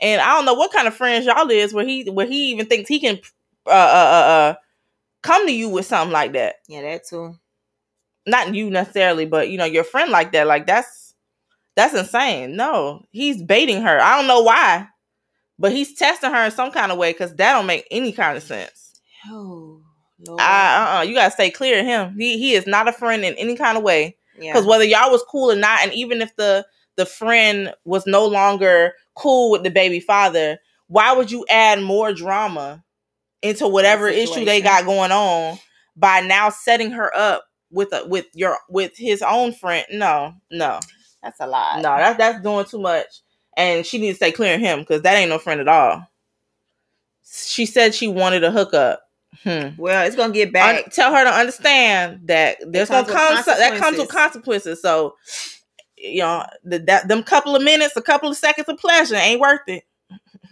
And 0.00 0.20
I 0.20 0.34
don't 0.34 0.44
know 0.44 0.54
what 0.54 0.72
kind 0.72 0.86
of 0.88 0.94
friends 0.94 1.26
y'all 1.26 1.50
is 1.50 1.74
where 1.74 1.84
he 1.84 2.08
where 2.10 2.26
he 2.26 2.50
even 2.52 2.66
thinks 2.66 2.88
he 2.88 3.00
can 3.00 3.18
uh 3.66 3.70
uh 3.70 3.72
uh, 3.72 4.28
uh 4.30 4.54
come 5.22 5.46
to 5.46 5.52
you 5.52 5.68
with 5.68 5.86
something 5.86 6.12
like 6.12 6.32
that. 6.34 6.56
Yeah, 6.68 6.82
that 6.82 7.06
too. 7.06 7.34
Not 8.26 8.54
you 8.54 8.70
necessarily, 8.70 9.24
but 9.24 9.48
you 9.50 9.58
know 9.58 9.64
your 9.64 9.84
friend 9.84 10.10
like 10.10 10.32
that. 10.32 10.46
Like 10.46 10.66
that's 10.66 11.14
that's 11.76 11.94
insane. 11.94 12.56
No, 12.56 13.04
he's 13.10 13.42
baiting 13.42 13.82
her. 13.82 14.00
I 14.00 14.16
don't 14.16 14.26
know 14.26 14.42
why, 14.42 14.88
but 15.58 15.72
he's 15.72 15.94
testing 15.94 16.32
her 16.32 16.44
in 16.44 16.50
some 16.50 16.70
kind 16.70 16.92
of 16.92 16.98
way 16.98 17.12
because 17.12 17.34
that 17.36 17.52
don't 17.52 17.66
make 17.66 17.86
any 17.90 18.12
kind 18.12 18.36
of 18.36 18.42
sense. 18.42 19.00
Oh, 19.26 19.80
Lord. 20.26 20.40
I, 20.40 20.96
uh, 20.96 20.98
uh, 20.98 21.02
you 21.02 21.14
gotta 21.14 21.30
stay 21.30 21.50
clear 21.50 21.80
of 21.80 21.86
him. 21.86 22.16
He 22.18 22.38
he 22.38 22.54
is 22.54 22.66
not 22.66 22.88
a 22.88 22.92
friend 22.92 23.24
in 23.24 23.34
any 23.34 23.56
kind 23.56 23.78
of 23.78 23.84
way. 23.84 24.16
yeah. 24.38 24.52
Because 24.52 24.66
whether 24.66 24.84
y'all 24.84 25.10
was 25.10 25.24
cool 25.28 25.50
or 25.50 25.56
not, 25.56 25.80
and 25.82 25.92
even 25.92 26.20
if 26.20 26.34
the 26.36 26.66
the 26.96 27.06
friend 27.06 27.72
was 27.84 28.06
no 28.06 28.26
longer 28.26 28.92
cool 29.18 29.50
with 29.50 29.62
the 29.62 29.70
baby 29.70 30.00
father, 30.00 30.58
why 30.86 31.12
would 31.12 31.30
you 31.30 31.44
add 31.50 31.82
more 31.82 32.12
drama 32.12 32.82
into 33.42 33.68
whatever 33.68 34.08
issue 34.08 34.44
they 34.44 34.60
got 34.60 34.84
going 34.84 35.12
on 35.12 35.58
by 35.96 36.20
now 36.20 36.48
setting 36.50 36.90
her 36.92 37.14
up 37.14 37.44
with 37.70 37.92
a 37.92 38.06
with 38.06 38.26
your 38.34 38.56
with 38.68 38.96
his 38.96 39.20
own 39.22 39.52
friend? 39.52 39.84
No, 39.90 40.34
no, 40.50 40.80
That's 41.22 41.40
a 41.40 41.46
lot. 41.46 41.76
no. 41.76 41.96
That's 41.96 42.18
that's 42.18 42.42
doing 42.42 42.64
too 42.64 42.80
much, 42.80 43.06
and 43.56 43.84
she 43.84 43.98
needs 43.98 44.18
to 44.18 44.24
stay 44.24 44.32
clear 44.32 44.54
of 44.54 44.60
him 44.60 44.80
because 44.80 45.02
that 45.02 45.16
ain't 45.16 45.30
no 45.30 45.38
friend 45.38 45.60
at 45.60 45.68
all. 45.68 46.06
She 47.30 47.66
said 47.66 47.94
she 47.94 48.08
wanted 48.08 48.42
a 48.44 48.50
hookup. 48.50 49.02
Hmm. 49.42 49.68
Well, 49.76 50.06
it's 50.06 50.16
gonna 50.16 50.32
get 50.32 50.52
back. 50.52 50.84
Un- 50.86 50.90
tell 50.90 51.14
her 51.14 51.22
to 51.24 51.30
understand 51.30 52.20
that 52.28 52.56
there's 52.66 52.88
gonna 52.88 53.06
come 53.06 53.42
so- 53.42 53.54
that 53.54 53.78
comes 53.78 53.98
with 53.98 54.08
consequences. 54.08 54.80
So, 54.80 55.14
you 56.00 56.20
know, 56.20 56.44
the, 56.64 56.78
that 56.80 57.08
them 57.08 57.22
couple 57.22 57.56
of 57.56 57.62
minutes, 57.62 57.96
a 57.96 58.02
couple 58.02 58.28
of 58.28 58.36
seconds 58.36 58.68
of 58.68 58.78
pleasure 58.78 59.16
ain't 59.16 59.40
worth 59.40 59.66
it. 59.66 59.84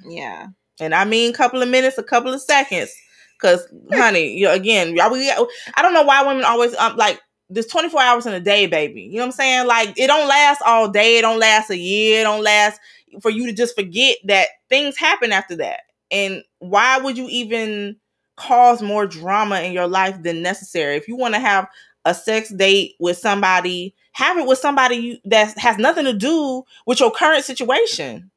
yeah. 0.06 0.48
And 0.80 0.94
I 0.94 1.04
mean, 1.04 1.32
couple 1.32 1.62
of 1.62 1.68
minutes, 1.68 1.98
a 1.98 2.02
couple 2.02 2.32
of 2.32 2.40
seconds. 2.42 2.94
Because, 3.40 3.66
honey, 3.92 4.36
you 4.36 4.46
know, 4.46 4.52
again, 4.52 4.92
we, 4.92 5.30
I 5.30 5.82
don't 5.82 5.92
know 5.92 6.02
why 6.02 6.22
women 6.26 6.44
always 6.44 6.74
um, 6.76 6.96
like 6.96 7.20
there's 7.50 7.66
24 7.66 8.00
hours 8.00 8.26
in 8.26 8.32
a 8.32 8.40
day, 8.40 8.66
baby. 8.66 9.02
You 9.02 9.16
know 9.16 9.20
what 9.20 9.26
I'm 9.26 9.32
saying? 9.32 9.66
Like 9.66 9.98
it 9.98 10.06
don't 10.06 10.28
last 10.28 10.62
all 10.64 10.88
day. 10.88 11.18
It 11.18 11.22
don't 11.22 11.38
last 11.38 11.70
a 11.70 11.76
year. 11.76 12.20
It 12.20 12.24
don't 12.24 12.42
last 12.42 12.80
for 13.20 13.30
you 13.30 13.46
to 13.46 13.52
just 13.52 13.74
forget 13.74 14.16
that 14.24 14.48
things 14.68 14.96
happen 14.96 15.32
after 15.32 15.56
that. 15.56 15.80
And 16.10 16.42
why 16.58 16.98
would 16.98 17.16
you 17.16 17.28
even 17.28 17.96
cause 18.36 18.82
more 18.82 19.06
drama 19.06 19.60
in 19.60 19.72
your 19.72 19.88
life 19.88 20.22
than 20.22 20.42
necessary? 20.42 20.96
If 20.96 21.08
you 21.08 21.16
want 21.16 21.34
to 21.34 21.40
have 21.40 21.68
a 22.06 22.14
sex 22.14 22.48
date 22.50 22.94
with 22.98 23.18
somebody, 23.18 23.94
have 24.12 24.38
it 24.38 24.46
with 24.46 24.58
somebody 24.58 24.96
you, 24.96 25.18
that 25.26 25.58
has 25.58 25.76
nothing 25.76 26.04
to 26.06 26.14
do 26.14 26.62
with 26.86 27.00
your 27.00 27.10
current 27.10 27.44
situation. 27.44 28.30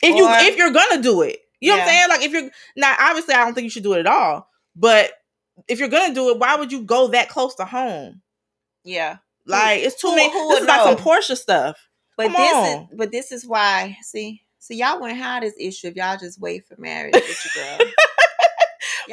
If 0.00 0.14
you 0.14 0.26
if 0.30 0.56
you're 0.56 0.70
gonna 0.70 1.02
do 1.02 1.22
it, 1.22 1.40
you 1.60 1.70
know 1.72 1.78
what 1.78 1.82
I'm 1.84 1.88
saying? 1.88 2.08
Like 2.08 2.22
if 2.22 2.32
you're 2.32 2.50
now, 2.76 2.94
obviously, 3.00 3.34
I 3.34 3.44
don't 3.44 3.54
think 3.54 3.64
you 3.64 3.70
should 3.70 3.82
do 3.82 3.94
it 3.94 4.00
at 4.00 4.06
all. 4.06 4.48
But 4.76 5.10
if 5.66 5.80
you're 5.80 5.88
gonna 5.88 6.14
do 6.14 6.30
it, 6.30 6.38
why 6.38 6.54
would 6.54 6.70
you 6.70 6.82
go 6.82 7.08
that 7.08 7.28
close 7.28 7.56
to 7.56 7.64
home? 7.64 8.22
Yeah. 8.84 9.16
Like 9.46 9.80
it's 9.80 10.00
too 10.00 10.08
who- 10.10 10.16
many. 10.16 10.30
who 10.32 10.48
this 10.50 10.60
is 10.60 10.68
like 10.68 10.82
some 10.82 10.94
know? 10.94 11.00
Portia 11.00 11.34
stuff. 11.34 11.88
But 12.16 12.26
Come 12.32 12.32
this 12.34 12.54
on. 12.54 12.66
is 12.82 12.88
but 12.96 13.10
this 13.10 13.32
is 13.32 13.46
why 13.46 13.96
see 14.02 14.42
so 14.60 14.74
y'all 14.74 15.00
wouldn't 15.00 15.18
have 15.18 15.42
this 15.42 15.54
issue 15.58 15.86
if 15.88 15.96
y'all 15.96 16.18
just 16.18 16.40
wait 16.40 16.64
for 16.66 16.76
marriage 16.78 17.14
with 17.14 17.46
your 17.56 17.64
girl. 17.78 17.86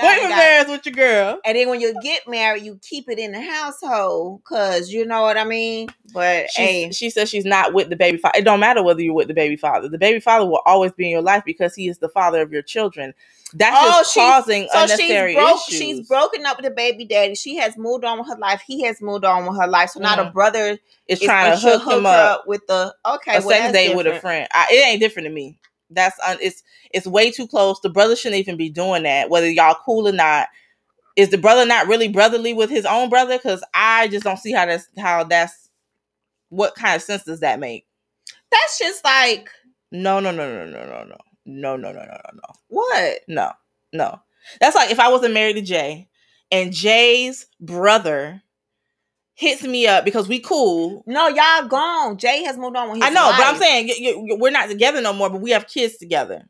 Wait 0.03 0.29
marriage 0.29 0.67
with 0.67 0.85
your 0.85 0.93
girl. 0.93 1.39
And 1.45 1.57
then 1.57 1.69
when 1.69 1.79
you 1.81 1.93
get 2.01 2.27
married, 2.27 2.63
you 2.63 2.79
keep 2.81 3.09
it 3.09 3.19
in 3.19 3.31
the 3.31 3.41
household, 3.41 4.43
cause 4.43 4.89
you 4.89 5.05
know 5.05 5.21
what 5.21 5.37
I 5.37 5.43
mean. 5.45 5.89
But 6.13 6.49
She, 6.51 6.61
hey, 6.61 6.91
she 6.91 7.09
says 7.09 7.29
she's 7.29 7.45
not 7.45 7.73
with 7.73 7.89
the 7.89 7.95
baby 7.95 8.17
father. 8.17 8.39
It 8.39 8.45
don't 8.45 8.59
matter 8.59 8.83
whether 8.83 9.01
you're 9.01 9.13
with 9.13 9.27
the 9.27 9.33
baby 9.33 9.55
father. 9.57 9.89
The 9.89 9.97
baby 9.97 10.19
father 10.19 10.45
will 10.45 10.61
always 10.65 10.91
be 10.93 11.05
in 11.05 11.11
your 11.11 11.21
life 11.21 11.43
because 11.45 11.75
he 11.75 11.87
is 11.87 11.99
the 11.99 12.09
father 12.09 12.41
of 12.41 12.51
your 12.51 12.61
children. 12.61 13.13
That's 13.53 13.77
Oh, 13.79 13.99
just 13.99 14.13
causing 14.15 14.67
so 14.69 14.79
unnecessary 14.83 15.33
she's 15.33 15.41
broke. 15.41 15.55
issues. 15.69 15.77
She's 15.77 16.07
broken 16.07 16.45
up 16.45 16.57
with 16.57 16.65
the 16.65 16.71
baby 16.71 17.05
daddy. 17.05 17.35
She 17.35 17.55
has 17.57 17.77
moved 17.77 18.03
on 18.03 18.19
with 18.19 18.27
her 18.27 18.37
life. 18.37 18.61
He 18.65 18.83
has 18.83 19.01
moved 19.01 19.23
on 19.23 19.45
with 19.45 19.57
her 19.59 19.67
life. 19.67 19.91
So 19.91 19.99
now 19.99 20.15
the 20.15 20.23
Mhm. 20.23 20.33
brother 20.33 20.79
It's 21.07 21.21
is 21.21 21.27
trying 21.27 21.51
to 21.51 21.57
hook 21.57 21.83
him 21.89 22.03
her 22.03 22.09
up. 22.09 22.47
with 22.47 22.65
the 22.67 22.93
okay. 23.05 23.37
a 23.37 23.41
well, 23.41 23.49
sex 23.49 23.73
date 23.73 23.95
with 23.95 24.07
a 24.07 24.19
friend. 24.19 24.47
I, 24.51 24.67
it 24.71 24.85
ain't 24.87 24.99
different 24.99 25.27
to 25.27 25.33
me. 25.33 25.57
That's 25.89 26.19
un, 26.27 26.37
it's 26.41 26.63
it's 26.93 27.07
way 27.07 27.31
too 27.31 27.47
close. 27.47 27.79
The 27.81 27.89
brother 27.89 28.15
shouldn't 28.15 28.39
even 28.39 28.57
be 28.57 28.69
doing 28.69 29.03
that, 29.03 29.29
whether 29.29 29.49
y'all 29.49 29.77
cool 29.85 30.07
or 30.07 30.11
not. 30.11 30.47
Is 31.17 31.29
the 31.29 31.37
brother 31.37 31.65
not 31.65 31.87
really 31.87 32.07
brotherly 32.09 32.53
with 32.53 32.69
his 32.69 32.85
own 32.85 33.09
brother? 33.09 33.37
Because 33.37 33.63
I 33.73 34.07
just 34.09 34.23
don't 34.25 34.39
see 34.39 34.51
how 34.53 34.65
that's 34.65 34.87
how 34.97 35.23
that's 35.25 35.69
what 36.49 36.75
kind 36.75 36.95
of 36.95 37.01
sense 37.01 37.23
does 37.23 37.41
that 37.41 37.59
make? 37.59 37.85
That's 38.51 38.79
just 38.79 39.03
like 39.03 39.49
No, 39.91 40.19
no, 40.19 40.31
no, 40.31 40.47
no, 40.49 40.65
no, 40.65 40.85
no, 40.85 41.03
no, 41.05 41.17
no, 41.45 41.75
no, 41.77 41.91
no, 41.91 41.91
no, 41.91 42.01
no, 42.03 42.17
no. 42.33 42.41
what? 42.69 43.19
No, 43.27 43.51
no. 43.93 44.21
That's 44.61 44.75
like 44.75 44.91
if 44.91 44.99
I 44.99 45.09
wasn't 45.09 45.33
married 45.33 45.55
to 45.55 45.61
Jay 45.61 46.09
and 46.51 46.73
Jay's 46.73 47.47
brother 47.59 48.41
hits 49.35 49.63
me 49.63 49.85
up 49.85 50.03
because 50.05 50.27
we 50.27 50.39
cool. 50.39 51.03
No, 51.05 51.27
y'all 51.27 51.67
gone. 51.67 52.17
Jay 52.17 52.43
has 52.43 52.57
moved 52.57 52.75
on 52.75 52.89
with 52.89 52.97
his 52.97 53.05
I 53.05 53.09
know, 53.09 53.31
but 53.37 53.45
I'm 53.45 53.57
saying 53.57 54.37
we're 54.39 54.51
not 54.51 54.69
together 54.69 55.01
no 55.01 55.13
more, 55.13 55.29
but 55.29 55.41
we 55.41 55.51
have 55.51 55.67
kids 55.67 55.97
together. 55.97 56.43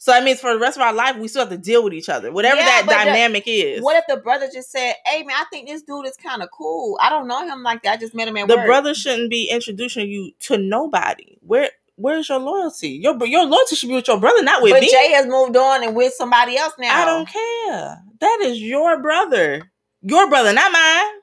So 0.00 0.12
that 0.12 0.22
means 0.22 0.40
for 0.40 0.52
the 0.52 0.60
rest 0.60 0.76
of 0.76 0.82
our 0.82 0.92
life, 0.92 1.16
we 1.16 1.26
still 1.26 1.40
have 1.42 1.48
to 1.50 1.58
deal 1.58 1.82
with 1.82 1.92
each 1.92 2.08
other, 2.08 2.30
whatever 2.30 2.58
Yeah, 2.58 2.66
that 2.66 2.82
but 2.86 2.92
the- 2.92 3.04
dynamic 3.04 3.42
is. 3.46 3.82
What 3.82 3.96
if 3.96 4.04
the 4.08 4.16
brother 4.16 4.48
just 4.52 4.70
said, 4.70 4.94
"Hey 5.04 5.24
man, 5.24 5.36
I 5.36 5.44
think 5.50 5.68
this 5.68 5.82
dude 5.82 6.06
is 6.06 6.16
kind 6.16 6.40
of 6.40 6.50
cool. 6.52 6.96
I 7.02 7.10
don't 7.10 7.26
know 7.26 7.44
him 7.44 7.64
like 7.64 7.82
that. 7.82 7.94
I 7.94 7.96
just 7.96 8.14
met 8.14 8.28
him 8.28 8.36
at 8.36 8.46
the 8.46 8.56
work." 8.56 8.66
brother 8.66 8.94
shouldn't 8.94 9.28
be 9.28 9.50
introducing 9.50 10.08
you 10.08 10.30
to 10.40 10.56
nobody. 10.56 11.36
Where 11.40 11.70
Where's 11.96 12.28
your 12.28 12.38
loyalty? 12.38 12.90
Your 12.90 13.16
your 13.26 13.44
loyalty 13.44 13.74
should 13.74 13.88
be 13.88 13.96
with 13.96 14.06
your 14.06 14.20
brother, 14.20 14.40
not 14.44 14.62
with 14.62 14.72
but 14.72 14.82
me. 14.82 14.88
Jay 14.88 15.10
has 15.14 15.26
moved 15.26 15.56
on 15.56 15.82
and 15.82 15.96
with 15.96 16.14
somebody 16.14 16.56
else 16.56 16.74
now. 16.78 16.96
I 16.96 17.04
don't 17.04 17.28
care. 17.28 17.98
That 18.20 18.38
is 18.42 18.62
your 18.62 19.02
brother. 19.02 19.68
Your 20.02 20.28
brother, 20.28 20.52
not 20.52 20.70
mine. 20.70 21.20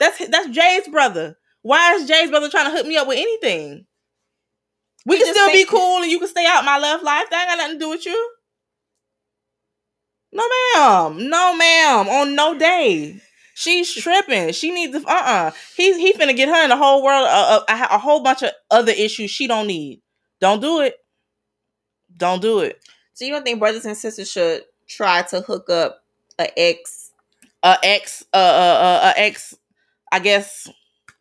That's 0.00 0.26
that's 0.28 0.48
Jay's 0.48 0.88
brother. 0.88 1.36
Why 1.62 1.94
is 1.94 2.08
Jay's 2.08 2.30
brother 2.30 2.48
trying 2.48 2.64
to 2.64 2.76
hook 2.76 2.86
me 2.86 2.96
up 2.96 3.06
with 3.06 3.18
anything? 3.18 3.86
We 5.06 5.18
can 5.18 5.32
still 5.32 5.52
be 5.52 5.66
cool 5.66 6.02
and 6.02 6.10
you 6.10 6.18
can 6.18 6.28
stay 6.28 6.46
out 6.46 6.64
my 6.64 6.78
love 6.78 7.02
life. 7.02 7.26
That 7.30 7.42
ain't 7.42 7.50
got 7.50 7.58
nothing 7.58 7.78
to 7.78 7.84
do 7.84 7.90
with 7.90 8.06
you. 8.06 8.30
No, 10.32 10.44
ma'am. 10.48 11.28
No, 11.28 11.56
ma'am. 11.56 12.08
On 12.08 12.34
no 12.34 12.58
day. 12.58 13.20
She's 13.54 13.92
tripping. 13.94 14.52
She 14.52 14.70
needs 14.70 14.98
to. 14.98 15.06
Uh, 15.06 15.12
uh 15.12 15.50
He 15.76 15.92
he 16.00 16.14
finna 16.14 16.34
get 16.34 16.48
her 16.48 16.62
in 16.64 16.70
the 16.70 16.76
whole 16.76 17.02
world 17.02 17.26
a, 17.26 17.72
a, 17.72 17.88
a 17.94 17.98
whole 17.98 18.22
bunch 18.22 18.42
of 18.42 18.50
other 18.70 18.92
issues 18.92 19.30
she 19.30 19.46
don't 19.46 19.66
need. 19.66 20.00
Don't 20.40 20.60
do 20.60 20.80
it. 20.80 20.96
Don't 22.16 22.40
do 22.40 22.60
it. 22.60 22.82
So 23.12 23.26
you 23.26 23.32
don't 23.32 23.42
think 23.42 23.58
brothers 23.58 23.84
and 23.84 23.96
sisters 23.96 24.30
should 24.30 24.62
try 24.88 25.22
to 25.22 25.42
hook 25.42 25.68
up 25.68 26.02
a 26.38 26.58
ex? 26.58 27.10
a 27.62 27.76
ex 27.82 28.24
uh, 28.32 28.36
uh, 28.36 28.40
uh, 28.40 29.12
a 29.16 29.20
ex 29.20 29.54
I 30.12 30.18
guess 30.18 30.68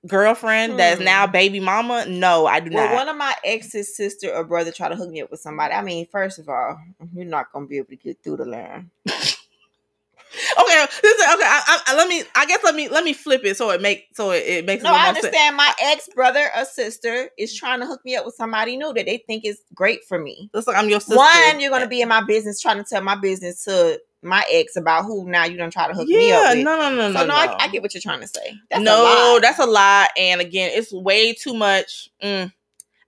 girlfriend 0.08 0.80
that's 0.80 1.00
Hmm. 1.00 1.06
now 1.06 1.28
baby 1.28 1.60
mama. 1.60 2.06
No, 2.08 2.46
I 2.46 2.60
do 2.62 2.72
Well, 2.72 2.88
not. 2.88 2.94
one 2.96 3.10
of 3.10 3.18
my 3.18 3.36
ex's 3.44 3.96
sister 3.96 4.34
or 4.34 4.44
brother 4.44 4.72
try 4.72 4.88
to 4.90 4.96
hook 4.96 5.10
me 5.10 5.22
up 5.22 5.30
with 5.32 5.42
somebody. 5.42 5.74
I 5.74 5.82
mean, 5.82 6.08
first 6.12 6.40
of 6.40 6.48
all, 6.50 6.80
you're 7.14 7.26
not 7.26 7.52
gonna 7.52 7.68
be 7.68 7.78
able 7.78 7.90
to 7.90 7.96
get 7.98 8.24
through 8.24 8.38
the 8.38 8.46
line. 8.46 8.90
okay, 9.10 10.86
this 11.02 11.20
is, 11.20 11.34
okay. 11.34 11.44
I, 11.46 11.82
I, 11.88 11.96
let 11.96 12.08
me. 12.08 12.24
I 12.36 12.46
guess 12.46 12.64
let 12.64 12.76
me 12.76 12.88
let 12.88 13.04
me 13.04 13.14
flip 13.14 13.42
it 13.44 13.58
so 13.58 13.72
it 13.72 13.82
make 13.82 14.08
so 14.14 14.32
it, 14.32 14.44
it 14.48 14.66
makes 14.66 14.84
No, 14.84 14.92
I 14.94 14.98
more 15.06 15.06
sense. 15.16 15.26
understand. 15.26 15.56
My 15.58 15.74
ex 15.82 16.08
brother 16.16 16.50
or 16.56 16.66
sister 16.66 17.30
is 17.38 17.54
trying 17.56 17.80
to 17.82 17.86
hook 17.86 18.02
me 18.06 18.16
up 18.16 18.26
with 18.26 18.36
somebody 18.36 18.78
new 18.78 18.94
that 18.94 19.06
they 19.06 19.18
think 19.28 19.44
is 19.46 19.60
great 19.74 20.06
for 20.06 20.20
me. 20.20 20.50
Looks 20.54 20.68
like 20.68 20.78
I'm 20.78 20.90
your 20.90 21.00
sister. 21.02 21.16
One, 21.18 21.60
you're 21.60 21.72
gonna 21.72 21.88
be 21.88 22.02
in 22.02 22.10
my 22.10 22.22
business 22.24 22.62
trying 22.62 22.78
to 22.78 22.84
tell 22.84 23.02
my 23.02 23.16
business 23.16 23.64
to 23.66 24.00
my 24.22 24.44
ex 24.52 24.76
about 24.76 25.06
who 25.06 25.30
now 25.30 25.46
you 25.46 25.58
don't 25.58 25.72
try 25.72 25.88
to 25.88 25.94
hook 25.94 26.08
me 26.08 26.32
up 26.32 26.44
Yeah, 26.44 26.54
with. 26.56 26.64
no, 26.66 26.78
no, 26.78 26.96
no, 26.96 27.14
so 27.14 27.20
no, 27.22 27.26
no. 27.28 27.34
I, 27.34 27.56
I 27.64 27.68
get 27.70 27.82
what 27.82 27.94
you're 27.94 28.02
trying 28.02 28.22
to 28.22 28.28
say. 28.28 28.54
That's 28.70 28.82
a 28.82 28.84
no, 28.84 29.04
lot. 29.34 29.42
that's 29.42 29.60
a 29.60 29.66
lot. 29.66 30.10
And 30.18 30.42
again, 30.42 30.72
it's 30.74 30.92
way 30.92 31.34
too 31.34 31.54
much 31.54 32.10
mm, 32.22 32.52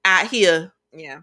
out 0.06 0.28
here 0.28 0.72
yeah. 0.94 1.20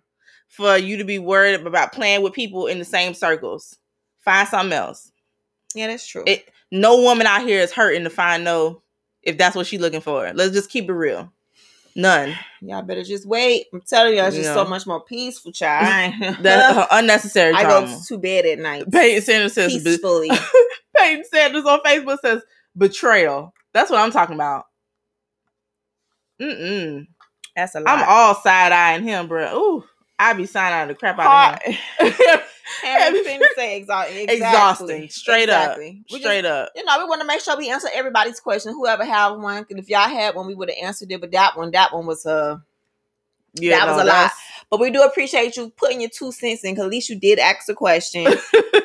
for 0.49 0.77
you 0.77 0.99
to 0.99 1.05
be 1.05 1.19
worried 1.19 1.61
about 1.67 1.93
playing 1.93 2.23
with 2.23 2.35
people 2.35 2.67
in 2.67 2.79
the 2.79 2.85
same 2.85 3.15
circles. 3.15 3.79
Find 4.19 4.47
something 4.47 4.77
else. 4.77 5.11
Yeah, 5.75 5.87
that's 5.87 6.07
true. 6.07 6.25
It- 6.27 6.49
no 6.71 7.01
woman 7.01 7.27
out 7.27 7.47
here 7.47 7.61
is 7.63 7.73
hurting 7.73 8.05
to 8.05 8.11
find 8.11 8.45
no 8.45 8.83
if 9.23 9.39
that's 9.39 9.57
what 9.57 9.67
she's 9.67 9.81
looking 9.81 10.03
for. 10.03 10.31
Let's 10.35 10.53
just 10.53 10.71
keep 10.71 10.89
it 10.89 10.93
real. 10.93 11.33
None. 11.95 12.37
Y'all 12.61 12.83
better 12.83 13.03
just 13.03 13.27
wait. 13.27 13.67
I'm 13.73 13.81
telling 13.81 14.17
y'all, 14.17 14.27
it's 14.27 14.37
just 14.37 14.55
so 14.55 14.65
much 14.65 14.87
more 14.87 15.03
peaceful, 15.05 15.53
child. 15.53 16.15
That's 16.41 16.77
uh, 16.77 16.87
unnecessary 16.91 17.55
I 17.55 17.65
drama. 17.65 17.87
go 17.87 18.01
to 18.07 18.19
bed 18.19 18.47
at 18.47 18.59
night 18.59 18.91
Peyton 18.91 19.23
Sanders 19.23 19.55
says 19.55 19.83
peacefully. 19.83 20.31
Peyton 20.97 21.25
Sanders 21.25 21.65
on 21.65 21.81
Facebook 21.81 22.19
says 22.21 22.43
betrayal. 22.77 23.53
That's 23.73 23.91
what 23.91 24.01
I'm 24.01 24.11
talking 24.11 24.35
about. 24.35 24.67
Mm-mm. 26.41 27.07
That's 27.57 27.75
a 27.75 27.81
lot. 27.81 27.99
I'm 27.99 28.09
all 28.09 28.35
side 28.37 28.73
eyeing 28.73 29.03
him, 29.03 29.27
bro. 29.27 29.55
Ooh, 29.57 29.85
I 30.19 30.33
be 30.35 30.47
side 30.47 30.73
eyeing 30.73 30.89
the 30.89 30.95
crap 30.95 31.19
out 31.19 31.55
of 31.67 31.75
him. 31.75 32.41
And 32.85 33.15
we 33.15 33.25
say 33.57 33.81
exa- 33.83 34.11
exactly. 34.11 34.25
Exhausting. 34.25 35.09
Straight 35.09 35.43
Exactly. 35.45 35.89
up. 35.89 36.13
We 36.13 36.21
Straight 36.21 36.43
just, 36.43 36.53
up. 36.53 36.71
You 36.77 36.85
know, 36.85 36.99
we 36.99 37.05
want 37.05 37.21
to 37.21 37.27
make 37.27 37.41
sure 37.41 37.57
we 37.57 37.71
answer 37.71 37.89
everybody's 37.93 38.41
question. 38.41 38.73
Whoever 38.73 39.05
have 39.05 39.39
one, 39.39 39.65
'cause 39.65 39.79
if 39.79 39.89
y'all 39.89 40.09
had 40.09 40.35
one, 40.35 40.47
we 40.47 40.55
would 40.55 40.71
have 40.71 40.79
answered 40.83 41.11
it. 41.11 41.21
But 41.21 41.33
that 41.33 41.57
one, 41.57 41.71
that 41.73 41.93
one 41.93 42.07
was 42.07 42.25
uh 42.27 42.59
Yeah, 43.55 43.79
that 43.79 43.89
was 43.93 44.03
a 44.03 44.05
lot. 44.05 44.33
But 44.71 44.81
we 44.81 44.91
do 44.91 45.03
appreciate 45.03 45.57
you 45.57 45.71
putting 45.77 46.01
your 46.03 46.11
two 46.11 46.31
cents 46.33 46.65
in, 46.65 46.77
cause 46.77 46.85
at 46.85 46.91
least 46.91 47.09
you 47.09 47.19
did 47.19 47.39
ask 47.39 47.69
a 47.69 47.75
question. 47.75 48.25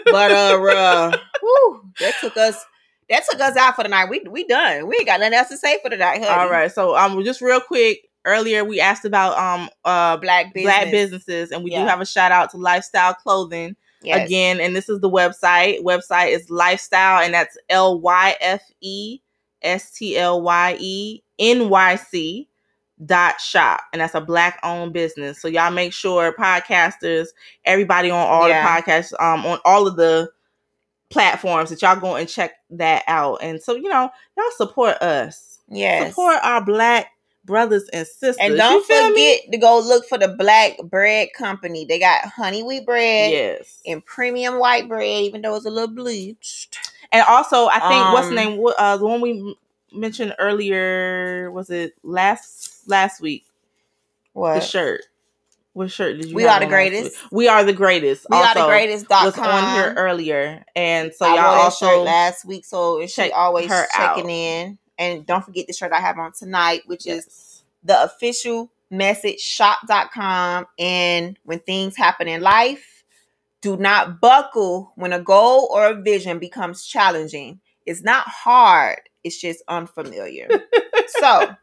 but 0.05 0.31
uh, 0.31 0.63
uh 0.63 1.17
whew, 1.41 1.81
that 1.99 2.15
took 2.21 2.37
us 2.37 2.63
that 3.09 3.23
took 3.29 3.41
us 3.41 3.57
out 3.57 3.75
for 3.75 3.83
the 3.83 3.89
night. 3.89 4.09
We 4.09 4.21
we 4.29 4.45
done. 4.45 4.87
We 4.87 4.95
ain't 4.95 5.05
got 5.07 5.19
nothing 5.19 5.33
else 5.33 5.49
to 5.49 5.57
say 5.57 5.77
for 5.83 5.89
the 5.89 5.97
night. 5.97 6.23
honey. 6.23 6.27
All 6.27 6.49
right. 6.49 6.71
So 6.71 6.95
um 6.95 7.21
just 7.23 7.41
real 7.41 7.59
quick, 7.59 8.09
earlier 8.25 8.63
we 8.63 8.79
asked 8.79 9.05
about 9.05 9.37
um 9.37 9.69
uh 9.85 10.17
Black 10.17 10.53
business. 10.53 10.63
black 10.73 10.91
businesses 10.91 11.51
and 11.51 11.63
we 11.63 11.69
do 11.71 11.77
have 11.77 12.01
a 12.01 12.05
shout 12.05 12.31
out 12.31 12.49
to 12.51 12.57
lifestyle 12.57 13.13
clothing 13.13 13.75
Yes. 14.01 14.25
again 14.27 14.59
and 14.59 14.75
this 14.75 14.89
is 14.89 14.99
the 14.99 15.09
website 15.09 15.81
website 15.81 16.31
is 16.31 16.49
lifestyle 16.49 17.23
and 17.23 17.33
that's 17.33 17.57
l-y-f-e 17.69 19.19
s-t-l-y-e 19.61 21.21
n-y-c 21.39 22.49
dot 23.05 23.41
shop 23.41 23.81
and 23.91 24.01
that's 24.01 24.13
a 24.15 24.21
black 24.21 24.59
owned 24.63 24.93
business 24.93 25.41
so 25.41 25.47
y'all 25.47 25.71
make 25.71 25.91
sure 25.91 26.33
podcasters 26.37 27.27
everybody 27.65 28.09
on 28.11 28.27
all 28.27 28.47
Yeah. 28.47 28.61
the 28.63 28.81
podcasts 28.81 29.13
um 29.19 29.45
on 29.45 29.59
all 29.65 29.87
of 29.87 29.95
the 29.95 30.29
platforms 31.09 31.69
that 31.69 31.81
y'all 31.81 31.99
go 31.99 32.15
and 32.15 32.29
check 32.29 32.53
that 32.71 33.03
out 33.07 33.39
and 33.41 33.61
so 33.61 33.75
you 33.75 33.89
know 33.89 34.09
y'all 34.37 34.45
support 34.57 34.95
us 35.01 35.59
Yes. 35.69 36.09
support 36.09 36.37
our 36.43 36.63
black 36.63 37.07
brothers 37.45 37.89
and 37.91 38.07
sisters 38.07 38.37
and 38.39 38.55
don't 38.55 38.85
feel 38.85 39.09
me? 39.11 39.37
forget 39.39 39.51
to 39.51 39.57
go 39.57 39.79
look 39.79 40.07
for 40.07 40.17
the 40.17 40.29
Black 40.29 40.77
Bread 40.83 41.29
Company. 41.37 41.85
They 41.85 41.99
got 41.99 42.25
honey 42.25 42.63
wheat 42.63 42.85
bread 42.85 43.31
yes 43.31 43.81
and 43.85 44.05
premium 44.05 44.59
white 44.59 44.87
bread, 44.87 45.23
even 45.23 45.41
though 45.41 45.55
it's 45.55 45.65
a 45.65 45.69
little 45.69 45.93
bleached. 45.93 46.77
and 47.11 47.23
also 47.27 47.67
i 47.67 47.79
think 47.79 48.13
what's 48.13 48.29
the 48.29 48.37
Um, 48.39 48.55
name 48.57 48.65
uh 48.79 48.97
the 48.97 49.05
one 49.05 49.21
we 49.21 49.55
mentioned 49.91 50.33
earlier 50.39 51.51
was 51.51 51.69
it 51.69 51.93
last 52.03 52.87
last 52.87 53.21
week 53.21 53.45
What 54.33 54.55
the 54.55 54.61
shirt 54.61 55.01
what 55.73 55.91
shirt 55.91 56.17
did 56.17 56.29
you 56.29 56.35
We 56.35 56.45
Are 56.45 56.59
the 56.59 56.65
Greatest. 56.67 57.15
we 57.31 57.47
are 57.47 57.63
the 57.63 57.73
greatest 57.73 58.25
We 58.29 58.37
are 58.37 58.53
the 58.53 58.65
greatest. 58.67 59.07
Dot 59.07 59.25
was 59.25 59.35
com. 59.35 59.45
on 59.47 59.75
here 59.75 59.93
earlier 59.97 60.63
and 60.75 61.11
so 61.13 61.25
I 61.25 61.35
y'all 61.35 61.61
also 61.61 62.03
last 62.03 62.45
week, 62.45 62.63
so 62.65 63.05
she 63.07 63.31
always 63.31 63.67
checking 63.67 64.25
out. 64.25 64.29
in. 64.29 64.77
And 64.97 65.25
don't 65.25 65.43
forget 65.43 65.67
the 65.67 65.73
shirt 65.73 65.91
I 65.91 65.99
have 65.99 66.17
on 66.19 66.31
tonight, 66.37 66.83
which 66.85 67.07
is 67.07 67.25
yes. 67.25 67.63
the 67.83 68.03
official 68.03 68.71
message 68.89 69.39
shop.com. 69.39 70.67
And 70.77 71.37
when 71.43 71.59
things 71.59 71.97
happen 71.97 72.27
in 72.27 72.41
life, 72.41 73.03
do 73.61 73.77
not 73.77 74.21
buckle 74.21 74.91
when 74.95 75.13
a 75.13 75.19
goal 75.21 75.69
or 75.71 75.87
a 75.87 76.01
vision 76.01 76.37
becomes 76.37 76.85
challenging. 76.85 77.59
It's 77.85 78.03
not 78.03 78.27
hard, 78.27 78.99
it's 79.23 79.39
just 79.39 79.63
unfamiliar. 79.67 80.47
so, 81.07 81.55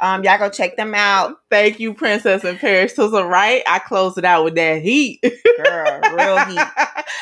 um, 0.00 0.24
y'all 0.24 0.38
go 0.38 0.50
check 0.50 0.76
them 0.76 0.94
out. 0.94 1.36
Thank 1.50 1.80
you, 1.80 1.94
Princess 1.94 2.44
and 2.44 2.58
Paris. 2.58 2.94
So, 2.94 3.24
right, 3.26 3.62
I 3.66 3.78
closed 3.78 4.18
it 4.18 4.24
out 4.24 4.44
with 4.44 4.54
that 4.56 4.82
heat. 4.82 5.22
Girl, 5.22 6.00
real 6.14 6.38
heat. 6.46 6.66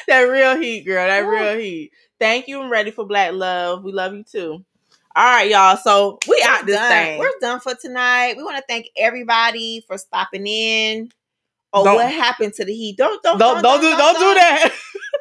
that 0.09 0.21
real 0.21 0.57
heat, 0.57 0.83
girl. 0.85 1.07
That 1.07 1.25
Woo. 1.25 1.33
real 1.33 1.59
heat. 1.59 1.93
Thank 2.19 2.49
you. 2.49 2.63
I'm 2.63 2.71
ready 2.71 2.91
for 2.91 3.05
Black 3.05 3.33
Love. 3.33 3.85
We 3.85 3.93
love 3.93 4.15
you 4.15 4.25
too. 4.25 4.65
All 5.17 5.25
right, 5.25 5.51
y'all. 5.51 5.79
So 5.79 6.19
we 6.29 6.37
We're 6.45 6.51
out 6.51 6.67
this 6.67 6.77
done. 6.77 6.91
thing. 6.91 7.19
We're 7.19 7.33
done 7.41 7.61
for 7.61 7.75
tonight. 7.75 8.35
We 8.37 8.43
want 8.45 8.59
to 8.59 8.65
thank 8.69 8.89
everybody 8.99 9.83
for 9.87 9.97
stopping 9.97 10.47
in. 10.47 11.11
Oh, 11.73 11.85
Don't- 11.85 11.95
what 11.97 12.13
happened 12.13 12.53
to 12.55 12.65
the 12.67 12.75
heat? 12.75 12.97
Don't 12.99 13.23
don't 13.23 13.39
don't 13.39 13.63
don't 13.63 13.81
do 13.81 13.91
don't 13.97 14.19
do 14.19 14.35
that. 14.35 14.71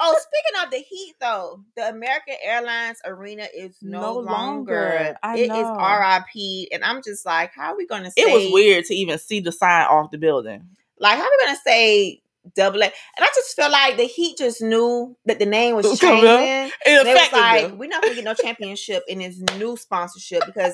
Oh, 0.02 0.18
speaking 0.22 0.64
of 0.66 0.72
the 0.72 0.78
heat, 0.80 1.16
though, 1.22 1.62
the 1.78 1.88
American 1.90 2.36
Airlines 2.44 3.00
arena 3.06 3.48
is 3.56 3.78
no, 3.82 4.02
No 4.02 4.14
longer. 4.20 5.16
longer. 5.24 5.38
It 5.38 5.50
is. 5.50 5.50
RIP, 5.50 6.70
and 6.74 6.84
I'm 6.84 7.02
just 7.02 7.26
like, 7.26 7.52
how 7.56 7.72
are 7.72 7.78
we 7.78 7.88
gonna? 7.88 8.12
Say, 8.12 8.22
It 8.24 8.34
was 8.34 8.52
weird 8.52 8.84
to 8.86 8.94
even 8.96 9.18
see 9.18 9.40
the 9.40 9.54
sign 9.54 9.86
off 9.88 10.12
the 10.12 10.18
building. 10.18 10.68
Like, 11.00 11.18
how 11.18 11.24
are 11.24 11.30
we 11.40 11.46
gonna 11.46 11.58
say 11.66 12.22
double 12.56 12.82
A? 12.82 12.86
And 12.86 12.92
I 13.22 13.28
just 13.36 13.56
feel 13.56 13.72
like 13.72 13.98
the 13.98 14.04
Heat 14.06 14.38
just 14.38 14.62
knew 14.62 15.16
that 15.26 15.40
the 15.40 15.46
name 15.46 15.76
was 15.76 15.86
It 15.86 15.90
was 15.90 16.00
coming 16.00 16.22
changing. 16.24 16.72
It 16.86 17.04
they 17.04 17.14
was 17.14 17.32
like, 17.32 17.68
them. 17.70 17.78
we're 17.78 17.90
not 17.90 18.04
gonna 18.04 18.16
get 18.16 18.24
no 18.24 18.34
championship 18.34 19.04
in 19.08 19.20
this 19.20 19.40
new 19.58 19.78
sponsorship 19.78 20.44
because 20.46 20.74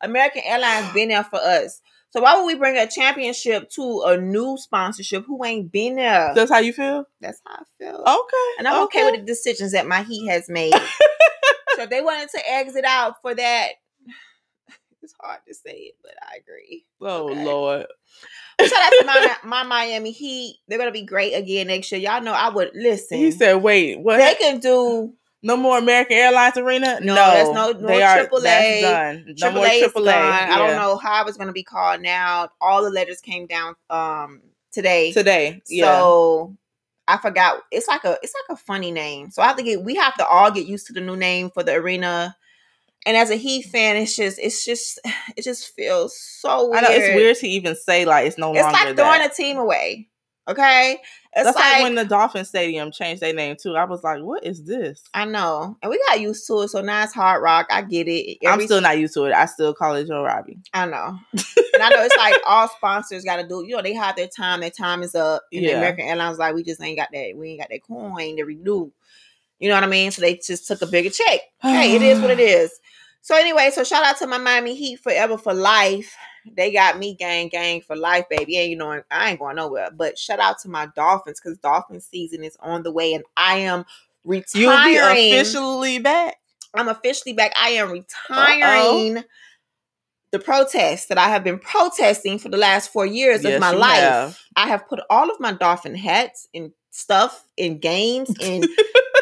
American 0.00 0.42
Airlines 0.44 0.92
been 0.92 1.08
there 1.08 1.24
for 1.24 1.36
us. 1.40 1.80
So 2.10 2.22
why 2.22 2.36
would 2.36 2.46
we 2.46 2.54
bring 2.54 2.76
a 2.78 2.88
championship 2.88 3.68
to 3.70 4.02
a 4.06 4.16
new 4.16 4.56
sponsorship 4.58 5.24
who 5.26 5.44
ain't 5.44 5.70
been 5.72 5.96
there? 5.96 6.32
That's 6.34 6.50
how 6.50 6.58
you 6.60 6.72
feel. 6.72 7.04
That's 7.20 7.40
how 7.46 7.54
I 7.56 7.62
feel. 7.78 7.96
Okay, 8.06 8.58
and 8.58 8.68
I'm 8.68 8.84
okay. 8.84 9.04
with 9.04 9.20
the 9.20 9.26
decisions 9.26 9.72
that 9.72 9.86
my 9.86 10.02
Heat 10.02 10.28
has 10.28 10.48
made. 10.48 10.72
so 11.76 11.82
if 11.82 11.90
they 11.90 12.00
wanted 12.00 12.28
to 12.30 12.40
exit 12.50 12.84
out 12.84 13.16
for 13.22 13.34
that, 13.34 13.68
it's 15.02 15.14
hard 15.20 15.40
to 15.48 15.54
say 15.54 15.72
it, 15.72 15.94
but 16.02 16.12
I 16.22 16.38
agree. 16.38 16.84
Oh 17.00 17.28
Okay. 17.30 17.44
Lord. 17.44 17.86
Shout 18.60 18.72
out 18.72 18.90
to 19.00 19.04
my, 19.06 19.36
my 19.44 19.62
Miami 19.64 20.12
Heat. 20.12 20.56
They're 20.66 20.78
gonna 20.78 20.90
be 20.92 21.02
great 21.02 21.32
again 21.34 21.66
next 21.66 21.92
year. 21.92 22.00
Y'all 22.00 22.22
know 22.22 22.32
I 22.32 22.48
would 22.48 22.70
listen. 22.74 23.18
He 23.18 23.30
said, 23.30 23.56
"Wait, 23.56 24.00
what? 24.00 24.16
they 24.18 24.34
can 24.34 24.60
do 24.60 25.12
no 25.42 25.56
more 25.56 25.78
American 25.78 26.16
Airlines 26.16 26.56
Arena? 26.56 26.98
No, 27.02 27.14
there's 27.14 27.50
no- 27.50 27.72
no 27.72 27.86
they 27.86 28.02
are 28.02 28.18
AAA. 28.18 28.42
That's 28.42 28.80
done. 28.82 29.34
No 29.38 29.50
more 29.52 29.66
AAA 29.66 30.04
gone. 30.04 30.50
I 30.50 30.58
don't 30.58 30.76
know 30.76 30.96
how 30.96 31.26
it's 31.26 31.36
gonna 31.36 31.52
be 31.52 31.62
called 31.62 32.00
now. 32.00 32.48
All 32.60 32.82
the 32.82 32.90
letters 32.90 33.20
came 33.20 33.46
down 33.46 33.74
um 33.90 34.40
today. 34.72 35.12
today. 35.12 35.62
Yeah, 35.68 35.84
So 35.84 36.56
I 37.06 37.18
forgot. 37.18 37.62
It's 37.70 37.88
like 37.88 38.04
a 38.04 38.16
it's 38.22 38.34
like 38.48 38.56
a 38.58 38.60
funny 38.60 38.90
name. 38.90 39.30
So 39.30 39.42
I 39.42 39.48
have 39.48 39.56
to 39.56 39.62
get 39.62 39.82
we 39.82 39.96
have 39.96 40.14
to 40.16 40.26
all 40.26 40.50
get 40.50 40.66
used 40.66 40.86
to 40.86 40.92
the 40.92 41.00
new 41.00 41.16
name 41.16 41.50
for 41.50 41.62
the 41.62 41.74
arena. 41.74 42.36
And 43.06 43.16
as 43.16 43.30
a 43.30 43.36
Heat 43.36 43.62
fan, 43.62 43.96
it's 43.96 44.14
just 44.16 44.38
it's 44.38 44.64
just 44.66 44.98
it 45.36 45.42
just 45.44 45.74
feels 45.74 46.18
so 46.18 46.48
I 46.74 46.80
weird. 46.80 46.82
know 46.82 46.90
it's 46.90 47.14
weird 47.14 47.36
to 47.38 47.48
even 47.48 47.74
say 47.76 48.04
like 48.04 48.26
it's 48.26 48.36
no 48.36 48.52
It's 48.52 48.62
longer 48.62 48.72
like 48.72 48.96
throwing 48.96 49.20
that. 49.20 49.32
a 49.32 49.34
team 49.34 49.56
away. 49.58 50.08
Okay, 50.48 50.92
it's 50.92 51.42
That's 51.44 51.56
like, 51.56 51.72
like, 51.72 51.82
when 51.82 51.96
the 51.96 52.04
Dolphin 52.04 52.44
Stadium 52.44 52.92
changed 52.92 53.20
their 53.20 53.32
name 53.34 53.56
too. 53.60 53.74
I 53.74 53.82
was 53.84 54.04
like, 54.04 54.22
"What 54.22 54.44
is 54.46 54.62
this?" 54.62 55.02
I 55.12 55.24
know, 55.24 55.76
and 55.82 55.90
we 55.90 56.00
got 56.08 56.20
used 56.20 56.46
to 56.46 56.60
it. 56.62 56.68
So 56.68 56.82
now 56.82 57.02
it's 57.02 57.12
Hard 57.14 57.42
Rock. 57.42 57.66
I 57.68 57.82
get 57.82 58.06
it. 58.06 58.38
I'm 58.46 58.60
still 58.60 58.80
not 58.80 58.96
used 58.96 59.14
to 59.14 59.24
it. 59.24 59.32
I 59.32 59.46
still 59.46 59.74
call 59.74 59.96
it 59.96 60.06
Joe 60.06 60.22
Robbie. 60.22 60.58
I 60.72 60.86
know. 60.86 61.18
and 61.32 61.82
I 61.82 61.88
know 61.88 62.00
it's 62.04 62.16
like 62.16 62.36
all 62.46 62.68
sponsors 62.68 63.24
got 63.24 63.36
to 63.38 63.48
do. 63.48 63.64
You 63.66 63.74
know, 63.74 63.82
they 63.82 63.94
have 63.94 64.14
their 64.14 64.28
time. 64.28 64.60
Their 64.60 64.70
time 64.70 65.02
is 65.02 65.16
up. 65.16 65.42
And 65.52 65.64
the 65.64 65.70
Yeah. 65.70 65.78
American 65.78 66.06
Airlines 66.06 66.38
like 66.38 66.54
we 66.54 66.62
just 66.62 66.80
ain't 66.80 66.96
got 66.96 67.08
that. 67.12 67.32
We 67.36 67.50
ain't 67.50 67.60
got 67.60 67.70
that 67.70 67.82
coin 67.82 68.36
to 68.36 68.44
renew. 68.44 68.92
You 69.58 69.68
know 69.68 69.74
what 69.74 69.82
I 69.84 69.88
mean? 69.88 70.12
So 70.12 70.20
they 70.22 70.36
just 70.36 70.68
took 70.68 70.80
a 70.82 70.86
bigger 70.86 71.10
check. 71.10 71.40
Hey, 71.60 71.96
it 71.96 72.02
is 72.02 72.20
what 72.20 72.30
it 72.30 72.38
is. 72.40 72.70
So 73.26 73.34
anyway, 73.34 73.72
so 73.74 73.82
shout 73.82 74.04
out 74.04 74.18
to 74.18 74.28
my 74.28 74.38
Miami 74.38 74.76
Heat 74.76 75.00
forever 75.00 75.36
for 75.36 75.52
life. 75.52 76.16
They 76.56 76.70
got 76.70 76.96
me 76.96 77.12
gang 77.12 77.48
gang 77.48 77.80
for 77.80 77.96
life, 77.96 78.24
baby. 78.30 78.56
And 78.56 78.70
you 78.70 78.76
know, 78.76 79.02
I 79.10 79.30
ain't 79.30 79.40
going 79.40 79.56
nowhere. 79.56 79.88
But 79.92 80.16
shout 80.16 80.38
out 80.38 80.60
to 80.60 80.68
my 80.68 80.86
Dolphins 80.94 81.40
because 81.42 81.58
Dolphin 81.58 82.00
season 82.00 82.44
is 82.44 82.56
on 82.60 82.84
the 82.84 82.92
way, 82.92 83.14
and 83.14 83.24
I 83.36 83.56
am 83.56 83.84
retiring. 84.24 84.62
You'll 84.62 84.84
be 84.84 85.32
officially 85.32 85.98
back. 85.98 86.36
I'm 86.72 86.86
officially 86.86 87.32
back. 87.32 87.52
I 87.56 87.70
am 87.70 87.90
retiring 87.90 89.24
the 90.30 90.38
protest 90.38 91.08
that 91.08 91.18
I 91.18 91.28
have 91.28 91.42
been 91.42 91.58
protesting 91.58 92.38
for 92.38 92.48
the 92.48 92.56
last 92.56 92.92
four 92.92 93.06
years 93.06 93.42
Yes, 93.42 93.54
of 93.56 93.60
my 93.60 93.72
life. 93.72 93.98
have. 93.98 94.38
I 94.54 94.68
have 94.68 94.88
put 94.88 95.00
all 95.10 95.32
of 95.32 95.40
my 95.40 95.50
dolphin 95.52 95.96
hats 95.96 96.46
and 96.54 96.70
stuff 96.92 97.44
in 97.56 97.78
games 97.78 98.30
and 98.40 98.68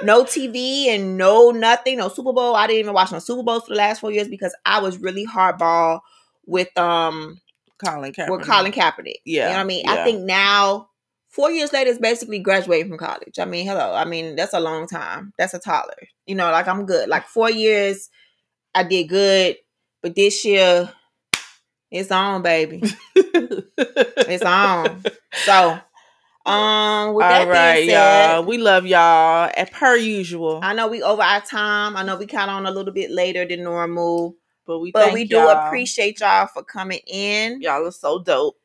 no 0.05 0.25
TV 0.25 0.87
and 0.89 1.17
no 1.17 1.51
nothing, 1.51 1.99
no 1.99 2.09
Super 2.09 2.33
Bowl. 2.33 2.55
I 2.55 2.67
didn't 2.67 2.81
even 2.81 2.95
watch 2.95 3.13
no 3.13 3.19
Super 3.19 3.43
Bowls 3.43 3.65
for 3.65 3.71
the 3.71 3.77
last 3.79 4.01
four 4.01 4.11
years 4.13 4.29
because 4.29 4.55
I 4.65 4.81
was 4.81 4.99
really 4.99 5.27
hardball 5.27 6.01
with 6.47 6.77
um 6.79 7.41
Colin 7.85 8.13
Kaepernick. 8.13 8.31
with 8.31 8.47
Colin 8.47 8.73
Kaepernick. 8.73 9.17
You 9.25 9.37
Yeah, 9.37 9.47
know 9.49 9.53
what 9.55 9.61
I 9.61 9.65
mean? 9.65 9.85
yeah. 9.85 9.93
I 9.95 10.05
think 10.05 10.23
now 10.23 10.89
four 11.29 11.51
years 11.51 11.73
later 11.73 11.91
is 11.91 11.99
basically 11.99 12.39
graduating 12.39 12.89
from 12.89 12.99
college. 12.99 13.39
I 13.39 13.45
mean, 13.45 13.67
hello. 13.67 13.95
I 13.95 14.05
mean, 14.05 14.37
that's 14.37 14.55
a 14.55 14.61
long 14.61 14.87
time. 14.87 15.33
That's 15.39 15.55
a 15.55 15.59
toddler. 15.59 15.95
You 16.27 16.35
know, 16.37 16.51
like 16.51 16.69
I'm 16.69 16.87
good. 16.87 17.09
Like 17.09 17.27
four 17.27 17.51
years, 17.51 18.09
I 18.75 18.85
did 18.85 19.09
good. 19.09 19.57
But 20.03 20.15
this 20.15 20.45
year, 20.45 20.91
it's 21.91 22.11
on, 22.11 22.43
baby. 22.43 22.83
It's 24.27 24.45
on. 24.45 25.03
So, 25.45 25.79
um, 26.47 27.15
with 27.15 27.23
that 27.23 27.43
All 27.43 27.49
right, 27.49 27.77
being 27.77 27.91
said, 27.91 28.35
y'all. 28.35 28.45
We 28.45 28.59
love 28.59 28.87
y'all 28.87 29.51
as 29.57 29.71
per 29.71 29.97
usual. 29.97 30.61
I 30.63 30.75
know 30.75 30.89
we 30.89 31.03
over 31.03 31.23
our 31.23 31.41
time. 31.41 31.97
I 31.97 32.03
know 32.03 32.17
we 32.17 32.27
count 32.27 32.51
on 32.51 32.67
a 32.67 32.71
little 32.71 32.93
bit 32.93 33.11
later 33.11 33.47
than 33.47 33.63
normal, 33.65 34.37
but 34.67 34.79
we 34.81 34.93
but 34.93 35.13
we 35.13 35.25
do 35.25 35.37
y'all. 35.37 35.67
appreciate 35.67 36.21
y'all 36.21 36.47
for 36.47 36.63
coming 36.63 37.01
in. 37.07 37.63
y'all 37.63 37.87
are 37.87 37.91
so 37.91 38.19
dope. 38.23 38.57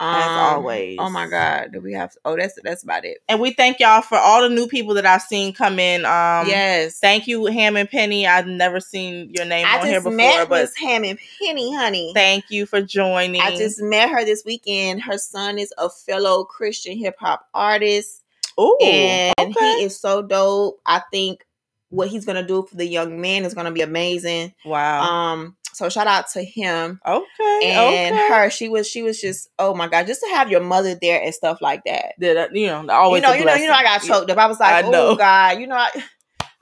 As 0.00 0.30
always. 0.56 0.98
Oh 1.00 1.08
my 1.10 1.28
God, 1.28 1.72
do 1.72 1.80
we 1.80 1.92
have? 1.92 2.12
Oh, 2.24 2.36
that's 2.36 2.58
that's 2.62 2.82
about 2.82 3.04
it. 3.04 3.18
And 3.28 3.40
we 3.40 3.52
thank 3.52 3.80
y'all 3.80 4.02
for 4.02 4.18
all 4.18 4.42
the 4.42 4.54
new 4.54 4.66
people 4.66 4.94
that 4.94 5.06
I've 5.06 5.22
seen 5.22 5.52
come 5.52 5.78
in. 5.78 6.04
Um 6.04 6.46
yes, 6.48 6.98
Thank 6.98 7.26
you, 7.26 7.46
Ham 7.46 7.76
and 7.76 7.88
Penny. 7.88 8.26
I've 8.26 8.46
never 8.46 8.80
seen 8.80 9.30
your 9.34 9.44
name 9.46 9.66
I 9.66 9.78
on 9.78 9.86
here 9.86 10.00
before, 10.00 10.12
met 10.16 10.48
but 10.48 10.62
Miss 10.62 10.76
Hammond 10.76 11.18
Penny, 11.42 11.74
honey. 11.74 12.12
thank 12.14 12.50
you 12.50 12.66
for 12.66 12.82
joining. 12.82 13.40
I 13.40 13.56
just 13.56 13.80
met 13.80 14.10
her 14.10 14.24
this 14.24 14.44
weekend. 14.44 15.02
Her 15.02 15.18
son 15.18 15.58
is 15.58 15.72
a 15.78 15.88
fellow 15.88 16.44
Christian 16.44 16.96
hip 16.98 17.16
hop 17.18 17.46
artist, 17.54 18.22
Ooh, 18.60 18.76
and 18.82 19.34
okay. 19.38 19.52
he 19.52 19.84
is 19.84 19.98
so 19.98 20.22
dope. 20.22 20.80
I 20.86 21.02
think 21.10 21.46
what 21.90 22.08
he's 22.08 22.24
gonna 22.24 22.46
do 22.46 22.62
for 22.64 22.76
the 22.76 22.86
young 22.86 23.20
man 23.20 23.44
is 23.44 23.54
gonna 23.54 23.70
be 23.72 23.82
amazing. 23.82 24.52
wow. 24.64 25.02
Um, 25.02 25.56
so 25.74 25.88
shout 25.88 26.06
out 26.06 26.28
to 26.30 26.42
him 26.42 27.00
okay. 27.06 27.60
and 27.62 28.14
okay. 28.14 28.28
her. 28.28 28.50
She 28.50 28.68
was 28.68 28.88
she 28.88 29.02
was 29.02 29.20
just 29.20 29.48
oh 29.58 29.74
my 29.74 29.88
god, 29.88 30.06
just 30.06 30.22
to 30.22 30.28
have 30.30 30.50
your 30.50 30.60
mother 30.60 30.96
there 31.00 31.22
and 31.22 31.34
stuff 31.34 31.60
like 31.60 31.82
that. 31.84 32.14
I- 32.22 32.48
you 32.52 32.66
know, 32.66 32.86
always 32.90 33.22
you 33.22 33.28
know, 33.28 33.34
you 33.34 33.44
know, 33.44 33.54
you 33.54 33.68
know, 33.68 33.74
I 33.74 33.82
got 33.82 34.02
choked 34.02 34.30
up. 34.30 34.38
I 34.38 34.46
was 34.46 34.60
like, 34.60 34.84
I 34.84 34.88
oh 34.88 35.16
god, 35.16 35.58
you 35.60 35.66
know. 35.66 35.76
I, 35.76 35.90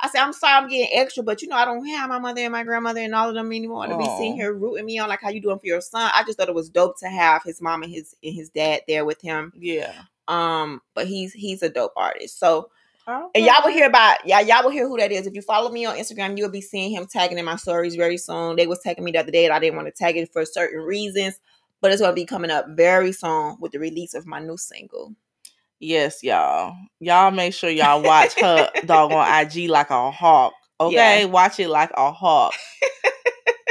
I 0.05 0.09
said, 0.09 0.21
I'm 0.21 0.33
sorry, 0.33 0.55
I'm 0.55 0.69
getting 0.69 0.99
extra, 0.99 1.23
but 1.23 1.43
you 1.43 1.49
know, 1.49 1.55
I 1.55 1.65
don't 1.65 1.87
have 1.87 2.09
my 2.09 2.19
mother 2.19 2.41
and 2.41 2.51
my 2.51 2.65
grandmother 2.65 3.01
and 3.01 3.15
all 3.15 3.29
of 3.29 3.37
them 3.37 3.53
anymore 3.53 3.87
to 3.87 3.97
be 3.97 4.05
sitting 4.05 4.35
here 4.35 4.53
rooting 4.53 4.85
me 4.85 4.99
on 4.99 5.09
like 5.09 5.21
how 5.21 5.31
you 5.31 5.41
doing 5.41 5.61
for 5.61 5.67
your 5.67 5.81
son. 5.81 6.11
I 6.13 6.25
just 6.25 6.39
thought 6.39 6.49
it 6.49 6.57
was 6.57 6.71
dope 6.71 6.99
to 6.99 7.09
have 7.09 7.45
his 7.45 7.63
mom 7.63 7.85
and 7.85 7.93
his 7.93 8.17
and 8.23 8.35
his 8.35 8.51
dad 8.51 8.81
there 8.89 9.05
with 9.05 9.23
him. 9.23 9.53
Yeah. 9.57 9.95
Um, 10.27 10.83
but 10.95 11.07
he's 11.07 11.33
he's 11.33 11.63
a 11.63 11.69
dope 11.69 11.93
artist. 11.97 12.41
So 12.41 12.71
Okay. 13.09 13.29
and 13.35 13.45
y'all 13.45 13.63
will 13.65 13.73
hear 13.73 13.87
about 13.87 14.19
yeah, 14.25 14.41
y'all 14.41 14.63
will 14.63 14.71
hear 14.71 14.87
who 14.87 14.97
that 14.99 15.11
is. 15.11 15.27
If 15.27 15.35
you 15.35 15.43
follow 15.43 15.71
me 15.71 15.85
on 15.87 15.97
Instagram, 15.97 16.39
you'll 16.39 16.51
be 16.51 16.61
seeing 16.61 16.91
him 16.93 17.07
tagging 17.11 17.39
in 17.39 17.45
my 17.45 17.57
stories 17.57 17.97
very 17.97 18.17
soon. 18.17 18.57
They 18.57 18.67
was 18.67 18.79
tagging 18.81 19.03
me 19.05 19.11
the 19.13 19.19
other 19.19 19.33
day 19.33 19.45
and 19.45 19.53
I 19.55 19.59
didn't 19.59 19.77
want 19.77 19.89
to 19.89 19.93
tag 19.93 20.17
it 20.17 20.33
for 20.33 20.45
certain 20.45 20.81
reasons. 20.81 21.39
but 21.81 21.91
it's 21.91 22.01
gonna 22.01 22.13
be 22.13 22.25
coming 22.25 22.51
up 22.53 22.67
very 22.71 23.11
soon 23.13 23.57
with 23.59 23.73
the 23.73 23.79
release 23.81 24.15
of 24.15 24.25
my 24.27 24.39
new 24.39 24.57
single. 24.57 25.15
Yes, 25.81 26.23
y'all. 26.23 26.77
Y'all 27.01 27.33
make 27.33 27.55
sure 27.55 27.69
y'all 27.69 28.01
watch 28.03 28.39
her 28.41 28.71
dog 28.87 29.11
on 29.11 29.27
IG 29.47 29.69
like 29.69 29.91
a 29.91 30.11
hawk. 30.13 30.53
Okay, 30.81 31.23
Yeah. 31.23 31.25
watch 31.25 31.59
it 31.59 31.69
like 31.69 31.91
a 31.97 32.13
hawk. 32.13 32.55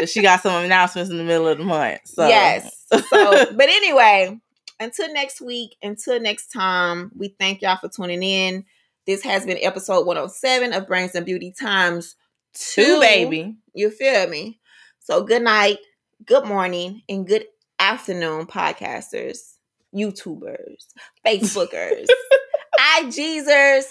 she 0.06 0.22
got 0.22 0.42
some 0.42 0.64
announcements 0.64 1.10
in 1.10 1.18
the 1.18 1.24
middle 1.24 1.48
of 1.48 1.58
the 1.58 1.64
month. 1.64 2.02
So 2.06 2.28
Yes. 2.28 2.86
So, 2.90 3.00
but 3.54 3.70
anyway, 3.70 4.38
until 4.80 5.14
next 5.14 5.40
week, 5.42 5.76
until 5.82 6.20
next 6.20 6.48
time, 6.52 7.12
we 7.18 7.30
thank 7.40 7.62
y'all 7.62 7.78
for 7.78 7.88
tuning 7.88 8.24
in. 8.24 8.66
This 9.12 9.24
has 9.24 9.46
been 9.46 9.58
episode 9.62 10.06
107 10.06 10.72
of 10.72 10.88
Brains 10.88 11.16
and 11.16 11.26
Beauty 11.26 11.52
Times 11.52 12.16
two 12.54 13.02
baby. 13.02 13.58
You 13.74 13.90
feel 13.90 14.30
me? 14.30 14.62
So 15.00 15.22
good 15.26 15.42
night, 15.42 15.80
good 16.26 16.46
morning, 16.46 17.02
and 17.10 17.28
good 17.28 17.44
afternoon, 17.78 18.46
podcasters, 18.46 19.58
YouTubers, 19.94 20.86
Facebookers, 21.28 22.08
IGzers, 23.00 23.84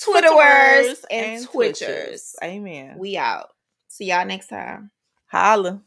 Twitterers, 0.00 1.02
and, 1.10 1.44
Twitchers. 1.44 2.34
Amen. 2.40 2.98
We 2.98 3.16
out. 3.16 3.48
See 3.88 4.04
y'all 4.04 4.24
next 4.26 4.46
time. 4.46 4.92
Holla. 5.26 5.82